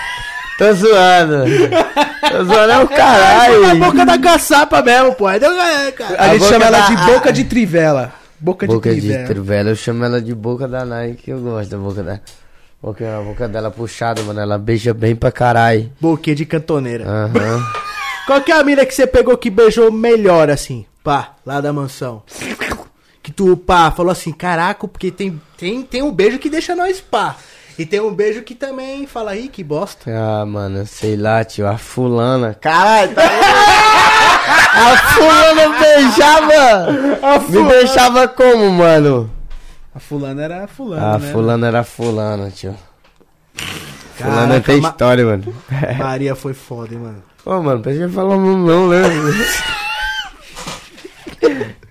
[0.60, 1.45] Tô zoando.
[2.31, 3.80] Tô zoando é o Foi na caralho.
[3.80, 5.26] boca da caçapa mesmo, pô.
[5.26, 6.15] Aí deu, é, cara.
[6.22, 8.14] A, A gente chama ela de boca de trivela.
[8.40, 9.27] Boca, Boca de de trivela.
[9.27, 12.19] trivela, eu chamo ela de boca da Nike, que eu gosto da boca da.
[12.81, 15.91] Porque a boca dela puxada, mano, ela beija bem pra caralho.
[15.99, 17.06] Boquinha de cantoneira.
[17.06, 17.65] Aham.
[18.27, 20.86] Qual que é a mina que você pegou que beijou melhor, assim?
[21.03, 22.22] Pá, lá da mansão.
[23.23, 27.02] Que tu, pá, falou assim, caraca, porque tem, tem, tem um beijo que deixa nós
[27.02, 27.36] pá.
[27.80, 30.11] E tem um beijo que também fala, ih, que bosta.
[30.14, 32.53] Ah, mano, sei lá, tio, a fulana.
[32.53, 33.22] Caralho, tá
[34.76, 36.91] A fulana beijava!
[37.49, 39.31] Me deixava como, mano?
[39.95, 41.31] A fulana era a fulana, A né?
[41.31, 42.76] fulana era fulana, tio.
[44.15, 45.56] Fulana tem ma- história, mano.
[45.97, 47.23] Maria foi foda, hein, mano.
[47.45, 48.99] Ô, mano, pensei que falar não, não, né?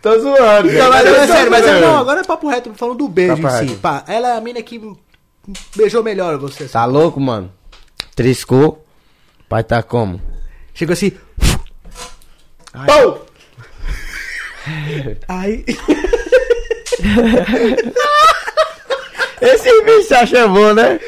[0.02, 1.09] Tô zoando, Não, mas cara.
[1.16, 3.65] é sério, mas é, não, agora é papo reto, falando do beijo Papo em si.
[3.73, 3.81] reto.
[3.81, 4.81] Pá, ela é a mina que
[5.77, 6.65] beijou melhor você.
[6.65, 6.73] assim.
[6.73, 7.53] Tá louco, mano?
[8.15, 8.85] Triscou.
[9.49, 10.20] Pai tá como?
[10.75, 11.12] Chegou assim,
[12.73, 13.19] Pum!
[15.27, 15.65] Aí,
[19.41, 20.99] Esse bicho acha bom, né?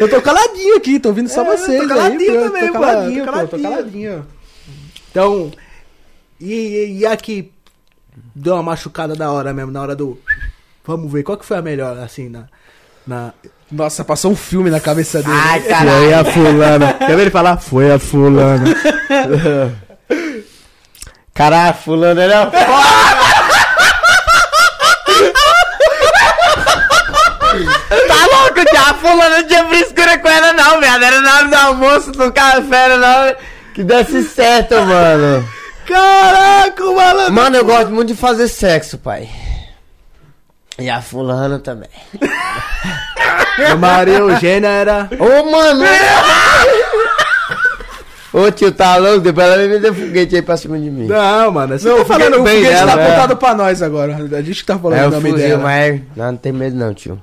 [0.00, 2.46] eu tô caladinho aqui, tô ouvindo só É, vocês tô caladinho aí.
[2.46, 3.70] também, tô pô, caladinho, tô pô, tô caladinho.
[3.70, 4.26] caladinho.
[5.10, 5.50] Então,
[6.40, 7.52] e, e, e a que
[8.34, 10.20] deu uma machucada da hora mesmo, na hora do.
[10.88, 12.44] Vamos ver, qual que foi a melhor, assim, na.
[13.06, 13.34] na...
[13.70, 15.36] Nossa, passou um filme na cabeça dele.
[15.38, 16.18] Ai, Foi caralho.
[16.18, 16.94] a fulana.
[16.94, 17.58] Quer ver ele falar?
[17.58, 18.64] Foi a fulana.
[21.34, 22.46] Caralho, fulano era
[28.08, 28.80] Tá louco, tia?
[28.80, 31.02] A fulana não tinha frescura com ela não, viado.
[31.02, 33.36] Era na hora do almoço, no café, era na hora
[33.74, 35.46] que desse certo, mano.
[35.86, 37.32] Caraca, malandro.
[37.34, 39.28] Mano, eu gosto muito de fazer sexo, pai.
[40.84, 41.88] E a fulana também.
[43.68, 45.10] A Maria Eugênia era.
[45.18, 45.84] Ô, mano!
[48.32, 49.20] Ô, tio, tá louco?
[49.20, 51.06] Depois ela me deu foguete aí pra cima de mim.
[51.06, 52.90] Não, mano, você Não, tá falando o bem foguete dela.
[52.92, 53.06] tá né?
[53.08, 54.14] apontado pra nós agora.
[54.16, 55.62] A gente que tá falando É o o nome fuzil, dela.
[55.62, 57.20] mas não, não tem medo não, tio.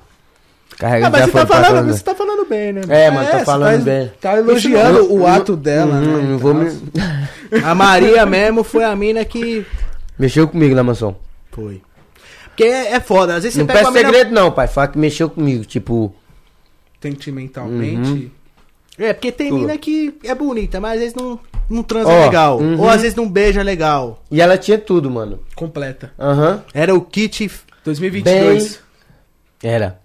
[0.78, 2.82] Carrega Ah, mas você tá, falando, você tá falando bem, né?
[2.90, 4.12] É, mano, tô você falando tá, bem.
[4.20, 6.28] Tá elogiando o ato dela, Hum, né?
[6.32, 6.70] não vou me...
[7.64, 9.64] A Maria mesmo foi a mina que.
[10.18, 11.16] Mexeu comigo na mansão.
[11.52, 11.80] Foi.
[12.56, 14.08] Porque é, é foda, às vezes você Não pega peço uma mina.
[14.08, 14.66] segredo não, pai.
[14.66, 16.14] Fala que mexeu comigo, tipo...
[17.02, 18.08] Sentimentalmente.
[18.08, 18.30] Uhum.
[18.98, 19.60] É, porque tem Tudo.
[19.60, 21.38] mina que é bonita, mas às vezes não,
[21.68, 22.58] não transa Ó, legal.
[22.58, 22.80] uhum.
[22.80, 24.22] Ou às vezes não beija legal.
[24.30, 25.38] E ela tinha tudo, mano.
[25.54, 26.12] Completa.
[26.18, 26.62] Aham.
[26.72, 27.50] Era o kit
[27.84, 28.80] 2022.
[29.62, 29.98] Era.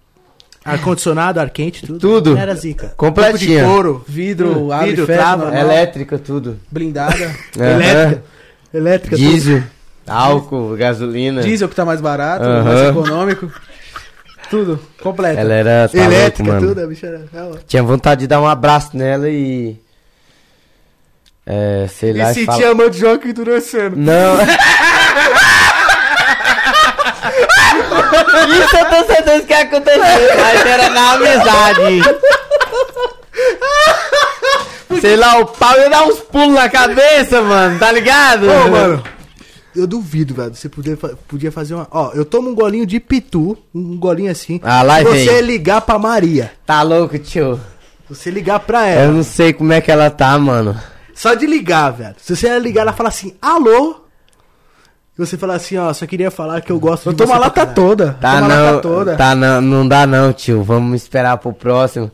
[0.62, 1.98] ar-condicionado, ar quente, tudo.
[1.98, 2.36] Tudo.
[2.36, 2.92] Era zica.
[2.98, 3.62] Completinha.
[3.62, 4.04] Banco de couro.
[4.06, 5.58] Vidro, vidro, trava.
[5.58, 6.60] Elétrica, tudo.
[6.70, 7.34] blindada.
[7.58, 8.24] Elétrica.
[8.74, 9.16] Elétrica.
[9.16, 9.64] tudo.
[10.12, 10.32] Diesel.
[10.32, 11.42] álcool, gasolina.
[11.42, 13.50] Diesel que tá mais barato, mais econômico.
[14.50, 15.40] Tudo, completo.
[15.40, 15.88] Ela era.
[15.88, 16.74] Tá Elétrica, louco, mano.
[16.74, 17.24] tudo, a bicha era.
[17.32, 19.76] ela- Tinha vontade de dar um abraço nela e.
[21.46, 22.26] É, sei lá.
[22.26, 23.96] Me e senti fala- a mandioca endurecendo.
[23.96, 24.36] Não.
[28.48, 30.00] Isso eu tenho certeza que aconteceu,
[30.40, 32.02] mas era na amizade.
[35.00, 38.46] Sei lá, o pau ia dar uns pulos na cabeça, mano, tá ligado?
[38.48, 39.04] Ô, mano.
[39.74, 40.54] Eu duvido, velho.
[40.54, 41.88] Você podia, podia fazer uma.
[41.90, 44.60] Ó, eu tomo um golinho de pitu, um golinho assim.
[44.62, 45.24] Ah, lá se vem.
[45.24, 46.52] você ligar pra Maria.
[46.66, 47.58] Tá louco, tio?
[48.08, 49.12] Você ligar pra Eu ela.
[49.12, 50.78] não sei como é que ela tá, mano.
[51.14, 52.14] Só de ligar, velho.
[52.18, 54.01] Se você ligar, ela fala assim, alô?
[55.14, 57.34] E você fala assim, ó, só queria falar que eu gosto Eu de tomo você
[57.34, 57.74] a pra lata caralho.
[57.74, 58.16] toda.
[58.18, 59.16] Tá Toma não, lata toda.
[59.16, 60.62] tá não, não dá não, tio.
[60.62, 62.10] Vamos esperar pro próximo.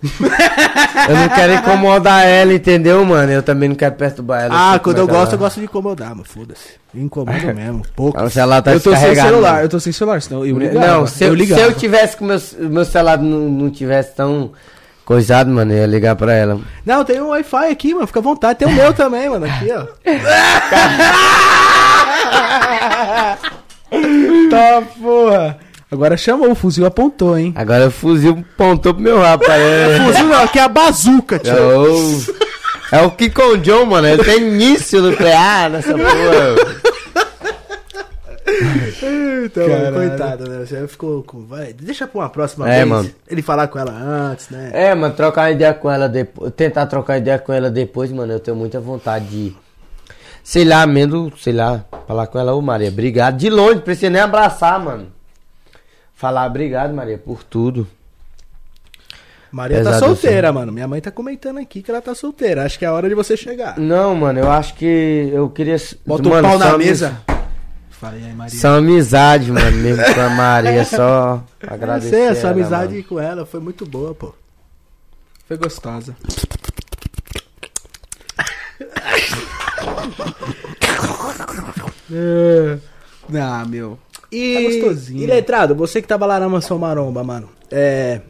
[1.08, 3.30] eu não quero incomodar ela, entendeu, mano?
[3.30, 4.52] Eu também não quero perturbar ela.
[4.52, 6.24] Ah, sei quando eu que ela- gosto, eu gosto de incomodar, mano.
[6.24, 6.70] Foda-se.
[6.92, 7.82] Incomodo mesmo.
[7.94, 8.20] Pouco.
[8.20, 9.64] Ah, Se ela tá eu tô sem celular, mano.
[9.64, 10.86] eu tô sem celular, senão eu ligava.
[10.86, 11.62] Não, se eu, se ligava.
[11.62, 14.50] eu tivesse com meu, meu celular não, não tivesse tão
[15.04, 16.60] coisado, mano, eu ia ligar pra ela.
[16.84, 18.08] Não, tem um Wi-Fi aqui, mano.
[18.08, 18.58] Fica à vontade.
[18.58, 19.46] Tem o meu também, mano.
[19.46, 19.86] Aqui, ó.
[24.50, 25.58] Tá, porra.
[25.90, 27.52] Agora chamou, o fuzil apontou, hein?
[27.56, 29.60] Agora o fuzil pontou pro meu rapaz.
[29.62, 31.52] É, Fuzil não, aqui é a bazuca, tio.
[31.52, 32.20] é o,
[32.92, 34.06] é o Kiko John, mano.
[34.06, 36.78] Ele tem início nuclear nessa porra.
[39.44, 39.94] Então, Caralho.
[39.94, 40.66] coitado, né?
[40.66, 41.44] Você ficou com.
[41.46, 42.88] Vai, deixa pra uma próxima É, vez.
[42.88, 43.10] mano.
[43.28, 44.70] Ele falar com ela antes, né?
[44.72, 46.52] É, mano, trocar ideia com ela depois.
[46.54, 48.32] Tentar trocar ideia com ela depois, mano.
[48.32, 49.56] Eu tenho muita vontade de.
[50.48, 53.36] Sei lá, mesmo, sei lá, falar com ela, ô Maria, obrigado.
[53.36, 55.08] De longe, não precisa nem abraçar, mano.
[56.14, 57.86] Falar obrigado, Maria, por tudo.
[59.52, 60.72] Maria tá solteira, mano.
[60.72, 62.64] Minha mãe tá comentando aqui que ela tá solteira.
[62.64, 63.78] Acho que é a hora de você chegar.
[63.78, 65.76] Não, mano, eu acho que eu queria.
[66.06, 67.20] Bota mano, o pau na ami- mesa.
[67.90, 68.58] Falei aí, Maria.
[68.58, 72.20] Só amizade, mano, mesmo com a Maria, só Agradecer agradecer.
[72.22, 73.04] essa ela, amizade mano.
[73.04, 74.34] com ela foi muito boa, pô.
[75.46, 76.16] Foi gostosa.
[83.34, 83.98] Ah, meu.
[84.30, 85.22] E, Tá gostosinho.
[85.22, 87.48] e letrado, você que tava lá na Mansão Maromba, mano.
[87.70, 88.20] É.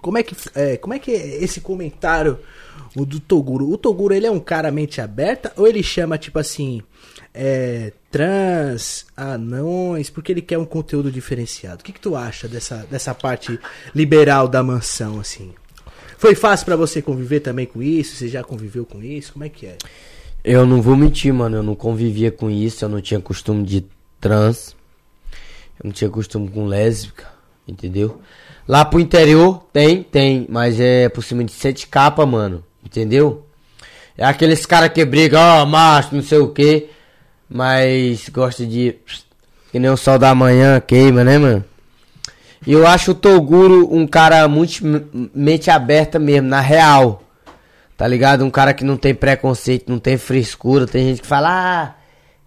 [0.00, 2.38] Como é que é, como é que é esse comentário
[2.96, 3.68] o do Toguro?
[3.70, 6.80] O Toguro, ele é um cara mente aberta ou ele chama tipo assim,
[7.34, 11.82] é, trans, anões, porque ele quer um conteúdo diferenciado?
[11.82, 13.58] O que que tu acha dessa dessa parte
[13.94, 15.52] liberal da mansão assim?
[16.16, 18.16] Foi fácil pra você conviver também com isso?
[18.16, 19.32] Você já conviveu com isso?
[19.34, 19.76] Como é que é?
[20.44, 21.56] Eu não vou mentir, mano.
[21.56, 22.84] Eu não convivia com isso.
[22.84, 23.84] Eu não tinha costume de
[24.20, 24.74] trans.
[25.78, 27.26] Eu não tinha costume com lésbica.
[27.66, 28.20] Entendeu?
[28.66, 30.46] Lá pro interior tem, tem.
[30.48, 32.64] Mas é por cima de sete capa, mano.
[32.84, 33.46] Entendeu?
[34.16, 36.88] É aqueles cara que brigam, ó, macho, não sei o que.
[37.48, 38.96] Mas gosta de.
[39.72, 41.64] Que nem o sol da manhã queima, né, mano?
[42.66, 44.82] E eu acho o Toguro um cara muito
[45.34, 47.22] mente aberta mesmo, na real.
[48.00, 48.46] Tá ligado?
[48.46, 50.86] Um cara que não tem preconceito, não tem frescura.
[50.86, 51.94] Tem gente que fala, ah,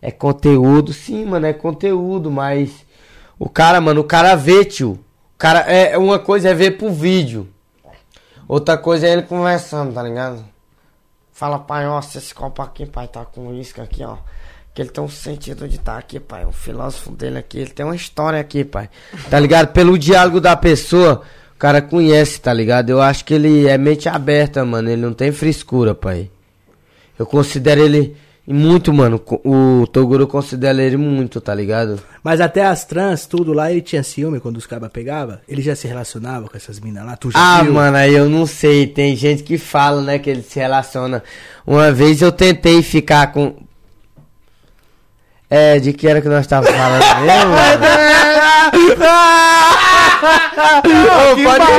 [0.01, 0.91] é conteúdo.
[0.91, 2.72] Sim, mano, é conteúdo, mas.
[3.38, 4.93] O cara, mano, o cara vê, tio.
[5.35, 7.48] O cara, é, uma coisa é ver pro vídeo.
[8.48, 10.43] Outra coisa é ele conversando, tá ligado?
[11.32, 14.17] Fala, pai, ó, se esse copo aqui, pai, tá com uísque aqui, ó.
[14.73, 16.45] Que ele tem um sentido de estar aqui, pai.
[16.45, 18.90] O filósofo dele aqui, ele tem uma história aqui, pai.
[19.30, 19.67] Tá ligado?
[19.67, 21.22] Pelo diálogo da pessoa,
[21.64, 22.90] cara conhece, tá ligado?
[22.90, 24.90] Eu acho que ele é mente aberta, mano.
[24.90, 26.30] Ele não tem frescura, pai.
[27.17, 29.22] Eu considero ele muito, mano.
[29.45, 32.01] O Toguro considera ele muito, tá ligado?
[32.22, 35.38] Mas até as trans, tudo lá, ele tinha ciúme quando os cabas pegavam?
[35.48, 37.16] Ele já se relacionava com essas minas lá?
[37.16, 37.72] Tu já Ah, viu?
[37.75, 38.85] mano, aí eu não sei.
[38.85, 41.24] Tem gente que fala, né, que ele se relaciona.
[41.66, 43.56] Uma vez eu tentei ficar com.
[45.50, 47.53] É, de que era que nós tava falando mesmo?
[50.24, 51.72] Ô, pode...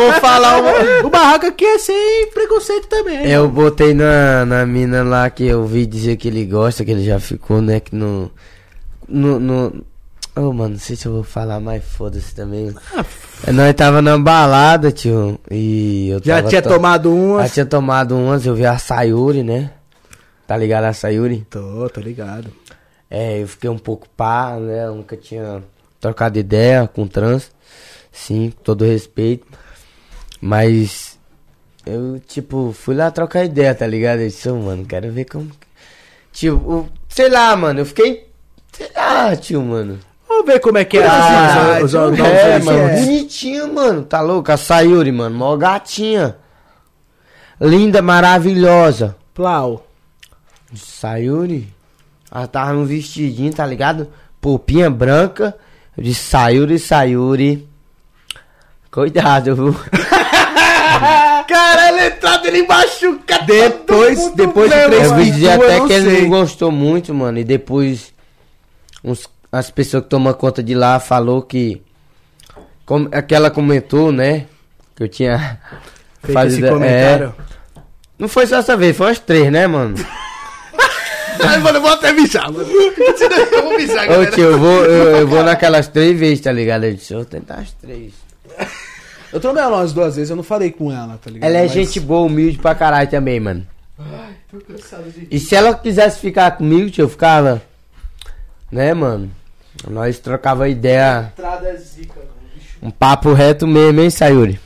[0.00, 1.06] Eu vou falar uma...
[1.06, 3.26] O barraco aqui é sem preconceito também.
[3.30, 7.04] Eu botei na, na mina lá que eu ouvi dizer que ele gosta, que ele
[7.04, 8.30] já ficou, né, que no...
[9.08, 9.38] No...
[9.40, 9.84] no...
[10.36, 12.72] Ô, mano, não sei se eu vou falar, mas foda-se também.
[13.46, 17.52] É, Nós tava na balada, tio, e eu Já tinha to- tomado Já umas?
[17.52, 19.72] tinha tomado umas, eu vi a Sayuri, né?
[20.46, 21.44] Tá ligado a Sayuri?
[21.50, 22.48] Tô, tô ligado.
[23.10, 24.86] É, eu fiquei um pouco pá, né?
[24.86, 25.62] Eu nunca tinha
[26.00, 27.50] trocado ideia com trans.
[28.10, 29.46] Sim, com todo respeito.
[30.40, 31.18] Mas
[31.84, 34.20] eu, tipo, fui lá trocar ideia, tá ligado?
[34.20, 35.50] Eu disse, "Ô, mano, quero ver como.
[36.32, 38.28] Tipo, sei lá, mano, eu fiquei.
[38.72, 39.98] Sei lá, tio, mano.
[40.28, 41.06] Vamos ver como é que é.
[41.06, 43.00] Ah, os, os, os, os, é, mano, é.
[43.00, 44.04] bonitinho, mano.
[44.04, 44.50] Tá louco?
[44.52, 46.36] A Sayuri, mano, mó gatinha.
[47.60, 49.16] Linda, maravilhosa.
[49.34, 49.86] Plau.
[50.74, 51.68] Sayuri?
[52.30, 54.08] Ela tava num vestidinho, tá ligado?
[54.40, 55.56] Popinha branca.
[55.96, 57.68] Eu disse, Sayuri, Sayuri.
[58.90, 59.76] Cuidado, viu?
[61.48, 66.22] Caralho, entrada ele machuca Depois- depois de três eu até que ele sei.
[66.22, 67.38] não gostou muito, mano.
[67.38, 68.12] E depois
[69.04, 71.82] uns- as pessoas que tomam conta de lá falou que.
[72.86, 74.46] Como, aquela comentou, né?
[74.96, 75.58] Que eu tinha.
[76.22, 77.34] Feito fazido- esse comentário.
[77.76, 77.80] é,
[78.18, 79.94] não foi só essa vez, foi umas três, né, mano?
[81.46, 82.66] Ai, mano, eu vou até mijar, mano.
[83.16, 84.30] Senão eu vou mijar, Ô galera.
[84.32, 86.84] tio, eu vou, eu, eu vou naquelas três vezes, tá ligado?
[86.84, 88.12] Eu disse, eu vou tentar as três.
[89.32, 91.48] Eu trombei ela umas duas vezes, eu não falei com ela, tá ligado?
[91.48, 93.66] Ela é Mas- gente boa, humilde pra caralho também, mano.
[94.50, 95.28] Tô cansado de...
[95.30, 97.62] E se ela quisesse ficar comigo, tio, eu ficava.
[98.72, 99.30] Né, mano?
[99.88, 101.32] Nós trocava ideia.
[101.38, 102.30] Entrada é zica, mano.
[102.54, 102.68] Bicho.
[102.82, 104.58] Um papo reto mesmo, hein, Sayuri?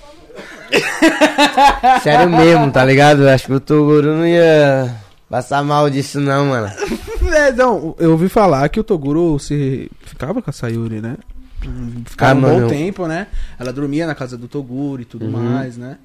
[2.03, 3.29] Sério mesmo, tá ligado?
[3.29, 4.95] Acho que o Toguro não ia
[5.35, 6.71] passar mal disso, não, mano.
[7.35, 11.17] É, não, eu ouvi falar que o Toguro se ficava com a Sayuri, né?
[12.05, 13.27] Ficava Ah, um mano, bom eu- tempo, né?
[13.59, 15.97] Ela dormia na casa do Toguro e tudo mais, né?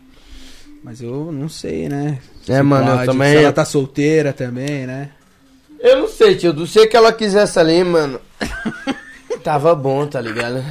[0.84, 2.18] Mas eu não sei, né?
[2.48, 5.10] É, Se mano, eu pode, também- Se ela tá solteira também, né?
[5.80, 6.52] Eu não sei, tio.
[6.54, 8.20] Do sei que ela quisesse ali, mano.
[9.44, 10.64] Tava bom, tá ligado?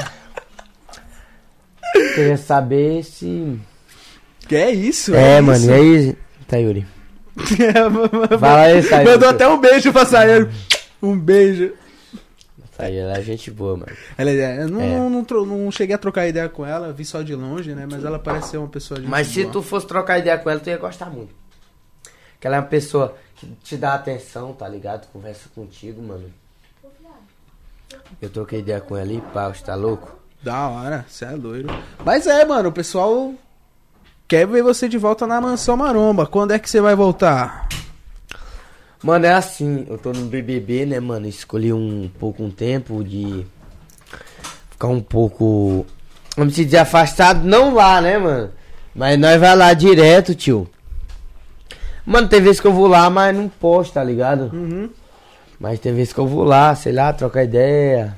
[2.15, 3.61] Queria saber se.
[4.49, 5.15] Que é isso?
[5.15, 5.70] É, mano, isso.
[5.70, 6.17] e aí,
[6.49, 6.87] Sayuri?
[8.39, 9.10] Fala aí, Sayuri.
[9.10, 10.50] Mandou até um beijo pra Sayuri.
[11.02, 11.73] Um beijo.
[12.78, 13.92] Ela é gente boa, mano.
[14.17, 14.86] Ela é, eu não, É.
[14.97, 17.89] não, não não cheguei a trocar ideia com ela, vi só de longe, né?
[17.91, 20.60] Mas ela parece ser uma pessoa de Mas se tu fosse trocar ideia com ela,
[20.60, 21.34] tu ia gostar muito.
[22.41, 25.08] Que ela é uma pessoa que te dá atenção, tá ligado?
[25.12, 26.33] Conversa contigo, mano.
[28.23, 30.17] Eu troquei ideia com ela e pau, você tá louco?
[30.41, 31.68] Da hora, você é doido.
[32.05, 33.34] Mas é, mano, o pessoal
[34.28, 36.26] quer ver você de volta na mansão maromba.
[36.26, 37.66] Quando é que você vai voltar?
[39.02, 41.26] Mano, é assim, eu tô no BBB, né, mano?
[41.26, 43.47] Escolhi um pouco um tempo de
[44.70, 45.86] ficar um pouco,
[46.36, 48.50] vamos dizer, afastado, não lá, né, mano?
[48.94, 50.68] Mas nós vai lá direto, tio.
[52.05, 54.50] Mano, tem vezes que eu vou lá, mas não posto, tá ligado?
[54.52, 54.90] Uhum.
[55.60, 58.16] Mas tem vezes que eu vou lá, sei lá, trocar ideia.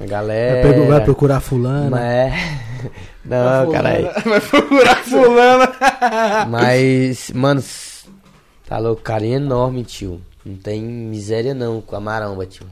[0.00, 0.86] A galera.
[0.86, 1.90] vai procurar fulano.
[1.90, 2.69] Mas é.
[3.24, 4.10] Não, caralho.
[4.24, 5.72] Vai procurar fulana.
[6.48, 7.62] Mas, mano,
[8.68, 10.20] tá louco, carinho enorme, tio.
[10.44, 12.66] Não tem miséria não com a maromba, tio.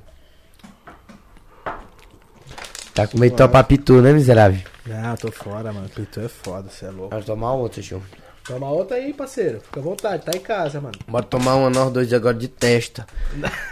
[2.95, 4.61] Tá com medo de topar pitu, né, miserável?
[4.87, 5.89] Não, tô fora, mano.
[5.89, 7.11] Pitu é foda, você é louco.
[7.11, 8.03] Bora tomar outra, tio.
[8.45, 9.61] Toma outra aí, parceiro.
[9.61, 10.95] Fica à vontade, tá em casa, mano.
[11.07, 13.07] Bora tomar uma nós dois agora de testa.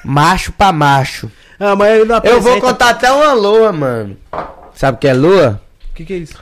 [0.05, 1.31] macho pra macho.
[1.59, 4.17] Ah, mas ele não Eu vou apresenta- contar até uma lua, mano.
[4.75, 5.61] Sabe o que é lua?
[5.97, 6.35] O que, que é isso?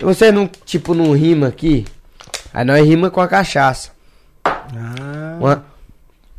[0.00, 1.84] Você não, tipo, não rima aqui?
[2.54, 3.90] Aí nós rima com a cachaça.
[4.44, 5.64] Ah, Uma-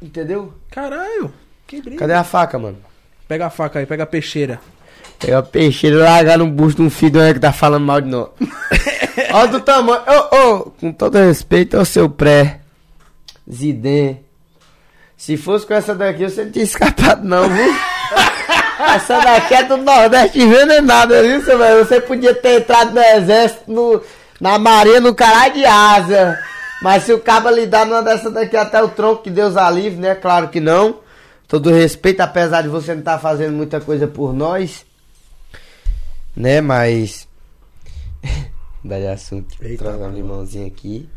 [0.01, 0.53] Entendeu?
[0.71, 1.33] Caralho,
[1.67, 1.97] que brilho.
[1.99, 2.77] Cadê a faca, mano?
[3.27, 4.61] Pega a faca aí, pega a peixeira.
[5.19, 8.07] Pegar o peixeiro e largar no busto de um filho que tá falando mal de
[8.09, 8.29] nós.
[9.33, 10.01] Olha do tamanho.
[10.07, 12.61] Ô, ô, com todo respeito ao seu pré.
[13.51, 14.19] Zidane.
[15.17, 17.73] Se fosse com essa daqui, você não tinha escapado, não, viu?
[18.85, 21.85] Essa daqui é do Nordeste envenenada, viu, seu velho?
[21.85, 24.01] Você podia ter entrado no exército, no,
[24.39, 26.39] na marinha, no caralho de asa.
[26.81, 29.69] Mas se o cabo lhe dá numa dessa daqui até o tronco, que Deus a
[29.69, 30.15] livre, né?
[30.15, 30.99] Claro que não.
[31.47, 34.85] Todo respeito, apesar de você não estar fazendo muita coisa por nós.
[36.35, 37.27] Né, mas.
[38.83, 39.55] Dá de assunto.
[39.61, 41.07] Eita, Troca um limãozinho aqui.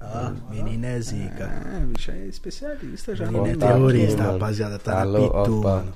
[0.00, 1.44] ah, menina é zica.
[1.44, 3.26] É, bicho é especialista já.
[3.26, 4.78] Menina é Tá terrorista, rapaziada.
[4.78, 5.68] Tá Alô, na pitu, opa.
[5.68, 5.92] mano.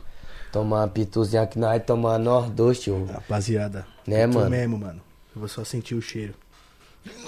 [0.53, 3.09] Tomar uma pituzinha aqui, nós tomar nós dois, tio.
[3.11, 3.87] Rapaziada.
[4.07, 4.51] Né, pitu mano?
[4.51, 5.01] mesmo, mano.
[5.35, 6.35] Eu vou só sentir o cheiro.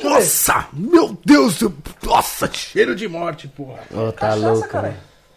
[0.03, 0.67] Nossa!
[0.73, 1.61] Meu Deus!
[1.63, 1.73] eu-
[2.03, 3.81] Nossa, cheiro de morte, porra.
[3.91, 4.69] Ô, tá louco?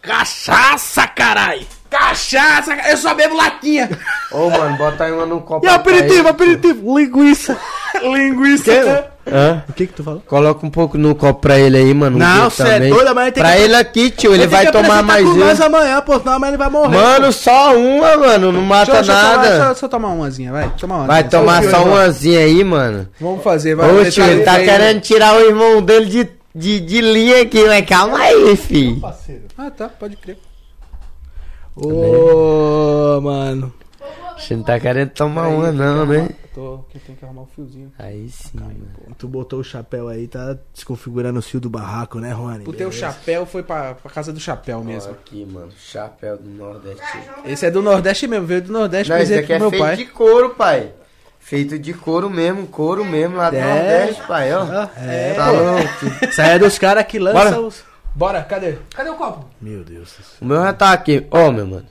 [0.02, 1.66] Cachaça, carai!
[1.90, 3.88] Cachaça, eu só bebo latinha.
[4.30, 5.64] Ô, mano, bota aí uma no copo.
[5.66, 6.28] E aperitivo, aí.
[6.28, 6.98] aperitivo!
[6.98, 7.58] Linguiça!
[8.00, 9.10] Linguiça!
[9.30, 9.62] Hã?
[9.68, 10.22] O que que tu falou?
[10.26, 12.18] Coloca um pouco no copo pra ele aí, mano.
[12.18, 15.02] Não, pouco cê é doido, mas tem Pra que- ele aqui, tio, ele vai tomar
[15.02, 15.64] mais um.
[15.66, 16.96] amanhã, pô, senão amanhã ele vai morrer.
[16.96, 18.50] Mano, só uma, mano.
[18.52, 19.66] Não mata Deixa, deixa, eu tomar, nada.
[19.68, 20.72] deixa, eu- tomar umazinha, vai.
[20.78, 21.06] Toma uma.
[21.06, 23.08] Vai tomar Só umazinha aí, mano.
[23.20, 23.90] Vamos fazer, vai.
[23.90, 24.64] Ô, tio, ele tá aí.
[24.64, 29.00] querendo tirar o irmão dele de, de, de linha aqui, mas calma aí, fi.
[29.58, 30.38] Ah, tá, pode crer.
[31.76, 33.72] Ô, mano.
[34.38, 36.28] Você não tá querendo tomar uma, não, né?
[36.54, 37.92] Tô, que tem que arrumar o fiozinho.
[37.98, 38.88] Aí sim, mano.
[39.18, 42.64] Tu botou o chapéu aí, tá desconfigurando o fio do barraco, né, Rony?
[42.66, 45.12] O teu chapéu foi pra, pra casa do chapéu mesmo.
[45.12, 45.70] Aqui, mano.
[45.76, 47.02] Chapéu do Nordeste.
[47.44, 49.82] Esse é do Nordeste mesmo, veio do Nordeste, Não, esse presente aqui é meu feito
[49.84, 49.96] pai.
[49.96, 50.92] de couro, pai.
[51.40, 53.62] Feito de couro mesmo, couro mesmo lá do É.
[54.00, 54.64] Nordeste, pai, ó.
[54.96, 55.52] É, Tá pô.
[55.56, 56.24] louco.
[56.28, 57.60] Isso aí é dos caras que lançam Bora.
[57.60, 57.84] os.
[58.14, 58.76] Bora, cadê?
[58.94, 59.44] Cadê o copo?
[59.60, 60.14] Meu Deus.
[60.40, 61.26] O meu já tá aqui.
[61.30, 61.86] Ó, meu mano.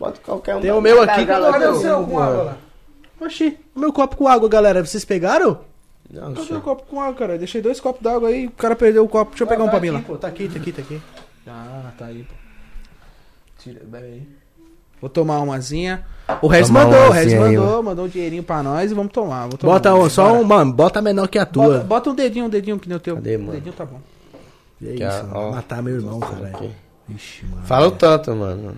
[0.00, 0.60] Bota qualquer um.
[0.62, 2.56] Tem o meu aqui, Cadê Cadê o o seu com água lá?
[3.20, 4.82] Oxi, o meu copo com água, galera.
[4.82, 5.60] Vocês pegaram?
[6.10, 7.36] Não, Cadê o copo com água, cara?
[7.36, 9.32] Deixei dois copos d'água aí, o cara perdeu o copo.
[9.32, 10.00] Deixa eu pegar um pra mim lá.
[10.00, 11.02] Pô, tá aqui, tá aqui, tá aqui.
[11.46, 12.34] Ah, tá aí, pô.
[13.58, 14.28] Tira, bebe aí.
[15.02, 16.04] Vou tomar umazinha.
[16.40, 19.48] O Rez mandou, o Rez aí, mandou, mandou um dinheirinho pra nós e vamos tomar.
[19.48, 21.74] Vou tomar Bota uma, um, só um, mano, bota menor que a tua.
[21.74, 23.16] Bota, bota um dedinho, um dedinho que nem o teu.
[23.16, 23.50] Cadê, mano?
[23.50, 24.00] Um dedinho tá bom.
[24.80, 25.52] E é isso, ó.
[25.52, 26.52] Matar meu irmão, cara.
[27.08, 27.66] Ixi, mano.
[27.66, 28.74] Falou tanto, mano.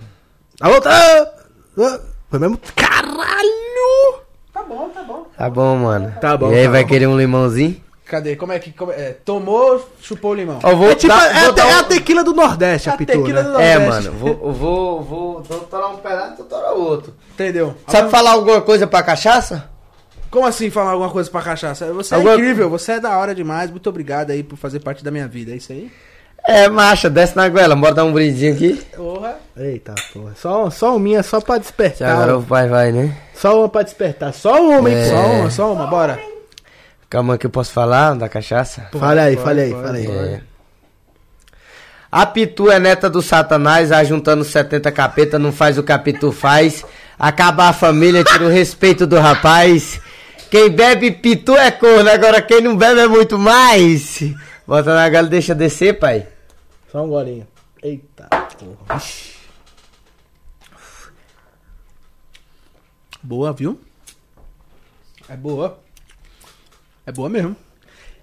[0.59, 1.31] Alô, tá!
[1.79, 1.99] Ah,
[2.29, 2.59] Foi mesmo?
[2.75, 4.21] Caralho!
[4.53, 5.27] Tá bom, tá bom.
[5.37, 6.13] Tá bom, mano.
[6.21, 6.89] Tá bom, E aí, tá vai bom.
[6.89, 7.81] querer um limãozinho?
[8.05, 8.35] Cadê?
[8.35, 8.71] Como é que.
[8.71, 9.09] como é?
[9.09, 10.59] É, tomou, chupou o limão.
[10.61, 12.89] Ó, vou É tipo, dar- é, vou a, dar é um- a tequila do Nordeste,
[12.89, 13.49] a A pitu, tequila né?
[13.49, 14.09] do- É, Nordeste.
[14.11, 17.13] mano, vou, vou, vou, vou torar um pedaço, tu tora outro.
[17.33, 17.75] Entendeu?
[17.87, 19.69] Sabe falar alguma coisa pra cachaça?
[20.29, 21.91] Como assim falar alguma coisa pra cachaça?
[21.93, 23.71] Você Alguma- é incrível, você é da hora demais.
[23.71, 25.51] Muito obrigado aí por fazer parte da minha vida.
[25.51, 25.91] É isso aí?
[26.47, 28.73] É, macha, desce na goela, bora dar um brindinho aqui.
[28.95, 29.37] Porra.
[29.55, 30.33] Eita, porra.
[30.35, 32.11] Só, só uma minha, só pra Já despertar.
[32.11, 33.15] agora o pai vai, né?
[33.33, 34.33] Só uma pra despertar.
[34.33, 34.93] Só um homem.
[34.93, 35.09] É.
[35.09, 35.33] Só uma.
[35.33, 36.19] uma, só uma, bora.
[37.09, 38.87] Calma que eu posso falar da cachaça?
[38.91, 40.07] Fale aí, Pode, fale aí, fale aí.
[40.07, 40.41] É.
[42.11, 46.31] A Pitu é neta do Satanás, ajuntando 70 capeta, não faz o que a Pitu
[46.31, 46.83] faz.
[47.17, 49.99] Acabar a família, tira o respeito do rapaz.
[50.51, 54.21] Quem bebe Pitu é corno, agora quem não bebe é muito mais.
[54.67, 56.27] Bota na galera, deixa descer, pai.
[56.93, 57.47] Só um golinho.
[57.81, 58.97] Eita, porra.
[58.97, 59.33] Ixi.
[63.23, 63.81] Boa, viu?
[65.27, 65.79] É boa.
[67.03, 67.55] É boa mesmo.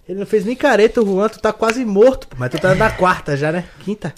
[0.09, 2.29] Ele não fez nem careta, o Juan, tu tá quase morto.
[2.29, 2.37] pô.
[2.39, 3.69] Mas tu tá na quarta já, né?
[3.81, 4.15] Quinta.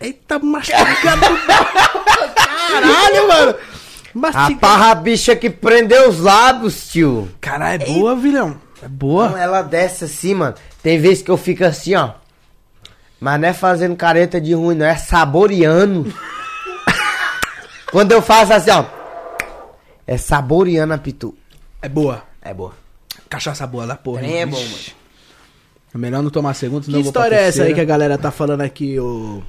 [0.00, 1.20] Eita, mastigado.
[2.68, 3.54] Caralho, mano.
[4.34, 7.30] A parra bicha que prendeu os lábios, tio.
[7.40, 8.60] Caralho, é boa, vilhão.
[8.82, 9.40] É boa.
[9.40, 10.56] ela desce assim, mano.
[10.82, 12.20] Tem vezes que eu fico assim, ó.
[13.22, 14.84] Mas não é fazendo careta de ruim, não.
[14.84, 16.12] É saboreando.
[17.92, 18.84] Quando eu faço assim, ó.
[20.04, 21.32] É saboreando a pitu.
[21.80, 22.24] É boa.
[22.42, 22.74] É boa.
[23.28, 24.24] Cachaça boa da porra.
[24.24, 24.38] Hein?
[24.40, 24.96] é bom, Ixi.
[25.94, 27.84] É melhor não tomar segundo, senão Que eu vou história é essa aí que a
[27.84, 29.40] galera tá falando aqui, ô.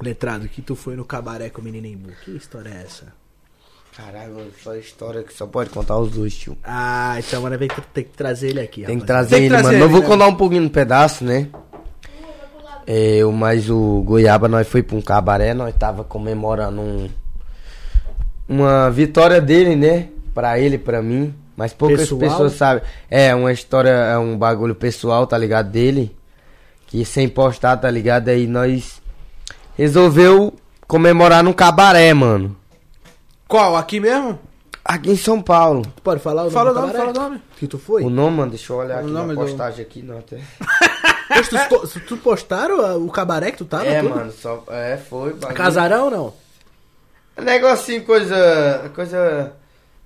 [0.00, 2.10] Letrado, que tu foi no cabaré com o menino Embu.
[2.24, 3.12] Que história é essa?
[3.96, 6.56] Caralho, mano, só história que só pode contar os dois, tio.
[6.62, 7.58] Ah, então agora
[7.92, 8.84] ter que trazer ele aqui.
[8.84, 9.06] Tem que rapaziada.
[9.06, 9.76] trazer Tem que ele, trazer mano.
[9.78, 10.06] ele, Eu vou né?
[10.06, 11.48] contar um pouquinho no pedaço, né?
[12.86, 17.08] É, eu mais o Goiaba, nós foi pra um cabaré, nós tava comemorando um,
[18.48, 20.08] uma vitória dele, né?
[20.34, 21.34] Pra ele, pra mim.
[21.56, 22.20] Mas poucas Pessoal?
[22.20, 22.82] pessoas sabem.
[23.10, 25.70] É, uma história, é um bagulho pessoal, tá ligado?
[25.70, 26.14] Dele.
[26.86, 28.28] Que sem postar, tá ligado?
[28.28, 29.00] Aí nós
[29.76, 30.52] resolveu
[30.86, 32.56] comemorar num cabaré, mano.
[33.46, 33.76] Qual?
[33.76, 34.38] Aqui mesmo?
[34.84, 35.82] Aqui em São Paulo.
[35.94, 37.42] Tu pode falar o nome Fala o do nome, fala o nome.
[37.56, 38.02] Que tu foi?
[38.02, 40.38] O nome, mano, deixa eu olhar O aqui nome na do- postagem aqui, não, até.
[41.68, 43.86] Tu, tu, tu postaram o cabaré que tu tava?
[43.86, 44.14] É, tudo?
[44.14, 44.64] mano, só.
[44.68, 45.32] É, foi.
[45.34, 45.56] bagulho.
[45.56, 46.34] Casarão não?
[47.42, 48.90] Negocinho, coisa.
[48.94, 49.52] Coisa.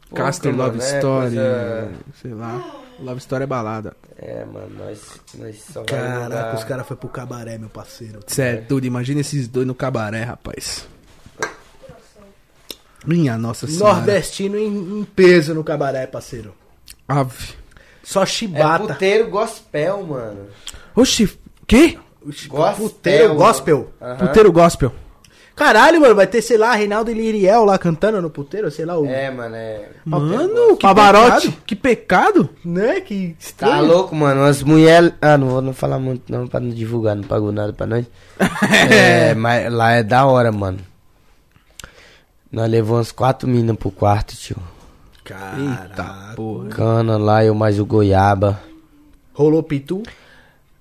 [0.09, 1.27] Pouca, Love mano, é, Story.
[1.37, 1.91] coisa-
[2.23, 2.83] Sei lá.
[3.01, 3.97] Love Story é balada.
[4.19, 8.21] É, mano, nós, nós só vai Caraca, os caras foram pro cabaré, meu parceiro.
[8.27, 10.87] Cê é doido, imagina esses dois no cabaré, rapaz.
[13.05, 13.95] Minha nossa senhora.
[13.97, 16.55] Nordestino em, em peso no cabaré, parceiro.
[17.07, 17.55] Ave.
[18.03, 18.87] Só É chibata.
[18.95, 20.47] puteiro gospel, mano.
[20.97, 21.99] Oxi, que?
[22.49, 23.93] Gospel, Puteiro gospel.
[24.01, 24.17] Aham.
[24.17, 24.93] Puteiro gospel.
[25.55, 28.99] Caralho, mano, vai ter, sei lá, Reinaldo e Liriel lá cantando no puteiro, sei lá,
[28.99, 29.07] o...
[29.07, 29.89] É, mano, é.
[30.05, 31.49] Mano, que Pavarotti.
[31.49, 31.63] pecado.
[31.67, 32.51] Que pecado.
[32.65, 33.87] Né, que Tá estranho.
[33.87, 34.43] louco, mano.
[34.43, 35.13] As mulheres.
[35.21, 38.05] Ah, não vou não falar muito não pra não divulgar, não pagou nada pra nós.
[38.91, 40.79] é, mas lá é da hora, mano.
[42.53, 44.57] Nós levamos quatro minas pro quarto, tio.
[45.25, 46.69] Eita porra.
[46.69, 48.61] Cana lá, eu mais o goiaba.
[49.33, 50.03] Rolou pitu.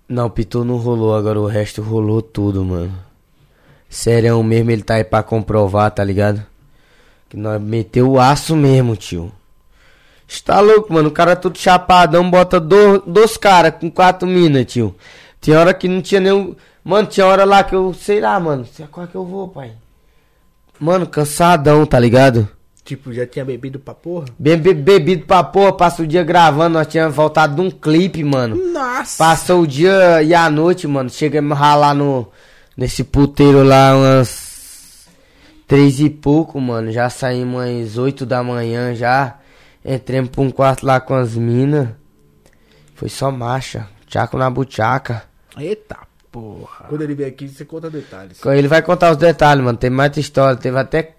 [0.07, 2.93] Não, o Pitu não rolou, agora o resto rolou tudo, mano.
[3.89, 6.45] Serão mesmo, ele tá aí pra comprovar, tá ligado?
[7.27, 9.31] Que nós meteu o aço mesmo, tio.
[10.27, 11.09] Está louco, mano.
[11.09, 14.95] O cara tudo chapadão, bota do, dois caras com quatro minas, tio.
[15.41, 16.55] Tinha hora que não tinha nenhum.
[16.83, 17.93] Mano, tinha hora lá que eu.
[17.93, 18.67] Sei lá, mano.
[18.91, 19.71] Qual que eu vou, pai.
[20.79, 22.47] Mano, cansadão, tá ligado?
[22.85, 24.25] Tipo, já tinha bebido pra porra.
[24.37, 26.75] Bem be- bebido pra porra, passa o dia gravando.
[26.77, 28.55] Nós tínhamos voltado de um clipe, mano.
[28.71, 29.17] Nossa.
[29.17, 31.09] Passou o dia e a noite, mano.
[31.09, 32.29] Chegamos a ralar no,
[32.77, 35.07] nesse puteiro lá umas
[35.67, 36.91] três e pouco, mano.
[36.91, 39.39] Já saímos às oito da manhã já.
[39.83, 41.89] Entramos pra um quarto lá com as minas.
[42.93, 43.87] Foi só marcha.
[44.07, 45.23] Tchaco na buchaca.
[45.57, 45.97] Eita
[46.31, 46.85] porra.
[46.87, 48.39] Quando ele vier aqui, você conta detalhes.
[48.45, 49.75] Ele vai contar os detalhes, mano.
[49.77, 50.55] Tem muita história.
[50.55, 51.15] Teve até.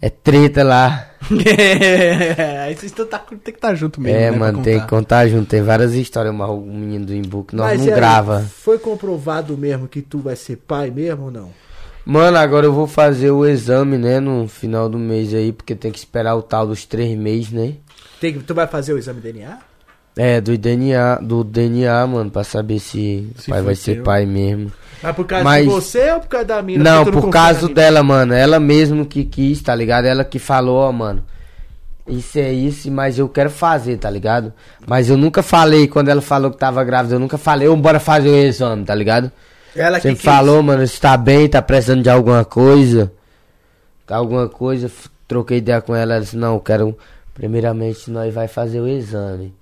[0.00, 1.06] É treta lá.
[2.64, 4.18] Aí vocês tá, tem que estar junto mesmo.
[4.18, 5.26] é, né, mano, tem que contar.
[5.28, 5.48] junto.
[5.48, 8.40] Tem várias histórias, mas o menino do Imbuque nós Mas não aí, grava.
[8.42, 11.50] Foi comprovado mesmo que tu vai ser pai mesmo ou não?
[12.04, 15.92] Mano, agora eu vou fazer o exame, né, no final do mês aí, porque tem
[15.92, 17.74] que esperar o tal dos três meses, né?
[18.18, 19.58] Tem, que- tu vai fazer o exame DNA?
[20.16, 24.04] É, do DNA, do DNA, mano, pra saber se, Se o pai vai ser teu.
[24.04, 24.72] pai mesmo.
[25.02, 26.82] Mas por causa Mas- de você ou por causa da mina?
[26.82, 28.34] Não, por causa dela, mano.
[28.34, 30.06] Ela mesmo que quis, tá ligado?
[30.06, 31.24] Ela que falou, ó, mano.
[32.06, 34.52] Isso é isso, mas eu quero fazer, tá ligado?
[34.86, 38.00] Mas eu nunca falei, quando ela falou que tava grávida, eu nunca falei, ô, bora
[38.00, 39.30] fazer o exame, tá ligado?
[39.76, 40.24] Ela que Sempre quis.
[40.24, 43.12] falou, mano, se tá bem, tá precisando de alguma coisa.
[44.08, 44.90] Alguma coisa,
[45.28, 46.96] troquei ideia com ela, ela disse, não, eu quero,
[47.34, 49.54] primeiramente, nós vai fazer o exame.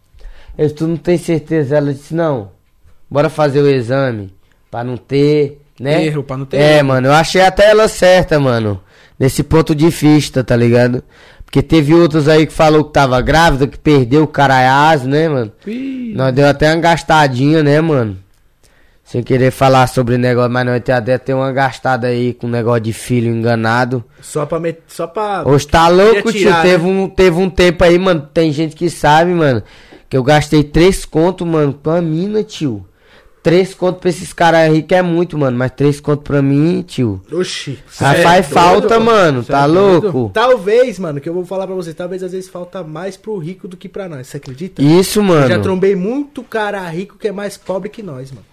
[0.56, 1.76] Eu disse, tu não tem certeza?
[1.76, 2.50] Ela disse, não,
[3.10, 4.32] bora fazer o exame,
[4.76, 6.04] pra não ter, né?
[6.04, 6.88] Erro, pra não ter É, erro.
[6.88, 8.78] mano, eu achei até ela certa, mano,
[9.18, 11.02] nesse ponto de vista, tá ligado?
[11.46, 15.50] Porque teve outros aí que falou que tava grávida, que perdeu o caraiaso, né, mano?
[15.66, 18.18] Ih, Nós deu até uma gastadinha, né, mano?
[19.02, 22.82] Sem querer falar sobre negócio, mas nós tem até ter uma gastada aí com negócio
[22.82, 24.04] de filho enganado.
[24.20, 24.60] Só pra...
[24.60, 24.80] Met...
[24.88, 25.42] Só pra...
[25.46, 26.70] Hoje tá louco, tirar, tio.
[26.70, 26.90] Teve né?
[26.90, 28.28] um, teve um tempo aí, mano.
[28.34, 29.62] Tem gente que sabe, mano.
[30.10, 32.84] Que eu gastei três contos, mano, pra mina, tio.
[33.46, 35.56] Três contos pra esses caras aí que é muito, mano.
[35.56, 37.22] Mas três contos pra mim, tio.
[37.30, 37.78] Oxi.
[38.00, 39.22] É faz doido, falta, mano?
[39.34, 39.44] mano.
[39.44, 40.30] Tá é louco?
[40.34, 43.68] Talvez, mano, que eu vou falar pra você, talvez às vezes falta mais pro rico
[43.68, 44.82] do que pra nós, você acredita?
[44.82, 45.46] Isso, Eu mano.
[45.46, 48.44] já trombei muito cara rico que é mais pobre que nós, mano.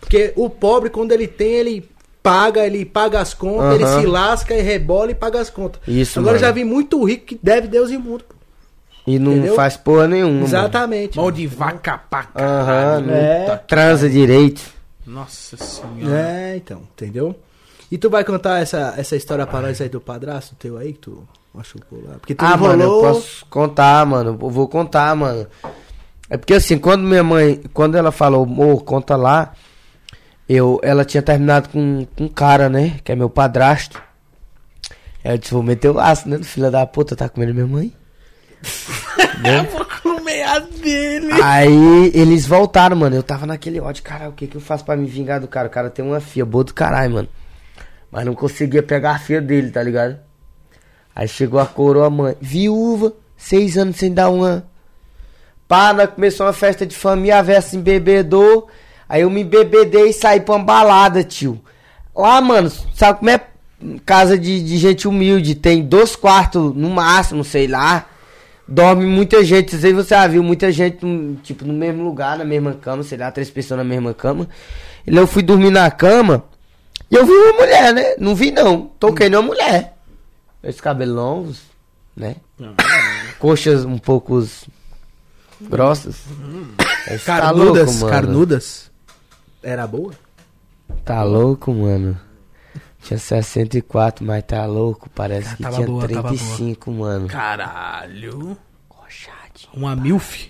[0.00, 1.88] Porque o pobre, quando ele tem, ele
[2.20, 5.80] paga, ele paga as contas, ele se lasca e rebola e paga as contas.
[5.86, 6.46] Isso, Agora eu mano.
[6.48, 8.24] já vi muito rico que deve Deus e mundo.
[8.28, 8.34] pô.
[9.06, 9.54] E não Entendeu?
[9.54, 10.32] faz porra nenhuma.
[10.34, 10.44] mano.
[10.46, 11.16] Exatamente.
[11.16, 13.06] Mão de vaca pra Aham, caralho.
[13.06, 13.56] não É.
[13.66, 14.62] transa direito.
[15.06, 16.16] Nossa senhora.
[16.20, 17.34] É, então, entendeu?
[17.90, 21.00] E tu vai contar essa, essa história pra nós aí do padrasto teu aí, que
[21.00, 22.14] tu machucou lá?
[22.20, 23.14] Porque tu Ah, mano, eu enrolou...
[23.14, 24.38] posso contar, mano.
[24.40, 25.46] Eu vou contar, mano.
[26.28, 29.52] É porque assim, quando minha mãe, quando ela falou, amor, conta lá,
[30.48, 33.00] eu, ela tinha terminado com, com um cara, né?
[33.02, 34.00] Que é meu padrasto.
[35.24, 36.38] Ela disse, vou meter o laço, né?
[36.42, 37.92] Filha da puta, tá comendo minha mãe?
[39.40, 39.62] né?
[39.72, 41.32] Vou comer a dele.
[41.42, 43.16] Aí eles voltaram, mano.
[43.16, 45.68] Eu tava naquele ódio, cara, o que que eu faço pra me vingar do cara?
[45.68, 47.28] O cara tem uma filha boa do caralho, mano.
[48.10, 50.18] Mas não conseguia pegar a filha dele, tá ligado?
[51.14, 54.64] Aí chegou a coroa mãe, viúva, seis anos sem dar uma.
[55.66, 58.68] Pá, nós começou uma festa de família, a véia se embebedou.
[59.08, 61.60] Aí eu me embebedei e saí pra uma balada, tio.
[62.14, 63.40] Lá, mano, sabe como é
[64.04, 65.54] casa de, de gente humilde?
[65.54, 68.06] Tem dois quartos no máximo, sei lá.
[68.70, 72.38] Dorme muita gente, sei se você já viu, muita gente, hum, tipo, no mesmo lugar,
[72.38, 74.48] na mesma cama, sei lá, três pessoas na mesma cama.
[75.04, 76.44] E eu fui dormir na cama
[77.10, 78.14] e eu vi uma mulher, né?
[78.16, 79.96] Não vi não, toquei numa mulher.
[80.62, 81.62] Esses cabelos longos,
[82.16, 82.36] né?
[83.40, 84.46] Coxas um pouco
[85.62, 86.22] grossas.
[87.08, 88.90] Esse tá Carnudas, louco, carnudas.
[89.60, 90.12] Era boa?
[91.04, 92.16] Tá louco, mano.
[93.02, 95.08] Tinha 64, mas tá louco.
[95.14, 97.28] Parece que Tava tinha boa, tava 35, mano.
[97.28, 98.56] Caralho.
[98.88, 99.70] Coxadinho.
[99.74, 100.48] Uma milf.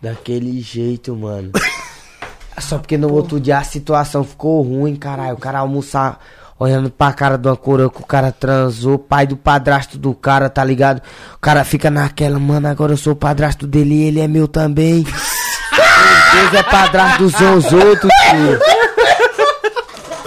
[0.00, 1.52] Daquele jeito, mano.
[2.58, 5.34] Só porque no outro dia a situação ficou ruim, caralho.
[5.34, 6.18] O cara almoçar
[6.58, 10.48] olhando pra cara de uma coroa que o cara transou, pai do padrasto do cara,
[10.48, 11.02] tá ligado?
[11.34, 14.48] O cara fica naquela, mano, agora eu sou o padrasto dele e ele é meu
[14.48, 15.04] também.
[16.32, 18.85] Deus é padrasto dos uns outros, tio.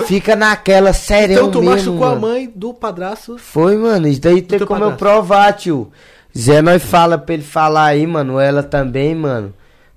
[0.06, 2.22] Fica naquela, sério Então tu mesmo, machucou a mano.
[2.22, 3.38] mãe do padrasto.
[3.38, 4.08] Foi, mano.
[4.08, 4.98] Isso daí tem como eu padrasto?
[5.00, 5.92] provar, tio.
[6.38, 8.40] Zé, nós fala pra ele falar aí, mano.
[8.40, 9.54] Ela também, mano.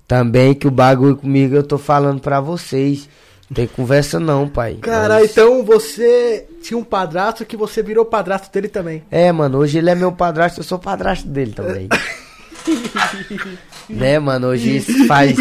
[0.08, 3.08] Também que o bagulho comigo eu tô falando pra vocês.
[3.50, 4.78] Não tem conversa não, pai.
[4.80, 9.02] Caralho, Nós- então você tinha um padrasto que você virou padrasto dele também.
[9.10, 11.88] É, mano, hoje ele é meu padrasto, eu sou padrasto dele também.
[13.88, 15.36] né, mano, hoje isso faz.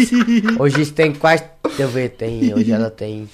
[0.58, 1.44] Hoje isso tem quase.
[1.64, 2.52] Deixa eu ver, tem.
[2.54, 3.28] Hoje ela tem.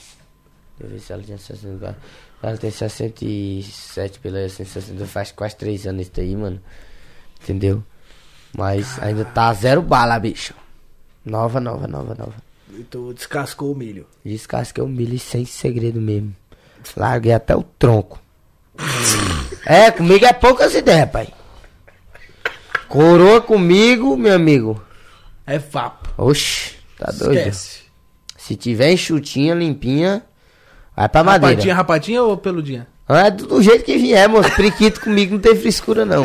[0.78, 1.98] Deixa eu ver se ela tinha 60.
[2.40, 6.60] Ela tem 67, pela assim, 60, faz quase 3 anos isso aí, mano.
[7.42, 7.82] Entendeu?
[8.56, 10.54] Mas ainda tá zero bala, bicho.
[11.24, 12.34] Nova, nova, nova, nova.
[12.70, 14.06] E tu descascou o milho.
[14.24, 16.34] Descasquei o milho sem segredo mesmo.
[16.96, 18.20] Larguei até o tronco.
[19.66, 21.28] é, comigo é poucas ideias, pai.
[22.88, 24.82] Coroa comigo, meu amigo.
[25.46, 26.08] É vapo.
[26.16, 27.38] Oxi, tá doido.
[27.38, 27.80] Esquece.
[28.36, 30.24] Se tiver enxutinha, limpinha,
[30.98, 31.48] vai pra madeira.
[31.54, 32.86] Rapadinha, rapadinha ou peludinha?
[33.08, 34.50] É do, jeito que vier, moço.
[34.52, 36.24] Priquito comigo não tem frescura, não.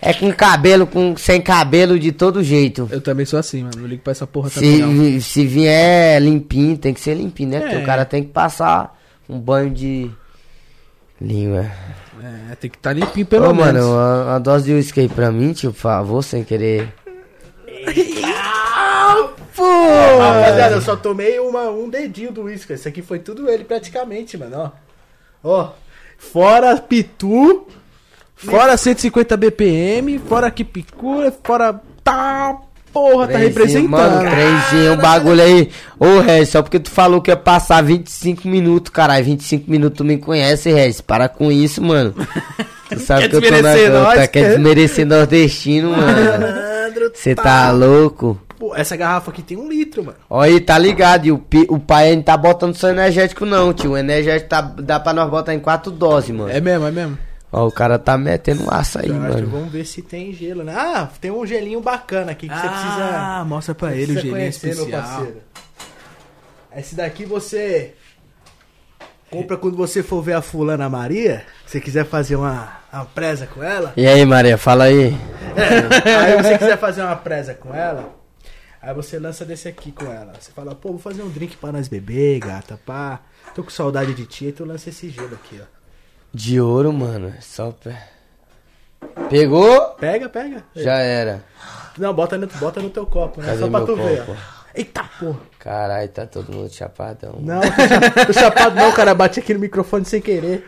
[0.00, 2.88] É com cabelo, com sem cabelo, de todo jeito.
[2.90, 3.74] Eu também sou assim, mano.
[3.80, 4.92] Não ligo pra essa porra também, não.
[4.92, 7.60] Se, se vier limpinho, tem que ser limpinho, né?
[7.60, 7.78] Porque É.
[7.78, 8.96] o cara tem que passar
[9.28, 10.10] um banho de.
[11.20, 11.66] Língua.
[12.50, 13.74] É, tem que estar limpinho pelo Ô, menos.
[13.82, 16.92] mano, uma, uma dose de uísque aí pra mim, tio, por favor, sem querer.
[19.62, 22.72] Rapaziada, eu só tomei uma, um dedinho do uísque.
[22.72, 24.70] Esse aqui foi tudo ele praticamente, mano, ó.
[25.42, 25.72] Ó,
[26.18, 27.66] fora pitu,
[28.38, 31.80] Fora 150 BPM, fora que picura, fora.
[32.04, 32.56] Tá,
[32.92, 33.90] porra, tá Trenzinho, representando.
[33.90, 35.70] Mano, trenzinho, um bagulho aí.
[35.98, 39.24] Ô, Regis, só porque tu falou que ia passar 25 minutos, caralho.
[39.24, 41.00] 25 minutos tu me conhece, Regis.
[41.00, 42.14] Para com isso, mano.
[42.88, 46.68] Tu sabe que eu tô na nós, tá, quer desmerecer nordestino, mano.
[47.12, 48.40] Você tá louco?
[48.58, 50.18] Pô, essa garrafa aqui tem um litro, mano.
[50.28, 51.26] Aí, tá ligado?
[51.26, 53.92] E o, pi- o pai não tá botando só energético, não, tio.
[53.92, 56.50] O energético tá, dá pra nós botar em quatro doses, mano.
[56.50, 57.16] É mesmo, é mesmo.
[57.52, 59.46] Ó, o cara tá metendo aço aí, mano.
[59.48, 60.74] Vamos ver se tem gelo, né?
[60.76, 63.08] Ah, tem um gelinho bacana aqui que você precisa.
[63.14, 65.02] Ah, mostra pra ele o gelinho conhecer, meu especial.
[65.02, 65.36] parceiro.
[66.76, 67.94] Esse daqui você
[69.30, 71.44] compra quando você for ver a fulana Maria.
[71.64, 73.92] Se você quiser fazer uma, uma presa com ela.
[73.96, 75.16] E aí, Maria, fala aí.
[75.56, 78.18] É, aí você quiser fazer uma presa com ela.
[78.80, 80.32] Aí você lança desse aqui com ela.
[80.38, 83.20] Você fala, pô, vou fazer um drink pra nós beber, gata, pá.
[83.54, 85.64] Tô com saudade de ti, aí tu lança esse gelo aqui, ó.
[86.32, 87.34] De ouro, mano.
[87.36, 87.72] é Só.
[87.72, 87.96] pe-
[89.28, 89.90] Pegou?
[89.94, 90.62] Pega, pega.
[90.74, 91.42] Já era.
[91.96, 93.48] Não, bota no, bota no teu copo, né?
[93.48, 94.32] Cadê Só pra tu ver, copo?
[94.32, 94.58] ó.
[94.74, 95.40] Eita porra.
[95.58, 97.36] Caralho, tá todo mundo chapadão.
[97.40, 97.60] Não,
[98.26, 99.14] tô chapado não, cara.
[99.14, 100.64] Bati aqui no microfone sem querer.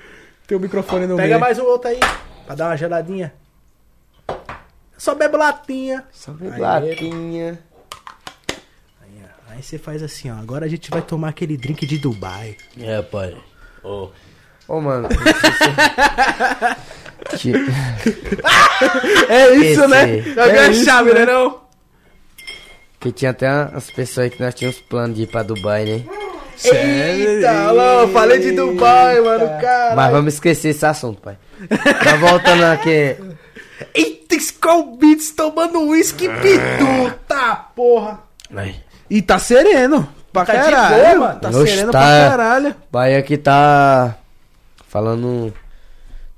[0.48, 1.40] Tem o microfone no Pega meio.
[1.40, 2.00] mais um outro aí,
[2.44, 3.32] pra dar uma geladinha.
[4.98, 6.04] Só bebo latinha.
[6.10, 7.58] Só Aí, latinha.
[9.60, 10.36] Aí, você faz assim, ó.
[10.36, 12.56] Agora a gente vai tomar aquele drink de Dubai.
[12.80, 13.36] É, pai.
[13.84, 14.08] Ô.
[14.66, 15.06] Ô, mano.
[17.36, 17.52] Ti-
[19.28, 20.18] É isso, Esse- né?
[20.34, 21.26] É a isso, chave, né?
[21.26, 21.60] né não?
[22.98, 26.04] que tinha até umas pessoas aí que nós tínhamos plano de ir pra Dubai, né?
[26.64, 29.94] Eita, alô, falei de Dubai, mano, cara.
[29.96, 31.36] Mas vamos esquecer esse assunto, pai.
[32.04, 33.16] Tá voltando aqui.
[33.94, 38.20] Eita, Skull Beats tomando uísque pitu, tá, porra.
[38.54, 38.76] Aí.
[39.10, 40.08] E tá sereno.
[40.32, 40.96] Pra Tá de caralho.
[41.18, 41.40] boa, mano.
[41.40, 42.74] Tá Oxe, sereno tá- pra caralho.
[42.92, 44.14] Pai aqui tá
[44.86, 45.52] falando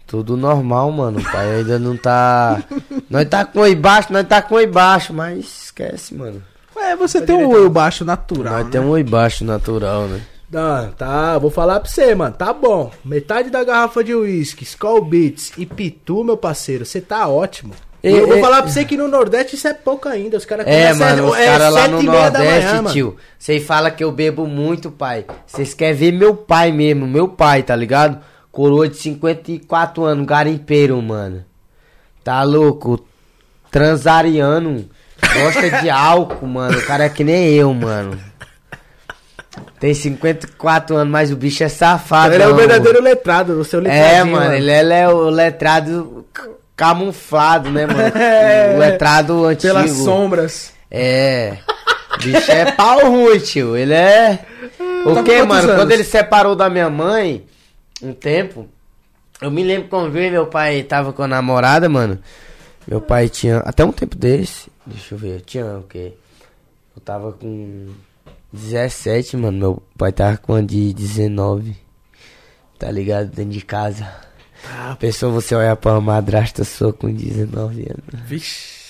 [0.06, 1.20] tudo normal, mano.
[1.20, 2.62] O pai ainda não tá.
[3.10, 6.42] Nós tá com oi baixo, nós tá com oi baixo, mas esquece, mano.
[6.76, 8.54] É, você tem um olho baixo natural.
[8.54, 8.70] Nós né?
[8.72, 10.22] temos um oi baixo natural, né?
[10.50, 12.34] Não, tá, vou falar pra você, mano.
[12.34, 12.90] Tá bom.
[13.04, 17.72] Metade da garrafa de uísque, Skull Beats e Pitu, meu parceiro, você tá ótimo.
[18.02, 20.36] E eu vou e- falar pra você que no Nordeste isso é pouco ainda.
[20.36, 22.90] Os caras É, mano, os é caras lá no manhã, Nordeste, mano.
[22.92, 23.16] tio.
[23.38, 25.24] Vocês falam que eu bebo muito, pai.
[25.46, 28.18] Vocês querem ver meu pai mesmo, meu pai, tá ligado?
[28.50, 31.44] Coroa de 54 anos, garimpeiro, mano.
[32.24, 33.04] Tá louco?
[33.70, 34.84] Transariano.
[35.34, 36.78] Gosta de álcool, mano.
[36.78, 38.18] O cara é que nem eu, mano.
[39.78, 42.34] Tem 54 anos, mas o bicho é safado.
[42.34, 44.06] Ele é o verdadeiro letrado, o seu letradinho.
[44.06, 46.24] É, mano, ele, ele é o letrado
[46.76, 48.12] camuflado, né, mano?
[48.16, 48.74] É.
[48.74, 49.74] O letrado antigo.
[49.74, 50.72] Pelas sombras.
[50.90, 51.58] É.
[52.22, 53.76] Bicho é pau ruim, tio.
[53.76, 54.44] Ele é.
[55.06, 55.68] O Tá que, mano?
[55.70, 55.76] anos?
[55.76, 57.44] Quando ele separou da minha mãe,
[58.02, 58.68] um tempo,
[59.40, 62.18] eu me lembro quando veio, meu pai tava com a namorada, mano.
[62.86, 63.58] Meu pai tinha.
[63.58, 64.70] Até um tempo desse.
[64.86, 66.12] Deixa eu ver, tinha o quê?
[66.94, 67.88] Eu tava com
[68.52, 69.58] 17, mano.
[69.58, 71.76] Meu pai tava com uma de 19.
[72.78, 73.26] Tá ligado?
[73.28, 74.06] Dentro de casa.
[74.70, 78.26] Ah, Pessoa você olhar pra uma madrasta sua com 19 anos.
[78.26, 78.82] Vixe.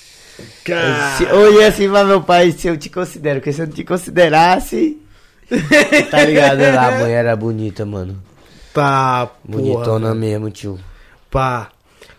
[0.64, 1.26] Se,
[1.66, 4.98] assim pra meu pai, se eu te considero, porque se eu não te considerasse.
[6.10, 6.60] tá ligado?
[6.62, 8.22] A mãe era bonita, mano.
[8.72, 10.78] Pá, Bonitona porra, mesmo, tio.
[11.30, 11.70] pá.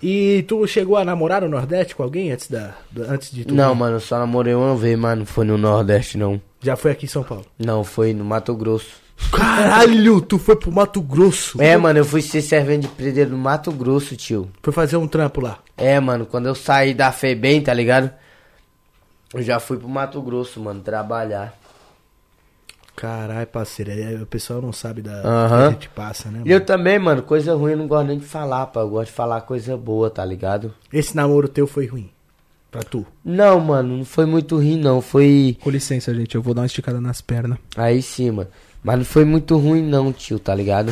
[0.02, 2.76] E tu chegou a namorar no Nordeste com alguém antes, da,
[3.10, 3.56] antes de tu?
[3.56, 6.42] Não, mano, eu só namorei uma vez, mas não foi no Nordeste, não.
[6.64, 7.46] Já foi aqui em São Paulo.
[7.60, 9.04] Não, foi no Mato Grosso.
[9.32, 11.62] Caralho, tu foi pro Mato Grosso.
[11.62, 14.50] É, mano, eu fui ser servente de predeiro no Mato Grosso, tio.
[14.62, 15.60] Foi fazer um trampo lá.
[15.78, 18.12] É, mano, quando eu saí da FEBEM, tá ligado?
[19.34, 21.54] Eu já fui pro Mato Grosso, mano, trabalhar.
[22.96, 25.58] Caralho, parceiro, aí o pessoal não sabe da Aham.
[25.62, 26.44] que a gente passa, né?
[26.46, 28.82] Eu também, mano, coisa ruim eu não gosto nem de falar, pá.
[28.82, 30.74] Eu gosto de falar coisa boa, tá ligado?
[30.92, 32.12] Esse namoro teu foi ruim.
[32.74, 33.06] Pra tu.
[33.24, 35.00] Não, mano, não foi muito ruim, não.
[35.00, 35.56] Foi.
[35.62, 36.34] Com licença, gente.
[36.34, 37.60] Eu vou dar uma esticada nas pernas.
[37.78, 38.50] Aí sim, mano.
[38.84, 40.92] Mas não foi muito ruim, não, tio, tá ligado?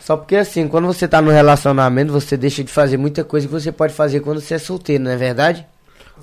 [0.00, 3.52] Só porque assim, quando você tá no relacionamento, você deixa de fazer muita coisa que
[3.52, 5.64] você pode fazer quando você é solteiro, não é verdade?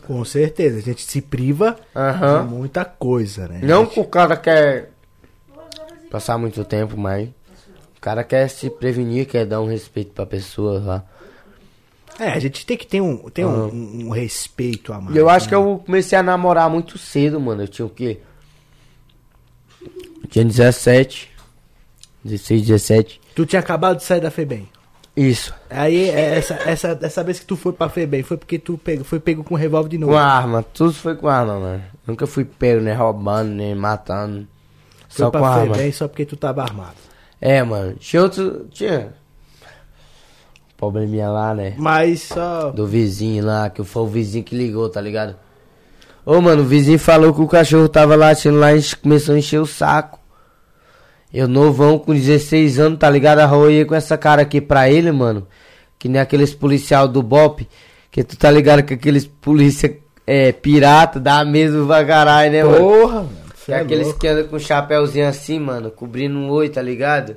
[0.06, 2.44] Com certeza, a gente se priva Aham.
[2.44, 3.62] de muita coisa, né?
[3.64, 4.92] Não que o cara quer
[6.12, 7.30] passar muito tempo, mas
[7.96, 11.06] o cara quer se prevenir, quer dar um respeito pra pessoa lá.
[12.20, 13.66] É, a gente tem que ter um, ter um, Aham.
[13.68, 15.16] um- um respeito a mais.
[15.16, 15.50] Eu acho né?
[15.50, 17.64] que eu comecei a namorar muito cedo, mano.
[17.64, 18.20] Eu tinha o quê?
[20.24, 21.32] Eu tinha 17,
[22.24, 23.22] 16, 17.
[23.36, 24.68] Tu tinha acabado de sair da FEBEM.
[25.16, 25.54] Isso.
[25.70, 29.04] Aí, é, essa, essa, essa vez que tu foi pra FEBEM, foi porque tu pego,
[29.04, 30.14] foi pego com revólver de novo.
[30.14, 31.84] Com arma, tudo foi com arma, mano.
[32.06, 34.48] Nunca fui pego, nem roubando, nem matando.
[35.10, 35.76] Foi Só pra com arma.
[35.76, 36.96] FEBEM só porque tu tava armado.
[37.42, 37.96] É, mano.
[37.96, 38.68] Tinha outro.
[38.72, 39.14] Tinha.
[40.80, 41.74] Probleminha lá, né?
[41.78, 42.70] Mas só.
[42.72, 45.36] Do vizinho lá, que foi o vizinho que ligou, tá ligado?
[46.26, 49.60] Ô, mano, o vizinho falou que o cachorro tava latindo lá e começou a encher
[49.60, 50.18] o saco.
[51.34, 53.40] Eu novão com 16 anos, tá ligado?
[53.40, 55.46] Arroiei com essa cara aqui pra ele, mano.
[55.98, 57.68] Que nem aqueles policial do BOP.
[58.10, 62.78] Que tu tá ligado que aqueles polícia é, pirata dá mesmo pra caralho, né, mano?
[62.78, 63.30] Porra, mano.
[63.66, 64.20] Que é é aqueles louco.
[64.22, 67.36] que andam com chapéuzinho assim, mano, cobrindo um oi, tá ligado?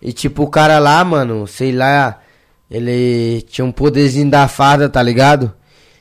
[0.00, 2.20] E tipo, o cara lá, mano, sei lá,
[2.70, 5.52] ele tinha um poderzinho da farda, tá ligado?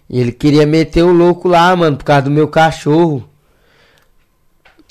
[0.10, 3.28] E ele queria meter o louco lá, mano, por causa do meu cachorro.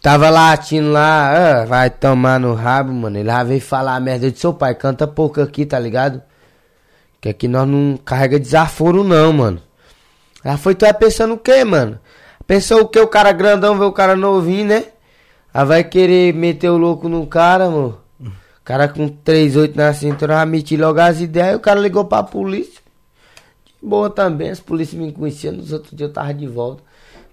[0.00, 3.18] Tava latindo lá, ah, vai tomar no rabo, mano.
[3.18, 6.22] Ele já veio falar a merda de seu pai, canta pouco aqui, tá ligado?
[7.20, 9.60] Que aqui nós não carrega desaforo não, mano.
[10.44, 11.98] Ela foi, tu vai pensando o quê, mano?
[12.46, 12.98] Pensou o que?
[13.00, 14.84] O cara grandão vê o cara novinho, né?
[15.52, 17.98] Aí vai querer meter o louco no cara, mano.
[18.68, 21.56] Cara com 3,8 na cintura, vai meter logo as ideias.
[21.56, 22.82] O cara ligou pra polícia.
[23.64, 25.54] De boa também, as polícias me conheciam.
[25.54, 26.82] Nos outros dias eu tava de volta.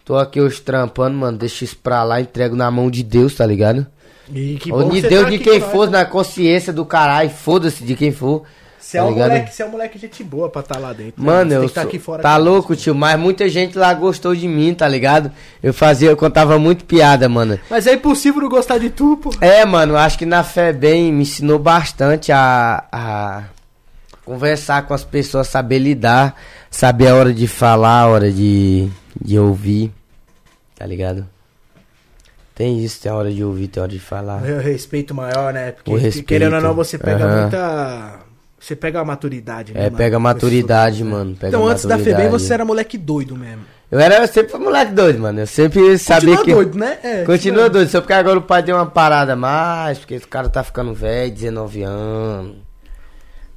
[0.05, 1.37] Tô aqui hoje trampando, mano.
[1.37, 3.85] Deixa isso pra lá, entrego na mão de Deus, tá ligado?
[4.33, 5.97] E que Ou de Deus tá de quem for, né?
[5.97, 7.29] na consciência do caralho.
[7.29, 8.43] Foda-se de quem for.
[8.85, 9.29] Você é, tá um ligado?
[9.29, 11.19] moleque, você é um moleque gente boa pra estar lá dentro.
[11.23, 11.25] né?
[11.31, 12.21] Mano, Você eu tá sou- aqui fora.
[12.21, 15.31] tá louco, tio, mas muita gente lá gostou de mim, tá ligado?
[15.63, 17.59] Eu fazia, eu contava muito piada, mano.
[17.67, 19.31] Mas é impossível não gostar de tu, pô.
[19.41, 23.43] É, mano, acho que na fé bem me ensinou bastante a, a
[24.23, 26.35] conversar com as pessoas, saber lidar,
[26.69, 28.87] saber a hora de falar, a hora de,
[29.19, 29.91] de ouvir,
[30.77, 31.27] tá ligado?
[32.53, 34.41] Tem isso, tem a hora de ouvir, tem a hora de falar.
[34.43, 35.71] O respeito maior, né?
[35.71, 36.27] Porque O respeito.
[36.27, 37.41] querendo ou não, você pega Aham.
[37.41, 38.24] muita.
[38.59, 39.81] Você pega a maturidade, né?
[39.81, 39.97] É, mano?
[39.97, 41.35] pega Com maturidade, mano.
[41.35, 42.43] Pega Então, antes da FEBEM, maturidade.
[42.43, 43.63] você era moleque doido mesmo.
[43.91, 45.39] Eu era eu sempre fui moleque doido, mano.
[45.41, 46.53] Eu sempre sabia Continua que.
[46.53, 46.97] doido, né?
[47.03, 50.17] É, Continua isso doido, só porque agora o pai deu uma parada a mais, porque
[50.17, 52.55] o cara tá ficando velho, 19 anos.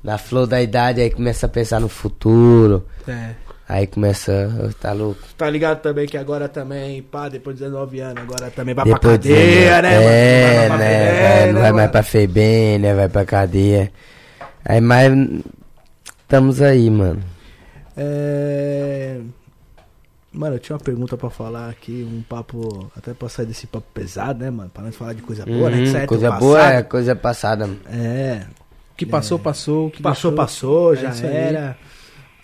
[0.05, 2.85] Na flor da idade, aí começa a pensar no futuro.
[3.07, 3.31] É.
[3.68, 4.73] Aí começa.
[4.81, 5.20] Tá louco?
[5.36, 9.01] Tá ligado também que agora também, pá, depois de 19 anos, agora também vai Depois
[9.01, 10.02] pra de cadeia, né, mano?
[10.09, 11.05] É, Vai pra né?
[11.23, 11.91] vai- não vai mais mano?
[11.91, 12.94] pra Febem, né?
[12.94, 13.93] Vai pra cadeia.
[14.65, 15.12] Aí, mas.
[16.23, 17.23] Estamos aí, mano.
[17.97, 19.19] É...
[20.33, 23.87] Mano, eu tinha uma pergunta pra falar aqui, um papo, até pra sair desse papo
[23.95, 24.70] pesado, né, mano?
[24.73, 25.77] Pra nós falar de coisa boa, né?
[25.77, 26.85] Que Uhum, isso aí é coisa teu boa é passado.
[26.89, 27.81] coisa passada, mano.
[27.91, 28.47] É,
[28.93, 29.87] O que passou, passou.
[29.87, 31.78] O que passou, passou, É já era.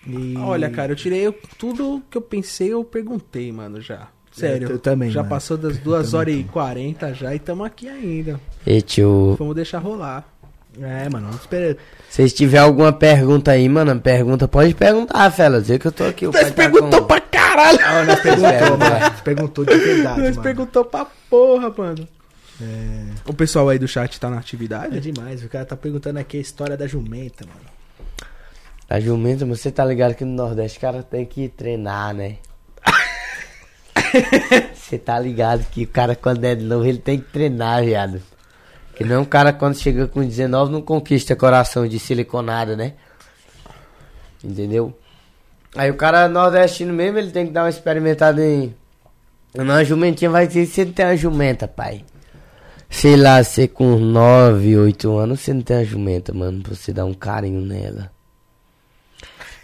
[0.07, 4.09] E- Olha, cara, eu tirei tudo que eu pensei, eu perguntei, mano, já.
[4.33, 4.69] Sério.
[4.69, 5.31] eu também, Já mano.
[5.31, 8.41] passou das 2 horas e 40 já e tamo aqui ainda.
[8.67, 10.27] E tio, Vamos deixar rolar.
[10.81, 11.77] É, mano, não espera.
[12.11, 15.61] se tiver alguma pergunta aí, mano, pergunta, pode perguntar, fela.
[15.61, 16.27] Dizer que eu tô aqui.
[16.27, 17.79] Nós tá perguntou com- pra caralho!
[17.85, 19.15] Ah, nós perguntou, É, mano.
[19.25, 20.43] Perguntou de verdade, Nós mano.
[20.43, 22.09] perguntou pra porra, mano.
[22.61, 25.01] É, O pessoal aí do chat tá na é atividade?
[25.01, 27.75] demais, o cara tá perguntando aqui a história da jumenta, mano.
[28.89, 32.37] A jumenta, você tá ligado que no Nordeste o cara tem que treinar, né?
[34.75, 38.21] Você tá ligado que o cara quando é novo ele tem que treinar, viado.
[38.95, 42.93] Que não um cara quando chega com 19 não conquista coração de siliconada, né?
[44.43, 44.97] Entendeu?
[45.77, 48.75] Aí o cara nordestino mesmo, ele tem que dar uma experimentada em.
[49.55, 52.05] Não, a jumentinha vai dizer você não tem uma jumenta, pai.
[52.89, 56.93] Sei lá, você com 9, 8 anos, você não tem uma jumenta, mano, pra você
[56.93, 58.11] dar um carinho nela.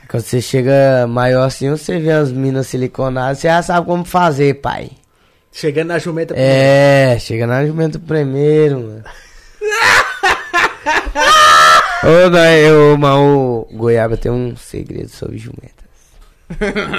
[0.09, 4.55] Quando você chega maior assim, você vê as minas siliconadas, você já sabe como fazer,
[4.55, 4.91] pai.
[5.53, 6.35] Chegando na jumenta.
[6.37, 9.05] É, chega na jumenta primeiro, mano.
[12.03, 15.81] Ô, não, eu, mas o Goiaba tem um segredo sobre jumenta.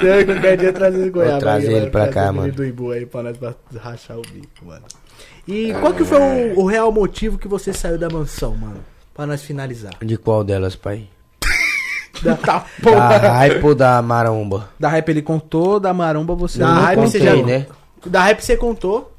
[0.03, 1.39] Eu qualquer dia trazer o Goiaba.
[1.39, 2.51] trazer aí, ele mano, pra trazer cá, ele mano.
[2.53, 3.35] do Ibu aí pra nós
[3.81, 4.83] rachar o bico, mano.
[5.47, 8.77] E qual que foi o, o real motivo que você saiu da mansão, mano?
[9.13, 9.93] Pra nós finalizar.
[10.01, 11.07] De qual delas, pai?
[12.21, 13.17] Da, Da porra.
[13.17, 14.69] hype ou da maromba?
[14.79, 17.11] Da hype ele contou, da maromba você Da não hype contou.
[17.11, 17.65] você já- né?
[18.05, 19.11] Da rap você contou.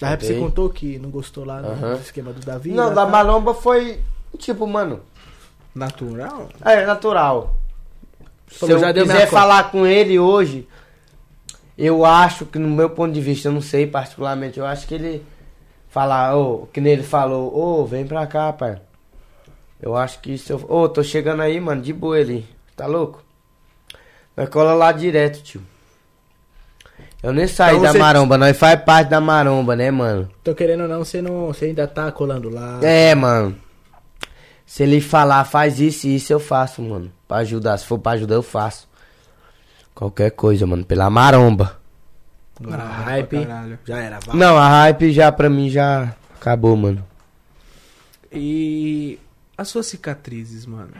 [0.00, 1.94] Da rap você contou que não gostou lá no Aham.
[1.94, 2.70] esquema do Davi.
[2.70, 3.10] Não, lá da tá.
[3.10, 4.00] maromba foi,
[4.38, 5.00] tipo, mano,
[5.74, 6.48] Natural?
[6.64, 7.56] é natural.
[8.48, 9.40] Se Falou, eu já deu minha quiser conta.
[9.40, 10.66] falar com ele hoje,
[11.76, 14.94] eu acho que no meu ponto de vista, eu não sei particularmente, eu acho que
[14.94, 15.24] ele
[15.88, 18.80] falar, ô, que nem ele falou, ô, vem pra cá, pai.
[19.80, 20.64] Eu acho que se eu.
[20.68, 22.46] Ô, tô chegando aí, mano, de boa ele.
[22.76, 23.22] Tá louco?
[24.34, 25.62] Vai colar lá direto, tio.
[27.22, 30.28] Eu nem saí Então da você- maromba, nós faz parte da maromba, né, mano?
[30.44, 31.48] Tô querendo ou não, você não.
[31.48, 32.78] Você ainda tá colando lá.
[32.82, 33.56] É, mano.
[34.64, 37.10] Se ele falar, faz isso e isso, eu faço, mano.
[37.26, 37.76] Pra ajudar.
[37.78, 38.86] Se for pra ajudar, eu faço.
[39.94, 40.84] Qualquer coisa, mano.
[40.84, 41.76] Pela maromba.
[42.62, 43.46] Agora a hype.
[43.86, 44.36] Já era, vai.
[44.36, 47.04] Não, a hype já pra mim já acabou, mano.
[48.32, 49.18] E
[49.56, 50.90] as suas cicatrizes, mano?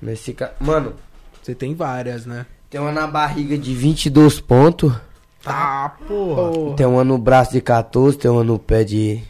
[0.00, 0.52] Nesse ca...
[0.60, 0.94] Mano,
[1.42, 2.46] Você tem várias, né?
[2.70, 4.92] tem uma na barriga de 22 pontos.
[5.48, 6.76] Tá, porra.
[6.76, 9.22] Tem uma no braço de 14, tem uma no pé de.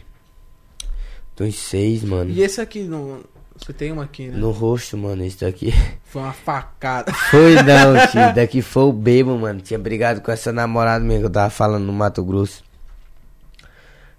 [1.35, 2.29] Dos 6, mano.
[2.29, 3.23] E esse aqui, no...
[3.55, 4.37] você tem uma aqui, né?
[4.37, 5.73] No rosto, mano, isso daqui.
[6.03, 7.13] Foi uma facada.
[7.13, 8.35] Foi não, tio.
[8.35, 9.61] Daqui foi o bebo, mano.
[9.61, 12.63] Tinha brigado com essa namorada minha que eu tava falando no Mato Grosso.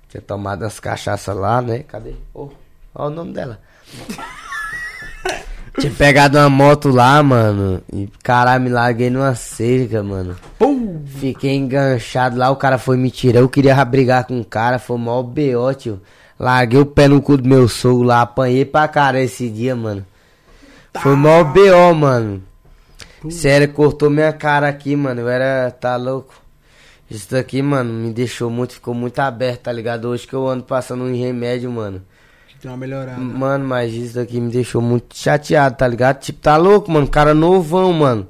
[0.08, 1.80] Tinha tomado umas cachaças lá, né?
[1.80, 2.14] Cadê?
[2.32, 2.48] Ô,
[2.94, 3.60] olha o nome dela.
[5.78, 7.82] Tinha pegado uma moto lá, mano.
[7.92, 10.36] E caralho, me larguei numa cerca, mano.
[10.58, 11.02] Pum!
[11.06, 13.40] Fiquei enganchado lá, o cara foi me tirar.
[13.40, 16.00] Eu queria brigar com o cara, foi mó B.O., tio.
[16.38, 20.04] Larguei o pé no cu do meu sogro lá, apanhei pra cara esse dia, mano.
[20.98, 22.42] Foi mó B.O., mano.
[23.28, 25.20] Sério, cortou minha cara aqui, mano.
[25.20, 25.70] Eu era.
[25.70, 26.34] Tá louco.
[27.10, 30.06] Isso daqui, mano, me deixou muito, ficou muito aberto, tá ligado?
[30.06, 32.02] Hoje que eu ando passando um remédio, mano.
[32.62, 33.18] Deu uma melhorada.
[33.18, 36.20] Mano, mas isso daqui me deixou muito chateado, tá ligado?
[36.20, 37.08] Tipo, tá louco, mano.
[37.08, 38.28] Cara novão, mano.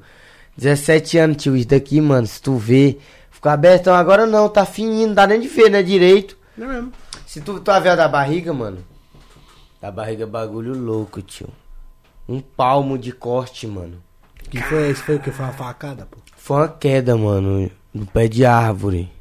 [0.57, 1.55] 17 anos, tio.
[1.55, 2.97] Isso daqui, mano, se tu vê.
[3.29, 5.81] Fica abertão agora não, tá fininho, não dá nem de ver, né?
[5.83, 6.37] Direito.
[6.55, 6.93] Não é mesmo?
[7.25, 8.77] Se tu, tu ver da barriga, mano.
[9.81, 11.49] Da barriga é bagulho louco, tio.
[12.29, 14.01] Um palmo de corte, mano.
[14.49, 15.31] Que foi, esse foi o que?
[15.31, 16.17] Foi uma facada, pô.
[16.37, 17.69] Foi uma queda, mano.
[17.93, 19.11] No pé de árvore.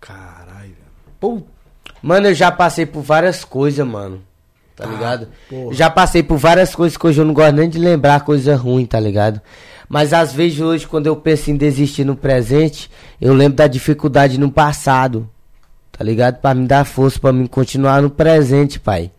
[0.00, 1.46] Caralho, velho.
[2.04, 4.20] Mano, eu já passei por várias coisas, mano.
[4.76, 5.28] Tá ligado?
[5.48, 5.72] porra.
[5.72, 8.84] Já passei por várias coisas que hoje eu não gosto nem de lembrar coisa ruim,
[8.84, 9.40] tá ligado?
[9.88, 14.38] Mas às vezes hoje, quando eu penso em desistir no presente, eu lembro da dificuldade
[14.38, 15.26] no passado.
[15.90, 16.42] Tá ligado?
[16.42, 19.10] Pra me dar força, pra mim continuar no presente, pai.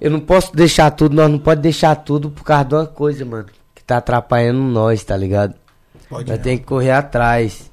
[0.00, 3.22] Eu não posso deixar tudo, nós não pode deixar tudo por causa de uma coisa,
[3.22, 3.48] mano.
[3.74, 5.54] Que tá atrapalhando nós, tá ligado?
[6.08, 7.70] Pode Nós tem que correr atrás.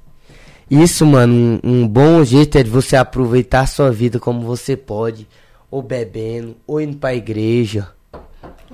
[0.72, 4.78] Isso, mano, um, um bom jeito é de você aproveitar a sua vida como você
[4.78, 5.28] pode.
[5.70, 7.90] Ou bebendo, ou indo pra igreja,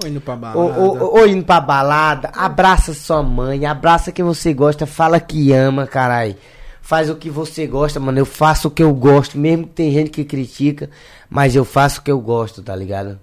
[0.03, 0.59] Ou indo pra balada.
[0.79, 2.29] ou, ou- ou indo pra balada.
[2.35, 6.35] Abraça sua mãe, abraça quem você gosta, fala que ama, carai.
[6.81, 8.17] Faz o que você gosta, mano.
[8.17, 10.89] Eu faço o que eu gosto, mesmo que tem gente que critica,
[11.29, 13.19] mas eu faço o que eu gosto, tá ligado?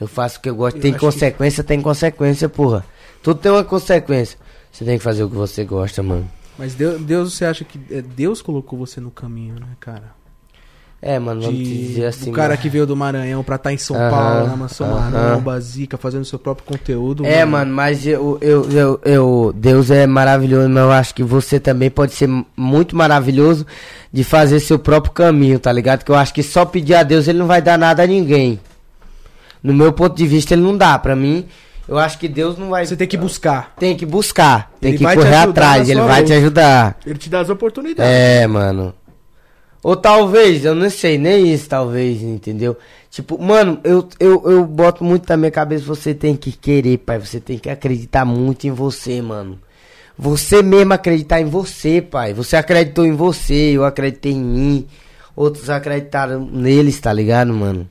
[0.00, 0.76] Eu faço o que eu gosto.
[0.76, 2.84] Eu tem acho que- consequência, tem consequência, porra.
[3.22, 4.38] Tudo tem uma consequência.
[4.70, 6.28] Você tem que fazer o que você gosta, mano.
[6.58, 10.12] Mas Deus, Deus, você acha que é, Deus colocou você no caminho, né, cara?
[11.02, 12.30] É, mano, vamos De, dizer assim.
[12.30, 12.62] o cara mano.
[12.62, 15.10] que veio do Maranhão pra estar em São Aham, Paulo, na Mansão aham.
[15.10, 17.26] Maromba, Zica, fazendo seu próprio conteúdo.
[17.26, 21.60] É, mano, mas eu, eu, eu, eu- Deus é maravilhoso, mas eu acho que você
[21.60, 22.26] também pode ser
[22.56, 23.66] muito maravilhoso
[24.10, 26.04] de fazer seu próprio caminho, tá ligado?
[26.04, 28.58] Que eu acho que só pedir a Deus ele não vai dar nada a ninguém.
[29.62, 30.98] No meu ponto de vista, ele não dá.
[30.98, 31.44] Pra mim,
[31.86, 32.86] eu acho que Deus não vai.
[32.86, 33.74] Você tem que buscar.
[33.78, 36.24] Tem que buscar, tem Ele que correr atrás, ele vai luta.
[36.24, 36.98] te ajudar.
[37.06, 38.12] Ele te dá as oportunidades.
[38.12, 38.94] É, mano.
[39.82, 42.74] Ou talvez, eu não sei, nem isso, talvez, entendeu?
[43.10, 47.18] Tipo, mano, eu, eu, eu boto muito na minha cabeça, você tem que querer, pai.
[47.18, 49.58] Você tem que acreditar muito em você, mano.
[50.16, 52.32] Você mesmo acreditar em você, pai.
[52.32, 54.86] Você acreditou em você, eu acreditei em mim.
[55.36, 57.88] Outros acreditaram neles, tá ligado, mano?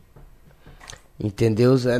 [1.19, 1.75] Entendeu?
[1.75, 1.99] É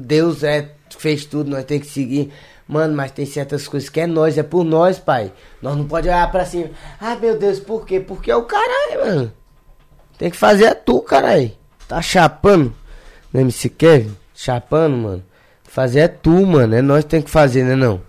[0.00, 2.32] Deus é, fez tudo, nós tem que seguir.
[2.66, 5.32] Mano, mas tem certas coisas que é nós, é por nós, pai.
[5.60, 6.70] Nós não pode olhar pra cima.
[7.00, 7.98] Ah, meu Deus, por quê?
[7.98, 9.32] Porque é o caralho, mano.
[10.16, 11.50] Tem que fazer é tu, caralho.
[11.88, 12.72] Tá chapando?
[13.32, 14.16] No MC Kevin?
[14.34, 15.24] Chapando, mano.
[15.64, 16.74] Fazer é tu, mano.
[16.74, 18.00] É nós que tem que fazer, né não?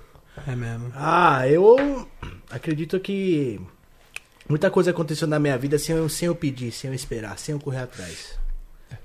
[0.48, 0.92] É mesmo.
[0.96, 2.08] Ah, eu
[2.50, 3.60] acredito que
[4.48, 7.54] muita coisa aconteceu na minha vida sem eu, sem eu pedir, sem eu esperar, sem
[7.54, 8.38] eu correr atrás.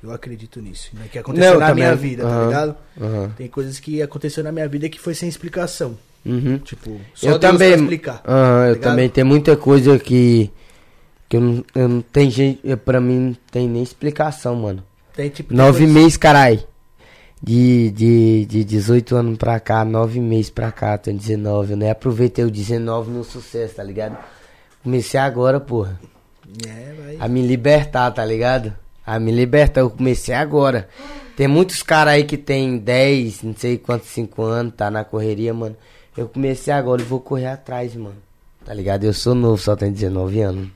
[0.03, 0.91] Eu acredito nisso.
[0.95, 1.07] Né?
[1.11, 1.85] Que aconteceu Não, na também.
[1.85, 2.47] minha vida, tá Aham.
[2.47, 2.77] ligado?
[3.01, 3.31] Aham.
[3.37, 5.97] Tem coisas que aconteceu na minha vida que foi sem explicação.
[6.25, 6.59] Uhum.
[6.59, 7.75] Tipo, só eu Deus também.
[7.75, 8.23] explicar.
[8.27, 9.09] Aham, eu também.
[9.09, 10.51] Tem muita coisa que.
[11.29, 12.61] Que eu não, eu não tem gente.
[12.79, 14.83] Pra mim não tem nem explicação, mano.
[15.15, 15.55] Tem tipo.
[15.55, 16.65] Nove meses, carai.
[17.43, 21.73] De, de, de 18 anos pra cá, nove meses pra cá, tô em 19.
[21.73, 24.17] Eu nem aproveitei o 19 no sucesso, tá ligado?
[24.83, 26.01] Comecei agora, porra.
[26.67, 27.17] É, vai.
[27.21, 28.73] A me libertar, tá ligado?
[29.07, 30.89] A me libertar, eu comecei agora.
[31.37, 35.55] Tem muitos caras aí que tem 10, não sei quantos, 5 anos, tá na correria,
[35.55, 35.77] mano.
[36.17, 38.17] Eu comecei agora e vou correr atrás, mano.
[38.65, 39.05] Tá ligado?
[39.05, 40.69] Eu sou novo, só tenho 19 anos.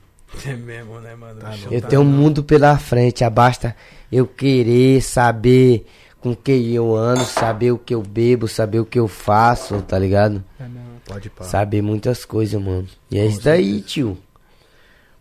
[0.47, 1.41] É mesmo, né, mano?
[1.41, 3.75] Tá Eu tá tenho um mundo pela frente, basta
[4.12, 5.86] eu querer saber
[6.20, 9.99] com quem eu ando, saber o que eu bebo, saber o que eu faço, tá
[9.99, 10.44] ligado?
[10.59, 10.91] É mesmo.
[11.05, 11.44] Pode pá.
[11.44, 12.86] Saber muitas coisas, mano.
[13.10, 14.17] E é isso daí, tio.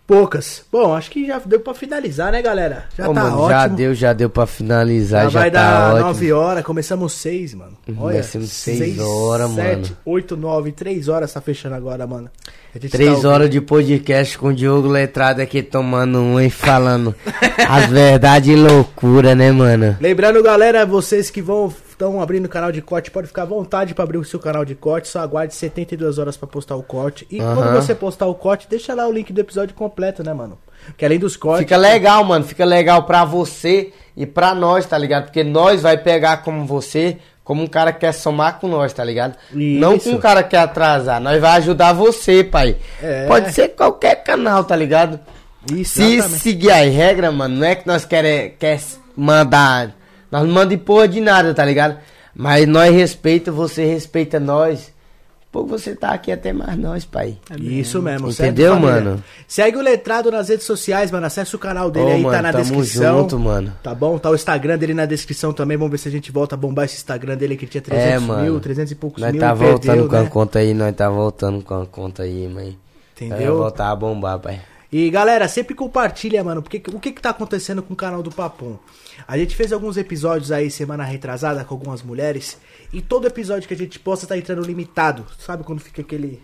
[0.10, 0.64] Poucas.
[0.72, 2.86] Bom, acho que já deu pra finalizar, né, galera?
[2.98, 3.50] Já Ô, tá mano, ótimo.
[3.52, 6.08] já deu, já deu pra finalizar, Já já, vai tá dar ótimo.
[6.08, 7.78] 9 horas, começamos 6, mano.
[7.88, 9.98] Uhum, Olha, vai ser uns seis horas, 7, mano.
[10.04, 12.28] 8, 9, 3 horas tá fechando agora, mano.
[12.74, 16.50] A gente Três tá horas de podcast com o Diogo Letrado aqui tomando um e
[16.50, 17.14] falando
[17.70, 19.96] as verdades e loucura, né, mano?
[20.02, 23.94] Lembrando, galera, vocês que vão estão abrindo o canal de corte, pode ficar à vontade
[23.94, 27.28] pra abrir o seu canal de corte, só aguarde 72 horas pra postar o corte.
[27.30, 27.76] E quando Aham.
[27.82, 30.58] você postar o corte, deixa lá o link do episódio completo, né, mano?
[30.98, 32.46] Que além dos cortes, Fica legal, mano.
[32.46, 35.26] Fica legal pra você e pra nós, tá ligado?
[35.26, 39.04] Porque nós vai pegar como você, como um cara que quer somar com nós, tá
[39.04, 39.36] ligado?
[39.52, 40.10] Não Isso.
[40.10, 41.20] com um cara que quer atrasar.
[41.20, 42.78] Nós vai ajudar você, pai.
[43.04, 43.28] É.
[43.28, 45.20] Pode ser qualquer canal, tá ligado?
[45.70, 46.42] Isso, Se exatamente.
[46.42, 48.80] seguir as regras, mano, não é que nós quer, quer
[49.18, 49.99] mandar.
[50.32, 51.98] Nós não mandamos porra de nada, tá ligado?
[52.36, 54.94] Mas nós respeita, você respeita nós.
[55.52, 57.36] Pô, você tá aqui até mais nós, pai.
[57.60, 58.94] Isso mesmo, certo, Entendeu, família?
[59.02, 59.24] mano?
[59.48, 61.26] Segue o Letrado nas redes sociais, mano.
[61.26, 63.18] Acesse o canal dele Ô, aí, tá mano, na tamo descrição.
[63.22, 63.74] junto, mano.
[63.82, 64.20] Tá bom?
[64.20, 65.76] Tá o Instagram dele na descrição também.
[65.76, 68.20] Vamos ver se a gente volta a bombar esse Instagram dele que tinha 300 É,
[68.20, 68.44] mano.
[68.44, 69.42] mil, 300 e poucos Nós mil.
[69.42, 70.30] tá e voltando perdeu, com a né?
[70.30, 72.78] conta aí, nós tá voltando com a conta aí, mãe.
[73.20, 73.58] Vai Entendeu?
[73.58, 74.62] voltar a bombar, pai.
[74.92, 78.32] E galera, sempre compartilha, mano, porque o que que tá acontecendo com o canal do
[78.32, 78.78] Papum?
[79.28, 82.58] A gente fez alguns episódios aí semana retrasada com algumas mulheres
[82.92, 85.26] e todo episódio que a gente posta tá entrando limitado.
[85.38, 86.42] Sabe quando fica aquele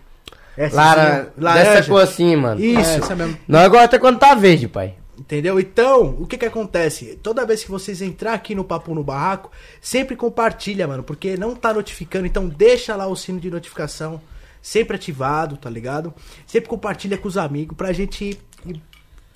[0.72, 2.60] Lara, dessa cor assim, mano.
[2.60, 2.90] Isso.
[2.90, 3.36] É, isso é mesmo.
[3.46, 4.94] Nós gosta quando tá verde, pai.
[5.18, 5.58] Entendeu?
[5.58, 7.18] Então, o que que acontece?
[7.22, 9.50] Toda vez que vocês entrar aqui no Papo no Barraco,
[9.80, 14.20] sempre compartilha, mano, porque não tá notificando, então deixa lá o sino de notificação
[14.66, 16.12] sempre ativado, tá ligado?
[16.44, 18.36] Sempre compartilha com os amigos pra gente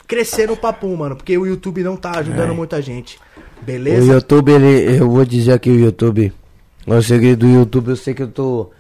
[0.05, 3.17] crescer no Papum, mano, porque o YouTube não tá ajudando muita gente.
[3.63, 4.13] O Beleza?
[4.13, 6.33] YouTube, ele, eu vou dizer aqui o YouTube.
[6.85, 8.73] O segredo do YouTube, eu sei que eu tô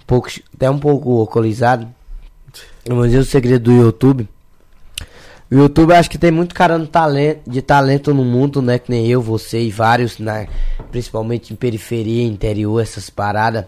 [0.00, 1.86] um pouco, até um pouco alcoolizado.
[2.88, 4.28] Mas é o segredo do YouTube.
[5.48, 8.80] O YouTube acho que tem muito cara no talento, de talento no mundo, né?
[8.80, 10.48] Que nem eu, você e vários, né?
[10.90, 13.66] Principalmente em periferia, interior, essas paradas.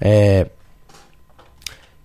[0.00, 0.46] É.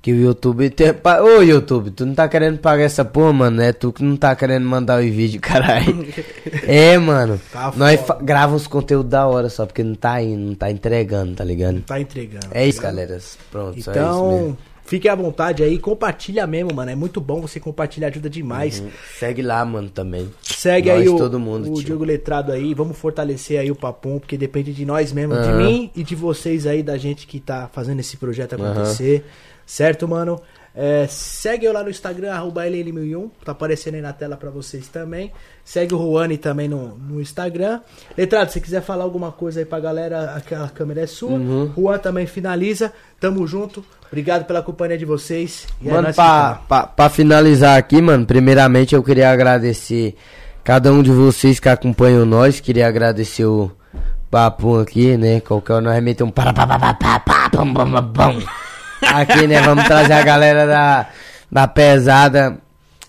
[0.04, 0.90] Que o YouTube tem.
[1.22, 3.62] Ô YouTube, tu não tá querendo pagar essa porra, mano?
[3.62, 6.06] É tu que não tá querendo mandar os vídeos, caralho.
[6.68, 7.40] é, mano.
[7.54, 10.70] Tá Nós fa- grava uns conteúdos da hora só, porque não tá indo, não tá
[10.70, 11.80] entregando, tá ligado?
[11.84, 12.48] Tá entregando.
[12.52, 13.08] É isso, tá ligado?
[13.08, 13.24] galera.
[13.50, 14.58] Pronto, é isso Então, mesmo.
[14.86, 16.92] fique à vontade aí, compartilha mesmo, mano.
[16.92, 18.82] É muito bom você compartilhar, ajuda demais.
[18.82, 18.90] Uhum.
[19.18, 20.30] Segue lá, mano, também.
[20.42, 21.86] Segue Nós, aí o, todo mundo, o tio.
[21.86, 25.58] Diogo Letrado aí, vamos fortalecer aí o Papum, porque depende de nós mesmo, de Aham.
[25.66, 29.24] mim e de vocês aí, da gente que tá fazendo esse projeto acontecer,
[29.66, 30.42] certo, mano?
[30.76, 34.88] É, segue eu lá no Instagram, arroba LL1001, tá aparecendo aí na tela pra vocês
[34.88, 35.32] também.
[35.64, 37.80] Segue o Juani também no, no Instagram.
[38.18, 41.34] Letrado, se quiser falar alguma coisa aí pra galera, aquela câmera é sua.
[41.34, 41.72] Uhum.
[41.78, 43.86] Juan também finaliza, tamo junto.
[44.08, 45.68] Obrigado pela companhia de vocês.
[45.80, 50.16] E é Mano, que pra, pra, pra finalizar aqui, mano, primeiramente eu queria agradecer
[50.64, 52.60] cada um de vocês que acompanham nós.
[52.60, 53.72] Queria agradecer o
[54.32, 55.40] Papum aqui, né?
[55.40, 58.63] Qualquer hora nós meter um para pa, pa, pa, pa, pa, pam, pam, pam.
[59.14, 59.62] Aqui, né?
[59.62, 61.08] Vamos trazer a galera da,
[61.52, 62.58] da pesada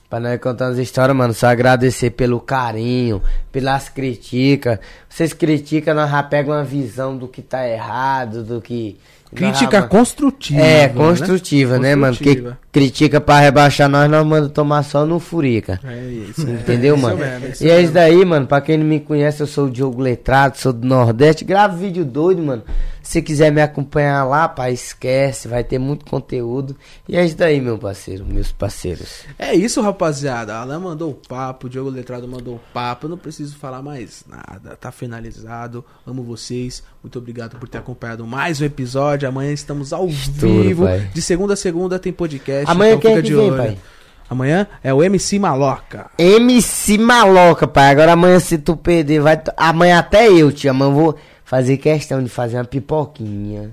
[0.08, 1.32] pra nós contar as histórias, mano.
[1.34, 4.78] Só agradecer pelo carinho, pelas críticas.
[5.08, 8.98] Vocês criticam, nós já pegamos uma visão do que tá errado, do que.
[9.34, 10.60] Crítica já- construtiva.
[10.60, 10.89] é, né?
[10.94, 12.14] construtiva, né, mano?
[12.14, 12.58] Porque Construtiva.
[12.70, 15.81] critica pra rebaixar nós, nós manda tomar só no furica.
[15.82, 16.48] É isso.
[16.48, 17.16] Entendeu, isso mano?
[17.16, 18.47] mesmo, isso e é isso daí, mano.
[18.47, 21.44] Pra quem não me conhece, eu sou o Diogo Letrado, sou do Nordeste.
[21.44, 22.62] Gravo vídeo doido, mano.
[23.05, 25.47] Se quiser me acompanhar lá, pai, esquece.
[25.47, 26.74] Vai ter muito conteúdo.
[27.07, 29.24] E é isso daí, meu parceiro, meus parceiros.
[29.39, 30.57] É isso, rapaziada.
[30.57, 33.05] Alan mandou o papo, o Diogo Letrado mandou o papo.
[33.05, 34.74] Eu não preciso falar mais nada.
[34.81, 35.84] Tá finalizado.
[36.07, 36.83] Amo vocês.
[37.02, 39.28] Muito obrigado por ter acompanhado mais um episódio.
[39.28, 40.84] Amanhã estamos ao Estouro, vivo.
[40.84, 41.10] pai.
[41.12, 42.70] De segunda a segunda tem podcast.
[42.70, 43.57] Amanhã então quem é fica que de vem, olho.
[43.62, 43.78] pai?
[44.31, 46.10] Amanhã é o MC Maloca.
[46.18, 47.91] MC Maloca, pai.
[47.91, 49.39] Agora amanhã se tu perder, vai.
[49.58, 50.70] Amanhã até eu, tia.
[50.70, 51.16] Amanhã eu vou
[51.55, 53.70] fazer questão de fazer uma pipoquinha.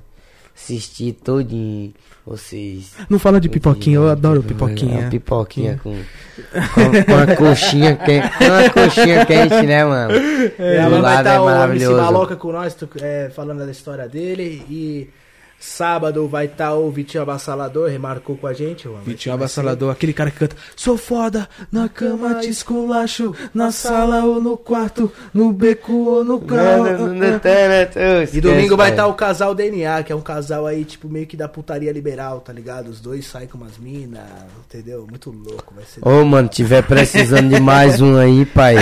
[0.56, 1.92] Assistir todinho.
[2.24, 2.92] Vocês.
[3.10, 5.10] Não fala de pipoquinha, eu adoro Uma pipoquinha.
[5.10, 8.30] pipoquinha com, com, com uma coxinha quente.
[8.38, 10.14] Com uma coxinha quente, né, mano?
[10.60, 11.98] É, Do vai lado estar é o MC maravilhoso.
[12.02, 14.64] Maloca com nós, tu- é, falando da história dele.
[14.70, 15.10] E
[15.62, 18.88] sábado vai estar o Vitinho Abassalador, remarcou com a gente.
[18.88, 24.26] o Vitinho Abassalador, aquele cara que canta Sou foda, na cama te esculacho Na sala
[24.26, 26.86] ou no quarto No beco ou no carro
[28.34, 31.38] E domingo vai estar o casal DNA, que é um casal aí, tipo, meio que
[31.38, 32.88] da putaria liberal, tá ligado?
[32.88, 34.24] Os dois saem com umas minas,
[34.68, 35.06] entendeu?
[35.10, 36.06] Muito louco, vai ser.
[36.08, 38.76] Ô, mano, tiver precisando de mais um aí, pai.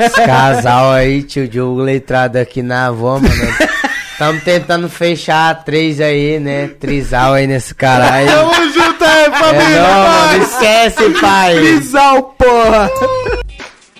[0.00, 3.91] Esse casal aí, tio Diogo Letrado aqui na avó, mano.
[4.22, 6.68] Estamos tentando fechar três aí, né?
[6.78, 8.28] Trisal aí nesse caralho.
[8.28, 11.58] Tamo junto aí, É não, mano, licença, pai.
[11.58, 12.88] Visão, porra!